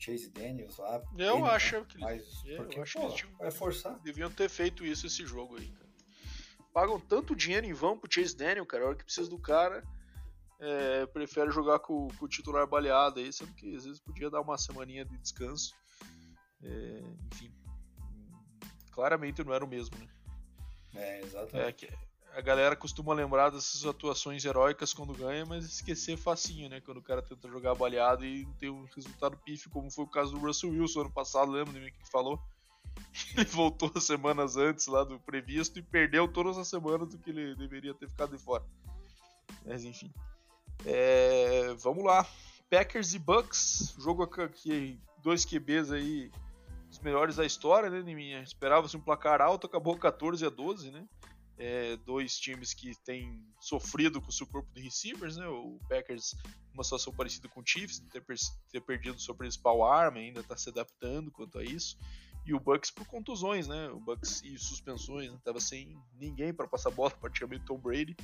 Chase 0.00 0.30
Daniels 0.30 0.78
lá. 0.78 1.00
Eu 1.16 1.36
ele, 1.36 1.46
acho 1.46 1.78
né? 1.78 1.86
que 1.88 1.98
Mas, 1.98 2.24
porque, 2.56 2.78
eu 2.78 2.82
acho 2.82 2.98
pô, 2.98 3.12
que 3.12 3.26
vai 3.38 3.50
forçar. 3.50 4.00
Deviam 4.00 4.30
ter 4.30 4.48
feito 4.48 4.84
isso 4.84 5.06
esse 5.06 5.24
jogo 5.24 5.56
aí, 5.56 5.70
cara. 5.70 5.89
Pagam 6.72 7.00
tanto 7.00 7.34
dinheiro 7.34 7.66
em 7.66 7.72
vão 7.72 7.98
pro 7.98 8.12
Chase 8.12 8.36
Daniel, 8.36 8.66
cara. 8.66 8.84
A 8.84 8.86
hora 8.88 8.96
que 8.96 9.04
precisa 9.04 9.28
do 9.28 9.38
cara, 9.38 9.82
é, 10.60 11.06
prefere 11.06 11.50
jogar 11.50 11.80
com, 11.80 12.08
com, 12.18 12.24
o 12.24 12.28
titular 12.28 12.66
baleado 12.66 13.18
aí, 13.18 13.32
sendo 13.32 13.52
que 13.54 13.74
às 13.74 13.84
vezes 13.84 14.00
podia 14.00 14.30
dar 14.30 14.40
uma 14.40 14.58
semaninha 14.58 15.04
de 15.04 15.16
descanso. 15.18 15.74
É, 16.62 17.02
enfim. 17.32 17.52
Claramente 18.92 19.42
não 19.42 19.52
era 19.52 19.64
o 19.64 19.68
mesmo, 19.68 19.98
né? 19.98 20.08
É, 20.94 21.20
exatamente. 21.20 21.68
É, 21.68 21.72
que, 21.72 21.88
a 22.34 22.40
galera 22.40 22.76
costuma 22.76 23.12
lembrar 23.12 23.50
dessas 23.50 23.84
atuações 23.84 24.44
heróicas 24.44 24.92
quando 24.92 25.12
ganha, 25.12 25.44
mas 25.44 25.64
esquecer 25.64 26.16
facinho, 26.16 26.68
né? 26.68 26.80
Quando 26.80 26.98
o 26.98 27.02
cara 27.02 27.22
tenta 27.22 27.48
jogar 27.48 27.74
baleado 27.74 28.24
e 28.24 28.46
tem 28.58 28.70
um 28.70 28.84
resultado 28.94 29.36
pífio, 29.38 29.70
como 29.70 29.90
foi 29.90 30.04
o 30.04 30.10
caso 30.10 30.32
do 30.32 30.38
Russell 30.38 30.70
Wilson 30.70 31.00
ano 31.00 31.12
passado, 31.12 31.50
lembra 31.50 31.72
do 31.72 31.80
que 31.80 32.10
falou? 32.10 32.40
Ele 33.36 33.44
voltou 33.46 33.92
semanas 34.00 34.56
antes 34.56 34.86
lá 34.86 35.04
do 35.04 35.18
previsto 35.20 35.78
e 35.78 35.82
perdeu 35.82 36.28
todas 36.28 36.58
as 36.58 36.68
semanas 36.68 37.08
do 37.08 37.18
que 37.18 37.30
ele 37.30 37.54
deveria 37.54 37.94
ter 37.94 38.08
ficado 38.08 38.36
de 38.36 38.42
fora. 38.42 38.64
Mas 39.64 39.84
enfim. 39.84 40.12
É, 40.84 41.74
vamos 41.78 42.04
lá. 42.04 42.26
Packers 42.70 43.14
e 43.14 43.18
Bucks, 43.18 43.94
jogo 43.98 44.22
aqui, 44.22 44.98
dois 45.22 45.44
QBs 45.44 45.90
aí, 45.90 46.30
os 46.88 47.00
melhores 47.00 47.36
da 47.36 47.44
história, 47.44 47.90
né? 47.90 48.42
Esperava-se 48.42 48.96
um 48.96 49.00
placar 49.00 49.40
alto, 49.40 49.66
acabou 49.66 49.96
14 49.96 50.46
a 50.46 50.48
12, 50.48 50.90
né? 50.90 51.04
é, 51.60 51.94
dois 52.06 52.38
times 52.38 52.72
que 52.72 52.94
têm 53.04 53.38
sofrido 53.60 54.18
com 54.18 54.30
o 54.30 54.32
seu 54.32 54.46
corpo 54.46 54.72
de 54.74 54.80
receivers, 54.80 55.36
né? 55.36 55.46
O 55.46 55.78
Packers, 55.90 56.34
uma 56.72 56.82
situação 56.82 57.12
parecida 57.12 57.48
com 57.48 57.60
o 57.60 57.64
Chiefs, 57.64 58.02
ter, 58.10 58.24
ter 58.72 58.80
perdido 58.80 59.20
sua 59.20 59.34
principal 59.34 59.84
arma, 59.84 60.18
ainda 60.18 60.40
está 60.40 60.56
se 60.56 60.70
adaptando 60.70 61.30
quanto 61.30 61.58
a 61.58 61.62
isso. 61.62 61.98
E 62.44 62.54
o 62.54 62.60
Bucks 62.60 62.90
por 62.90 63.06
contusões, 63.06 63.68
né? 63.68 63.88
O 63.90 64.00
Bucks 64.00 64.42
e 64.42 64.58
suspensões, 64.58 65.30
né? 65.30 65.38
tava 65.44 65.60
sem 65.60 65.96
ninguém 66.14 66.52
para 66.52 66.66
passar 66.66 66.90
bola, 66.90 67.10
praticamente 67.20 67.64
Tom 67.64 67.78
Brady. 67.78 68.16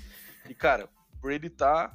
E 0.48 0.54
cara, 0.54 0.88
o 1.12 1.16
Brady 1.18 1.50
tá 1.50 1.92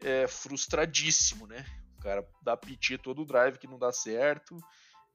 é, 0.00 0.26
frustradíssimo, 0.26 1.46
né? 1.46 1.64
O 1.98 2.02
cara 2.02 2.26
dá 2.42 2.56
piti 2.56 2.98
todo 2.98 3.22
o 3.22 3.26
drive 3.26 3.58
que 3.58 3.68
não 3.68 3.78
dá 3.78 3.92
certo. 3.92 4.56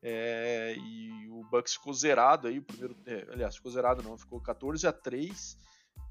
É, 0.01 0.75
e 0.77 1.27
o 1.29 1.43
Bucks 1.49 1.73
ficou 1.73 1.93
zerado 1.93 2.47
aí, 2.47 2.59
o 2.59 2.63
primeiro, 2.63 2.95
é, 3.05 3.27
aliás, 3.31 3.55
ficou 3.55 3.71
zerado 3.71 4.03
não, 4.03 4.17
ficou 4.17 4.39
14 4.39 4.87
a 4.87 4.93
3. 4.93 5.57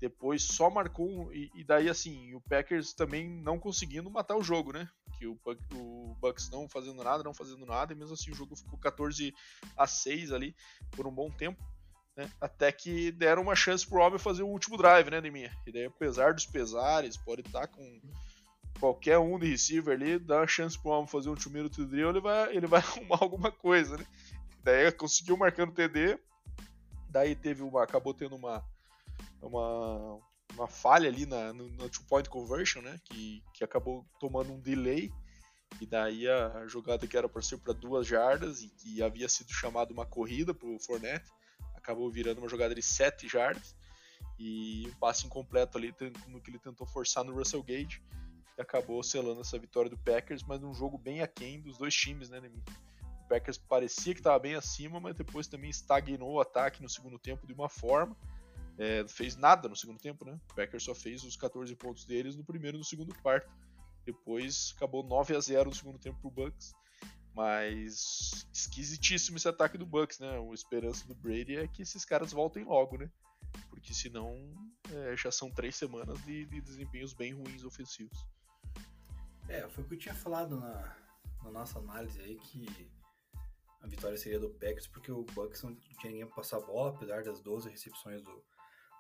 Depois 0.01 0.43
só 0.43 0.69
marcou 0.69 1.09
um, 1.09 1.33
e, 1.33 1.51
e, 1.55 1.65
daí 1.65 1.89
assim, 1.89 2.35
o 2.35 2.41
Packers 2.41 2.93
também 2.93 3.29
não 3.29 3.59
conseguindo 3.59 4.11
matar 4.11 4.37
o 4.37 4.43
jogo, 4.43 4.73
né? 4.73 4.89
Que 5.19 5.27
o, 5.27 5.39
o 5.75 6.17
Bucks 6.21 6.51
não 6.51 6.69
fazendo 6.69 7.03
nada, 7.03 7.23
não 7.23 7.35
fazendo 7.35 7.65
nada, 7.65 7.93
e 7.93 7.97
mesmo 7.97 8.15
assim 8.15 8.31
o 8.31 8.35
jogo 8.35 8.57
ficou 8.57 8.79
14 8.79 9.35
a 9.77 9.87
6 9.87 10.33
ali 10.33 10.55
por 10.93 11.07
um 11.07 11.13
bom 11.13 11.31
tempo. 11.31 11.63
Né? 12.17 12.31
Até 12.41 12.73
que 12.73 13.13
deram 13.13 13.43
uma 13.43 13.55
chance 13.55 13.87
pro 13.87 14.01
homem 14.01 14.19
fazer 14.19 14.43
o 14.43 14.49
último 14.49 14.77
drive, 14.77 15.11
né, 15.11 15.21
Neminha? 15.21 15.55
E 15.67 15.73
daí, 15.73 15.85
apesar 15.85 16.33
dos 16.33 16.47
pesares, 16.47 17.17
pode 17.17 17.43
estar 17.43 17.61
tá 17.61 17.67
com 17.67 18.01
qualquer 18.81 19.19
um 19.19 19.39
de 19.39 19.51
receiver 19.51 19.95
ali, 19.95 20.19
dá 20.19 20.39
uma 20.39 20.47
chance 20.47 20.79
pro 20.79 20.91
homem 20.91 21.07
fazer 21.07 21.29
um 21.29 21.35
two 21.35 21.53
minute 21.53 21.85
drill, 21.85 22.11
ele 22.11 22.21
vai, 22.21 22.57
ele 22.57 22.67
vai 22.67 22.81
arrumar 22.85 23.19
alguma 23.21 23.53
coisa, 23.53 23.97
né? 23.97 24.07
Daí 24.63 24.91
conseguiu 24.93 25.37
marcando 25.37 25.73
TD, 25.73 26.19
daí 27.09 27.37
teve 27.37 27.63
uma, 27.63 27.85
acabou 27.85 28.13
tendo 28.13 28.35
uma, 28.35 28.65
uma, 29.41 30.19
uma 30.55 30.69
falha 30.69 31.09
ali 31.09 31.27
na, 31.27 31.53
no, 31.53 31.69
no 31.69 31.89
two 31.89 32.05
point 32.09 32.29
conversion, 32.29 32.83
né? 32.83 32.99
Que, 33.05 33.43
que 33.55 33.65
acabou 33.65 34.07
tomando 34.19 34.53
um 34.53 34.61
delay, 34.61 35.13
e 35.81 35.87
daí 35.87 36.29
a 36.29 36.67
jogada 36.67 37.07
que 37.07 37.17
era 37.17 37.29
para 37.29 37.43
ser 37.43 37.59
para 37.59 37.73
duas 37.73 38.07
jardas 38.07 38.63
e 38.63 38.69
que 38.69 39.03
havia 39.03 39.29
sido 39.29 39.53
chamada 39.53 39.93
uma 39.93 40.07
corrida 40.07 40.55
pro 40.55 40.79
Fournette, 40.79 41.31
acabou 41.75 42.11
virando 42.11 42.39
uma 42.39 42.49
jogada 42.49 42.75
de 42.75 42.83
sete 42.83 43.29
jardas 43.29 43.75
e 44.39 44.89
um 44.89 44.95
passe 44.99 45.27
incompleto 45.27 45.77
ali 45.77 45.95
no 46.29 46.41
que 46.41 46.51
ele 46.51 46.59
tentou 46.59 46.87
forçar 46.87 47.25
no 47.25 47.35
Russell 47.35 47.63
Gage 47.63 48.03
e 48.57 48.63
acabou 48.63 49.03
selando 49.03 49.41
essa 49.41 49.59
vitória 49.59 49.91
do 49.91 49.99
Packers, 49.99 50.43
mas 50.43 50.61
num 50.61 50.73
jogo 50.73 50.97
bem 50.97 51.21
aquém 51.21 51.61
dos 51.61 51.77
dois 51.77 51.95
times, 51.95 52.31
né, 52.31 52.41
O 53.25 53.29
Packers 53.29 53.59
parecia 53.59 54.15
que 54.15 54.21
estava 54.21 54.39
bem 54.39 54.55
acima, 54.55 54.99
mas 54.99 55.15
depois 55.15 55.47
também 55.47 55.69
estagnou 55.69 56.33
o 56.33 56.41
ataque 56.41 56.83
no 56.83 56.89
segundo 56.89 57.19
tempo 57.19 57.47
de 57.47 57.53
uma 57.53 57.69
forma. 57.69 58.17
É, 58.79 59.07
fez 59.09 59.37
nada 59.37 59.69
no 59.69 59.77
segundo 59.77 59.99
tempo, 59.99 60.25
né? 60.25 60.39
O 60.51 60.55
Packers 60.55 60.85
só 60.85 60.95
fez 60.95 61.25
os 61.25 61.37
14 61.37 61.75
pontos 61.77 62.05
deles 62.05 62.37
no 62.37 62.45
primeiro 62.45 62.77
e 62.77 62.79
no 62.79 62.85
segundo 62.85 63.15
quarto. 63.23 63.51
Depois 64.05 64.75
acabou 64.77 65.03
9 65.03 65.35
a 65.35 65.41
0 65.41 65.71
no 65.71 65.75
segundo 65.75 65.99
tempo 65.99 66.21
pro 66.21 66.31
Bucks. 66.31 66.75
Mas 67.35 68.47
esquisitíssimo 68.53 69.37
esse 69.37 69.49
ataque 69.49 69.77
do 69.77 69.85
Bucks, 69.85 70.19
né? 70.19 70.39
A 70.39 70.55
esperança 70.55 71.07
do 71.07 71.15
Brady 71.15 71.57
é 71.57 71.69
que 71.69 71.83
esses 71.83 72.05
caras 72.05 72.33
voltem 72.33 72.65
logo, 72.65 72.97
né? 72.97 73.11
Porque 73.69 73.93
senão 73.93 74.35
é, 74.91 75.17
já 75.17 75.31
são 75.31 75.51
três 75.51 75.77
semanas 75.77 76.23
de, 76.25 76.47
de 76.47 76.61
desempenhos 76.61 77.13
bem 77.13 77.33
ruins 77.33 77.65
ofensivos. 77.65 78.27
É, 79.49 79.69
foi 79.69 79.85
o 79.85 79.87
que 79.87 79.95
eu 79.95 79.99
tinha 79.99 80.15
falado 80.15 80.59
na, 80.59 80.97
na 81.43 81.51
nossa 81.51 81.79
análise 81.79 82.21
aí, 82.21 82.37
que 82.37 82.91
a 83.81 83.87
vitória 83.87 84.17
seria 84.17 84.41
do 84.41 84.51
Packers, 84.51 84.87
porque 84.87 85.13
o 85.13 85.23
Bucks 85.25 85.63
não 85.63 85.75
tinha 85.75 86.11
ninguém 86.11 86.27
pra 86.27 86.37
passar 86.37 86.57
a 86.57 86.61
bola, 86.61 86.91
apesar 86.91 87.23
das 87.23 87.41
12 87.41 87.69
recepções 87.69 88.23
do 88.23 88.45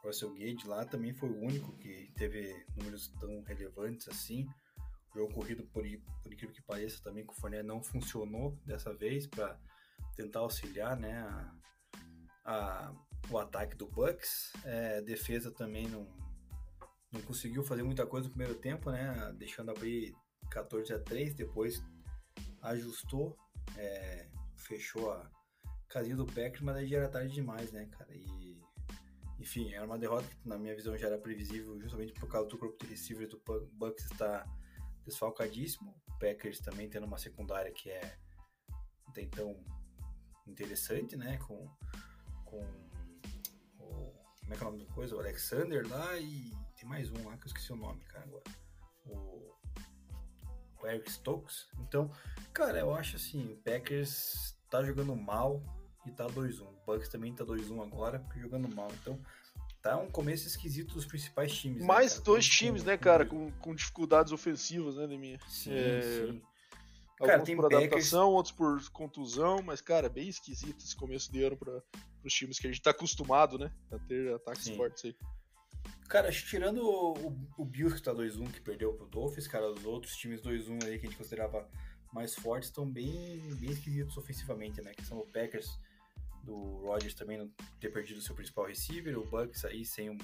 Russell 0.04 0.32
Gage 0.34 0.66
lá, 0.66 0.84
também 0.84 1.12
foi 1.14 1.30
o 1.30 1.40
único 1.40 1.76
que 1.78 2.12
teve 2.16 2.64
números 2.76 3.08
tão 3.20 3.42
relevantes 3.42 4.08
assim. 4.08 4.46
O 5.14 5.18
jogo 5.18 5.34
corrido, 5.34 5.64
por, 5.64 5.82
por 6.22 6.32
incrível 6.32 6.54
que 6.54 6.62
pareça, 6.62 7.02
também 7.02 7.24
com 7.24 7.32
o 7.32 7.36
Fournette 7.36 7.66
não 7.66 7.82
funcionou 7.82 8.58
dessa 8.64 8.92
vez 8.94 9.26
para 9.26 9.58
tentar 10.14 10.40
auxiliar 10.40 10.96
né, 10.96 11.18
a, 11.22 11.54
a, 12.44 12.94
o 13.30 13.38
ataque 13.38 13.76
do 13.76 13.88
Bucks. 13.88 14.52
É, 14.64 15.00
defesa 15.02 15.50
também 15.50 15.88
não, 15.88 16.06
não 17.12 17.22
conseguiu 17.22 17.64
fazer 17.64 17.82
muita 17.82 18.06
coisa 18.06 18.28
no 18.28 18.34
primeiro 18.34 18.58
tempo, 18.58 18.90
né? 18.90 19.32
Deixando 19.38 19.70
abrir 19.70 20.14
14 20.50 20.92
a 20.92 20.98
3, 20.98 21.34
depois 21.34 21.82
ajustou, 22.62 23.36
é, 23.76 24.28
fechou 24.56 25.12
a 25.12 25.30
casinha 25.88 26.16
do 26.16 26.26
Packers, 26.26 26.60
mas 26.60 26.76
aí 26.76 26.86
já 26.86 26.98
era 26.98 27.08
tarde 27.08 27.32
demais, 27.32 27.72
né, 27.72 27.86
cara? 27.86 28.14
E, 28.14 28.45
enfim, 29.46 29.72
era 29.72 29.86
uma 29.86 29.96
derrota 29.96 30.26
que 30.26 30.48
na 30.48 30.58
minha 30.58 30.74
visão 30.74 30.98
já 30.98 31.06
era 31.06 31.16
previsível, 31.16 31.80
justamente 31.80 32.12
por 32.14 32.28
causa 32.28 32.48
do 32.48 32.58
grupo 32.58 32.84
de 32.84 32.90
receivers 32.90 33.30
do 33.30 33.40
Bucks 33.74 34.04
está 34.10 34.44
desfalcadíssimo. 35.04 35.94
O 36.08 36.18
Packers 36.18 36.58
também 36.58 36.90
tendo 36.90 37.06
uma 37.06 37.16
secundária 37.16 37.70
que 37.70 37.88
é 37.88 38.18
até 39.06 39.22
então 39.22 39.56
interessante, 40.48 41.16
né? 41.16 41.38
Com, 41.46 41.70
com 42.44 42.60
o. 43.78 44.12
Como 44.40 44.52
é 44.52 44.56
que 44.56 44.64
é 44.64 44.66
o 44.66 44.70
nome 44.72 44.84
da 44.84 44.92
coisa? 44.92 45.14
O 45.14 45.20
Alexander 45.20 45.88
lá 45.88 46.18
e 46.18 46.50
tem 46.76 46.88
mais 46.88 47.08
um 47.12 47.24
lá 47.24 47.36
que 47.36 47.44
eu 47.44 47.46
esqueci 47.46 47.72
o 47.72 47.76
nome, 47.76 48.02
cara, 48.06 48.24
agora. 48.24 48.44
O, 49.04 49.54
o 50.82 50.86
Eric 50.88 51.08
Stokes. 51.08 51.68
Então, 51.78 52.10
cara, 52.52 52.80
eu 52.80 52.92
acho 52.92 53.14
assim, 53.14 53.52
o 53.52 53.56
Packers 53.58 54.58
tá 54.68 54.82
jogando 54.82 55.14
mal 55.14 55.62
e 56.06 56.10
tá 56.10 56.26
2-1. 56.26 56.62
O 56.62 56.72
Bucks 56.86 57.08
também 57.08 57.34
tá 57.34 57.44
2-1 57.44 57.82
agora, 57.82 58.24
jogando 58.36 58.74
mal. 58.74 58.90
Então, 59.00 59.20
tá 59.82 59.96
um 59.96 60.10
começo 60.10 60.46
esquisito 60.46 60.94
dos 60.94 61.06
principais 61.06 61.52
times. 61.56 61.80
Né, 61.80 61.86
Mais 61.86 62.16
né, 62.16 62.22
dois 62.24 62.46
times, 62.46 62.84
né, 62.84 62.96
cara, 62.96 63.24
com, 63.26 63.50
com 63.52 63.74
dificuldades 63.74 64.32
ofensivas, 64.32 64.96
né, 64.96 65.06
Demi? 65.06 65.38
Sim, 65.48 65.72
é... 65.72 66.02
sim. 66.02 66.42
Alguns 67.18 67.32
cara, 67.32 67.42
tem 67.42 67.56
por 67.56 67.62
Packers... 67.62 67.84
adaptação, 67.84 68.30
outros 68.32 68.54
por 68.54 68.90
contusão, 68.90 69.62
mas, 69.62 69.80
cara, 69.80 70.08
bem 70.08 70.28
esquisito 70.28 70.84
esse 70.84 70.94
começo 70.94 71.32
de 71.32 71.42
ano 71.42 71.56
para 71.56 71.82
os 72.22 72.32
times 72.32 72.58
que 72.58 72.66
a 72.66 72.70
gente 72.70 72.82
tá 72.82 72.90
acostumado, 72.90 73.58
né? 73.58 73.72
A 73.90 73.98
ter 73.98 74.34
ataques 74.34 74.64
Sim. 74.64 74.76
fortes 74.76 75.06
aí. 75.06 75.16
Cara, 76.08 76.30
tirando 76.30 76.82
o, 76.82 77.12
o, 77.12 77.48
o 77.58 77.64
Bills 77.64 77.96
que 77.96 78.02
tá 78.02 78.14
2-1, 78.14 78.52
que 78.52 78.60
perdeu 78.60 78.92
pro 78.92 79.06
Dolphins, 79.06 79.46
cara, 79.46 79.72
os 79.72 79.84
outros 79.86 80.14
times 80.16 80.42
2-1 80.42 80.84
aí 80.84 80.98
que 80.98 81.06
a 81.06 81.08
gente 81.08 81.16
considerava 81.16 81.66
mais 82.12 82.34
fortes 82.34 82.68
estão 82.68 82.88
bem, 82.88 83.40
bem 83.56 83.70
esquisitos 83.70 84.16
ofensivamente, 84.16 84.82
né? 84.82 84.92
Que 84.94 85.04
são 85.04 85.18
o 85.18 85.26
Packers 85.26 85.78
do 86.46 86.78
Rodgers 86.86 87.14
também 87.14 87.36
não 87.36 87.50
ter 87.80 87.90
perdido 87.90 88.20
seu 88.20 88.34
principal 88.34 88.66
receiver, 88.66 89.18
o 89.18 89.26
Bucks 89.26 89.64
aí 89.64 89.84
sem 89.84 90.08
um 90.08 90.16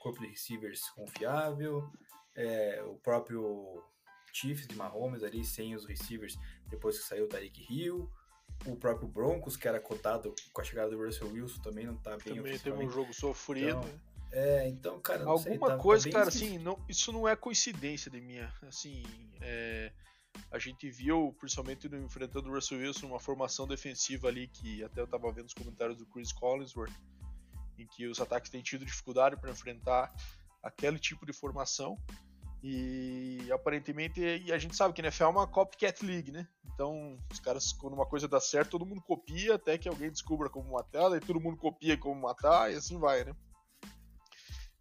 corpo 0.00 0.20
de 0.20 0.28
receivers 0.28 0.88
confiável, 0.90 1.90
é, 2.36 2.82
o 2.86 2.94
próprio 2.96 3.82
Chiefs 4.32 4.66
de 4.66 4.76
Mahomes 4.76 5.22
ali 5.22 5.44
sem 5.44 5.74
os 5.74 5.84
receivers 5.84 6.36
depois 6.68 6.98
que 6.98 7.04
saiu 7.04 7.24
o 7.24 7.28
Tariq 7.28 7.66
Hill. 7.70 8.10
O 8.66 8.76
próprio 8.76 9.08
Broncos, 9.08 9.56
que 9.56 9.66
era 9.66 9.80
cotado 9.80 10.32
com 10.52 10.60
a 10.60 10.64
chegada 10.64 10.90
do 10.90 11.04
Russell 11.04 11.28
Wilson, 11.28 11.60
também 11.60 11.86
não 11.86 11.96
tá 11.96 12.16
bem 12.24 12.36
Também 12.36 12.58
teve 12.58 12.76
um 12.76 12.88
jogo 12.88 13.12
sofrido. 13.12 13.68
Então, 13.68 14.00
é, 14.32 14.68
então, 14.68 15.00
cara, 15.00 15.24
Alguma 15.24 15.38
sei, 15.38 15.58
tá, 15.58 15.76
coisa, 15.76 16.10
tá 16.10 16.18
cara, 16.18 16.28
assim, 16.28 16.58
não, 16.58 16.78
isso 16.88 17.12
não 17.12 17.28
é 17.28 17.36
coincidência 17.36 18.10
de 18.10 18.20
minha. 18.20 18.52
Assim, 18.62 19.02
é, 19.40 19.92
a 20.50 20.58
gente 20.58 20.88
viu, 20.90 21.34
principalmente 21.38 21.88
no 21.88 21.98
enfrentando 22.04 22.48
o 22.48 22.54
Russell 22.54 22.78
Wilson, 22.78 23.08
uma 23.08 23.20
formação 23.20 23.66
defensiva 23.66 24.28
ali 24.28 24.48
que 24.48 24.84
até 24.84 25.00
eu 25.00 25.06
tava 25.06 25.30
vendo 25.32 25.46
os 25.46 25.54
comentários 25.54 25.98
do 25.98 26.06
Chris 26.06 26.32
Collinsworth, 26.32 26.92
em 27.78 27.86
que 27.86 28.06
os 28.06 28.20
ataques 28.20 28.50
têm 28.50 28.62
tido 28.62 28.84
dificuldade 28.84 29.36
para 29.36 29.50
enfrentar 29.50 30.14
aquele 30.62 30.98
tipo 30.98 31.26
de 31.26 31.32
formação. 31.32 31.98
E 32.62 33.46
aparentemente, 33.52 34.20
e 34.20 34.50
a 34.50 34.56
gente 34.56 34.74
sabe 34.74 34.94
que 34.94 35.00
a 35.02 35.04
NFL 35.04 35.24
é 35.24 35.28
uma 35.28 35.46
copycat 35.46 36.04
league, 36.04 36.32
né? 36.32 36.48
Então, 36.72 37.18
os 37.30 37.38
caras, 37.38 37.72
quando 37.74 37.92
uma 37.92 38.06
coisa 38.06 38.26
dá 38.26 38.40
certo, 38.40 38.70
todo 38.70 38.86
mundo 38.86 39.02
copia 39.02 39.56
até 39.56 39.76
que 39.76 39.88
alguém 39.88 40.10
descubra 40.10 40.48
como 40.48 40.72
matar, 40.72 41.14
e 41.14 41.20
todo 41.20 41.40
mundo 41.40 41.58
copia 41.58 41.98
como 41.98 42.22
matar, 42.22 42.72
e 42.72 42.76
assim 42.76 42.98
vai, 42.98 43.22
né? 43.22 43.34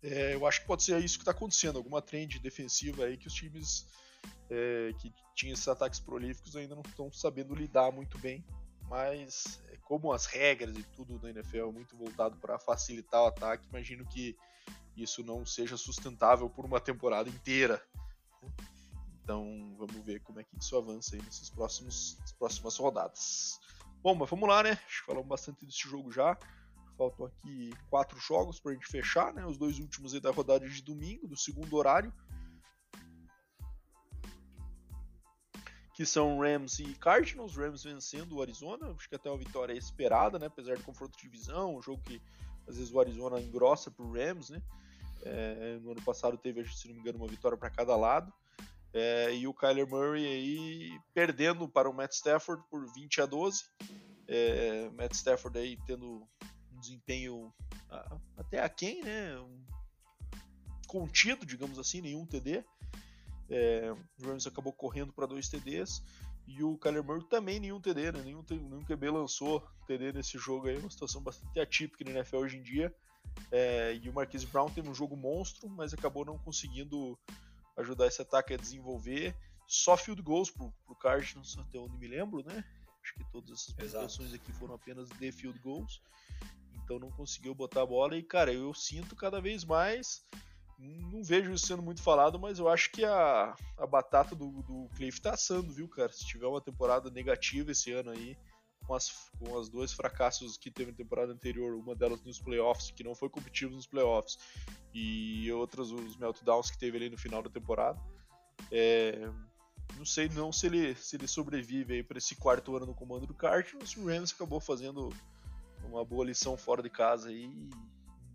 É, 0.01 0.33
eu 0.33 0.47
acho 0.47 0.61
que 0.61 0.67
pode 0.67 0.83
ser 0.83 1.03
isso 1.03 1.17
que 1.17 1.23
está 1.23 1.31
acontecendo, 1.31 1.77
alguma 1.77 2.01
trend 2.01 2.39
defensiva 2.39 3.05
aí 3.05 3.17
que 3.17 3.27
os 3.27 3.33
times 3.33 3.85
é, 4.49 4.93
que 4.99 5.13
tinham 5.35 5.53
esses 5.53 5.67
ataques 5.67 5.99
prolíficos 5.99 6.55
ainda 6.55 6.75
não 6.75 6.83
estão 6.85 7.11
sabendo 7.11 7.55
lidar 7.55 7.91
muito 7.91 8.17
bem. 8.17 8.43
Mas, 8.89 9.61
é, 9.69 9.77
como 9.77 10.11
as 10.11 10.25
regras 10.25 10.77
e 10.77 10.83
tudo 10.83 11.17
da 11.17 11.29
NFL 11.29 11.69
é 11.69 11.71
muito 11.71 11.97
voltado 11.97 12.37
para 12.37 12.59
facilitar 12.59 13.23
o 13.23 13.27
ataque, 13.27 13.67
imagino 13.69 14.05
que 14.05 14.35
isso 14.95 15.23
não 15.23 15.45
seja 15.45 15.77
sustentável 15.77 16.49
por 16.49 16.65
uma 16.65 16.79
temporada 16.79 17.29
inteira. 17.29 17.81
Então 19.23 19.73
vamos 19.77 20.05
ver 20.05 20.19
como 20.21 20.39
é 20.39 20.43
que 20.43 20.57
isso 20.59 20.77
avança 20.77 21.15
aí 21.15 21.21
nesses 21.21 21.49
próximos, 21.49 22.17
próximas 22.37 22.77
rodadas. 22.77 23.59
Bom, 24.01 24.13
mas 24.15 24.29
vamos 24.29 24.49
lá, 24.49 24.61
né? 24.61 24.77
Falamos 25.05 25.27
bastante 25.27 25.65
desse 25.65 25.79
jogo 25.79 26.11
já. 26.11 26.37
Faltam 26.97 27.25
aqui 27.25 27.71
quatro 27.89 28.19
jogos 28.19 28.59
para 28.59 28.71
a 28.71 28.75
gente 28.75 28.85
fechar, 28.85 29.33
né? 29.33 29.45
Os 29.45 29.57
dois 29.57 29.79
últimos 29.79 30.13
aí 30.13 30.19
da 30.19 30.29
rodada 30.29 30.67
de 30.69 30.81
domingo, 30.81 31.27
do 31.27 31.37
segundo 31.37 31.75
horário. 31.75 32.13
Que 35.93 36.05
são 36.05 36.39
Rams 36.39 36.79
e 36.79 36.95
Cardinals. 36.95 37.55
Rams 37.55 37.83
vencendo 37.83 38.37
o 38.37 38.41
Arizona. 38.41 38.91
Acho 38.91 39.07
que 39.07 39.15
até 39.15 39.29
uma 39.29 39.37
vitória 39.37 39.73
esperada, 39.73 40.39
né? 40.39 40.47
Apesar 40.47 40.75
do 40.75 40.83
confronto 40.83 41.15
de 41.17 41.23
divisão, 41.23 41.77
um 41.77 41.81
jogo 41.81 42.01
que 42.03 42.21
às 42.67 42.77
vezes 42.77 42.91
o 42.91 42.99
Arizona 42.99 43.39
engrossa 43.39 43.91
pro 43.91 44.11
Rams, 44.11 44.49
né? 44.49 44.61
É, 45.25 45.77
no 45.81 45.91
ano 45.91 46.01
passado 46.01 46.37
teve, 46.37 46.65
se 46.67 46.87
não 46.87 46.95
me 46.95 47.01
engano, 47.01 47.19
uma 47.19 47.27
vitória 47.27 47.57
para 47.57 47.69
cada 47.69 47.95
lado. 47.95 48.33
É, 48.93 49.33
e 49.33 49.47
o 49.47 49.53
Kyler 49.53 49.87
Murray 49.87 50.25
aí 50.25 50.99
perdendo 51.13 51.67
para 51.67 51.89
o 51.89 51.93
Matt 51.93 52.13
Stafford 52.13 52.63
por 52.69 52.85
20 52.93 53.21
a 53.21 53.25
12. 53.25 53.63
É, 54.27 54.89
Matt 54.91 55.13
Stafford 55.13 55.57
aí 55.57 55.77
tendo 55.85 56.27
um 56.71 56.79
desempenho 56.79 57.53
até 58.37 58.61
aquém, 58.61 59.03
né? 59.03 59.39
Um, 59.39 59.63
contido, 60.87 61.45
digamos 61.45 61.79
assim, 61.79 62.01
nenhum 62.01 62.25
TD. 62.25 62.63
É, 63.55 63.93
o 64.19 64.27
Rams 64.27 64.47
acabou 64.47 64.73
correndo 64.73 65.13
para 65.13 65.27
dois 65.27 65.47
TDs. 65.47 66.01
E 66.47 66.63
o 66.63 66.75
Kyler 66.77 67.03
Murray 67.03 67.23
também 67.29 67.59
nenhum 67.59 67.79
TD, 67.79 68.11
né? 68.11 68.21
Nenhum, 68.23 68.43
nenhum 68.49 68.83
QB 68.83 69.11
lançou 69.11 69.65
TD 69.87 70.11
nesse 70.11 70.37
jogo 70.37 70.67
aí, 70.67 70.77
uma 70.77 70.89
situação 70.89 71.21
bastante 71.21 71.59
atípica 71.59 72.03
na 72.03 72.11
NFL 72.11 72.37
hoje 72.37 72.57
em 72.57 72.63
dia. 72.63 72.93
É, 73.51 73.95
e 73.95 74.09
o 74.09 74.13
Marquise 74.13 74.47
Brown 74.47 74.69
teve 74.69 74.89
um 74.89 74.93
jogo 74.93 75.15
monstro, 75.15 75.69
mas 75.69 75.93
acabou 75.93 76.25
não 76.25 76.37
conseguindo 76.39 77.17
ajudar 77.77 78.07
esse 78.07 78.21
ataque 78.21 78.53
a 78.53 78.57
desenvolver. 78.57 79.35
Só 79.67 79.95
field 79.95 80.21
goals 80.21 80.49
pro, 80.49 80.73
pro 80.85 80.95
Cardinals, 80.95 81.57
até 81.57 81.77
onde 81.77 81.95
me 81.97 82.07
lembro, 82.07 82.43
né? 82.43 82.65
Acho 83.01 83.13
que 83.15 83.23
todas 83.31 83.51
essas 83.51 83.73
pontuações 83.73 84.33
aqui 84.33 84.51
foram 84.53 84.73
apenas 84.75 85.07
de 85.09 85.31
field 85.31 85.59
goals. 85.59 86.01
Então 86.73 86.99
não 86.99 87.11
conseguiu 87.11 87.53
botar 87.53 87.83
a 87.83 87.85
bola. 87.85 88.17
E, 88.17 88.23
cara, 88.23 88.51
eu 88.51 88.73
sinto 88.73 89.15
cada 89.15 89.39
vez 89.39 89.63
mais 89.63 90.25
não 90.83 91.23
vejo 91.23 91.53
isso 91.53 91.67
sendo 91.67 91.81
muito 91.81 92.01
falado, 92.01 92.39
mas 92.39 92.59
eu 92.59 92.67
acho 92.67 92.91
que 92.91 93.05
a, 93.05 93.55
a 93.77 93.87
batata 93.87 94.35
do, 94.35 94.49
do 94.63 94.89
Cliff 94.95 95.21
tá 95.21 95.33
assando, 95.33 95.71
viu, 95.71 95.87
cara? 95.87 96.11
Se 96.11 96.25
tiver 96.25 96.47
uma 96.47 96.61
temporada 96.61 97.09
negativa 97.09 97.71
esse 97.71 97.91
ano 97.91 98.11
aí, 98.11 98.37
com 98.85 98.93
as, 98.93 99.29
com 99.39 99.57
as 99.57 99.69
dois 99.69 99.93
fracassos 99.93 100.57
que 100.57 100.69
teve 100.69 100.91
na 100.91 100.97
temporada 100.97 101.31
anterior, 101.31 101.73
uma 101.75 101.95
delas 101.95 102.21
nos 102.23 102.39
playoffs, 102.39 102.91
que 102.91 103.03
não 103.03 103.15
foi 103.15 103.29
competitivo 103.29 103.73
nos 103.73 103.87
playoffs, 103.87 104.37
e 104.93 105.51
outras 105.51 105.91
os 105.91 106.17
meltdowns 106.17 106.69
que 106.69 106.77
teve 106.77 106.97
ali 106.97 107.09
no 107.09 107.17
final 107.17 107.41
da 107.41 107.49
temporada. 107.49 107.99
É, 108.71 109.29
não 109.95 110.05
sei 110.05 110.27
não 110.29 110.51
se 110.51 110.65
ele, 110.65 110.95
se 110.95 111.15
ele 111.15 111.27
sobrevive 111.27 111.95
aí 111.95 112.03
para 112.03 112.17
esse 112.17 112.35
quarto 112.35 112.75
ano 112.75 112.87
no 112.87 112.93
comando 112.93 113.25
do 113.25 113.33
Cardinals. 113.33 113.95
O 113.95 114.05
Rams 114.05 114.33
acabou 114.33 114.59
fazendo 114.59 115.09
uma 115.83 116.03
boa 116.03 116.25
lição 116.25 116.57
fora 116.57 116.81
de 116.81 116.89
casa 116.89 117.29
aí 117.29 117.49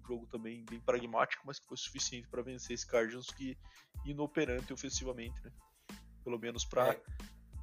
jogo 0.09 0.27
também 0.27 0.65
bem 0.65 0.81
pragmático, 0.81 1.43
mas 1.47 1.59
que 1.59 1.67
foi 1.67 1.77
suficiente 1.77 2.27
para 2.29 2.43
vencer 2.43 2.75
esse 2.75 2.87
Cardinals 2.87 3.31
que 3.31 3.57
inoperante 4.05 4.73
ofensivamente, 4.73 5.39
né? 5.45 5.53
Pelo 6.25 6.39
menos 6.39 6.65
para 6.65 6.93
é. 6.93 7.03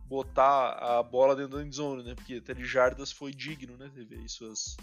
botar 0.06 0.74
a 0.74 1.04
bola 1.04 1.36
dentro 1.36 1.58
da 1.58 1.64
endzone, 1.64 2.04
né? 2.04 2.14
Porque 2.14 2.36
até 2.36 2.54
de 2.54 2.66
jardas 2.66 3.12
foi 3.12 3.32
digno, 3.32 3.76
né? 3.78 3.89
Teve 3.93 4.16
aí 4.16 4.30
suas 4.30 4.78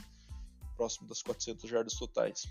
próximo 0.77 1.07
das 1.07 1.23
400 1.23 1.71
jardas 1.71 1.95
totais. 1.95 2.47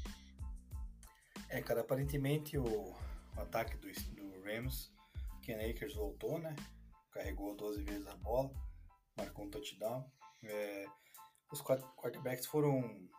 É, 1.50 1.62
cara, 1.62 1.82
aparentemente 1.82 2.58
o, 2.58 2.64
o 2.64 2.96
ataque 3.42 3.76
do, 3.78 3.88
do 4.16 4.42
Rams, 4.44 4.94
Ken 5.42 5.70
Akers 5.70 5.96
voltou, 5.96 6.40
né? 6.40 6.56
Carregou 7.12 7.56
12 7.56 7.84
vezes 7.84 8.08
a 8.08 8.16
bola, 8.16 8.50
marcou 9.18 9.46
um 9.46 9.50
touchdown. 9.50 10.10
É, 10.44 10.86
os 11.52 11.62
quarterbacks 11.62 12.46
foram 12.46 13.10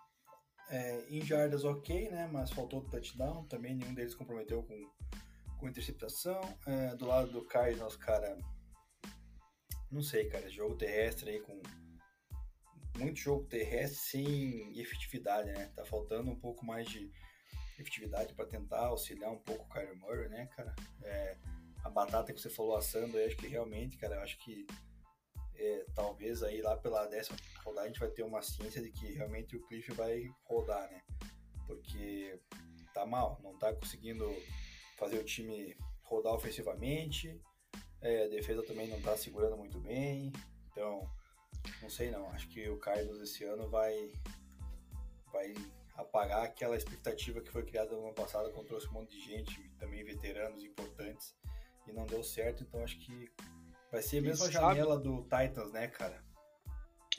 é, 0.72 1.04
em 1.10 1.20
jardas 1.20 1.64
ok, 1.64 2.10
né? 2.10 2.28
Mas 2.32 2.50
faltou 2.50 2.80
touchdown. 2.80 3.44
Também 3.44 3.74
nenhum 3.74 3.92
deles 3.92 4.14
comprometeu 4.14 4.62
com, 4.62 4.90
com 5.58 5.68
interceptação. 5.68 6.40
É, 6.66 6.96
do 6.96 7.06
lado 7.06 7.30
do 7.30 7.44
Cardinals, 7.44 7.94
cara. 7.94 8.38
Não 9.90 10.02
sei, 10.02 10.28
cara. 10.28 10.48
Jogo 10.48 10.74
terrestre 10.74 11.30
aí 11.30 11.40
com. 11.40 11.60
Muito 12.98 13.20
jogo 13.20 13.44
terrestre 13.44 13.98
sem 13.98 14.78
efetividade, 14.78 15.50
né? 15.52 15.70
Tá 15.76 15.84
faltando 15.84 16.30
um 16.30 16.38
pouco 16.38 16.64
mais 16.64 16.88
de 16.88 17.10
efetividade 17.78 18.34
para 18.34 18.46
tentar 18.46 18.86
auxiliar 18.86 19.30
um 19.30 19.38
pouco 19.38 19.64
o 19.64 19.68
Kyler 19.68 19.96
Murray, 19.96 20.28
né, 20.28 20.46
cara? 20.56 20.74
É, 21.02 21.36
a 21.84 21.90
batata 21.90 22.32
que 22.32 22.40
você 22.40 22.50
falou 22.50 22.76
assando, 22.76 23.18
eu 23.18 23.26
acho 23.26 23.36
que 23.36 23.46
realmente, 23.46 23.96
cara, 23.96 24.16
eu 24.16 24.20
acho 24.20 24.38
que 24.38 24.66
é, 25.64 25.86
talvez 25.94 26.42
aí 26.42 26.60
lá 26.60 26.76
pela 26.76 27.06
décima 27.06 27.38
rodada 27.64 27.86
a 27.86 27.88
gente 27.88 28.00
vai 28.00 28.10
ter 28.10 28.22
uma 28.22 28.42
ciência 28.42 28.82
de 28.82 28.90
que 28.90 29.12
realmente 29.12 29.56
o 29.56 29.62
Cliff 29.66 29.92
vai 29.92 30.28
rodar, 30.44 30.90
né? 30.90 31.02
Porque 31.66 32.38
tá 32.92 33.06
mal, 33.06 33.38
não 33.42 33.56
tá 33.56 33.72
conseguindo 33.72 34.28
fazer 34.98 35.18
o 35.18 35.24
time 35.24 35.76
rodar 36.02 36.34
ofensivamente. 36.34 37.40
É, 38.00 38.24
a 38.24 38.28
defesa 38.28 38.62
também 38.64 38.88
não 38.88 38.98
está 38.98 39.16
segurando 39.16 39.56
muito 39.56 39.78
bem. 39.78 40.32
Então, 40.70 41.08
não 41.80 41.88
sei 41.88 42.10
não. 42.10 42.28
Acho 42.30 42.48
que 42.48 42.68
o 42.68 42.78
Carlos 42.78 43.20
esse 43.20 43.44
ano 43.44 43.68
vai, 43.68 44.12
vai 45.32 45.54
apagar 45.94 46.42
aquela 46.42 46.76
expectativa 46.76 47.40
que 47.40 47.50
foi 47.50 47.64
criada 47.64 47.94
no 47.94 48.04
ano 48.04 48.14
passado, 48.14 48.50
quando 48.52 48.66
trouxe 48.66 48.88
um 48.88 48.92
monte 48.92 49.10
de 49.16 49.20
gente, 49.20 49.70
também 49.78 50.02
veteranos 50.02 50.64
importantes, 50.64 51.34
e 51.86 51.92
não 51.92 52.04
deu 52.06 52.22
certo. 52.24 52.64
Então, 52.64 52.82
acho 52.82 52.98
que 52.98 53.30
vai 53.92 54.02
ser 54.02 54.18
a 54.18 54.22
mesma 54.22 54.50
janela 54.50 54.98
do 54.98 55.22
Titans, 55.22 55.70
né, 55.70 55.86
cara? 55.86 56.24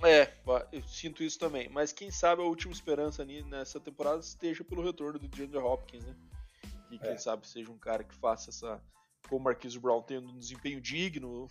É, 0.04 0.34
eu 0.72 0.82
sinto 0.88 1.24
isso 1.24 1.38
também. 1.38 1.70
Mas 1.70 1.94
quem 1.94 2.10
sabe 2.10 2.42
a 2.42 2.46
última 2.46 2.74
esperança 2.74 3.24
nessa 3.24 3.80
temporada 3.80 4.20
esteja 4.20 4.64
pelo 4.64 4.84
retorno 4.84 5.20
do 5.20 5.28
DeAndre 5.28 5.60
Hopkins, 5.60 6.04
né? 6.04 6.16
E 6.90 6.98
quem 6.98 7.12
é. 7.12 7.18
sabe 7.18 7.48
seja 7.48 7.72
um 7.72 7.78
cara 7.78 8.04
que 8.04 8.16
faça 8.16 8.50
essa. 8.50 8.82
Como 9.30 9.40
o 9.40 9.44
Marquise 9.44 9.80
Brown 9.80 10.02
tendo 10.02 10.28
um 10.28 10.38
desempenho 10.38 10.82
digno 10.82 11.48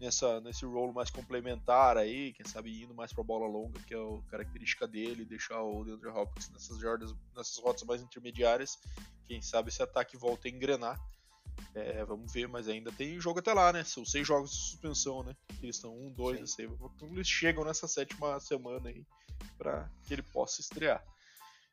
nessa, 0.00 0.40
nesse 0.40 0.64
rolo 0.64 0.92
mais 0.92 1.08
complementar 1.08 1.96
aí, 1.96 2.32
quem 2.32 2.44
sabe 2.44 2.82
indo 2.82 2.92
mais 2.92 3.12
para 3.12 3.22
bola 3.22 3.46
longa, 3.46 3.78
que 3.80 3.94
é 3.94 3.96
a 3.96 4.30
característica 4.30 4.88
dele, 4.88 5.24
deixar 5.24 5.62
o 5.62 5.84
DeAndre 5.84 6.08
Hopkins 6.08 6.50
nessas 6.50 6.78
jardas, 6.78 7.14
nessas 7.36 7.58
rotas 7.58 7.84
mais 7.84 8.02
intermediárias. 8.02 8.78
Quem 9.26 9.40
sabe 9.40 9.68
esse 9.68 9.82
ataque 9.82 10.16
volta 10.16 10.48
a 10.48 10.50
engrenar. 10.50 10.98
É, 11.74 12.04
vamos 12.04 12.30
ver, 12.32 12.46
mas 12.48 12.68
ainda 12.68 12.92
tem 12.92 13.18
jogo 13.18 13.38
até 13.38 13.52
lá, 13.52 13.72
né? 13.72 13.82
São 13.82 14.04
seis 14.04 14.26
jogos 14.26 14.50
de 14.50 14.56
suspensão, 14.56 15.22
né? 15.22 15.34
Eles 15.62 15.76
estão 15.76 15.96
um, 15.96 16.12
dois, 16.12 16.50
Sim. 16.50 16.66
assim. 16.66 17.06
Eles 17.10 17.28
chegam 17.28 17.64
nessa 17.64 17.88
sétima 17.88 18.38
semana 18.40 18.90
aí 18.90 19.06
para 19.56 19.90
que 20.04 20.12
ele 20.12 20.22
possa 20.22 20.60
estrear. 20.60 21.02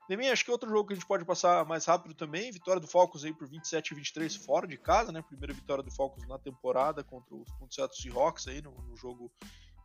Deminha, 0.08 0.34
acho 0.34 0.43
que 0.43 0.50
outro 0.50 0.70
jogo 0.70 0.88
que 0.88 0.93
a 0.93 0.95
gente 0.95 1.06
pode 1.06 1.24
passar 1.24 1.64
mais 1.66 1.86
rápido 1.86 2.16
também, 2.16 2.52
vitória 2.52 2.80
do 2.82 2.88
Falcons 2.88 3.24
aí 3.24 3.32
por 3.32 3.47
27 3.47 3.91
e 3.91 3.95
23 3.95 4.36
fora 4.38 4.66
de 4.66 4.76
casa, 4.76 5.12
né? 5.12 5.22
Primeira 5.22 5.54
vitória 5.54 5.84
do 5.84 5.91
Falcons 5.91 6.28
na 6.28 6.39
temporada 6.39 7.04
contra 7.04 7.36
os, 7.36 7.47
contra 7.52 7.68
os 7.68 7.76
Seattle 7.76 8.02
Seahawks 8.02 8.47
aí 8.47 8.62
no, 8.62 8.72
no 8.72 8.97
jogo 8.97 9.32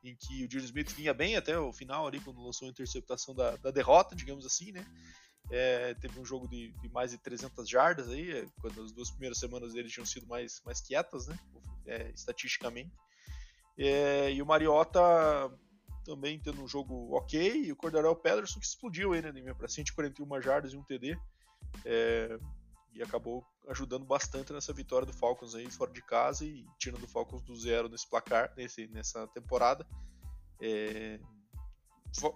em 0.04 0.14
que 0.14 0.44
o 0.44 0.50
Julius 0.50 0.64
Smith 0.64 0.90
vinha 0.92 1.14
bem 1.14 1.36
até 1.36 1.58
o 1.58 1.72
final 1.72 2.06
ali, 2.06 2.20
quando 2.20 2.44
lançou 2.44 2.68
a 2.68 2.70
interceptação 2.70 3.34
da, 3.34 3.56
da 3.56 3.70
derrota, 3.70 4.14
digamos 4.14 4.44
assim, 4.44 4.70
né? 4.70 4.86
É, 5.50 5.94
teve 5.94 6.18
um 6.18 6.24
jogo 6.24 6.48
de, 6.48 6.72
de, 6.80 6.88
mais 6.88 7.10
de 7.10 7.18
300 7.18 7.68
jardas 7.68 8.08
aí, 8.08 8.30
é, 8.30 8.46
quando 8.60 8.82
as 8.82 8.92
duas 8.92 9.10
primeiras 9.10 9.38
semanas 9.38 9.72
dele 9.72 9.88
tinham 9.88 10.06
sido 10.06 10.26
mais, 10.26 10.60
mais 10.64 10.80
quietas, 10.80 11.26
né? 11.26 11.38
É, 11.86 12.10
estatisticamente. 12.14 12.92
É, 13.76 14.32
e 14.32 14.40
o 14.40 14.46
Mariota 14.46 15.00
também 16.04 16.38
tendo 16.38 16.62
um 16.62 16.68
jogo 16.68 17.16
ok, 17.16 17.64
e 17.64 17.72
o 17.72 17.76
Cordarel 17.76 18.14
Pederson 18.14 18.60
que 18.60 18.66
explodiu 18.66 19.12
aí, 19.12 19.22
né, 19.22 19.54
para 19.54 19.68
141 19.68 20.42
jardas 20.42 20.72
e 20.72 20.76
um 20.76 20.82
TD. 20.82 21.18
É, 21.84 22.38
e 22.94 23.02
acabou 23.02 23.44
ajudando 23.68 24.04
bastante 24.04 24.52
nessa 24.52 24.72
vitória 24.72 25.06
do 25.06 25.12
Falcons 25.12 25.54
aí 25.54 25.70
fora 25.70 25.90
de 25.90 26.02
casa 26.02 26.44
e 26.44 26.64
tirando 26.78 27.02
o 27.02 27.08
Falcons 27.08 27.42
do 27.42 27.56
zero 27.56 27.88
nesse 27.88 28.08
placar, 28.08 28.52
nesse, 28.56 28.86
nessa 28.88 29.26
temporada. 29.28 29.86
É, 30.60 31.18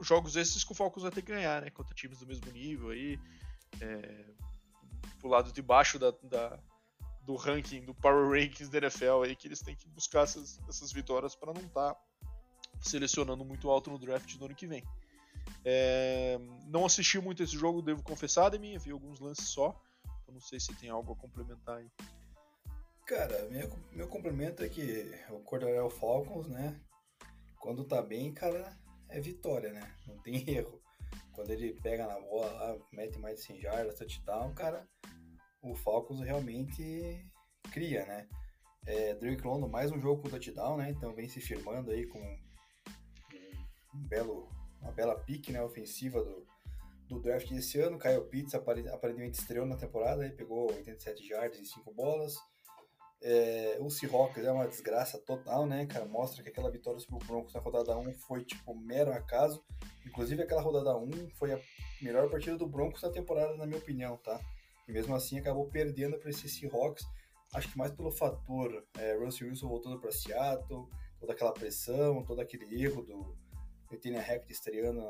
jogos 0.00 0.36
esses 0.36 0.64
que 0.64 0.72
o 0.72 0.74
Falcons 0.74 1.02
vai 1.02 1.12
ter 1.12 1.22
que 1.22 1.32
ganhar, 1.32 1.62
né? 1.62 1.70
Contra 1.70 1.94
times 1.94 2.18
do 2.18 2.26
mesmo 2.26 2.50
nível 2.50 2.90
aí. 2.90 3.18
É, 3.80 4.34
pro 5.20 5.28
lado 5.28 5.52
de 5.52 5.62
baixo 5.62 5.98
da, 5.98 6.12
da, 6.22 6.58
do 7.22 7.36
ranking, 7.36 7.84
do 7.84 7.94
Power 7.94 8.28
Rankings 8.28 8.70
da 8.70 8.78
NFL 8.78 9.22
aí, 9.24 9.36
que 9.36 9.46
eles 9.46 9.60
têm 9.60 9.76
que 9.76 9.88
buscar 9.88 10.22
essas, 10.22 10.60
essas 10.68 10.92
vitórias 10.92 11.36
para 11.36 11.52
não 11.52 11.62
estar 11.62 11.94
tá 11.94 12.00
selecionando 12.80 13.44
muito 13.44 13.70
alto 13.70 13.90
no 13.90 13.98
draft 13.98 14.36
do 14.36 14.44
ano 14.44 14.54
que 14.54 14.66
vem. 14.66 14.82
É, 15.64 16.38
não 16.66 16.84
assisti 16.84 17.20
muito 17.20 17.42
esse 17.42 17.56
jogo, 17.56 17.82
devo 17.82 18.02
confessar, 18.02 18.50
de 18.50 18.58
mim, 18.58 18.76
vi 18.78 18.90
alguns 18.90 19.20
lances 19.20 19.48
só. 19.48 19.80
Eu 20.28 20.34
não 20.34 20.40
sei 20.40 20.60
se 20.60 20.74
tem 20.76 20.90
algo 20.90 21.12
a 21.12 21.16
complementar 21.16 21.78
aí. 21.78 21.90
Cara, 23.06 23.48
meu, 23.48 23.70
meu 23.92 24.06
complemento 24.06 24.62
é 24.62 24.68
que 24.68 25.10
o 25.30 25.40
Cordarel 25.40 25.88
Falcons, 25.88 26.46
né? 26.46 26.78
Quando 27.58 27.82
tá 27.82 28.02
bem, 28.02 28.32
cara, 28.34 28.78
é 29.08 29.18
vitória, 29.18 29.72
né? 29.72 29.96
Não 30.06 30.18
tem 30.18 30.44
erro. 30.54 30.82
Quando 31.32 31.50
ele 31.50 31.72
pega 31.80 32.06
na 32.06 32.20
bola 32.20 32.52
lá, 32.52 32.78
mete 32.92 33.18
mais 33.18 33.36
de 33.36 33.46
100 33.46 33.60
jardas, 33.62 33.94
touchdown, 33.94 34.52
cara, 34.52 34.86
o 35.62 35.74
Falcons 35.74 36.20
realmente 36.20 37.24
cria, 37.72 38.04
né? 38.04 38.28
É, 38.86 39.14
Drake 39.14 39.46
London, 39.46 39.68
mais 39.68 39.90
um 39.90 40.00
jogo 40.00 40.22
com 40.22 40.28
touchdown, 40.28 40.76
né? 40.76 40.90
Então 40.90 41.14
vem 41.14 41.28
se 41.28 41.40
firmando 41.40 41.90
aí 41.90 42.06
com 42.06 42.20
um 43.94 44.06
belo, 44.06 44.50
uma 44.82 44.92
bela 44.92 45.18
pique 45.18 45.50
né, 45.50 45.62
ofensiva 45.62 46.22
do, 46.22 46.46
do 47.08 47.20
draft 47.20 47.48
desse 47.48 47.80
ano. 47.80 47.98
Kyle 47.98 48.24
Pitts 48.24 48.54
aparentemente 48.54 49.38
estreou 49.38 49.66
na 49.66 49.76
temporada, 49.76 50.22
aí 50.22 50.30
pegou 50.30 50.70
87 50.72 51.26
jardas 51.26 51.58
em 51.58 51.64
5 51.64 51.92
bolas. 51.92 52.36
É, 53.20 53.76
o 53.80 53.90
Seahawks 53.90 54.44
é 54.44 54.52
uma 54.52 54.68
desgraça 54.68 55.18
total, 55.18 55.66
né, 55.66 55.86
cara? 55.86 56.04
Mostra 56.04 56.42
que 56.42 56.50
aquela 56.50 56.70
vitória 56.70 57.00
sobre 57.00 57.24
o 57.24 57.26
Broncos 57.26 57.52
na 57.52 57.60
rodada 57.60 57.98
1 57.98 58.12
foi, 58.14 58.44
tipo, 58.44 58.74
mero 58.74 59.12
acaso. 59.12 59.64
Inclusive, 60.06 60.42
aquela 60.42 60.62
rodada 60.62 60.96
1 60.96 61.30
foi 61.30 61.52
a 61.52 61.60
melhor 62.00 62.30
partida 62.30 62.56
do 62.56 62.66
Broncos 62.66 63.02
na 63.02 63.10
temporada, 63.10 63.56
na 63.56 63.66
minha 63.66 63.78
opinião, 63.78 64.16
tá? 64.18 64.40
E 64.86 64.92
mesmo 64.92 65.14
assim 65.14 65.38
acabou 65.38 65.68
perdendo 65.68 66.18
para 66.18 66.30
esse 66.30 66.48
Seahawks. 66.48 67.04
Acho 67.52 67.72
que 67.72 67.78
mais 67.78 67.90
pelo 67.92 68.12
fator 68.12 68.86
é, 68.98 69.14
Russell 69.14 69.48
Wilson 69.48 69.68
voltando 69.68 69.98
para 69.98 70.12
Seattle, 70.12 70.86
toda 71.18 71.32
aquela 71.32 71.52
pressão, 71.52 72.22
todo 72.24 72.40
aquele 72.40 72.82
erro 72.82 73.02
do 73.02 73.36
Nathaniel 73.90 74.22
Hackett 74.22 74.52
estreando 74.52 75.02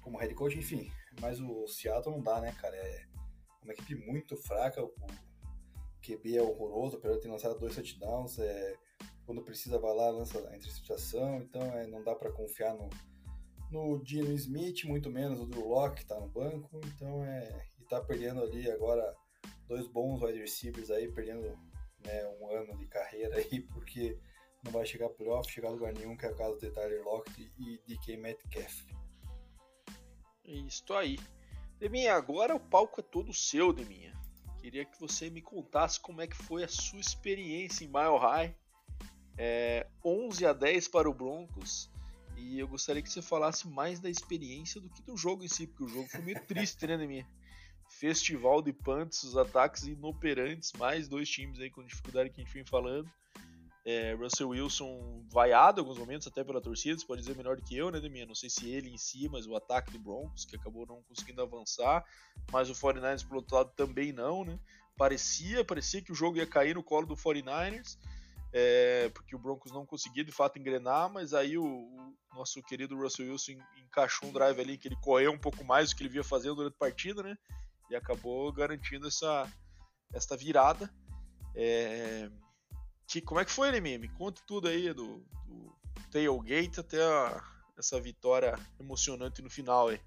como 0.00 0.18
head 0.18 0.34
coach, 0.34 0.58
enfim. 0.58 0.90
Mas 1.20 1.40
o 1.40 1.66
Seattle 1.66 2.14
não 2.14 2.22
dá, 2.22 2.40
né, 2.40 2.54
cara? 2.60 2.76
É 2.76 3.06
uma 3.62 3.72
equipe 3.72 3.94
muito 3.94 4.36
fraca. 4.36 4.82
O 4.82 4.92
QB 6.02 6.36
é 6.36 6.42
horroroso, 6.42 6.96
apesar 6.96 7.16
de 7.16 7.22
ter 7.22 7.28
lançado 7.28 7.58
dois 7.58 7.74
touchdowns. 7.74 8.38
É, 8.38 8.76
quando 9.24 9.42
precisa, 9.42 9.78
vai 9.78 9.94
lá, 9.94 10.10
lança 10.10 10.38
a 10.48 10.56
interceptação. 10.56 11.42
Então 11.42 11.62
é, 11.76 11.86
não 11.86 12.02
dá 12.02 12.14
para 12.14 12.32
confiar 12.32 12.74
no, 12.74 12.88
no 13.70 14.02
Dino 14.02 14.32
Smith, 14.32 14.84
muito 14.84 15.10
menos 15.10 15.40
o 15.40 15.46
Drew 15.46 15.68
Locke, 15.68 16.02
que 16.02 16.06
tá 16.06 16.18
no 16.18 16.28
banco. 16.28 16.80
Então 16.94 17.24
é. 17.24 17.66
E 17.80 17.84
tá 17.84 18.00
perdendo 18.00 18.42
ali 18.42 18.70
agora 18.70 19.14
dois 19.66 19.86
bons 19.86 20.22
wide 20.22 20.38
receivers 20.38 20.90
aí, 20.90 21.12
perdendo 21.12 21.42
né, 22.04 22.26
um 22.40 22.50
ano 22.50 22.76
de 22.78 22.86
carreira 22.86 23.36
aí, 23.36 23.60
porque 23.60 24.18
não 24.62 24.72
vai 24.72 24.84
chegar 24.84 25.08
playoff, 25.10 25.50
chegar 25.50 25.68
a 25.68 25.72
lugar 25.72 25.92
nenhum, 25.92 26.16
que 26.16 26.26
é 26.26 26.30
o 26.30 26.36
caso 26.36 26.58
de 26.58 26.70
Tyler 26.70 27.02
Lockett 27.04 27.50
e 27.58 27.80
DK 27.86 28.16
Metcalf. 28.16 28.82
Isso 30.44 30.92
aí. 30.94 31.18
Deminha, 31.78 32.14
agora 32.14 32.56
o 32.56 32.60
palco 32.60 33.00
é 33.00 33.02
todo 33.02 33.32
seu, 33.32 33.72
Deminha. 33.72 34.12
Queria 34.60 34.84
que 34.84 34.98
você 34.98 35.30
me 35.30 35.40
contasse 35.40 36.00
como 36.00 36.20
é 36.20 36.26
que 36.26 36.36
foi 36.36 36.64
a 36.64 36.68
sua 36.68 36.98
experiência 36.98 37.84
em 37.84 37.88
Mile 37.88 38.18
High. 38.18 38.56
É, 39.36 39.86
11 40.04 40.46
a 40.46 40.52
10 40.52 40.88
para 40.88 41.08
o 41.08 41.14
Broncos. 41.14 41.90
E 42.36 42.58
eu 42.58 42.66
gostaria 42.66 43.02
que 43.02 43.10
você 43.10 43.22
falasse 43.22 43.68
mais 43.68 44.00
da 44.00 44.10
experiência 44.10 44.80
do 44.80 44.88
que 44.88 45.02
do 45.02 45.16
jogo 45.16 45.44
em 45.44 45.48
si, 45.48 45.66
porque 45.66 45.84
o 45.84 45.88
jogo 45.88 46.08
foi 46.08 46.20
meio 46.22 46.40
triste, 46.46 46.86
né, 46.86 46.96
Deminha? 46.96 47.28
Festival 47.88 48.60
de 48.60 48.72
punts, 48.72 49.22
os 49.22 49.36
ataques 49.36 49.84
inoperantes, 49.84 50.72
mais 50.74 51.08
dois 51.08 51.28
times 51.28 51.58
aí 51.58 51.70
com 51.70 51.84
dificuldade 51.84 52.30
que 52.30 52.40
a 52.40 52.44
gente 52.44 52.52
vem 52.52 52.64
falando. 52.64 53.10
É, 53.90 54.12
Russell 54.12 54.50
Wilson 54.50 55.24
vaiado 55.32 55.80
em 55.80 55.82
alguns 55.82 55.96
momentos, 55.96 56.26
até 56.26 56.44
pela 56.44 56.60
torcida, 56.60 56.98
você 56.98 57.06
pode 57.06 57.22
dizer 57.22 57.34
melhor 57.34 57.56
do 57.56 57.62
que 57.62 57.74
eu, 57.74 57.90
né, 57.90 57.98
Deminha? 57.98 58.26
Não 58.26 58.34
sei 58.34 58.50
se 58.50 58.68
ele 58.68 58.90
em 58.90 58.98
si, 58.98 59.30
mas 59.30 59.46
o 59.46 59.56
ataque 59.56 59.90
do 59.90 59.98
Broncos, 59.98 60.44
que 60.44 60.56
acabou 60.56 60.84
não 60.86 61.02
conseguindo 61.04 61.40
avançar, 61.40 62.04
mas 62.52 62.68
o 62.68 62.74
49ers, 62.74 63.26
pelo 63.26 63.36
outro 63.36 63.56
lado, 63.56 63.72
também 63.74 64.12
não, 64.12 64.44
né? 64.44 64.60
Parecia, 64.94 65.64
parecia 65.64 66.02
que 66.02 66.12
o 66.12 66.14
jogo 66.14 66.36
ia 66.36 66.46
cair 66.46 66.74
no 66.74 66.82
colo 66.82 67.06
do 67.06 67.16
49ers, 67.16 67.96
é, 68.52 69.08
porque 69.14 69.34
o 69.34 69.38
Broncos 69.38 69.72
não 69.72 69.86
conseguia 69.86 70.22
de 70.22 70.32
fato 70.32 70.58
engrenar, 70.58 71.10
mas 71.10 71.32
aí 71.32 71.56
o, 71.56 71.64
o, 71.64 72.14
nosso 72.34 72.62
querido 72.64 72.94
Russell 72.94 73.32
Wilson 73.32 73.52
encaixou 73.82 74.28
um 74.28 74.32
drive 74.34 74.60
ali 74.60 74.76
que 74.76 74.88
ele 74.88 74.96
correu 74.96 75.32
um 75.32 75.38
pouco 75.38 75.64
mais 75.64 75.88
do 75.88 75.96
que 75.96 76.02
ele 76.02 76.10
via 76.10 76.22
fazendo 76.22 76.56
durante 76.56 76.74
a 76.74 76.78
partida, 76.78 77.22
né? 77.22 77.38
E 77.88 77.96
acabou 77.96 78.52
garantindo 78.52 79.08
essa, 79.08 79.50
essa 80.12 80.36
virada. 80.36 80.92
É, 81.54 82.30
que, 83.08 83.22
como 83.22 83.40
é 83.40 83.44
que 83.44 83.50
foi, 83.50 83.70
Lemi? 83.70 83.96
Me 83.96 84.08
conta 84.08 84.42
tudo 84.46 84.68
aí 84.68 84.92
do, 84.92 85.24
do 85.46 85.74
tailgate 86.12 86.78
até 86.78 87.02
a, 87.02 87.42
essa 87.76 87.98
vitória 87.98 88.58
emocionante 88.78 89.40
no 89.40 89.48
final 89.48 89.88
aí. 89.88 90.00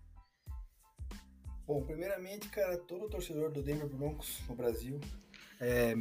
Bom, 1.65 1.84
primeiramente, 1.84 2.48
cara, 2.49 2.78
todo 2.78 3.10
torcedor 3.10 3.52
do 3.52 3.64
Denver 3.64 3.88
Broncos 3.88 4.40
no 4.48 4.56
Brasil 4.56 4.99
é, 5.60 5.95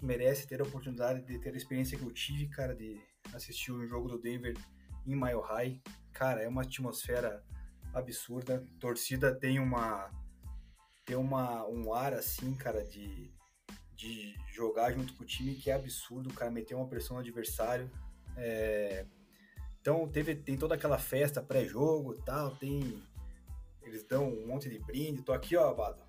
merece 0.00 0.46
ter 0.46 0.60
a 0.60 0.64
oportunidade 0.64 1.22
de 1.22 1.38
ter 1.38 1.54
a 1.54 1.56
experiência 1.56 1.96
que 1.96 2.04
eu 2.04 2.12
tive, 2.12 2.48
cara, 2.48 2.74
de 2.74 3.00
assistir 3.32 3.70
um 3.70 3.86
jogo 3.86 4.08
do 4.08 4.18
Denver 4.18 4.56
em 5.06 5.14
Mile 5.14 5.40
High. 5.42 5.80
Cara, 6.12 6.42
é 6.42 6.48
uma 6.48 6.62
atmosfera 6.62 7.44
absurda. 7.94 8.66
A 8.76 8.80
torcida 8.80 9.34
tem 9.34 9.60
uma 9.60 10.10
tem 11.04 11.16
uma 11.16 11.66
um 11.66 11.92
ar 11.92 12.14
assim, 12.14 12.54
cara, 12.54 12.84
de 12.84 13.32
de 13.96 14.34
jogar 14.52 14.92
junto 14.92 15.14
com 15.14 15.22
o 15.22 15.26
time 15.26 15.54
que 15.54 15.70
é 15.70 15.74
absurdo, 15.74 16.30
o 16.30 16.34
cara 16.34 16.50
meter 16.50 16.74
uma 16.74 16.86
pressão 16.86 17.16
no 17.16 17.20
adversário. 17.20 17.90
É... 18.36 19.06
Então 19.80 20.08
teve, 20.08 20.34
tem 20.34 20.56
toda 20.56 20.74
aquela 20.74 20.98
festa 20.98 21.42
pré-jogo 21.42 22.14
tal, 22.24 22.56
tem. 22.56 23.02
Eles 23.82 24.04
dão 24.04 24.28
um 24.28 24.46
monte 24.46 24.68
de 24.68 24.78
brinde. 24.78 25.22
Tô 25.22 25.32
aqui, 25.32 25.56
ó, 25.56 25.70
Abado, 25.70 26.00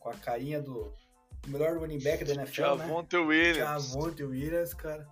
com 0.00 0.08
a 0.08 0.14
carinha 0.14 0.60
do, 0.60 0.92
o 1.46 1.50
melhor 1.50 1.76
running 1.78 2.00
back 2.00 2.24
da 2.24 2.34
NFL, 2.34 2.62
Javonte 2.62 3.16
né? 3.16 3.22
Williams. 3.22 3.56
Javonte 3.56 4.22
Williams, 4.22 4.74
cara. 4.74 5.06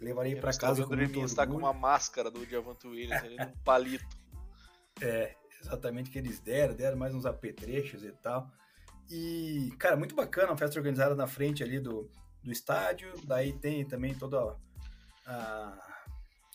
Levarei 0.00 0.34
para 0.34 0.52
casa 0.52 0.84
com 0.84 0.96
muito 0.96 1.24
está 1.24 1.46
com 1.46 1.56
uma 1.56 1.72
máscara 1.72 2.30
do 2.30 2.44
Javonte 2.44 2.86
Williams 2.86 3.22
ali 3.22 3.36
no 3.36 3.52
palito. 3.64 4.04
É, 5.00 5.34
exatamente 5.60 6.10
que 6.10 6.18
eles 6.18 6.38
deram, 6.38 6.74
deram 6.74 6.96
mais 6.96 7.12
uns 7.12 7.26
apetrechos 7.26 8.04
e 8.04 8.12
tal. 8.12 8.48
E, 9.14 9.70
cara, 9.78 9.94
muito 9.94 10.14
bacana, 10.14 10.52
uma 10.52 10.56
festa 10.56 10.78
organizada 10.78 11.14
na 11.14 11.26
frente 11.26 11.62
ali 11.62 11.78
do, 11.78 12.10
do 12.42 12.50
estádio. 12.50 13.12
Daí 13.24 13.52
tem 13.52 13.84
também 13.84 14.14
toda 14.14 14.56
a, 15.26 16.02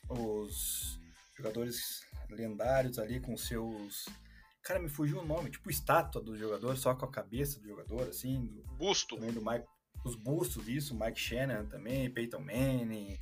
os 0.09 0.99
jogadores 1.35 2.01
lendários 2.31 2.97
ali 2.97 3.19
com 3.19 3.37
seus. 3.37 4.09
Cara, 4.63 4.79
me 4.79 4.89
fugiu 4.89 5.19
o 5.19 5.25
nome, 5.25 5.51
tipo 5.51 5.69
estátua 5.69 6.19
do 6.19 6.35
jogador, 6.35 6.75
só 6.77 6.95
com 6.95 7.05
a 7.05 7.11
cabeça 7.11 7.59
do 7.59 7.67
jogador, 7.67 8.09
assim. 8.09 8.47
Do, 8.47 8.63
Busto. 8.73 9.17
Também 9.17 9.31
do 9.31 9.45
Mike, 9.45 9.67
os 10.03 10.15
bustos 10.15 10.67
isso, 10.67 10.97
Mike 10.97 11.19
Shannon 11.19 11.67
também, 11.67 12.11
Peyton 12.11 12.39
Manning. 12.39 13.19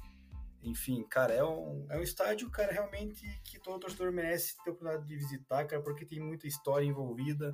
Enfim, 0.63 1.03
cara, 1.09 1.33
é 1.33 1.43
um, 1.43 1.85
é 1.89 1.97
um 1.97 2.01
estádio, 2.01 2.49
cara, 2.49 2.71
realmente 2.71 3.27
que 3.43 3.59
todo 3.59 3.81
torcedor 3.81 4.13
merece 4.13 4.55
ter 4.63 4.69
a 4.69 4.73
oportunidade 4.73 5.05
de 5.05 5.17
visitar, 5.17 5.65
cara, 5.65 5.81
porque 5.81 6.05
tem 6.05 6.21
muita 6.21 6.47
história 6.47 6.85
envolvida. 6.85 7.53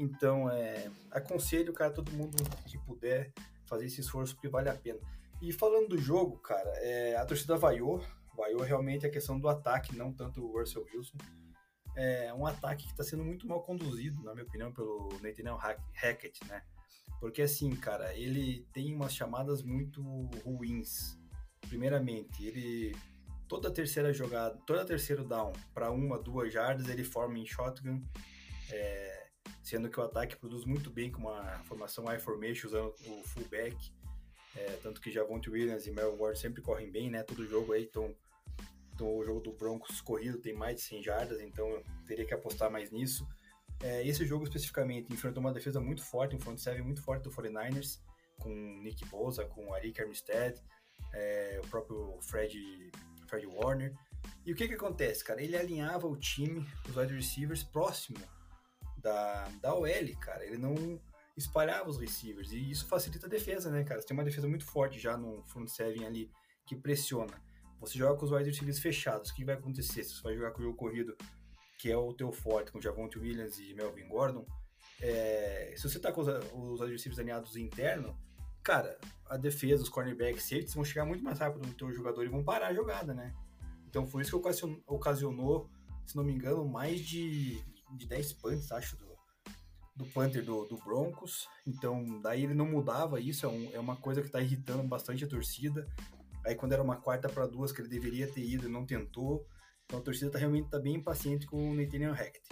Então, 0.00 0.50
é, 0.50 0.90
aconselho, 1.10 1.74
cara, 1.74 1.92
todo 1.92 2.10
mundo 2.12 2.34
que 2.66 2.78
puder 2.78 3.34
fazer 3.66 3.84
esse 3.84 4.00
esforço, 4.00 4.34
porque 4.34 4.48
vale 4.48 4.70
a 4.70 4.74
pena. 4.74 4.98
E 5.42 5.52
falando 5.52 5.90
do 5.90 5.98
jogo, 5.98 6.38
cara, 6.38 6.70
é, 6.78 7.16
a 7.16 7.26
torcida 7.26 7.54
vaiou, 7.58 8.02
vaiou 8.34 8.62
realmente 8.62 9.04
a 9.04 9.10
questão 9.10 9.38
do 9.38 9.46
ataque, 9.46 9.94
não 9.94 10.10
tanto 10.10 10.42
o 10.42 10.58
Russell 10.58 10.86
Wilson. 10.94 11.18
É 11.94 12.32
um 12.32 12.46
ataque 12.46 12.84
que 12.84 12.92
está 12.92 13.04
sendo 13.04 13.22
muito 13.22 13.46
mal 13.46 13.62
conduzido, 13.62 14.22
na 14.22 14.32
minha 14.32 14.46
opinião, 14.46 14.72
pelo 14.72 15.10
Nathaniel 15.20 15.58
Hackett, 15.92 16.40
né? 16.48 16.62
Porque 17.20 17.42
assim, 17.42 17.76
cara, 17.76 18.14
ele 18.14 18.66
tem 18.72 18.94
umas 18.94 19.14
chamadas 19.14 19.62
muito 19.62 20.02
ruins. 20.42 21.18
Primeiramente, 21.68 22.46
ele 22.46 22.96
toda 23.46 23.70
terceira 23.70 24.14
jogada, 24.14 24.56
toda 24.64 24.86
terceiro 24.86 25.24
down 25.24 25.52
para 25.74 25.90
uma, 25.90 26.18
duas 26.18 26.50
jardas, 26.50 26.88
ele 26.88 27.04
forma 27.04 27.38
em 27.38 27.44
shotgun, 27.44 28.02
é, 28.70 29.19
sendo 29.70 29.88
que 29.88 30.00
o 30.00 30.02
ataque 30.02 30.34
produz 30.34 30.64
muito 30.64 30.90
bem 30.90 31.12
com 31.12 31.20
uma 31.20 31.60
formação 31.60 32.12
I 32.12 32.18
formation 32.18 32.66
usando 32.66 32.92
o 33.06 33.22
fullback. 33.28 33.76
É, 34.56 34.78
tanto 34.82 35.00
que 35.00 35.12
Javonte 35.12 35.48
Williams 35.48 35.86
e 35.86 35.92
Melvin 35.92 36.18
Ward 36.18 36.36
sempre 36.36 36.60
correm 36.60 36.90
bem, 36.90 37.08
né? 37.08 37.22
Todo 37.22 37.46
jogo 37.46 37.72
aí 37.72 37.84
estão 37.84 38.12
então, 38.92 39.16
o 39.16 39.24
jogo 39.24 39.40
do 39.40 39.52
Broncos 39.52 40.00
corrido 40.00 40.38
tem 40.38 40.52
mais 40.52 40.76
de 40.76 40.82
100 40.82 41.02
jardas, 41.04 41.40
então 41.40 41.66
eu 41.68 41.84
teria 42.04 42.26
que 42.26 42.34
apostar 42.34 42.70
mais 42.70 42.90
nisso. 42.90 43.26
É, 43.80 44.06
esse 44.06 44.26
jogo 44.26 44.44
especificamente 44.44 45.10
enfrentou 45.10 45.40
uma 45.40 45.54
defesa 45.54 45.80
muito 45.80 46.02
forte, 46.02 46.34
um 46.34 46.40
front 46.40 46.58
seven 46.58 46.82
muito 46.82 47.00
forte 47.00 47.22
do 47.22 47.30
49ers, 47.30 48.00
com 48.40 48.50
Nick 48.82 49.04
Bosa, 49.06 49.46
com 49.46 49.72
Arik 49.72 50.02
Armstead, 50.02 50.60
é, 51.14 51.60
o 51.64 51.68
próprio 51.68 52.18
Fred, 52.20 52.90
Fred 53.26 53.46
Warner. 53.46 53.94
E 54.44 54.52
o 54.52 54.56
que 54.56 54.68
que 54.68 54.74
acontece, 54.74 55.24
cara? 55.24 55.40
Ele 55.40 55.56
alinhava 55.56 56.06
o 56.06 56.16
time, 56.16 56.66
os 56.86 56.96
wide 56.96 57.14
receivers, 57.14 57.62
próximo 57.62 58.18
da, 59.00 59.48
da 59.60 59.74
OL, 59.74 60.16
cara. 60.20 60.44
Ele 60.44 60.58
não 60.58 61.00
espalhava 61.36 61.88
os 61.88 61.98
receivers, 61.98 62.52
e 62.52 62.70
isso 62.70 62.86
facilita 62.86 63.26
a 63.26 63.30
defesa, 63.30 63.70
né, 63.70 63.82
cara? 63.84 64.00
Você 64.00 64.06
tem 64.06 64.16
uma 64.16 64.24
defesa 64.24 64.46
muito 64.46 64.64
forte 64.64 64.98
já 64.98 65.16
no 65.16 65.42
front 65.44 65.68
seven 65.68 66.04
ali, 66.04 66.30
que 66.66 66.76
pressiona. 66.76 67.32
Você 67.80 67.98
joga 67.98 68.18
com 68.18 68.26
os 68.26 68.32
wide 68.32 68.50
receivers 68.50 68.78
fechados, 68.78 69.30
o 69.30 69.34
que 69.34 69.44
vai 69.44 69.54
acontecer? 69.54 70.04
Se 70.04 70.14
você 70.14 70.22
vai 70.22 70.34
jogar 70.34 70.50
com 70.50 70.60
o 70.60 70.64
jogo 70.64 70.76
corrido, 70.76 71.16
que 71.78 71.90
é 71.90 71.96
o 71.96 72.12
teu 72.12 72.30
forte, 72.30 72.70
com 72.70 72.80
Javonte 72.80 73.18
Williams 73.18 73.58
e 73.58 73.72
Melvin 73.74 74.06
Gordon, 74.06 74.44
é, 75.00 75.72
se 75.76 75.88
você 75.88 75.98
tá 75.98 76.12
com 76.12 76.20
os, 76.20 76.28
os 76.28 76.80
wide 76.80 76.92
receivers 76.92 77.18
alinhados 77.18 77.56
interno, 77.56 78.14
cara, 78.62 78.98
a 79.26 79.38
defesa, 79.38 79.82
os 79.82 79.88
cornerbacks, 79.88 80.42
safeties 80.42 80.74
vão 80.74 80.84
chegar 80.84 81.06
muito 81.06 81.24
mais 81.24 81.38
rápido 81.38 81.66
no 81.66 81.72
teu 81.72 81.90
jogador 81.90 82.22
e 82.22 82.28
vão 82.28 82.44
parar 82.44 82.68
a 82.68 82.74
jogada, 82.74 83.14
né? 83.14 83.34
Então 83.88 84.06
foi 84.06 84.22
isso 84.22 84.32
que 84.32 84.36
ocasionou, 84.36 84.82
ocasionou 84.86 85.70
se 86.10 86.16
não 86.16 86.24
me 86.24 86.32
engano, 86.32 86.68
mais 86.68 87.00
de, 87.00 87.62
de 87.96 88.06
10 88.06 88.32
punts, 88.34 88.72
acho, 88.72 88.96
do, 88.96 89.16
do 89.96 90.04
punter 90.06 90.44
do, 90.44 90.64
do, 90.66 90.76
Broncos. 90.78 91.48
Então, 91.66 92.20
daí 92.20 92.44
ele 92.44 92.54
não 92.54 92.66
mudava 92.66 93.20
isso, 93.20 93.46
é, 93.46 93.48
um, 93.48 93.70
é 93.72 93.78
uma 93.78 93.96
coisa 93.96 94.20
que 94.20 94.26
está 94.26 94.40
irritando 94.40 94.82
bastante 94.84 95.24
a 95.24 95.28
torcida. 95.28 95.86
Aí 96.44 96.54
quando 96.54 96.72
era 96.72 96.82
uma 96.82 96.96
quarta 96.96 97.28
para 97.28 97.46
duas 97.46 97.72
que 97.72 97.80
ele 97.80 97.88
deveria 97.88 98.26
ter 98.26 98.42
ido, 98.42 98.68
não 98.68 98.86
tentou. 98.86 99.46
Então 99.84 99.98
a 99.98 100.02
torcida 100.02 100.30
tá, 100.30 100.38
realmente 100.38 100.70
tá 100.70 100.78
bem 100.78 100.94
impaciente 100.94 101.46
com 101.46 101.70
o 101.70 101.74
Nathaniel 101.74 102.12
Hackett. 102.12 102.48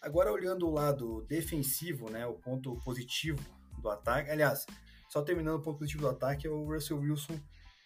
Agora 0.00 0.32
olhando 0.32 0.66
o 0.66 0.72
lado 0.72 1.26
defensivo, 1.28 2.08
né, 2.10 2.26
o 2.26 2.34
ponto 2.34 2.76
positivo 2.84 3.42
do 3.78 3.88
ataque, 3.90 4.30
aliás, 4.30 4.64
só 5.08 5.22
terminando 5.22 5.56
o 5.56 5.62
ponto 5.62 5.78
positivo 5.78 6.02
do 6.02 6.08
ataque 6.08 6.46
é 6.46 6.50
o 6.50 6.64
Russell 6.64 7.00
Wilson 7.00 7.38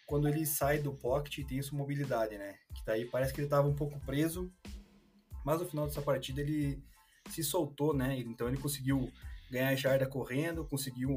quando 0.06 0.28
ele 0.28 0.44
sai 0.44 0.78
do 0.78 0.92
pocket 0.92 1.38
e 1.38 1.44
tem 1.44 1.62
sua 1.62 1.78
mobilidade, 1.78 2.36
né? 2.36 2.58
Que 2.74 2.84
daí 2.84 3.06
parece 3.06 3.32
que 3.32 3.40
ele 3.40 3.46
estava 3.46 3.68
um 3.68 3.74
pouco 3.74 3.98
preso, 4.00 4.52
mas 5.44 5.60
no 5.60 5.68
final 5.68 5.86
dessa 5.86 6.02
partida 6.02 6.40
ele 6.40 6.82
se 7.28 7.42
soltou, 7.42 7.94
né? 7.94 8.18
Então 8.18 8.48
ele 8.48 8.58
conseguiu 8.58 9.10
ganhar 9.50 9.68
a 9.68 9.74
jarda 9.74 10.06
correndo, 10.06 10.64
conseguiu 10.64 11.14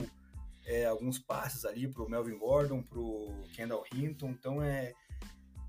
é, 0.66 0.86
alguns 0.86 1.20
passes 1.20 1.66
ali 1.66 1.88
pro 1.88 2.10
Melvin 2.10 2.38
Gordon, 2.38 2.82
pro 2.82 3.44
Kendall 3.54 3.84
Hinton. 3.94 4.30
Então 4.30 4.62
é 4.62 4.94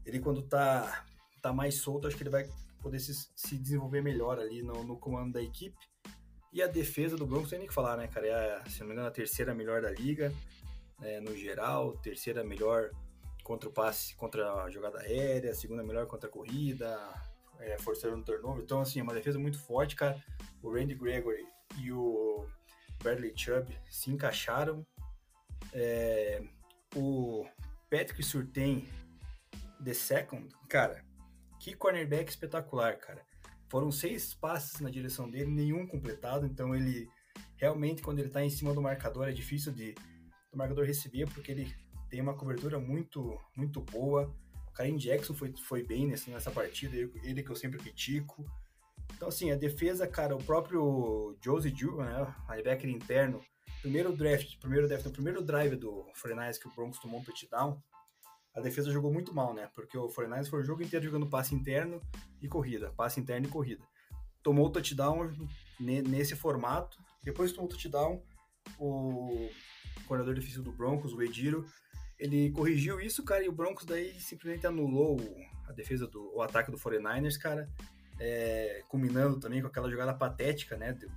ele 0.04 0.20
quando 0.20 0.42
tá 0.42 1.04
tá 1.40 1.52
mais 1.52 1.76
solto, 1.76 2.06
acho 2.06 2.16
que 2.16 2.22
ele 2.22 2.30
vai 2.30 2.48
poder 2.80 2.98
se, 2.98 3.12
se 3.34 3.58
desenvolver 3.58 4.00
melhor 4.00 4.38
ali 4.38 4.62
no, 4.62 4.82
no, 4.82 4.96
comando 4.96 5.34
da 5.34 5.42
equipe. 5.42 5.76
E 6.52 6.62
a 6.62 6.66
defesa 6.66 7.16
do 7.16 7.26
Broncos 7.26 7.50
tem 7.50 7.58
nem 7.58 7.68
que 7.68 7.74
falar, 7.74 7.98
né, 7.98 8.06
cara? 8.06 8.26
É, 8.26 8.56
a, 8.56 8.70
se 8.70 8.80
não 8.80 8.86
me 8.86 8.92
engano, 8.92 9.08
a 9.08 9.10
terceira 9.10 9.54
melhor 9.54 9.82
da 9.82 9.90
liga, 9.90 10.32
é, 11.02 11.20
no 11.20 11.36
geral, 11.36 11.92
terceira 11.98 12.42
melhor 12.42 12.90
contra 13.42 13.68
o 13.68 13.72
passe, 13.72 14.14
contra 14.16 14.54
a 14.62 14.70
jogada 14.70 15.00
aérea, 15.00 15.54
segunda 15.54 15.82
melhor 15.82 16.06
contra 16.06 16.28
a 16.28 16.32
corrida, 16.32 16.98
é, 17.60 17.78
forçando 17.78 18.16
o 18.16 18.22
turnover. 18.22 18.62
Então, 18.62 18.80
assim, 18.80 19.00
é 19.00 19.02
uma 19.02 19.14
defesa 19.14 19.38
muito 19.38 19.58
forte, 19.58 19.96
cara. 19.96 20.22
O 20.62 20.72
Randy 20.72 20.94
Gregory 20.94 21.46
e 21.78 21.92
o 21.92 22.46
Bradley 23.02 23.32
Chubb 23.36 23.76
se 23.90 24.10
encaixaram. 24.10 24.86
É, 25.72 26.42
o 26.94 27.46
Patrick 27.90 28.22
Surtain, 28.22 28.86
the 29.82 29.94
second, 29.94 30.48
cara, 30.68 31.04
que 31.60 31.74
cornerback 31.74 32.30
espetacular, 32.30 32.96
cara. 32.98 33.24
Foram 33.68 33.90
seis 33.90 34.34
passes 34.34 34.80
na 34.80 34.90
direção 34.90 35.28
dele, 35.28 35.50
nenhum 35.50 35.86
completado, 35.86 36.46
então 36.46 36.74
ele 36.74 37.08
realmente, 37.56 38.02
quando 38.02 38.18
ele 38.18 38.28
tá 38.28 38.44
em 38.44 38.50
cima 38.50 38.72
do 38.72 38.82
marcador, 38.82 39.28
é 39.28 39.32
difícil 39.32 39.72
de 39.72 39.94
do 40.52 40.58
marcador 40.58 40.86
receber, 40.86 41.28
porque 41.30 41.50
ele 41.50 41.74
tem 42.08 42.20
uma 42.20 42.36
cobertura 42.36 42.78
muito, 42.78 43.38
muito 43.56 43.80
boa. 43.80 44.32
O 44.74 44.76
Karim 44.76 44.96
Jackson 44.96 45.34
foi, 45.34 45.54
foi 45.56 45.84
bem 45.84 46.08
nessa, 46.08 46.28
nessa 46.28 46.50
partida, 46.50 46.96
ele 46.96 47.44
que 47.44 47.50
eu 47.50 47.54
sempre 47.54 47.78
critico. 47.78 48.44
Então, 49.14 49.28
assim, 49.28 49.52
a 49.52 49.56
defesa, 49.56 50.04
cara, 50.04 50.34
o 50.34 50.42
próprio 50.42 51.38
Josie 51.40 51.72
Ju, 51.72 51.98
né, 51.98 52.34
linebacker 52.50 52.90
interno, 52.90 53.40
primeiro 53.80 54.12
draft, 54.16 54.58
primeiro 54.58 54.88
draft, 54.88 55.08
primeiro 55.12 55.44
drive 55.44 55.76
do 55.76 56.04
49 56.20 56.58
que 56.58 56.66
o 56.66 56.74
Broncos 56.74 56.98
tomou 56.98 57.20
um 57.20 57.22
touchdown, 57.22 57.80
a 58.52 58.60
defesa 58.60 58.90
jogou 58.90 59.12
muito 59.12 59.32
mal, 59.32 59.54
né? 59.54 59.70
Porque 59.76 59.96
o 59.96 60.08
49 60.08 60.50
foi 60.50 60.60
o 60.60 60.64
jogo 60.64 60.82
inteiro 60.82 61.04
jogando 61.04 61.28
passe 61.28 61.54
interno 61.54 62.02
e 62.42 62.48
corrida, 62.48 62.92
passe 62.96 63.20
interno 63.20 63.46
e 63.46 63.50
corrida. 63.50 63.84
Tomou 64.42 64.66
o 64.66 64.70
touchdown 64.70 65.30
nesse 65.78 66.34
formato, 66.34 66.98
depois 67.22 67.52
tomou 67.52 67.66
o 67.66 67.68
touchdown, 67.68 68.20
o 68.76 69.48
coordenador 70.08 70.34
defensivo 70.34 70.64
do 70.64 70.72
Broncos, 70.72 71.12
o 71.12 71.22
Ediro, 71.22 71.64
ele 72.24 72.50
corrigiu 72.50 73.00
isso, 73.00 73.22
cara, 73.22 73.44
e 73.44 73.48
o 73.48 73.52
Broncos 73.52 73.84
daí 73.84 74.18
simplesmente 74.20 74.66
anulou 74.66 75.20
a 75.68 75.72
defesa 75.72 76.06
do 76.06 76.34
o 76.34 76.42
ataque 76.42 76.70
do 76.70 76.78
49ers, 76.78 77.38
cara 77.38 77.68
é, 78.18 78.82
culminando 78.88 79.38
também 79.38 79.60
com 79.60 79.68
aquela 79.68 79.90
jogada 79.90 80.14
patética, 80.14 80.76
né, 80.76 80.92
do, 80.92 81.08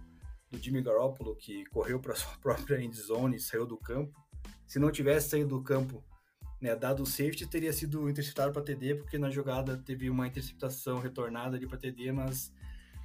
do 0.52 0.58
Jimmy 0.58 0.82
Garoppolo, 0.82 1.36
que 1.36 1.66
correu 1.66 2.00
para 2.00 2.16
sua 2.16 2.38
própria 2.40 2.82
end 2.82 2.96
zone 2.96 3.38
e 3.38 3.40
saiu 3.40 3.66
do 3.66 3.78
campo. 3.78 4.14
Se 4.66 4.80
não 4.80 4.92
tivesse 4.92 5.30
saído 5.30 5.50
do 5.50 5.64
campo, 5.64 6.04
né, 6.60 6.76
dado 6.76 7.04
o 7.04 7.06
safety, 7.06 7.46
teria 7.48 7.72
sido 7.72 8.10
interceptado 8.10 8.52
para 8.52 8.62
TD, 8.62 8.96
porque 8.96 9.18
na 9.18 9.30
jogada 9.30 9.78
teve 9.78 10.10
uma 10.10 10.28
interceptação 10.28 11.00
retornada 11.00 11.56
ali 11.56 11.68
para 11.68 11.78
TD, 11.78 12.12
mas 12.12 12.52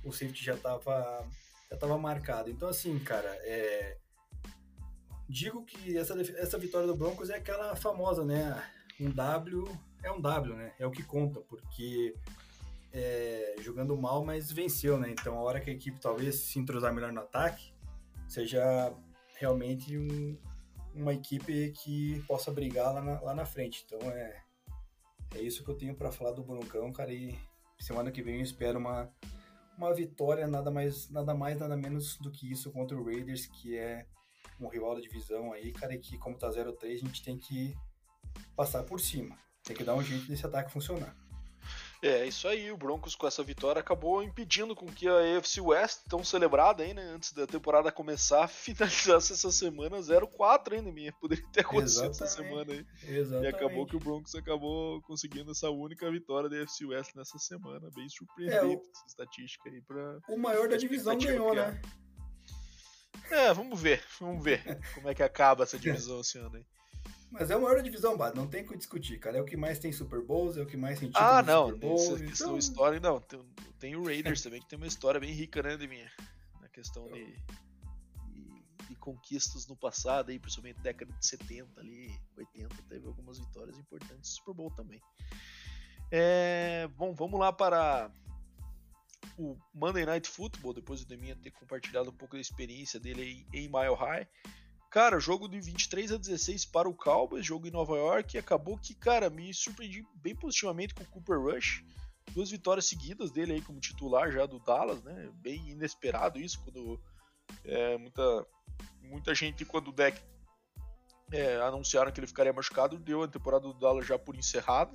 o 0.05 0.11
safety 0.11 0.45
já 0.45 0.55
estava 0.55 1.27
já 1.70 1.79
tava 1.79 1.97
marcado. 1.97 2.51
Então, 2.51 2.69
assim, 2.69 2.99
cara, 2.99 3.29
é... 3.45 3.97
digo 5.33 5.65
que 5.65 5.97
essa, 5.97 6.21
essa 6.21 6.59
vitória 6.59 6.87
do 6.87 6.95
Broncos 6.95 7.31
é 7.31 7.37
aquela 7.37 7.75
famosa, 7.75 8.25
né? 8.25 8.63
Um 9.01 9.11
W 9.11 9.67
é 10.03 10.13
um 10.13 10.21
W, 10.21 10.55
né? 10.55 10.73
É 10.79 10.87
o 10.87 10.91
que 10.91 11.03
conta, 11.03 11.41
porque 11.41 12.15
é, 12.93 13.57
jogando 13.61 13.97
mal, 13.97 14.25
mas 14.25 14.53
venceu, 14.53 14.99
né? 14.99 15.11
Então 15.11 15.39
a 15.39 15.41
hora 15.41 15.61
que 15.61 15.71
a 15.71 15.73
equipe 15.73 15.99
talvez 15.99 16.37
se 16.37 16.59
entrosar 16.59 16.93
melhor 16.93 17.13
no 17.13 17.21
ataque, 17.21 17.73
seja 18.29 18.93
realmente 19.39 19.97
um, 19.97 20.37
uma 20.95 21.15
equipe 21.15 21.73
que 21.73 22.23
possa 22.29 22.53
brigar 22.53 22.93
lá 22.93 23.01
na, 23.01 23.21
lá 23.21 23.35
na 23.35 23.47
frente. 23.47 23.85
Então 23.87 24.11
é, 24.11 24.43
é 25.35 25.41
isso 25.41 25.65
que 25.65 25.71
eu 25.71 25.77
tenho 25.77 25.95
para 25.95 26.13
falar 26.13 26.33
do 26.33 26.45
Broncão, 26.45 26.93
cara. 26.93 27.13
E 27.13 27.35
semana 27.79 28.13
que 28.13 28.23
vem 28.23 28.37
eu 28.37 28.43
espero 28.43 28.79
uma, 28.79 29.11
uma 29.79 29.95
vitória, 29.95 30.47
nada 30.47 30.71
mais, 30.71 31.09
nada 31.09 31.35
mais, 31.35 31.59
nada 31.59 31.77
menos 31.77 32.19
do 32.19 32.31
que 32.31 32.51
isso 32.51 32.71
contra 32.71 32.97
o 32.99 33.05
Raiders, 33.05 33.47
que 33.47 33.79
é 33.79 34.05
um 34.67 34.71
rival 34.71 34.95
da 34.95 35.01
divisão 35.01 35.53
aí, 35.53 35.73
cara, 35.73 35.95
e 35.95 35.99
que 35.99 36.19
como 36.19 36.37
tá 36.37 36.49
0-3, 36.49 36.95
a 36.95 36.97
gente 36.97 37.23
tem 37.23 37.39
que 37.39 37.75
passar 38.57 38.83
por 38.85 39.01
cima. 39.01 39.37
Tem 39.65 39.77
que 39.77 39.85
dar 39.85 39.95
um 39.95 40.03
jeito 40.03 40.27
desse 40.27 40.45
ataque 40.45 40.73
funcionar. 40.73 41.17
É, 42.03 42.27
isso 42.27 42.49
aí, 42.49 42.73
o 42.73 42.77
Broncos 42.77 43.15
com 43.15 43.29
essa 43.29 43.45
vitória 43.45 43.79
acabou 43.79 44.25
impedindo 44.25 44.75
com 44.75 44.87
que 44.87 45.07
a 45.07 45.39
AFC 45.39 45.61
West, 45.61 46.01
tão 46.09 46.25
celebrada 46.25 46.83
aí, 46.83 46.93
né, 46.93 47.13
antes 47.15 47.33
da 47.33 47.47
temporada 47.47 47.93
começar, 47.93 48.49
finalizasse 48.51 49.33
essa 49.33 49.53
semana 49.53 49.99
0-4 49.99 50.73
ainda, 50.73 50.91
minha. 50.91 51.13
Poderia 51.13 51.47
ter 51.53 51.61
acontecido 51.61 52.11
Exatamente. 52.11 52.23
essa 52.25 52.27
semana 52.27 52.73
aí. 52.73 52.87
Exatamente. 53.05 53.45
E 53.45 53.55
acabou 53.55 53.87
que 53.87 53.95
o 53.95 54.01
Broncos 54.01 54.35
acabou 54.35 55.01
conseguindo 55.03 55.53
essa 55.53 55.71
única 55.71 56.11
vitória 56.11 56.51
da 56.51 56.61
AFC 56.61 56.85
West 56.87 57.15
nessa 57.15 57.39
semana, 57.39 57.89
bem 57.95 58.09
surpreendente 58.09 58.65
é, 58.65 58.67
o... 58.67 58.91
essa 58.91 59.07
estatística 59.07 59.71
aí 59.71 59.81
pra... 59.83 60.19
O 60.29 60.37
maior 60.37 60.69
da 60.69 60.77
divisão 60.77 61.17
ganhou, 61.17 61.55
né? 61.55 61.81
É, 63.33 63.55
vamos 63.55 63.81
ver, 63.81 64.05
vamos 64.21 64.45
ver 64.45 64.79
como 64.95 65.09
é 65.09 65.15
que 65.15 65.23
acaba 65.23 65.65
essa 65.65 65.79
divisão 65.79 66.21
esse 66.21 66.37
ano 66.37 66.57
aí. 66.57 66.67
Mas 67.31 67.51
é 67.51 67.55
a 67.55 67.59
maior 67.59 67.83
divisão, 67.83 68.15
Bad, 68.15 68.37
não 68.37 68.47
tem 68.47 68.63
o 68.63 68.69
que 68.69 68.77
discutir, 68.77 69.19
cara. 69.19 69.39
É 69.39 69.41
o 69.41 69.45
que 69.47 69.57
mais 69.57 69.79
tem 69.79 69.91
Super 69.91 70.21
Bowls, 70.21 70.59
é 70.59 70.61
o 70.61 70.67
que 70.67 70.77
mais 70.77 71.01
tem 71.01 71.11
Ah, 71.15 71.43
não, 71.43 71.71
Super 71.71 71.93
essa 71.93 72.19
questão 72.19 72.47
então... 72.49 72.59
história, 72.59 73.01
não. 73.01 73.21
Tem, 73.21 73.41
tem 73.79 73.97
o 73.97 74.05
Raiders 74.05 74.43
também, 74.43 74.61
que 74.61 74.69
tem 74.69 74.77
uma 74.77 74.87
história 74.87 75.19
bem 75.19 75.33
rica, 75.33 75.63
né, 75.63 75.79
de 75.79 75.89
minha? 75.89 76.13
Na 76.61 76.69
questão 76.69 77.09
de, 77.09 77.25
de, 78.29 78.65
de, 78.87 78.95
conquistas 78.97 79.67
no 79.67 79.75
passado, 79.75 80.31
aí, 80.31 80.39
principalmente 80.39 80.83
década 80.83 81.11
de 81.11 81.27
70 81.27 81.81
ali, 81.81 82.21
80, 82.37 82.69
teve 82.87 83.07
algumas 83.07 83.39
vitórias 83.39 83.79
importantes. 83.79 84.35
Super 84.35 84.53
Bowl 84.53 84.71
também. 84.71 85.01
É, 86.11 86.87
bom, 86.99 87.15
vamos 87.15 87.41
lá 87.41 87.51
para 87.51 88.11
o 89.39 89.57
Monday 89.74 90.05
Night 90.05 90.28
Football, 90.28 90.74
depois 90.74 91.01
do 91.01 91.07
Deminha 91.07 91.36
ter 91.36 91.51
compartilhado 91.51 92.11
um 92.11 92.15
pouco 92.15 92.36
da 92.36 92.40
experiência 92.40 93.01
dele 93.01 93.47
em 93.53 93.69
Mile 93.69 93.94
High. 93.99 94.28
Cara, 94.90 95.19
jogo 95.19 95.49
de 95.49 95.59
23 95.59 96.12
a 96.12 96.19
16 96.19 96.66
para 96.66 96.89
o 96.89 96.94
Cowboys, 96.94 97.47
jogo 97.47 97.66
em 97.66 97.70
Nova 97.70 97.97
York, 97.97 98.36
e 98.36 98.39
acabou 98.39 98.77
que, 98.77 98.94
cara, 98.94 99.31
me 99.31 99.53
surpreendi 99.55 100.05
bem 100.16 100.36
positivamente 100.36 100.94
com 100.94 101.03
o 101.03 101.07
Cooper 101.07 101.40
Rush. 101.40 101.82
Duas 102.32 102.51
vitórias 102.51 102.86
seguidas 102.86 103.31
dele 103.31 103.55
aí 103.55 103.62
como 103.62 103.81
titular 103.81 104.31
já 104.31 104.44
do 104.44 104.59
Dallas, 104.59 105.03
né? 105.03 105.31
Bem 105.36 105.70
inesperado 105.70 106.39
isso, 106.39 106.62
quando 106.62 107.01
é, 107.65 107.97
muita, 107.97 108.47
muita 109.01 109.35
gente, 109.35 109.65
quando 109.65 109.89
o 109.89 109.93
deck 109.93 110.20
é, 111.32 111.57
anunciaram 111.62 112.12
que 112.12 112.20
ele 112.20 112.27
ficaria 112.27 112.53
machucado, 112.53 112.99
deu 112.99 113.23
a 113.23 113.28
temporada 113.28 113.66
do 113.66 113.74
Dallas 113.74 114.07
já 114.07 114.19
por 114.19 114.36
encerrada. 114.36 114.93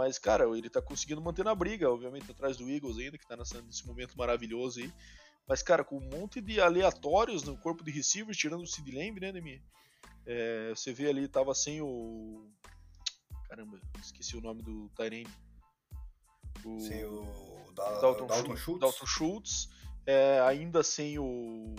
Mas, 0.00 0.18
cara, 0.18 0.46
ele 0.56 0.70
tá 0.70 0.80
conseguindo 0.80 1.20
manter 1.20 1.44
na 1.44 1.54
briga, 1.54 1.90
obviamente, 1.90 2.30
atrás 2.30 2.56
do 2.56 2.66
Eagles 2.70 2.96
ainda, 2.96 3.18
que 3.18 3.26
tá 3.26 3.36
nesse 3.36 3.86
momento 3.86 4.16
maravilhoso 4.16 4.80
aí. 4.80 4.90
Mas, 5.46 5.62
cara, 5.62 5.84
com 5.84 5.98
um 5.98 6.08
monte 6.08 6.40
de 6.40 6.58
aleatórios 6.58 7.42
no 7.42 7.54
corpo 7.58 7.84
de 7.84 7.90
receivers, 7.90 8.38
tirando 8.38 8.62
o 8.62 8.66
Sid 8.66 8.90
Lamb, 8.90 9.20
né, 9.20 9.30
Nemi? 9.30 9.62
É, 10.24 10.70
você 10.70 10.90
vê 10.90 11.10
ali, 11.10 11.28
tava 11.28 11.54
sem 11.54 11.82
o. 11.82 12.48
Caramba, 13.46 13.78
esqueci 14.00 14.38
o 14.38 14.40
nome 14.40 14.62
do 14.62 14.88
Tyrene. 14.96 15.28
O... 16.64 16.80
Sem 16.80 17.04
o 17.04 17.70
da... 17.76 18.00
Dalton, 18.00 18.26
Dalton 18.26 18.56
Schultz. 18.56 18.80
Dalton 18.80 19.06
Schultz. 19.06 19.68
É, 20.06 20.40
ainda 20.40 20.82
sem 20.82 21.18
o. 21.18 21.74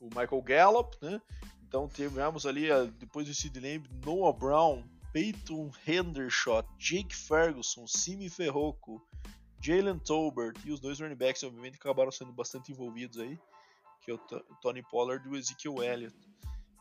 O 0.00 0.06
Michael 0.06 0.40
Gallup, 0.40 0.96
né? 1.02 1.20
Então 1.68 1.86
tivemos 1.86 2.46
ali, 2.46 2.68
depois 2.98 3.26
do 3.26 3.34
Sid 3.34 3.60
Lamb, 3.60 3.86
Noah 4.02 4.32
Brown, 4.32 4.82
Peyton 5.14 5.70
Hendershot, 5.86 6.66
Jake 6.76 7.14
Ferguson, 7.14 7.86
Simi 7.86 8.28
Ferroco, 8.28 9.00
Jalen 9.62 10.00
Tolbert 10.00 10.58
e 10.64 10.72
os 10.72 10.80
dois 10.80 10.98
running 10.98 11.14
backs, 11.14 11.44
obviamente, 11.44 11.76
acabaram 11.76 12.10
sendo 12.10 12.32
bastante 12.32 12.72
envolvidos 12.72 13.20
aí, 13.20 13.38
que 14.02 14.10
é 14.10 14.14
o 14.14 14.18
Tony 14.60 14.82
Pollard 14.82 15.24
e 15.24 15.30
o 15.30 15.36
Ezekiel 15.36 15.84
Elliott. 15.84 16.16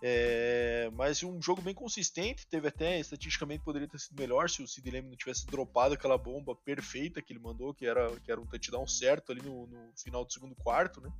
É, 0.01 0.89
mas 0.93 1.21
um 1.21 1.39
jogo 1.39 1.61
bem 1.61 1.75
consistente, 1.75 2.47
teve 2.47 2.67
até, 2.67 2.99
estatisticamente 2.99 3.63
poderia 3.63 3.87
ter 3.87 3.99
sido 3.99 4.19
melhor 4.19 4.49
se 4.49 4.63
o 4.63 4.67
Sid 4.67 4.89
Lamb 4.89 5.09
não 5.09 5.15
tivesse 5.15 5.45
dropado 5.45 5.93
aquela 5.93 6.17
bomba 6.17 6.55
perfeita 6.55 7.21
que 7.21 7.33
ele 7.33 7.39
mandou, 7.39 7.71
que 7.71 7.85
era, 7.85 8.19
que 8.19 8.31
era 8.31 8.41
um 8.41 8.47
touchdown 8.47 8.87
certo 8.87 9.31
ali 9.31 9.43
no, 9.43 9.67
no 9.67 9.93
final 9.95 10.25
do 10.25 10.33
segundo 10.33 10.55
quarto, 10.55 10.99
né? 10.99 11.13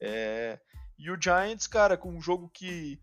É, 0.00 0.58
e 0.98 1.10
o 1.10 1.20
Giants, 1.20 1.66
cara, 1.66 1.98
com 1.98 2.10
um 2.10 2.20
jogo 2.20 2.48
que 2.48 2.98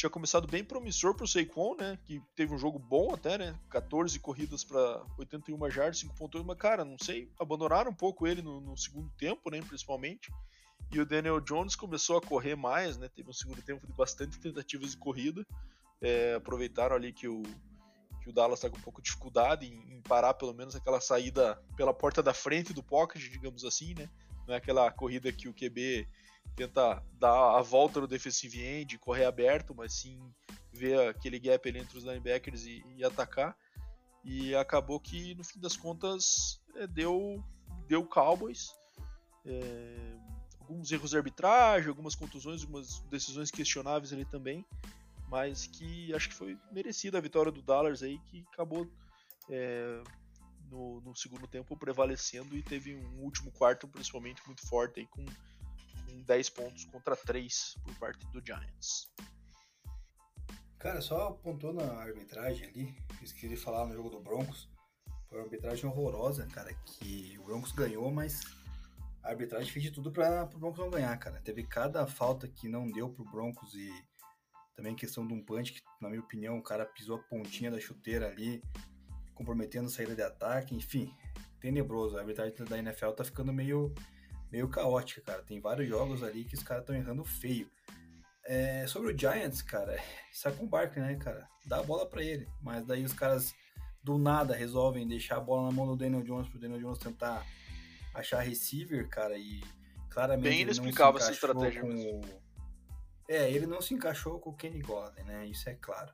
tinha 0.00 0.08
começado 0.08 0.48
bem 0.48 0.64
promissor 0.64 1.14
pro 1.14 1.28
Saquon, 1.28 1.76
né? 1.78 1.98
Que 2.06 2.22
teve 2.34 2.54
um 2.54 2.58
jogo 2.58 2.78
bom 2.78 3.12
até, 3.12 3.36
né? 3.36 3.60
14 3.68 4.18
corridas 4.18 4.64
para 4.64 5.04
81 5.18 5.70
jardas, 5.70 5.98
5 5.98 6.14
pontos, 6.14 6.42
mas 6.42 6.56
cara, 6.56 6.86
não 6.86 6.96
sei, 6.98 7.30
abandonaram 7.38 7.90
um 7.90 7.94
pouco 7.94 8.26
ele 8.26 8.40
no, 8.40 8.62
no, 8.62 8.74
segundo 8.78 9.10
tempo, 9.18 9.50
né? 9.50 9.60
Principalmente. 9.60 10.32
E 10.90 10.98
o 10.98 11.04
Daniel 11.04 11.38
Jones 11.38 11.76
começou 11.76 12.16
a 12.16 12.22
correr 12.22 12.56
mais, 12.56 12.96
né? 12.96 13.10
Teve 13.14 13.28
um 13.28 13.34
segundo 13.34 13.60
tempo 13.60 13.86
de 13.86 13.92
bastante 13.92 14.38
tentativas 14.38 14.92
de 14.92 14.96
corrida. 14.96 15.46
É, 16.00 16.32
aproveitaram 16.32 16.96
ali 16.96 17.12
que 17.12 17.28
o, 17.28 17.42
que 18.22 18.30
o 18.30 18.32
Dallas 18.32 18.58
está 18.58 18.70
com 18.70 18.78
um 18.78 18.82
pouco 18.82 19.02
de 19.02 19.10
dificuldade 19.10 19.66
em, 19.66 19.96
em, 19.96 20.00
parar 20.00 20.32
pelo 20.32 20.54
menos 20.54 20.74
aquela 20.74 21.02
saída 21.02 21.62
pela 21.76 21.92
porta 21.92 22.22
da 22.22 22.32
frente 22.32 22.72
do 22.72 22.82
pocket, 22.82 23.20
digamos 23.20 23.66
assim, 23.66 23.92
né? 23.92 24.08
Não 24.48 24.54
é 24.54 24.56
aquela 24.56 24.90
corrida 24.90 25.30
que 25.30 25.46
o 25.46 25.52
QB 25.52 26.08
tenta 26.56 27.02
dar 27.12 27.58
a 27.58 27.62
volta 27.62 28.00
no 28.00 28.06
defensive 28.06 28.60
end, 28.60 28.98
correr 28.98 29.24
aberto, 29.24 29.74
mas 29.74 29.94
sim 29.94 30.18
ver 30.72 31.08
aquele 31.08 31.38
gap 31.38 31.68
ali 31.68 31.78
entre 31.78 31.98
os 31.98 32.04
linebackers 32.04 32.64
e, 32.64 32.84
e 32.96 33.04
atacar. 33.04 33.56
E 34.24 34.54
acabou 34.54 35.00
que 35.00 35.34
no 35.34 35.44
fim 35.44 35.58
das 35.58 35.76
contas 35.76 36.60
é, 36.76 36.86
deu 36.86 37.42
deu 37.88 38.04
Cowboys. 38.04 38.70
É, 39.44 40.16
alguns 40.60 40.92
erros 40.92 41.10
de 41.10 41.16
arbitragem, 41.16 41.88
algumas 41.88 42.14
contusões, 42.14 42.62
algumas 42.62 43.00
decisões 43.10 43.50
questionáveis 43.50 44.12
ali 44.12 44.24
também, 44.24 44.64
mas 45.28 45.66
que 45.66 46.14
acho 46.14 46.28
que 46.28 46.34
foi 46.34 46.56
merecida 46.70 47.18
a 47.18 47.20
vitória 47.20 47.50
do 47.50 47.60
Dallas 47.60 48.02
aí, 48.02 48.18
que 48.26 48.44
acabou 48.52 48.88
é, 49.48 50.02
no, 50.70 51.00
no, 51.00 51.16
segundo 51.16 51.48
tempo 51.48 51.76
prevalecendo 51.76 52.56
e 52.56 52.62
teve 52.62 52.94
um 52.94 53.22
último 53.22 53.50
quarto 53.50 53.88
principalmente 53.88 54.40
muito 54.46 54.64
forte 54.68 55.00
aí 55.00 55.06
com 55.06 55.24
em 56.10 56.22
10 56.22 56.50
pontos 56.50 56.84
contra 56.84 57.16
3 57.16 57.76
por 57.84 57.94
parte 57.98 58.26
do 58.32 58.44
Giants. 58.44 59.12
Cara, 60.78 61.00
só 61.00 61.28
apontou 61.28 61.74
na 61.74 61.84
arbitragem 61.84 62.66
ali, 62.66 62.94
esqueci 63.22 63.48
de 63.48 63.56
falar 63.56 63.86
no 63.86 63.94
jogo 63.94 64.08
do 64.08 64.20
Broncos. 64.20 64.68
Foi 65.28 65.38
uma 65.38 65.44
arbitragem 65.44 65.84
horrorosa, 65.84 66.46
cara, 66.46 66.72
que 66.74 67.38
o 67.38 67.44
Broncos 67.44 67.72
ganhou, 67.72 68.10
mas 68.10 68.40
a 69.22 69.28
arbitragem 69.28 69.70
fez 69.70 69.84
de 69.84 69.90
tudo 69.90 70.10
para 70.10 70.44
o 70.44 70.58
Broncos 70.58 70.78
não 70.78 70.90
ganhar, 70.90 71.16
cara. 71.18 71.40
Teve 71.42 71.64
cada 71.64 72.06
falta 72.06 72.48
que 72.48 72.68
não 72.68 72.90
deu 72.90 73.10
pro 73.10 73.24
Broncos 73.24 73.74
e 73.74 73.90
também 74.74 74.96
questão 74.96 75.26
de 75.26 75.34
um 75.34 75.44
punch 75.44 75.74
que, 75.74 75.82
na 76.00 76.08
minha 76.08 76.22
opinião, 76.22 76.56
o 76.56 76.62
cara 76.62 76.86
pisou 76.86 77.16
a 77.16 77.22
pontinha 77.24 77.70
da 77.70 77.78
chuteira 77.78 78.28
ali, 78.28 78.62
comprometendo 79.34 79.86
a 79.86 79.90
saída 79.90 80.14
de 80.14 80.22
ataque, 80.22 80.74
enfim, 80.74 81.14
tenebroso. 81.60 82.16
A 82.16 82.20
arbitragem 82.20 82.54
da 82.64 82.78
NFL 82.78 83.10
tá 83.10 83.22
ficando 83.22 83.52
meio 83.52 83.94
meio 84.50 84.68
caótica, 84.68 85.20
cara. 85.20 85.42
Tem 85.42 85.60
vários 85.60 85.88
jogos 85.88 86.22
ali 86.22 86.44
que 86.44 86.54
os 86.54 86.62
caras 86.62 86.82
estão 86.82 86.94
errando 86.94 87.24
feio. 87.24 87.70
É, 88.44 88.86
sobre 88.86 89.12
o 89.12 89.18
Giants, 89.18 89.62
cara, 89.62 89.96
sai 90.32 90.52
com 90.52 90.64
o 90.64 90.68
Barkley, 90.68 91.04
né, 91.04 91.16
cara? 91.16 91.46
Dá 91.66 91.78
a 91.78 91.82
bola 91.82 92.06
para 92.06 92.22
ele. 92.22 92.48
Mas 92.60 92.84
daí 92.86 93.04
os 93.04 93.12
caras 93.12 93.54
do 94.02 94.18
nada 94.18 94.54
resolvem 94.54 95.06
deixar 95.06 95.36
a 95.36 95.40
bola 95.40 95.68
na 95.68 95.72
mão 95.72 95.86
do 95.86 95.96
Daniel 95.96 96.22
Jones 96.22 96.48
pro 96.48 96.58
Daniel 96.58 96.80
Jones 96.80 96.98
tentar 96.98 97.46
achar 98.14 98.40
receiver, 98.40 99.08
cara, 99.08 99.38
e 99.38 99.60
claramente 100.08 100.48
Bem 100.48 100.60
ele 100.62 100.70
explicava 100.70 101.18
essa 101.18 101.30
estratégia 101.30 101.82
com... 101.82 102.20
É, 103.28 103.48
ele 103.48 103.66
não 103.66 103.80
se 103.80 103.94
encaixou 103.94 104.40
com 104.40 104.50
o 104.50 104.56
Kenny 104.56 104.80
Golden, 104.80 105.22
né? 105.24 105.46
Isso 105.46 105.68
é 105.68 105.74
claro. 105.74 106.10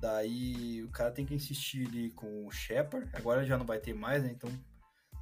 Daí 0.00 0.82
o 0.82 0.90
cara 0.90 1.10
tem 1.10 1.26
que 1.26 1.34
insistir 1.34 1.86
ali 1.86 2.10
com 2.12 2.46
o 2.46 2.50
Shepard. 2.50 3.10
Agora 3.12 3.44
já 3.44 3.58
não 3.58 3.66
vai 3.66 3.78
ter 3.78 3.92
mais, 3.92 4.22
né? 4.22 4.30
Então 4.34 4.50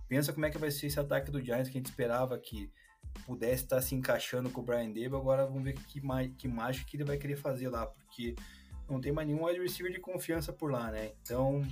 Pensa 0.09 0.33
como 0.33 0.47
é 0.47 0.51
que 0.51 0.59
vai 0.59 0.71
ser 0.71 0.87
esse 0.87 0.99
ataque 0.99 1.31
do 1.31 1.43
Giants 1.43 1.69
que 1.69 1.77
a 1.77 1.81
gente 1.81 1.91
esperava 1.91 2.39
que 2.39 2.71
pudesse 3.27 3.65
estar 3.65 3.81
se 3.81 3.95
encaixando 3.95 4.51
com 4.51 4.61
o 4.61 4.65
Brian 4.65 4.89
Dable. 4.89 5.17
Agora 5.17 5.47
vamos 5.47 5.63
ver 5.63 5.75
que, 5.75 6.01
que 6.37 6.49
mágica 6.49 6.87
que 6.89 6.97
ele 6.97 7.05
vai 7.05 7.19
querer 7.19 7.37
fazer 7.37 7.69
lá, 7.69 7.87
porque 7.87 8.35
não 8.89 9.01
tem 9.01 9.13
mais 9.13 9.29
nenhum 9.29 9.45
wide 9.45 9.61
receiver 9.61 9.93
de 9.93 10.01
confiança 10.01 10.53
por 10.53 10.71
lá, 10.71 10.91
né? 10.91 11.13
Então, 11.23 11.63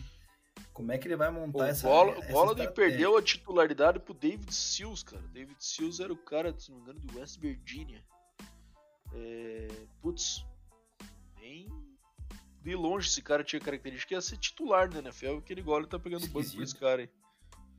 como 0.72 0.92
é 0.92 0.98
que 0.98 1.08
ele 1.08 1.16
vai 1.16 1.30
montar 1.30 1.58
o 1.58 1.62
essa. 1.64 1.88
Bola, 1.88 2.12
essa 2.18 2.32
bola 2.32 2.54
de 2.54 2.68
perdeu 2.68 3.16
a 3.16 3.22
titularidade 3.22 3.98
pro 4.00 4.12
David 4.12 4.54
Seals, 4.54 5.02
cara. 5.02 5.22
David 5.32 5.56
Seals 5.58 6.00
era 6.00 6.12
o 6.12 6.16
cara, 6.16 6.54
se 6.58 6.70
não 6.70 6.78
me 6.78 6.82
engano, 6.82 7.00
do 7.00 7.18
West 7.18 7.38
Virginia. 7.38 8.04
É, 9.14 9.68
putz, 10.02 10.44
nem 11.40 11.68
de 12.62 12.74
longe 12.74 13.08
esse 13.08 13.22
cara 13.22 13.44
tinha 13.44 13.60
característica 13.60 14.08
que 14.08 14.14
ia 14.14 14.20
ser 14.20 14.36
titular 14.36 14.92
na 14.92 14.98
NFL, 14.98 15.38
que 15.40 15.52
ele 15.52 15.62
gola 15.62 15.86
tá 15.86 15.98
pegando 15.98 16.26
banco 16.28 16.50
por 16.50 16.62
esse 16.62 16.76
cara 16.76 17.02
aí. 17.02 17.10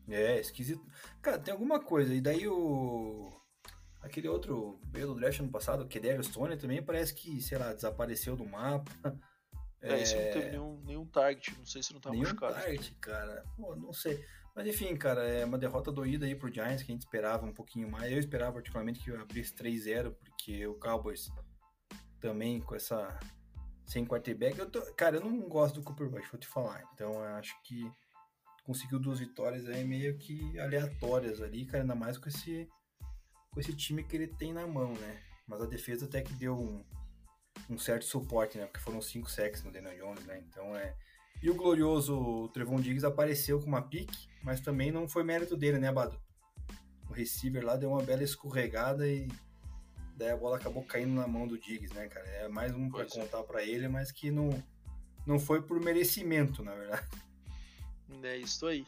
É, 0.09 0.39
esquisito. 0.39 0.85
Cara, 1.21 1.37
tem 1.37 1.51
alguma 1.51 1.79
coisa. 1.79 2.13
E 2.13 2.21
daí 2.21 2.47
o. 2.47 3.33
Aquele 4.01 4.27
outro 4.27 4.79
veio 4.85 5.07
do 5.07 5.15
draft 5.15 5.39
ano 5.39 5.51
passado, 5.51 5.83
o 5.83 5.87
Kedar 5.87 6.23
Stone, 6.23 6.57
também 6.57 6.81
parece 6.81 7.13
que, 7.13 7.41
sei 7.41 7.57
lá, 7.57 7.73
desapareceu 7.73 8.35
do 8.35 8.45
mapa. 8.45 8.91
É, 9.79 9.93
é... 9.93 10.01
esse 10.01 10.15
não 10.15 10.33
teve 10.33 10.49
nenhum, 10.49 10.81
nenhum 10.85 11.05
target, 11.05 11.55
não 11.55 11.65
sei 11.65 11.83
se 11.83 11.93
não 11.93 12.01
tá 12.01 12.09
nenhum 12.09 12.23
machucado. 12.23 12.55
target, 12.55 12.95
cara. 12.95 13.45
Pô, 13.55 13.75
não 13.75 13.93
sei. 13.93 14.25
Mas 14.55 14.65
enfim, 14.65 14.95
cara, 14.97 15.21
é 15.23 15.45
uma 15.45 15.57
derrota 15.57 15.91
doída 15.91 16.25
aí 16.25 16.33
pro 16.33 16.51
Giants, 16.51 16.81
que 16.81 16.91
a 16.91 16.95
gente 16.95 17.03
esperava 17.03 17.45
um 17.45 17.53
pouquinho 17.53 17.87
mais. 17.87 18.11
Eu 18.11 18.17
esperava 18.17 18.53
particularmente 18.53 18.99
que 18.99 19.11
abrisse 19.11 19.53
3-0, 19.53 20.15
porque 20.15 20.65
o 20.65 20.73
Cowboys 20.79 21.29
também 22.19 22.59
com 22.59 22.73
essa 22.75 23.19
sem 23.85 24.05
quarterback. 24.05 24.57
Eu 24.57 24.69
tô, 24.69 24.81
cara, 24.93 25.17
eu 25.17 25.21
não 25.23 25.47
gosto 25.47 25.75
do 25.75 25.83
Cooper 25.83 26.09
Rush, 26.09 26.29
vou 26.31 26.39
te 26.39 26.47
falar. 26.47 26.83
Então 26.93 27.13
eu 27.13 27.35
acho 27.35 27.53
que 27.63 27.89
conseguiu 28.67 28.99
duas 28.99 29.19
vitórias 29.19 29.65
aí 29.65 29.85
meio 29.85 30.17
que 30.17 30.59
aleatórias 30.59 31.41
ali, 31.41 31.65
cara, 31.65 31.83
ainda 31.83 31.95
mais 31.95 32.17
com 32.17 32.27
esse 32.27 32.67
com 33.49 33.61
esse 33.61 33.73
time 33.73 34.03
que 34.03 34.15
ele 34.15 34.27
tem 34.27 34.53
na 34.53 34.67
mão, 34.67 34.93
né? 34.93 35.21
Mas 35.47 35.61
a 35.61 35.65
defesa 35.65 36.05
até 36.05 36.21
que 36.21 36.33
deu 36.33 36.59
um, 36.59 36.83
um 37.69 37.79
certo 37.79 38.03
suporte, 38.03 38.57
né? 38.57 38.65
Porque 38.65 38.81
foram 38.81 39.01
cinco 39.01 39.31
sacks 39.31 39.63
no 39.63 39.71
Daniel 39.71 39.97
Jones, 39.97 40.25
né? 40.25 40.43
Então 40.45 40.75
é. 40.75 40.93
E 41.41 41.49
o 41.49 41.55
glorioso 41.55 42.49
Trevon 42.49 42.81
Diggs 42.81 43.05
apareceu 43.05 43.59
com 43.61 43.67
uma 43.67 43.81
pique, 43.81 44.27
mas 44.43 44.59
também 44.59 44.91
não 44.91 45.07
foi 45.07 45.23
mérito 45.23 45.55
dele, 45.55 45.79
né, 45.79 45.89
Bado? 45.91 46.19
O 47.09 47.13
receiver 47.13 47.63
lá 47.63 47.77
deu 47.77 47.91
uma 47.91 48.03
bela 48.03 48.21
escorregada 48.21 49.07
e 49.07 49.29
daí 50.17 50.31
a 50.31 50.37
bola 50.37 50.57
acabou 50.57 50.83
caindo 50.83 51.13
na 51.13 51.27
mão 51.27 51.47
do 51.47 51.57
Diggs, 51.57 51.95
né, 51.95 52.09
cara? 52.09 52.27
É 52.27 52.49
mais 52.49 52.75
um 52.75 52.89
para 52.89 53.03
é. 53.03 53.07
contar 53.07 53.43
para 53.43 53.63
ele, 53.63 53.87
mas 53.87 54.11
que 54.11 54.29
não, 54.29 54.49
não 55.25 55.39
foi 55.39 55.61
por 55.61 55.79
merecimento, 55.79 56.61
na 56.63 56.75
verdade. 56.75 57.26
É 58.23 58.37
isso 58.37 58.65
aí. 58.65 58.85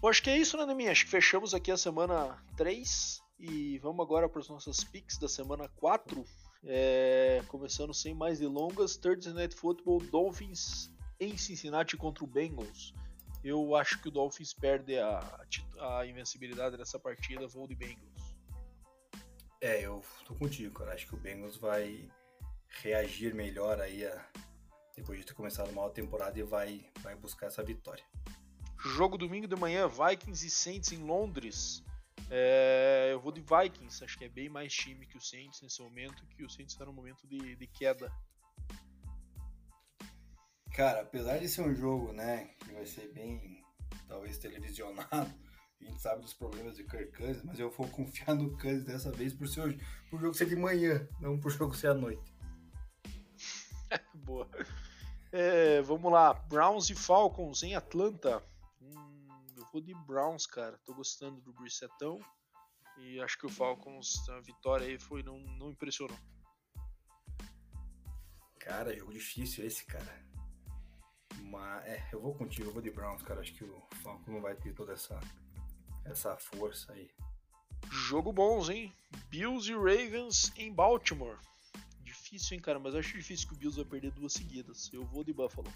Bom, 0.00 0.08
acho 0.08 0.22
que 0.22 0.30
é 0.30 0.38
isso, 0.38 0.56
né, 0.56 0.64
Neminha? 0.64 0.92
Acho 0.92 1.04
que 1.04 1.10
fechamos 1.10 1.52
aqui 1.52 1.70
a 1.70 1.76
semana 1.76 2.42
3 2.56 3.20
e 3.38 3.78
vamos 3.78 4.04
agora 4.04 4.28
para 4.28 4.40
as 4.40 4.48
nossas 4.48 4.82
picks 4.82 5.18
da 5.18 5.28
semana 5.28 5.68
4. 5.76 6.24
É, 6.64 7.42
começando 7.48 7.92
sem 7.94 8.14
mais 8.14 8.38
delongas, 8.38 8.96
Thursday 8.96 9.32
Night 9.32 9.54
Football 9.54 10.00
Dolphins 10.10 10.90
em 11.18 11.36
Cincinnati 11.36 11.96
contra 11.96 12.24
o 12.24 12.26
Bengals. 12.26 12.94
Eu 13.42 13.74
acho 13.74 14.00
que 14.00 14.08
o 14.08 14.10
Dolphins 14.10 14.52
perde 14.52 14.98
a, 14.98 15.40
a 15.78 16.06
invencibilidade 16.06 16.76
nessa 16.76 16.98
partida, 16.98 17.46
vou 17.46 17.66
de 17.66 17.74
Bengals. 17.74 18.36
É, 19.60 19.80
eu 19.84 20.02
tô 20.26 20.34
contigo, 20.34 20.74
cara. 20.74 20.94
Acho 20.94 21.06
que 21.06 21.14
o 21.14 21.18
Bengals 21.18 21.56
vai 21.56 22.08
reagir 22.82 23.34
melhor 23.34 23.80
aí 23.80 24.04
a, 24.06 24.26
depois 25.00 25.18
de 25.18 25.24
ter 25.24 25.32
começado 25.32 25.70
uma 25.70 25.88
temporada 25.88 26.38
e 26.38 26.42
vai, 26.42 26.84
vai 27.00 27.16
buscar 27.16 27.46
essa 27.46 27.62
vitória. 27.62 28.04
Jogo 28.78 29.16
domingo 29.16 29.48
de 29.48 29.56
manhã, 29.56 29.88
Vikings 29.88 30.46
e 30.46 30.50
Saints 30.50 30.92
em 30.92 30.98
Londres. 30.98 31.82
É, 32.30 33.08
eu 33.10 33.18
vou 33.18 33.32
de 33.32 33.40
Vikings, 33.40 34.04
acho 34.04 34.18
que 34.18 34.24
é 34.24 34.28
bem 34.28 34.48
mais 34.48 34.72
time 34.72 35.06
que 35.06 35.16
o 35.16 35.20
Saints 35.20 35.62
nesse 35.62 35.80
momento, 35.80 36.26
que 36.26 36.44
o 36.44 36.50
Saints 36.50 36.74
está 36.74 36.84
no 36.84 36.92
momento 36.92 37.26
de, 37.26 37.56
de 37.56 37.66
queda. 37.66 38.12
Cara, 40.74 41.00
apesar 41.00 41.38
de 41.38 41.48
ser 41.48 41.62
um 41.62 41.74
jogo, 41.74 42.12
né, 42.12 42.54
que 42.60 42.72
vai 42.72 42.84
ser 42.86 43.10
bem, 43.12 43.64
talvez, 44.06 44.38
televisionado, 44.38 45.10
a 45.10 45.84
gente 45.84 46.00
sabe 46.00 46.20
dos 46.20 46.34
problemas 46.34 46.76
de 46.76 46.84
Kirk 46.84 47.12
Cousins, 47.16 47.42
mas 47.42 47.58
eu 47.58 47.70
vou 47.70 47.88
confiar 47.88 48.34
no 48.34 48.56
Cousins 48.58 48.84
dessa 48.84 49.10
vez 49.10 49.32
por, 49.32 49.48
ser, 49.48 49.82
por 50.10 50.20
jogo 50.20 50.34
ser 50.34 50.46
de 50.46 50.56
manhã, 50.56 51.08
não 51.20 51.40
por 51.40 51.50
jogo 51.50 51.74
ser 51.74 51.88
à 51.88 51.94
noite. 51.94 52.34
Boa. 54.14 54.48
É, 55.32 55.80
vamos 55.82 56.10
lá, 56.10 56.34
Browns 56.34 56.90
e 56.90 56.94
Falcons 56.94 57.62
em 57.62 57.76
Atlanta. 57.76 58.42
Hum, 58.82 59.28
eu 59.56 59.64
vou 59.72 59.80
de 59.80 59.94
Browns, 59.94 60.44
cara. 60.44 60.76
Tô 60.84 60.92
gostando 60.92 61.40
do 61.40 61.52
Brissetão. 61.52 62.18
E 62.98 63.20
acho 63.20 63.38
que 63.38 63.46
o 63.46 63.50
Falcons, 63.50 64.28
a 64.28 64.40
vitória 64.40 64.86
aí 64.86 64.98
foi, 64.98 65.22
não, 65.22 65.38
não 65.38 65.70
impressionou. 65.70 66.18
Cara, 68.58 68.92
jogo 68.92 69.12
difícil 69.12 69.64
esse, 69.64 69.84
cara. 69.86 70.28
Mas, 71.42 71.86
é, 71.86 72.08
eu 72.12 72.20
vou 72.20 72.34
contigo, 72.34 72.68
eu 72.68 72.72
vou 72.72 72.82
de 72.82 72.90
Browns, 72.90 73.22
cara. 73.22 73.40
Acho 73.40 73.54
que 73.54 73.64
o 73.64 73.82
Falcons 74.02 74.34
não 74.34 74.42
vai 74.42 74.56
ter 74.56 74.74
toda 74.74 74.92
essa, 74.94 75.18
essa 76.04 76.36
força 76.36 76.92
aí. 76.92 77.08
Jogo 77.88 78.32
bons, 78.32 78.68
hein? 78.68 78.92
Bills 79.28 79.70
e 79.70 79.74
Ravens 79.74 80.52
em 80.56 80.72
Baltimore 80.72 81.38
difícil, 82.30 82.56
hein, 82.56 82.62
cara, 82.62 82.78
mas 82.78 82.94
eu 82.94 83.00
acho 83.00 83.16
difícil 83.16 83.48
que 83.48 83.54
o 83.54 83.56
Bills 83.56 83.76
vai 83.76 83.84
perder 83.84 84.12
duas 84.12 84.32
seguidas. 84.32 84.88
Eu 84.92 85.04
vou 85.04 85.24
de 85.24 85.32
Buffalo. 85.32 85.66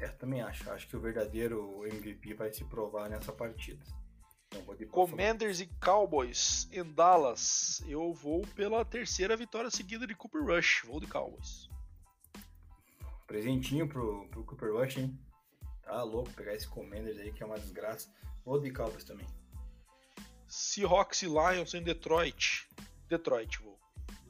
É, 0.00 0.08
também 0.08 0.40
acho. 0.40 0.70
Acho 0.70 0.88
que 0.88 0.96
o 0.96 1.00
verdadeiro 1.00 1.86
MVP 1.86 2.34
vai 2.34 2.52
se 2.52 2.64
provar 2.64 3.10
nessa 3.10 3.32
partida. 3.32 3.84
Commanders 4.90 5.60
e 5.60 5.66
Cowboys 5.66 6.68
em 6.72 6.84
Dallas. 6.84 7.82
Eu 7.86 8.12
vou 8.14 8.46
pela 8.54 8.84
terceira 8.84 9.36
vitória 9.36 9.70
seguida 9.70 10.06
de 10.06 10.14
Cooper 10.14 10.44
Rush. 10.44 10.82
Vou 10.86 11.00
de 11.00 11.06
Cowboys. 11.06 11.68
Presentinho 13.26 13.88
pro, 13.88 14.28
pro 14.28 14.44
Cooper 14.44 14.72
Rush, 14.72 14.98
hein? 14.98 15.18
Tá 15.82 16.02
louco 16.02 16.30
pegar 16.32 16.54
esse 16.54 16.68
Commanders 16.68 17.18
aí 17.18 17.32
que 17.32 17.42
é 17.42 17.46
uma 17.46 17.58
desgraça. 17.58 18.08
Vou 18.44 18.60
de 18.60 18.70
Cowboys 18.70 19.04
também. 19.04 19.26
Seahawks 20.46 21.22
e 21.22 21.26
Lions 21.26 21.74
em 21.74 21.82
Detroit. 21.82 22.68
Detroit, 23.08 23.60
vou. 23.60 23.83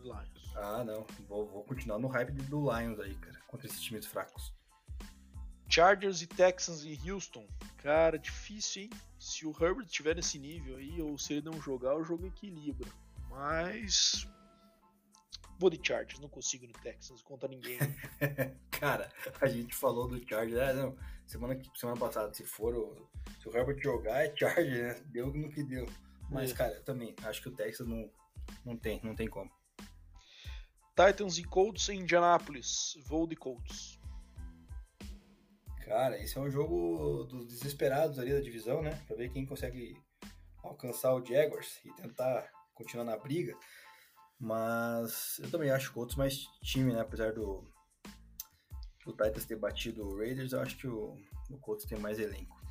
Lions. 0.05 0.57
Ah, 0.57 0.85
não. 0.85 1.07
Vou, 1.29 1.47
vou 1.47 1.65
continuar 1.65 1.99
no 1.99 2.09
hype 2.09 2.33
do 2.33 2.61
Lions 2.61 3.01
aí, 3.01 3.15
cara, 3.17 3.41
contra 3.49 3.67
esses 3.67 3.81
times 3.81 4.07
fracos. 4.07 4.53
Chargers 5.69 6.23
e 6.23 6.27
Texans 6.27 6.85
em 6.85 7.11
Houston. 7.11 7.47
Cara, 7.79 8.19
difícil, 8.19 8.83
hein? 8.83 8.91
Se 9.19 9.47
o 9.47 9.51
Herbert 9.51 9.87
tiver 9.87 10.15
nesse 10.15 10.39
nível 10.39 10.77
aí, 10.77 11.01
ou 11.03 11.19
se 11.19 11.35
ele 11.35 11.43
não 11.43 11.61
jogar, 11.61 11.97
o 11.97 12.05
jogo 12.05 12.27
equilibra. 12.27 12.89
Mas. 13.29 14.29
Vou 15.59 15.71
de 15.71 15.81
Chargers, 15.83 16.21
não 16.21 16.29
consigo 16.29 16.67
no 16.67 16.73
Texans 16.75 17.23
contra 17.23 17.49
ninguém. 17.49 17.79
cara, 18.71 19.11
a 19.41 19.47
gente 19.47 19.75
falou 19.75 20.07
do 20.07 20.29
Chargers. 20.29 20.61
Ah, 20.61 20.73
não. 20.73 20.97
Semana, 21.27 21.61
semana 21.75 21.99
passada, 21.99 22.33
se 22.35 22.45
for 22.45 22.75
o. 22.75 23.09
Se 23.41 23.49
o 23.49 23.57
Herbert 23.57 23.83
jogar, 23.83 24.25
é 24.25 24.37
Chargers, 24.37 24.99
né? 25.01 25.05
Deu 25.07 25.33
no 25.33 25.51
que 25.51 25.63
deu. 25.63 25.89
Mas, 26.31 26.53
é. 26.53 26.55
cara, 26.55 26.75
eu 26.75 26.85
também 26.85 27.15
acho 27.23 27.43
que 27.43 27.49
o 27.49 27.55
Texas 27.55 27.87
não, 27.87 28.11
não 28.65 28.77
tem, 28.77 29.01
não 29.03 29.15
tem 29.15 29.29
como. 29.29 29.51
Titans 30.95 31.39
e 31.39 31.45
Colts 31.45 31.89
em 31.89 32.01
Indianapolis. 32.01 32.97
Vou 33.07 33.27
de 33.27 33.35
Colts. 33.35 33.99
Cara, 35.85 36.19
esse 36.23 36.39
é 36.39 36.41
um 36.41 36.51
jogo 36.51 37.25
dos 37.25 37.47
desesperados 37.47 38.19
ali 38.19 38.33
da 38.33 38.41
divisão, 38.41 38.81
né? 38.81 39.03
Pra 39.07 39.17
ver 39.17 39.31
quem 39.31 39.45
consegue 39.45 40.01
alcançar 40.63 41.15
o 41.15 41.25
Jaguars 41.25 41.81
e 41.85 41.93
tentar 41.93 42.49
continuar 42.73 43.05
na 43.05 43.17
briga. 43.17 43.57
Mas 44.39 45.39
eu 45.41 45.51
também 45.51 45.71
acho 45.71 45.91
o 45.91 45.95
Colts 45.95 46.17
mais 46.17 46.47
time, 46.63 46.93
né? 46.93 47.01
Apesar 47.01 47.33
do, 47.33 47.69
do 49.05 49.13
Titans 49.13 49.45
ter 49.45 49.57
batido 49.57 50.07
o 50.07 50.17
Raiders, 50.17 50.53
eu 50.53 50.61
acho 50.61 50.77
que 50.77 50.87
o, 50.87 51.17
o 51.51 51.59
Colts 51.59 51.87
tem 51.87 51.99
mais 51.99 52.19
elenco. 52.19 52.63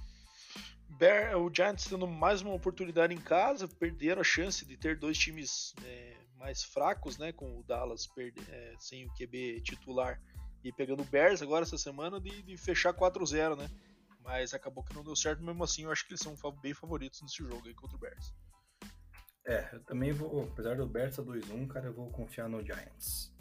Bear, 0.98 1.38
o 1.38 1.54
Giants 1.54 1.86
tendo 1.86 2.08
mais 2.08 2.42
uma 2.42 2.54
oportunidade 2.54 3.14
em 3.14 3.20
casa, 3.20 3.68
perderam 3.68 4.22
a 4.22 4.24
chance 4.24 4.66
de 4.66 4.78
ter 4.78 4.98
dois 4.98 5.18
times 5.18 5.74
é, 5.84 6.23
mais 6.44 6.62
fracos, 6.62 7.18
né? 7.18 7.32
Com 7.32 7.58
o 7.58 7.64
Dallas 7.64 8.06
perde, 8.06 8.42
é, 8.52 8.76
sem 8.78 9.06
o 9.06 9.14
QB 9.14 9.62
titular 9.62 10.22
e 10.62 10.74
pegando 10.74 11.02
o 11.02 11.06
Bears 11.06 11.42
agora 11.42 11.64
essa 11.64 11.78
semana 11.78 12.20
de, 12.20 12.44
de 12.44 12.58
fechar 12.58 12.94
4-0, 12.94 13.58
né? 13.58 13.70
Mas 14.22 14.54
acabou 14.54 14.84
que 14.84 14.94
não 14.94 15.04
deu 15.04 15.16
certo 15.16 15.42
mesmo 15.42 15.64
assim. 15.64 15.84
Eu 15.84 15.92
acho 15.92 16.06
que 16.06 16.12
eles 16.12 16.22
são 16.22 16.36
bem 16.62 16.74
favoritos 16.74 17.22
nesse 17.22 17.38
jogo 17.38 17.66
aí 17.66 17.74
contra 17.74 17.96
o 17.96 18.00
Bears. 18.00 18.34
É, 19.46 19.70
eu 19.74 19.84
também 19.86 20.12
vou, 20.12 20.44
apesar 20.44 20.76
do 20.76 20.86
Bears 20.86 21.16
2-1, 21.16 21.68
cara, 21.68 21.88
eu 21.88 21.94
vou 21.94 22.10
confiar 22.12 22.50
no 22.50 22.62
Giants. 22.62 23.32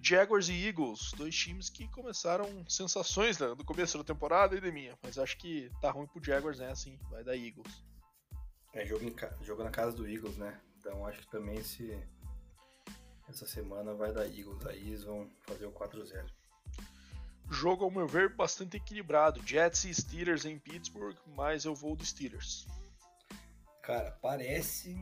Jaguars 0.00 0.48
e 0.48 0.66
Eagles, 0.66 1.12
dois 1.16 1.34
times 1.34 1.68
que 1.68 1.88
começaram 1.88 2.64
sensações 2.68 3.38
né, 3.38 3.48
no 3.48 3.64
começo 3.64 3.98
da 3.98 4.04
temporada 4.04 4.56
e 4.56 4.60
de 4.60 4.70
minha, 4.70 4.96
mas 5.02 5.18
acho 5.18 5.36
que 5.38 5.70
tá 5.80 5.90
ruim 5.90 6.06
pro 6.06 6.22
Jaguars, 6.22 6.58
né? 6.58 6.70
Assim, 6.70 6.98
vai 7.10 7.24
dar 7.24 7.36
Eagles. 7.36 7.84
É, 8.72 8.86
jogo, 8.86 9.04
jogo 9.42 9.64
na 9.64 9.70
casa 9.70 9.96
do 9.96 10.08
Eagles, 10.08 10.36
né? 10.36 10.60
Então 10.82 11.06
acho 11.06 11.20
que 11.20 11.30
também 11.30 11.62
se 11.62 11.96
essa 13.28 13.46
semana 13.46 13.94
vai 13.94 14.12
dar 14.12 14.26
Eagles, 14.26 14.66
aí 14.66 14.88
eles 14.88 15.04
vão 15.04 15.30
fazer 15.42 15.64
o 15.64 15.72
4-0. 15.72 16.28
Jogo, 17.48 17.84
ao 17.84 17.90
meu 17.90 18.08
ver, 18.08 18.34
bastante 18.34 18.76
equilibrado. 18.78 19.46
Jets 19.46 19.84
e 19.84 19.94
Steelers 19.94 20.44
em 20.44 20.58
Pittsburgh, 20.58 21.16
mas 21.36 21.64
eu 21.64 21.74
vou 21.74 21.94
do 21.94 22.04
Steelers. 22.04 22.66
Cara, 23.80 24.10
parece 24.20 24.96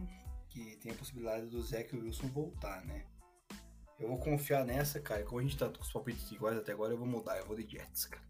que 0.50 0.76
tem 0.76 0.92
a 0.92 0.96
possibilidade 0.96 1.46
do 1.46 1.62
Zach 1.62 1.96
Wilson 1.96 2.28
voltar, 2.28 2.84
né? 2.84 3.06
Eu 3.98 4.08
vou 4.08 4.18
confiar 4.18 4.66
nessa, 4.66 5.00
cara. 5.00 5.24
Como 5.24 5.40
a 5.40 5.42
gente 5.42 5.56
tá 5.56 5.68
com 5.68 5.80
os 5.80 5.92
palpites 5.92 6.30
iguais 6.30 6.58
até 6.58 6.72
agora, 6.72 6.92
eu 6.92 6.98
vou 6.98 7.06
mudar. 7.06 7.38
Eu 7.38 7.46
vou 7.46 7.56
de 7.56 7.66
Jets, 7.66 8.06
cara. 8.06 8.24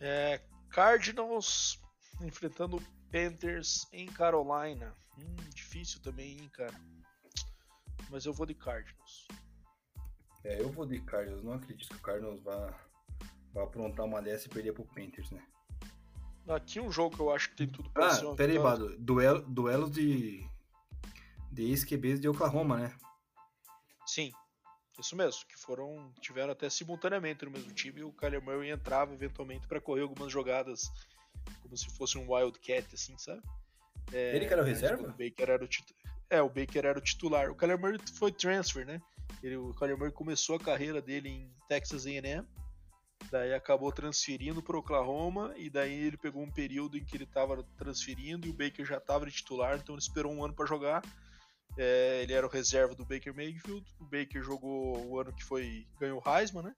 É, 0.00 0.40
Cardinals 0.70 1.80
enfrentando 2.20 2.82
Panthers 3.14 3.86
em 3.92 4.06
Carolina. 4.06 4.92
Hum, 5.16 5.36
difícil 5.54 6.02
também, 6.02 6.32
hein, 6.32 6.50
cara. 6.52 6.74
Mas 8.10 8.26
eu 8.26 8.32
vou 8.32 8.44
de 8.44 8.54
Cardinals. 8.54 9.28
É, 10.42 10.60
eu 10.60 10.68
vou 10.72 10.84
de 10.84 11.00
Cardinals. 11.00 11.44
Não 11.44 11.52
acredito 11.52 11.90
que 11.90 11.94
o 11.94 12.00
Cardinals 12.02 12.42
vá, 12.42 12.74
vá 13.52 13.62
aprontar 13.62 14.04
uma 14.04 14.20
dessa 14.20 14.48
e 14.48 14.50
perder 14.50 14.72
pro 14.72 14.84
Panthers, 14.84 15.30
né? 15.30 15.40
Aqui 16.48 16.80
um 16.80 16.90
jogo 16.90 17.14
que 17.14 17.22
eu 17.22 17.32
acho 17.32 17.50
que 17.50 17.56
tem 17.56 17.68
tudo 17.68 17.88
pra 17.90 18.08
ah, 18.08 18.10
ser. 18.10 18.26
Ah, 18.26 18.34
peraí, 18.34 18.58
Bado. 18.58 18.98
Duelo, 18.98 19.42
duelos 19.42 19.92
de. 19.92 20.44
de 21.52 21.62
ex-QBs 21.70 22.20
de 22.20 22.28
Oklahoma, 22.28 22.78
né? 22.78 22.96
Sim, 24.04 24.32
isso 24.98 25.14
mesmo. 25.14 25.46
Que 25.46 25.56
foram. 25.56 26.12
tiveram 26.20 26.50
até 26.50 26.68
simultaneamente 26.68 27.44
no 27.44 27.52
mesmo 27.52 27.72
time 27.72 28.00
e 28.00 28.04
o 28.04 28.12
Kyler 28.12 28.42
Murray 28.42 28.70
entrava 28.70 29.14
eventualmente 29.14 29.68
para 29.68 29.80
correr 29.80 30.02
algumas 30.02 30.32
jogadas 30.32 30.90
como 31.62 31.76
se 31.76 31.88
fosse 31.96 32.18
um 32.18 32.32
Wildcat, 32.32 32.94
assim, 32.94 33.16
sabe? 33.18 33.42
É, 34.12 34.36
ele 34.36 34.46
que 34.46 34.52
era 34.52 34.62
o 34.62 34.64
reserva? 34.64 35.08
O 35.08 35.12
Baker 35.12 35.50
era 35.50 35.64
o 35.64 35.68
titular. 35.68 36.14
É, 36.30 36.42
o 36.42 36.48
Baker 36.48 36.84
era 36.84 36.98
o 36.98 37.02
titular. 37.02 37.50
O 37.50 37.54
Kyler 37.54 37.78
Murray 37.78 37.98
foi 38.14 38.32
transfer, 38.32 38.86
né? 38.86 39.00
Ele, 39.42 39.56
o 39.56 39.74
Kyler 39.74 39.96
Murray 39.96 40.12
começou 40.12 40.56
a 40.56 40.60
carreira 40.60 41.00
dele 41.00 41.28
em 41.28 41.50
Texas 41.68 42.06
A&M, 42.06 42.46
daí 43.30 43.54
acabou 43.54 43.92
transferindo 43.92 44.62
para 44.62 44.78
Oklahoma 44.78 45.52
e 45.56 45.68
daí 45.68 46.06
ele 46.06 46.16
pegou 46.16 46.42
um 46.42 46.50
período 46.50 46.96
em 46.96 47.04
que 47.04 47.16
ele 47.16 47.24
estava 47.24 47.62
transferindo 47.76 48.46
e 48.46 48.50
o 48.50 48.54
Baker 48.54 48.84
já 48.84 48.98
estava 48.98 49.26
de 49.26 49.32
titular, 49.32 49.76
então 49.76 49.94
ele 49.94 50.02
esperou 50.02 50.32
um 50.32 50.44
ano 50.44 50.54
para 50.54 50.66
jogar. 50.66 51.02
É, 51.76 52.22
ele 52.22 52.32
era 52.32 52.46
o 52.46 52.50
reserva 52.50 52.94
do 52.94 53.04
Baker 53.04 53.34
Mayfield. 53.34 53.84
O 54.00 54.04
Baker 54.04 54.42
jogou 54.42 55.04
o 55.06 55.20
ano 55.20 55.32
que 55.32 55.42
foi 55.42 55.86
ganhou 55.98 56.22
o 56.24 56.30
Heisman, 56.30 56.62
né? 56.62 56.76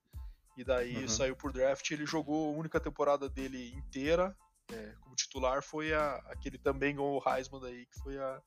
E 0.56 0.64
daí 0.64 1.02
uhum. 1.02 1.08
saiu 1.08 1.36
por 1.36 1.52
draft. 1.52 1.90
Ele 1.90 2.06
jogou 2.06 2.54
a 2.54 2.58
única 2.58 2.80
temporada 2.80 3.28
dele 3.28 3.74
inteira 3.74 4.34
é, 4.72 4.94
como 5.00 5.14
titular 5.14 5.62
foi 5.62 5.92
a, 5.92 6.16
a 6.16 6.36
que 6.36 6.48
ele 6.48 6.58
também 6.58 6.94
ganhou 6.94 7.20
o 7.20 7.28
Heisman 7.28 7.60
daí, 7.60 7.86
que 7.86 7.98
foi 8.00 8.18
a 8.18 8.42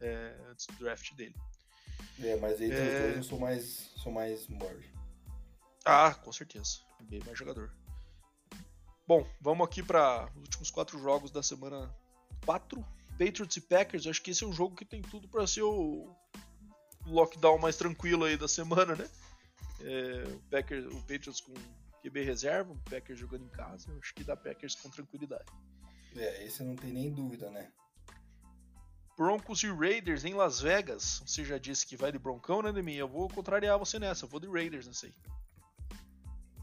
é, 0.00 0.36
antes 0.50 0.66
do 0.66 0.74
draft 0.74 1.12
dele. 1.14 1.34
É, 2.22 2.36
mas 2.36 2.60
entre 2.60 2.76
é... 2.76 2.82
os 2.82 3.02
dois 3.02 3.16
eu 3.16 3.22
sou 3.24 3.38
mais, 3.38 3.64
sou 3.96 4.12
mais 4.12 4.46
Murray. 4.48 4.90
Ah, 5.84 6.14
com 6.14 6.32
certeza. 6.32 6.80
Bem 7.02 7.22
mais 7.24 7.38
jogador. 7.38 7.74
Bom, 9.06 9.26
vamos 9.40 9.66
aqui 9.66 9.82
para 9.82 10.30
os 10.34 10.42
últimos 10.42 10.70
quatro 10.70 10.98
jogos 10.98 11.30
da 11.30 11.42
semana 11.42 11.94
4. 12.44 12.84
Patriots 13.18 13.56
e 13.56 13.60
Packers. 13.60 14.06
Acho 14.06 14.22
que 14.22 14.30
esse 14.30 14.44
é 14.44 14.46
um 14.46 14.52
jogo 14.52 14.74
que 14.74 14.84
tem 14.84 15.02
tudo 15.02 15.28
para 15.28 15.46
ser 15.46 15.62
o 15.62 16.14
lockdown 17.06 17.58
mais 17.58 17.76
tranquilo 17.76 18.24
aí 18.24 18.36
da 18.36 18.48
semana, 18.48 18.96
né? 18.96 19.08
É, 19.80 20.24
o, 20.28 20.40
Packers, 20.50 20.86
o 20.86 21.00
Patriots 21.02 21.40
com 21.40 21.54
QB 22.04 22.22
reserva, 22.22 22.72
o 22.72 22.90
Packers 22.90 23.18
jogando 23.18 23.44
em 23.44 23.48
casa. 23.48 23.90
Acho 23.98 24.14
que 24.14 24.22
dá 24.22 24.36
Packers 24.36 24.74
com 24.74 24.90
tranquilidade. 24.90 25.46
É, 26.14 26.44
esse 26.44 26.62
não 26.62 26.76
tem 26.76 26.92
nem 26.92 27.10
dúvida, 27.10 27.50
né? 27.50 27.70
Broncos 29.16 29.62
e 29.62 29.68
Raiders 29.68 30.24
em 30.24 30.34
Las 30.34 30.60
Vegas. 30.60 31.22
Você 31.24 31.44
já 31.44 31.56
disse 31.56 31.86
que 31.86 31.96
vai 31.96 32.12
de 32.12 32.18
Broncão, 32.18 32.60
né, 32.60 32.72
Demi? 32.72 32.96
Eu 32.96 33.08
vou 33.08 33.28
contrariar 33.28 33.78
você 33.78 33.98
nessa, 33.98 34.24
eu 34.24 34.28
vou 34.28 34.38
de 34.38 34.48
Raiders 34.48 34.86
nessa 34.86 35.06
aí. 35.06 35.14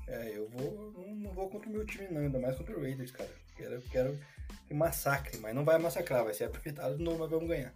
É, 0.07 0.37
eu 0.37 0.47
vou. 0.49 0.91
Não, 0.91 1.15
não, 1.15 1.33
vou 1.33 1.49
contra 1.49 1.69
o 1.69 1.71
meu 1.71 1.85
time, 1.85 2.07
não, 2.09 2.21
ainda 2.21 2.39
mais 2.39 2.55
contra 2.57 2.77
o 2.77 2.81
Raiders, 2.81 3.11
cara. 3.11 3.29
Quero, 3.55 3.81
quero 3.83 4.19
que 4.67 4.73
massacre, 4.73 5.37
mas 5.39 5.55
não 5.55 5.63
vai 5.63 5.79
massacrar, 5.79 6.23
vai 6.23 6.33
ser 6.33 6.45
apertado 6.45 6.97
de 6.97 7.03
novo, 7.03 7.19
mas 7.19 7.29
vamos 7.29 7.47
ganhar. 7.47 7.73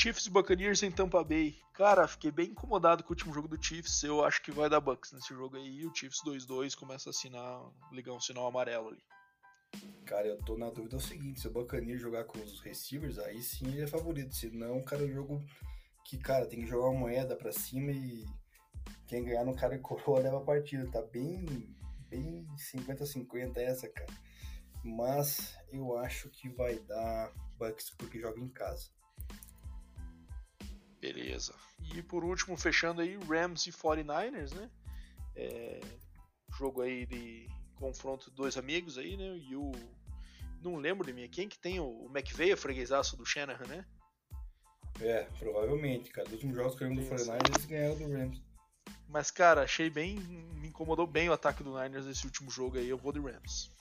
Chiefs 0.00 0.24
e 0.24 0.30
Buccaneers 0.30 0.82
em 0.82 0.90
Tampa 0.90 1.22
Bay. 1.22 1.58
Cara, 1.74 2.08
fiquei 2.08 2.30
bem 2.30 2.52
incomodado 2.52 3.04
com 3.04 3.10
o 3.10 3.12
último 3.12 3.34
jogo 3.34 3.46
do 3.46 3.62
Chiefs. 3.62 4.02
Eu 4.02 4.24
acho 4.24 4.40
que 4.40 4.50
vai 4.50 4.66
dar 4.66 4.80
Bucks 4.80 5.12
nesse 5.12 5.28
jogo 5.34 5.58
aí. 5.58 5.84
O 5.84 5.94
Chiefs 5.94 6.22
2-2 6.24 6.74
começa 6.74 7.10
a 7.10 7.12
assinar, 7.12 7.60
ligar 7.92 8.14
um 8.14 8.20
sinal 8.20 8.46
amarelo 8.46 8.88
ali. 8.88 9.02
Cara, 10.06 10.26
eu 10.26 10.38
tô 10.38 10.56
na 10.56 10.70
dúvida 10.70 10.96
é 10.96 10.98
o 10.98 11.02
seguinte, 11.02 11.40
se 11.40 11.48
o 11.48 11.50
Buccaneers 11.50 12.00
jogar 12.00 12.24
com 12.24 12.38
os 12.38 12.60
receivers, 12.60 13.18
aí 13.18 13.42
sim 13.42 13.68
ele 13.68 13.82
é 13.82 13.86
favorito. 13.86 14.34
Se 14.34 14.48
não, 14.48 14.82
cara, 14.82 15.02
é 15.02 15.04
um 15.04 15.12
jogo 15.12 15.44
que, 16.06 16.16
cara, 16.16 16.46
tem 16.46 16.60
que 16.60 16.66
jogar 16.66 16.88
uma 16.88 17.00
moeda 17.00 17.36
pra 17.36 17.52
cima 17.52 17.92
e 17.92 18.24
quem 19.06 19.22
ganhar 19.22 19.44
no 19.44 19.54
cara 19.54 19.74
e 19.74 19.80
coroa 19.80 20.20
leva 20.20 20.38
a 20.38 20.44
partida. 20.44 20.90
Tá 20.90 21.02
bem, 21.02 21.44
bem 22.08 22.46
50-50 22.72 23.58
essa, 23.58 23.86
cara. 23.86 24.14
Mas 24.82 25.54
eu 25.70 25.94
acho 25.98 26.30
que 26.30 26.48
vai 26.48 26.78
dar 26.78 27.30
Bucks 27.58 27.90
porque 27.98 28.18
joga 28.18 28.40
em 28.40 28.48
casa. 28.48 28.98
Beleza. 31.00 31.54
E 31.94 32.02
por 32.02 32.24
último, 32.24 32.56
fechando 32.56 33.00
aí, 33.00 33.16
Rams 33.16 33.66
e 33.66 33.72
49ers, 33.72 34.54
né? 34.54 34.70
É, 35.34 35.80
jogo 36.58 36.82
aí 36.82 37.06
de 37.06 37.48
confronto 37.76 38.30
de 38.30 38.36
dois 38.36 38.56
amigos 38.56 38.98
aí, 38.98 39.16
né? 39.16 39.36
E 39.38 39.56
o. 39.56 39.72
Não 40.62 40.76
lembro 40.76 41.06
de 41.06 41.12
mim, 41.14 41.26
quem 41.26 41.48
que 41.48 41.58
tem 41.58 41.80
o, 41.80 41.86
o 41.86 42.10
McVeigh, 42.14 42.52
o 42.52 42.56
freguesaço 42.56 43.16
do 43.16 43.24
Shanahan, 43.24 43.66
né? 43.66 43.86
É, 45.00 45.22
provavelmente, 45.38 46.10
cara. 46.10 46.26
Dos 46.26 46.34
últimos 46.34 46.56
jogos 46.56 46.74
que 46.76 46.84
lembro 46.84 47.02
do 47.02 47.10
49ers, 47.10 47.54
eles 47.54 47.64
ganharam 47.64 47.96
do 47.96 48.12
Rams. 48.12 48.42
Mas, 49.08 49.30
cara, 49.30 49.62
achei 49.62 49.88
bem. 49.88 50.18
Me 50.60 50.68
incomodou 50.68 51.06
bem 51.06 51.30
o 51.30 51.32
ataque 51.32 51.62
do 51.62 51.80
Niners 51.80 52.04
nesse 52.04 52.26
último 52.26 52.50
jogo 52.50 52.76
aí. 52.76 52.88
Eu 52.88 52.98
vou 52.98 53.12
de 53.12 53.20
Rams. 53.20 53.72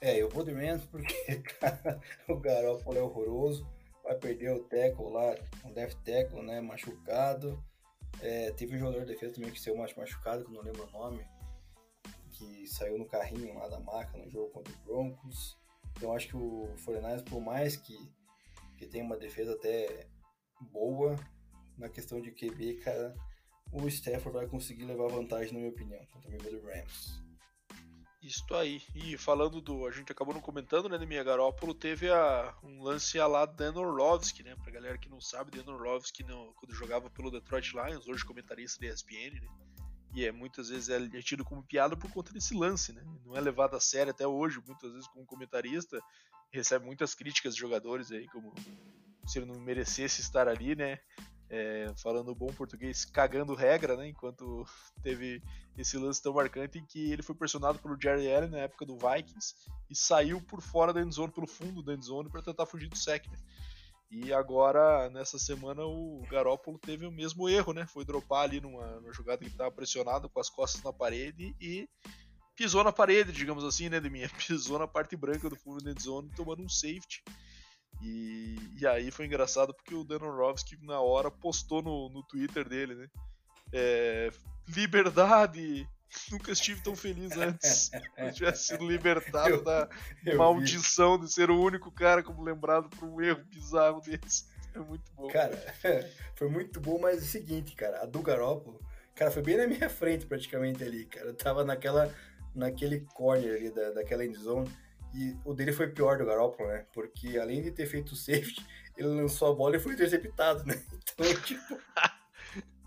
É, 0.00 0.20
eu 0.20 0.28
vou 0.28 0.42
de 0.42 0.52
Rams 0.52 0.84
porque, 0.86 1.36
cara, 1.60 2.00
o 2.26 2.36
Garoppolo 2.36 2.98
é 2.98 3.02
horroroso. 3.02 3.68
Vai 4.02 4.16
perder 4.16 4.50
o 4.50 4.64
tackle 4.64 5.10
lá, 5.10 5.36
o 5.64 5.72
left 5.72 5.96
tackle, 6.04 6.42
né? 6.42 6.60
Machucado. 6.60 7.62
É, 8.20 8.50
teve 8.52 8.76
um 8.76 8.78
jogador 8.78 9.00
de 9.00 9.12
defesa 9.12 9.34
também 9.34 9.50
que 9.50 9.60
saiu 9.60 9.76
machucado, 9.76 10.44
que 10.44 10.50
eu 10.50 10.54
não 10.54 10.62
lembro 10.62 10.86
o 10.86 10.90
nome 10.90 11.24
que 12.32 12.66
saiu 12.66 12.98
no 12.98 13.06
carrinho 13.06 13.54
lá 13.54 13.68
da 13.68 13.78
maca 13.80 14.18
no 14.18 14.28
jogo 14.28 14.50
contra 14.50 14.72
o 14.72 14.76
Broncos. 14.84 15.56
Então 15.96 16.12
acho 16.12 16.28
que 16.28 16.36
o 16.36 16.72
Foreigners, 16.78 17.22
por 17.22 17.40
mais 17.40 17.76
que, 17.76 17.96
que 18.76 18.86
tenha 18.86 19.04
uma 19.04 19.16
defesa 19.16 19.52
até 19.52 20.06
boa, 20.60 21.16
na 21.78 21.88
questão 21.88 22.20
de 22.20 22.32
QB, 22.32 22.74
cara, 22.76 23.14
o 23.72 23.86
Stafford 23.88 24.38
vai 24.38 24.46
conseguir 24.46 24.84
levar 24.84 25.08
vantagem, 25.08 25.52
na 25.52 25.60
minha 25.60 25.70
opinião, 25.70 26.04
contra 26.06 26.30
o 26.30 26.38
do 26.38 26.66
Rams. 26.66 27.22
Isso 28.32 28.54
aí. 28.54 28.80
E 28.94 29.18
falando 29.18 29.60
do. 29.60 29.86
A 29.86 29.90
gente 29.90 30.10
acabou 30.10 30.32
não 30.32 30.40
comentando, 30.40 30.88
né, 30.88 30.96
minha 31.04 31.22
Garópolo, 31.22 31.74
teve 31.74 32.10
a, 32.10 32.54
um 32.62 32.82
lance 32.82 33.20
a 33.20 33.26
lá 33.26 33.44
Dan 33.44 33.74
Orlovsky, 33.74 34.42
né? 34.42 34.56
Pra 34.56 34.72
galera 34.72 34.96
que 34.96 35.10
não 35.10 35.20
sabe, 35.20 35.50
Dan 35.50 35.70
Orlovsky, 35.70 36.24
no, 36.24 36.54
quando 36.54 36.74
jogava 36.74 37.10
pelo 37.10 37.30
Detroit 37.30 37.74
Lions, 37.74 38.08
hoje 38.08 38.24
comentarista 38.24 38.80
da 38.80 38.86
ESPN, 38.86 39.38
né? 39.38 39.48
e 40.14 40.24
é 40.24 40.32
muitas 40.32 40.70
vezes 40.70 40.88
é, 40.88 40.96
é 40.96 41.22
tido 41.22 41.44
como 41.44 41.62
piada 41.62 41.94
por 41.94 42.10
conta 42.10 42.32
desse 42.32 42.54
lance, 42.54 42.94
né? 42.94 43.02
Não 43.24 43.36
é 43.36 43.40
levado 43.40 43.76
a 43.76 43.80
sério 43.80 44.12
até 44.12 44.26
hoje, 44.26 44.62
muitas 44.66 44.92
vezes 44.92 45.08
como 45.08 45.26
comentarista, 45.26 46.00
recebe 46.50 46.86
muitas 46.86 47.14
críticas 47.14 47.54
de 47.54 47.60
jogadores 47.60 48.10
aí, 48.10 48.26
como 48.28 48.54
se 49.26 49.38
ele 49.38 49.46
não 49.46 49.60
merecesse 49.60 50.22
estar 50.22 50.48
ali, 50.48 50.74
né? 50.74 50.98
É, 51.54 51.92
falando 51.98 52.34
bom 52.34 52.46
português, 52.46 53.04
cagando 53.04 53.54
regra, 53.54 53.94
né? 53.94 54.08
Enquanto 54.08 54.64
teve 55.04 55.42
esse 55.76 55.98
lance 55.98 56.22
tão 56.22 56.32
marcante 56.32 56.78
em 56.78 56.86
que 56.86 57.12
ele 57.12 57.22
foi 57.22 57.34
pressionado 57.34 57.78
pelo 57.78 58.00
Jerry 58.00 58.32
Allen 58.32 58.48
na 58.48 58.60
época 58.60 58.86
do 58.86 58.96
Vikings 58.96 59.54
e 59.90 59.94
saiu 59.94 60.40
por 60.40 60.62
fora 60.62 60.94
da 60.94 61.02
endzone, 61.02 61.30
pelo 61.30 61.46
fundo 61.46 61.82
da 61.82 61.92
endzone 61.92 62.30
para 62.30 62.40
tentar 62.40 62.64
fugir 62.64 62.88
do 62.88 62.96
sec, 62.96 63.26
né? 63.26 63.36
E 64.10 64.32
agora, 64.32 65.10
nessa 65.10 65.38
semana, 65.38 65.84
o 65.84 66.22
Garópolo 66.30 66.78
teve 66.78 67.06
o 67.06 67.12
mesmo 67.12 67.46
erro, 67.50 67.74
né? 67.74 67.86
Foi 67.86 68.02
dropar 68.02 68.44
ali 68.44 68.58
numa, 68.58 69.00
numa 69.00 69.12
jogada 69.12 69.38
que 69.38 69.44
ele 69.44 69.52
estava 69.52 69.70
pressionado 69.70 70.30
com 70.30 70.40
as 70.40 70.48
costas 70.48 70.82
na 70.82 70.92
parede 70.92 71.54
e 71.60 71.86
pisou 72.56 72.82
na 72.82 72.92
parede, 72.92 73.30
digamos 73.30 73.62
assim, 73.62 73.90
né, 73.90 74.00
Deminha? 74.00 74.30
Pisou 74.46 74.78
na 74.78 74.88
parte 74.88 75.16
branca 75.16 75.50
do 75.50 75.56
fundo 75.56 75.84
da 75.84 76.00
zone, 76.00 76.30
tomando 76.34 76.62
um 76.62 76.68
safety. 76.68 77.22
E, 78.02 78.56
e 78.80 78.86
aí 78.86 79.10
foi 79.10 79.26
engraçado 79.26 79.72
porque 79.72 79.94
o 79.94 80.04
Dan 80.04 80.18
Orlovsky, 80.18 80.76
na 80.82 81.00
hora, 81.00 81.30
postou 81.30 81.82
no, 81.82 82.08
no 82.08 82.22
Twitter 82.24 82.68
dele, 82.68 82.94
né? 82.94 83.08
É, 83.72 84.30
liberdade, 84.68 85.86
Nunca 86.30 86.52
estive 86.52 86.80
tão 86.82 86.94
feliz 86.94 87.32
antes. 87.32 87.90
Eu 88.16 88.32
tivesse 88.32 88.66
sido 88.66 88.86
libertado 88.86 89.54
eu, 89.54 89.64
da 89.64 89.88
eu 90.24 90.36
maldição 90.36 91.18
vi. 91.18 91.26
de 91.26 91.32
ser 91.32 91.50
o 91.50 91.60
único 91.60 91.90
cara 91.90 92.22
como 92.22 92.42
lembrado 92.42 92.88
por 92.90 93.08
um 93.08 93.20
erro 93.20 93.42
bizarro 93.44 94.00
desse. 94.00 94.44
É 94.74 94.78
muito 94.78 95.10
bom. 95.14 95.28
Cara, 95.28 95.56
foi 96.36 96.48
muito 96.48 96.80
bom, 96.80 96.98
mas 96.98 97.18
é 97.18 97.20
o 97.20 97.26
seguinte, 97.26 97.74
cara, 97.74 98.02
a 98.02 98.06
do 98.06 98.22
Garópolo, 98.22 98.80
cara, 99.14 99.30
foi 99.30 99.42
bem 99.42 99.56
na 99.56 99.66
minha 99.66 99.88
frente 99.88 100.26
praticamente 100.26 100.82
ali, 100.82 101.06
cara. 101.06 101.28
Eu 101.28 101.34
tava 101.34 101.64
naquela, 101.64 102.14
naquele 102.54 103.00
corner 103.14 103.56
ali 103.56 103.70
da, 103.70 103.90
daquela 103.90 104.24
endzone. 104.24 104.70
E 105.14 105.36
o 105.44 105.52
dele 105.52 105.72
foi 105.72 105.88
pior 105.88 106.16
do 106.16 106.24
Garópolo, 106.24 106.68
né? 106.68 106.86
Porque 106.92 107.38
além 107.38 107.62
de 107.62 107.70
ter 107.70 107.86
feito 107.86 108.12
o 108.12 108.16
safety, 108.16 108.64
ele 108.96 109.08
lançou 109.08 109.52
a 109.52 109.54
bola 109.54 109.76
e 109.76 109.80
foi 109.80 109.92
interceptado, 109.92 110.64
né? 110.64 110.74
Então, 111.14 111.42
tipo. 111.42 111.78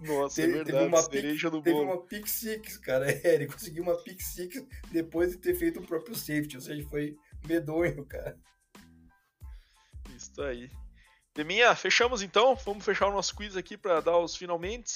Nossa, 0.02 0.36
teve, 0.36 0.54
é 0.54 0.56
verdade, 0.56 0.78
teve 0.78 0.88
uma 0.88 1.02
cereja 1.02 1.50
do 1.50 1.62
Teve 1.62 1.80
uma 1.80 2.02
pick 2.02 2.28
six, 2.28 2.78
cara. 2.78 3.06
É, 3.24 3.36
ele 3.36 3.48
conseguiu 3.48 3.84
uma 3.84 3.96
pick 3.96 4.20
six 4.20 4.66
depois 4.92 5.32
de 5.32 5.38
ter 5.38 5.54
feito 5.56 5.80
o 5.80 5.86
próprio 5.86 6.16
safety, 6.16 6.56
ou 6.56 6.62
seja, 6.62 6.88
foi 6.90 7.16
medonho, 7.48 8.04
cara. 8.06 8.38
Isso 10.16 10.42
aí. 10.42 10.70
Deminha, 11.36 11.76
fechamos 11.76 12.22
então. 12.22 12.56
Vamos 12.56 12.84
fechar 12.84 13.08
o 13.08 13.14
nosso 13.14 13.36
quiz 13.36 13.56
aqui 13.56 13.78
para 13.78 14.02
dar 14.02 14.18
os 14.18 14.36
finalmente. 14.36 14.94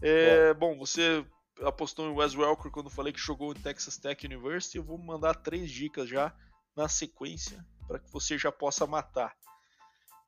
É, 0.00 0.54
bom, 0.54 0.78
você 0.78 1.24
apostou 1.60 2.06
em 2.06 2.14
Wes 2.14 2.34
Welker 2.34 2.70
quando 2.70 2.90
falei 2.90 3.12
que 3.12 3.20
jogou 3.20 3.52
em 3.52 3.60
Texas 3.60 3.96
Tech 3.96 4.24
University. 4.24 4.76
Eu 4.76 4.84
vou 4.84 4.98
mandar 4.98 5.34
três 5.34 5.70
dicas 5.70 6.08
já 6.08 6.34
na 6.76 6.88
sequência 6.88 7.64
para 7.86 7.98
que 7.98 8.10
você 8.10 8.38
já 8.38 8.50
possa 8.50 8.86
matar. 8.86 9.36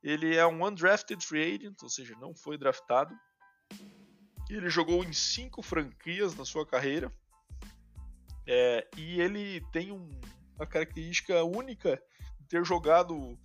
Ele 0.03 0.37
é 0.37 0.47
um 0.47 0.66
undrafted 0.66 1.25
free 1.25 1.55
agent, 1.55 1.83
ou 1.83 1.89
seja, 1.89 2.15
não 2.21 2.35
foi 2.35 2.59
draftado. 2.59 3.15
Ele 4.51 4.69
jogou 4.69 5.03
em 5.03 5.12
cinco 5.12 5.62
franquias 5.62 6.35
na 6.35 6.45
sua 6.45 6.66
carreira. 6.66 7.11
É, 8.47 8.87
e 8.99 9.19
ele 9.21 9.62
tem 9.73 9.91
um, 9.91 10.21
uma 10.57 10.66
característica 10.66 11.43
única 11.43 12.01
de 12.39 12.47
ter 12.47 12.62
jogado 12.65 13.39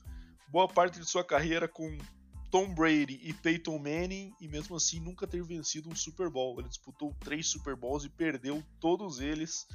boa 0.49 0.67
parte 0.67 0.99
de 0.99 1.05
sua 1.05 1.23
carreira 1.23 1.69
com 1.69 1.97
Tom 2.51 2.73
Brady 2.73 3.19
e 3.21 3.33
Peyton 3.33 3.77
Manning 3.77 4.33
e 4.41 4.47
mesmo 4.47 4.75
assim 4.75 4.99
nunca 4.99 5.25
ter 5.25 5.41
vencido 5.43 5.87
um 5.87 5.95
Super 5.95 6.29
Bowl. 6.29 6.59
Ele 6.59 6.67
disputou 6.67 7.15
três 7.21 7.47
Super 7.47 7.77
Bowls 7.77 8.03
e 8.03 8.09
perdeu 8.09 8.61
todos 8.81 9.19
eles 9.19 9.65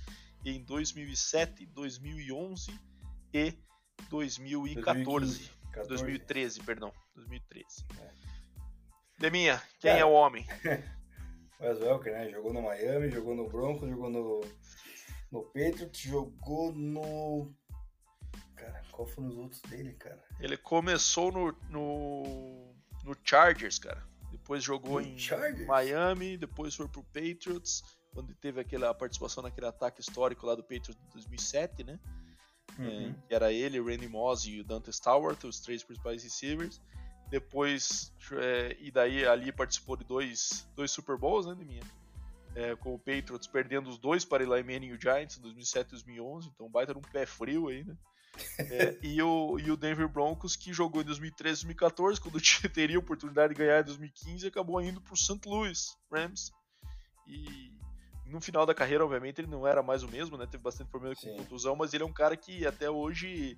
em 0.44 0.62
2007, 0.62 1.64
2011 1.66 2.78
e 3.34 3.52
2014. 4.10 5.50
14. 5.72 5.88
2013, 5.88 6.60
perdão. 6.60 6.92
2013. 7.16 7.66
É. 8.00 8.10
Deminha, 9.18 9.60
quem 9.80 9.90
é, 9.90 9.98
é 9.98 10.04
o 10.04 10.12
homem? 10.12 10.46
Wes 11.60 11.80
Welker, 11.80 12.12
né? 12.12 12.30
Jogou 12.30 12.52
no 12.52 12.62
Miami, 12.62 13.10
jogou 13.10 13.34
no 13.34 13.48
Broncos, 13.48 13.88
jogou 13.88 14.08
no, 14.08 14.40
no 15.32 15.42
Patriots, 15.46 16.00
jogou 16.00 16.72
no. 16.72 17.52
Cara, 18.54 18.82
qual 18.92 19.06
foram 19.08 19.28
os 19.28 19.36
outros 19.36 19.60
dele, 19.62 19.94
cara? 19.94 20.22
Ele 20.38 20.56
começou 20.56 21.32
no, 21.32 21.52
no, 21.68 22.74
no 23.04 23.16
Chargers, 23.24 23.78
cara. 23.78 24.02
Depois 24.30 24.62
jogou 24.62 25.00
no 25.00 25.06
em 25.06 25.18
Chargers? 25.18 25.66
Miami, 25.66 26.36
depois 26.36 26.74
foi 26.74 26.88
pro 26.88 27.02
Patriots, 27.04 27.82
quando 28.12 28.32
teve 28.34 28.60
aquela 28.60 28.94
participação 28.94 29.42
naquele 29.42 29.66
ataque 29.66 30.00
histórico 30.00 30.46
lá 30.46 30.54
do 30.54 30.62
Patriots 30.62 30.96
de 30.96 31.12
2007, 31.12 31.82
né? 31.82 31.98
Uhum. 32.78 33.10
É, 33.10 33.28
que 33.28 33.34
era 33.34 33.52
ele, 33.52 33.80
o 33.80 33.86
Randy 33.86 34.08
Moss 34.08 34.44
e 34.46 34.60
o 34.60 34.64
Dante 34.64 34.92
Stewart, 34.92 35.42
os 35.44 35.60
três 35.60 35.82
principais 35.82 36.22
receivers. 36.22 36.80
Depois, 37.30 38.12
é, 38.32 38.76
e 38.80 38.90
daí 38.90 39.26
ali 39.26 39.50
participou 39.50 39.96
de 39.96 40.04
dois, 40.04 40.68
dois 40.76 40.90
Super 40.90 41.16
Bowls, 41.16 41.46
né, 41.46 41.54
de 41.54 41.64
minha? 41.64 41.82
É, 42.54 42.76
com 42.76 42.94
o 42.94 42.98
Patriots 42.98 43.48
perdendo 43.48 43.90
os 43.90 43.98
dois 43.98 44.24
para 44.24 44.44
Eli 44.44 44.62
Manning 44.62 44.88
e 44.88 44.92
o 44.92 45.00
Giants 45.00 45.38
em 45.38 45.40
2007 45.40 45.88
e 45.88 45.90
2011, 45.90 46.50
então 46.54 46.70
baita 46.70 46.94
num 46.94 47.00
pé 47.00 47.26
frio 47.26 47.68
aí, 47.68 47.82
né? 47.82 47.96
É, 48.58 48.98
e, 49.02 49.20
o, 49.22 49.58
e 49.58 49.70
o 49.70 49.76
Denver 49.76 50.08
Broncos, 50.08 50.56
que 50.56 50.72
jogou 50.72 51.02
em 51.02 51.04
2013 51.04 51.62
e 51.62 51.64
2014, 51.66 52.20
quando 52.20 52.40
teria 52.72 52.96
a 52.96 53.00
oportunidade 53.00 53.54
de 53.54 53.58
ganhar 53.58 53.80
em 53.80 53.84
2015, 53.84 54.46
acabou 54.46 54.80
indo 54.80 55.00
para 55.00 55.14
o 55.14 55.16
St. 55.16 55.40
Louis 55.46 55.96
Rams. 56.12 56.52
E 57.26 57.72
no 58.34 58.40
final 58.40 58.66
da 58.66 58.74
carreira, 58.74 59.04
obviamente, 59.04 59.40
ele 59.40 59.46
não 59.46 59.66
era 59.66 59.82
mais 59.82 60.02
o 60.02 60.08
mesmo, 60.08 60.36
né? 60.36 60.44
Teve 60.44 60.62
bastante 60.62 60.90
problema 60.90 61.14
com 61.14 61.22
Sim. 61.22 61.36
contusão, 61.36 61.76
mas 61.76 61.94
ele 61.94 62.02
é 62.02 62.06
um 62.06 62.12
cara 62.12 62.36
que 62.36 62.66
até 62.66 62.90
hoje 62.90 63.56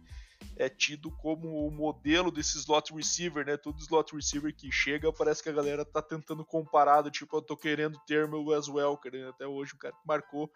é 0.54 0.68
tido 0.68 1.10
como 1.10 1.66
o 1.66 1.70
modelo 1.70 2.30
desse 2.30 2.58
slot 2.58 2.94
receiver, 2.94 3.44
né? 3.46 3.56
Todo 3.56 3.80
slot 3.80 4.14
receiver 4.14 4.54
que 4.54 4.70
chega, 4.70 5.10
parece 5.10 5.42
que 5.42 5.48
a 5.48 5.52
galera 5.52 5.82
tá 5.82 6.02
tentando 6.02 6.44
comparar, 6.44 7.00
do 7.00 7.10
tipo, 7.10 7.34
eu 7.34 7.40
tô 7.40 7.56
querendo 7.56 7.98
ter 8.06 8.28
meu 8.28 8.44
Wes 8.44 8.68
Welker, 8.68 9.12
né? 9.12 9.28
Até 9.30 9.46
hoje 9.46 9.72
o 9.72 9.78
cara 9.78 9.94
que 9.94 10.06
marcou, 10.06 10.50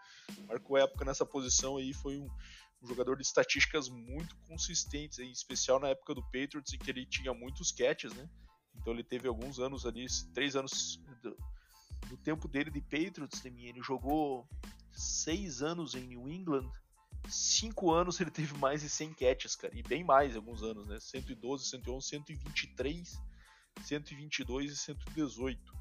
marcou 0.47 0.77
época 0.77 1.05
nessa 1.07 1.25
posição 1.25 1.79
aí, 1.79 1.95
foi 1.95 2.19
um, 2.19 2.29
um 2.83 2.87
jogador 2.87 3.17
de 3.17 3.23
estatísticas 3.23 3.89
muito 3.89 4.37
consistentes, 4.47 5.19
em 5.19 5.31
especial 5.31 5.81
na 5.81 5.89
época 5.89 6.15
do 6.15 6.23
Patriots, 6.25 6.75
em 6.75 6.79
que 6.79 6.91
ele 6.91 7.07
tinha 7.07 7.33
muitos 7.33 7.73
catches, 7.73 8.13
né? 8.13 8.29
Então 8.77 8.93
ele 8.93 9.03
teve 9.03 9.27
alguns 9.27 9.59
anos 9.59 9.87
ali, 9.87 10.05
três 10.35 10.55
anos 10.55 11.01
do, 11.23 11.35
do 12.09 12.17
tempo 12.17 12.49
dele 12.49 12.71
de 12.71 12.81
Patriots, 12.81 13.45
ele 13.45 13.83
jogou 13.83 14.49
seis 14.93 15.63
anos 15.63 15.95
em 15.95 16.07
New 16.07 16.29
England, 16.29 16.71
cinco 17.29 17.93
anos 17.93 18.21
ele 18.21 18.31
teve 18.31 18.57
mais 18.59 18.83
de 18.83 18.89
100 18.89 19.15
catches, 19.15 19.57
cara, 19.57 19.77
e 19.77 19.83
bem 19.83 20.03
mais 20.05 20.37
alguns 20.37 20.63
anos, 20.63 20.87
né? 20.87 20.99
112, 20.99 21.67
111, 21.67 22.07
123, 22.07 23.19
122 23.85 24.73
e 24.73 24.77
118. 24.77 25.81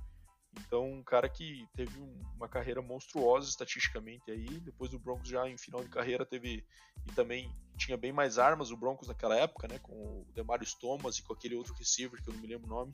Então, 0.57 0.91
um 0.91 1.03
cara 1.03 1.29
que 1.29 1.67
teve 1.75 1.99
uma 2.35 2.47
carreira 2.47 2.81
monstruosa 2.81 3.49
estatisticamente 3.49 4.31
aí. 4.31 4.47
Depois 4.59 4.89
do 4.89 4.99
Broncos 4.99 5.29
já 5.29 5.47
em 5.47 5.57
final 5.57 5.83
de 5.83 5.89
carreira 5.89 6.25
teve 6.25 6.65
e 7.07 7.11
também 7.13 7.53
tinha 7.77 7.95
bem 7.95 8.11
mais 8.11 8.37
armas 8.37 8.71
o 8.71 8.77
Broncos 8.77 9.07
naquela 9.07 9.35
época, 9.37 9.67
né? 9.67 9.79
Com 9.79 9.93
o 9.93 10.27
Demarius 10.33 10.73
Thomas 10.73 11.17
e 11.17 11.23
com 11.23 11.33
aquele 11.33 11.55
outro 11.55 11.73
receiver 11.75 12.21
que 12.21 12.29
eu 12.29 12.33
não 12.33 12.41
me 12.41 12.47
lembro 12.47 12.67
o 12.67 12.69
nome. 12.69 12.93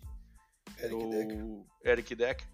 Eric 0.77 0.95
o 0.95 1.09
Decker. 1.09 1.65
Eric 1.83 2.15
Decker. 2.15 2.47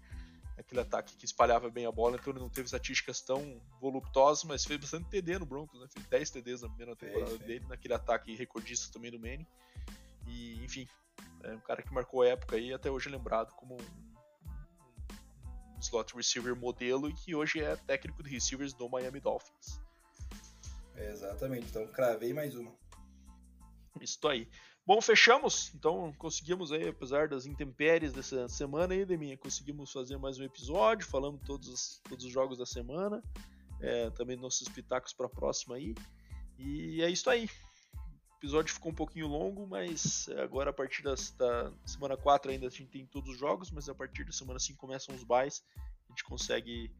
Aquele 0.62 0.80
ataque 0.80 1.16
que 1.16 1.24
espalhava 1.24 1.68
bem 1.68 1.86
a 1.86 1.92
bola, 1.92 2.16
então 2.16 2.32
ele 2.32 2.40
não 2.40 2.48
teve 2.48 2.66
estatísticas 2.66 3.20
tão 3.20 3.60
voluptuosas, 3.80 4.44
mas 4.44 4.64
fez 4.64 4.80
bastante 4.80 5.10
TD 5.10 5.38
no 5.38 5.46
Broncos, 5.46 5.80
né? 5.80 5.86
Fez 5.92 6.06
10 6.06 6.30
TDs 6.30 6.62
na 6.62 6.68
primeira 6.68 6.96
temporada 6.96 7.34
é, 7.34 7.38
dele, 7.38 7.66
naquele 7.68 7.94
ataque 7.94 8.34
recordista 8.34 8.92
também 8.92 9.10
do 9.10 9.18
Manning. 9.18 9.46
E, 10.26 10.64
enfim, 10.64 10.86
é 11.42 11.52
um 11.52 11.60
cara 11.60 11.82
que 11.82 11.92
marcou 11.92 12.22
a 12.22 12.28
época 12.28 12.56
aí 12.56 12.72
até 12.72 12.90
hoje 12.90 13.08
é 13.08 13.12
lembrado 13.12 13.52
como 13.54 13.76
um 13.76 14.12
slot 15.80 16.14
receiver 16.14 16.54
modelo 16.54 17.10
e 17.10 17.12
que 17.12 17.34
hoje 17.34 17.60
é 17.60 17.74
técnico 17.74 18.22
de 18.22 18.30
receivers 18.30 18.72
do 18.72 18.88
Miami 18.88 19.20
Dolphins. 19.20 19.80
exatamente, 20.96 21.66
então 21.66 21.86
cravei 21.88 22.32
mais 22.32 22.54
uma. 22.54 22.72
Isso 24.00 24.26
aí. 24.28 24.48
Bom, 24.84 25.00
fechamos. 25.00 25.72
Então 25.74 26.12
conseguimos 26.18 26.72
aí, 26.72 26.88
apesar 26.88 27.28
das 27.28 27.46
intempéries 27.46 28.12
dessa 28.12 28.48
semana 28.48 28.94
aí, 28.94 29.04
Deminha, 29.04 29.36
conseguimos 29.36 29.92
fazer 29.92 30.16
mais 30.18 30.38
um 30.38 30.44
episódio, 30.44 31.06
falando 31.06 31.38
todos 31.38 31.68
os, 31.68 32.00
todos 32.08 32.24
os 32.24 32.32
jogos 32.32 32.58
da 32.58 32.66
semana. 32.66 33.22
É, 33.80 34.10
também 34.10 34.36
nossos 34.36 34.68
pitacos 34.68 35.12
para 35.12 35.26
a 35.26 35.30
próxima 35.30 35.76
aí. 35.76 35.94
E 36.58 37.00
é 37.00 37.08
isso 37.08 37.30
aí. 37.30 37.48
O 37.94 38.36
episódio 38.38 38.74
ficou 38.74 38.90
um 38.90 38.94
pouquinho 38.94 39.28
longo, 39.28 39.68
mas 39.68 40.28
agora 40.42 40.70
a 40.70 40.72
partir 40.72 41.02
das, 41.02 41.30
da 41.30 41.72
semana 41.86 42.16
4 42.16 42.50
ainda 42.50 42.66
a 42.66 42.70
gente 42.70 42.86
tem 42.86 43.06
todos 43.06 43.30
os 43.30 43.38
jogos, 43.38 43.70
mas 43.70 43.88
a 43.88 43.94
partir 43.94 44.24
da 44.24 44.32
semana 44.32 44.58
5 44.58 44.78
começam 44.80 45.14
os 45.14 45.22
buys. 45.22 45.64
A 45.78 46.08
gente 46.10 46.24
consegue 46.24 46.92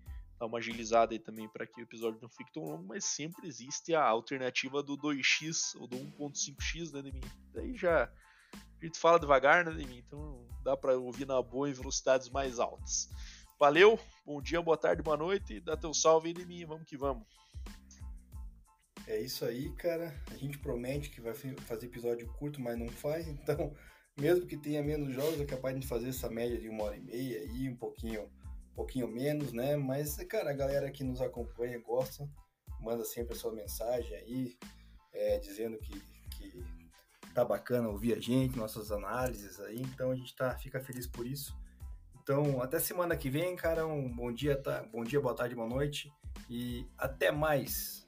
dar 0.42 0.46
uma 0.46 0.58
agilizada 0.58 1.14
aí 1.14 1.20
também 1.20 1.48
para 1.48 1.64
que 1.64 1.80
o 1.80 1.84
episódio 1.84 2.18
não 2.20 2.28
fique 2.28 2.52
tão 2.52 2.64
longo, 2.64 2.84
mas 2.84 3.04
sempre 3.04 3.46
existe 3.46 3.94
a 3.94 4.02
alternativa 4.02 4.82
do 4.82 4.98
2x 4.98 5.76
ou 5.76 5.86
do 5.86 5.96
1.5x, 5.96 6.92
né, 6.92 7.00
Demi? 7.00 7.20
Daí 7.54 7.76
já 7.76 8.10
a 8.52 8.84
gente 8.84 8.98
fala 8.98 9.20
devagar, 9.20 9.64
né, 9.64 9.70
Demi? 9.70 9.98
Então 9.98 10.44
dá 10.64 10.76
para 10.76 10.98
ouvir 10.98 11.28
na 11.28 11.40
boa 11.40 11.70
em 11.70 11.72
velocidades 11.72 12.28
mais 12.28 12.58
altas. 12.58 13.08
Valeu, 13.56 13.96
bom 14.26 14.42
dia, 14.42 14.60
boa 14.60 14.76
tarde, 14.76 15.00
boa 15.00 15.16
noite, 15.16 15.60
dá 15.60 15.76
teu 15.76 15.94
salve 15.94 16.28
aí, 16.28 16.34
Demi, 16.34 16.64
vamos 16.64 16.88
que 16.88 16.96
vamos. 16.96 17.24
É 19.06 19.20
isso 19.20 19.44
aí, 19.44 19.72
cara. 19.76 20.20
A 20.28 20.36
gente 20.36 20.58
promete 20.58 21.10
que 21.10 21.20
vai 21.20 21.34
fazer 21.34 21.86
episódio 21.86 22.26
curto, 22.32 22.60
mas 22.60 22.76
não 22.76 22.88
faz. 22.88 23.28
Então, 23.28 23.76
mesmo 24.18 24.44
que 24.44 24.56
tenha 24.56 24.82
menos 24.82 25.14
jogos, 25.14 25.40
é 25.40 25.44
capaz 25.44 25.78
de 25.78 25.86
fazer 25.86 26.08
essa 26.08 26.28
média 26.28 26.58
de 26.58 26.68
uma 26.68 26.82
hora 26.82 26.96
e 26.96 27.00
meia 27.00 27.40
aí, 27.42 27.68
um 27.68 27.76
pouquinho, 27.76 28.28
pouquinho 28.74 29.08
menos, 29.08 29.52
né? 29.52 29.76
Mas, 29.76 30.16
cara, 30.24 30.50
a 30.50 30.54
galera 30.54 30.90
que 30.90 31.04
nos 31.04 31.20
acompanha 31.20 31.78
gosta, 31.80 32.28
manda 32.80 33.04
sempre 33.04 33.34
a 33.34 33.36
sua 33.38 33.52
mensagem 33.52 34.14
aí, 34.16 34.56
é, 35.12 35.38
dizendo 35.38 35.78
que, 35.78 36.00
que 36.30 36.64
tá 37.34 37.44
bacana 37.44 37.88
ouvir 37.88 38.14
a 38.14 38.20
gente, 38.20 38.58
nossas 38.58 38.90
análises 38.90 39.60
aí. 39.60 39.80
Então 39.80 40.10
a 40.10 40.14
gente 40.14 40.34
tá, 40.34 40.56
fica 40.56 40.80
feliz 40.80 41.06
por 41.06 41.26
isso. 41.26 41.56
Então, 42.22 42.62
até 42.62 42.78
semana 42.78 43.16
que 43.16 43.28
vem, 43.28 43.56
cara. 43.56 43.86
Um 43.86 44.08
bom 44.08 44.32
dia, 44.32 44.56
tá? 44.56 44.82
Bom 44.92 45.02
dia, 45.02 45.20
boa 45.20 45.34
tarde, 45.34 45.54
boa 45.54 45.68
noite. 45.68 46.12
E 46.48 46.86
até 46.96 47.32
mais. 47.32 48.01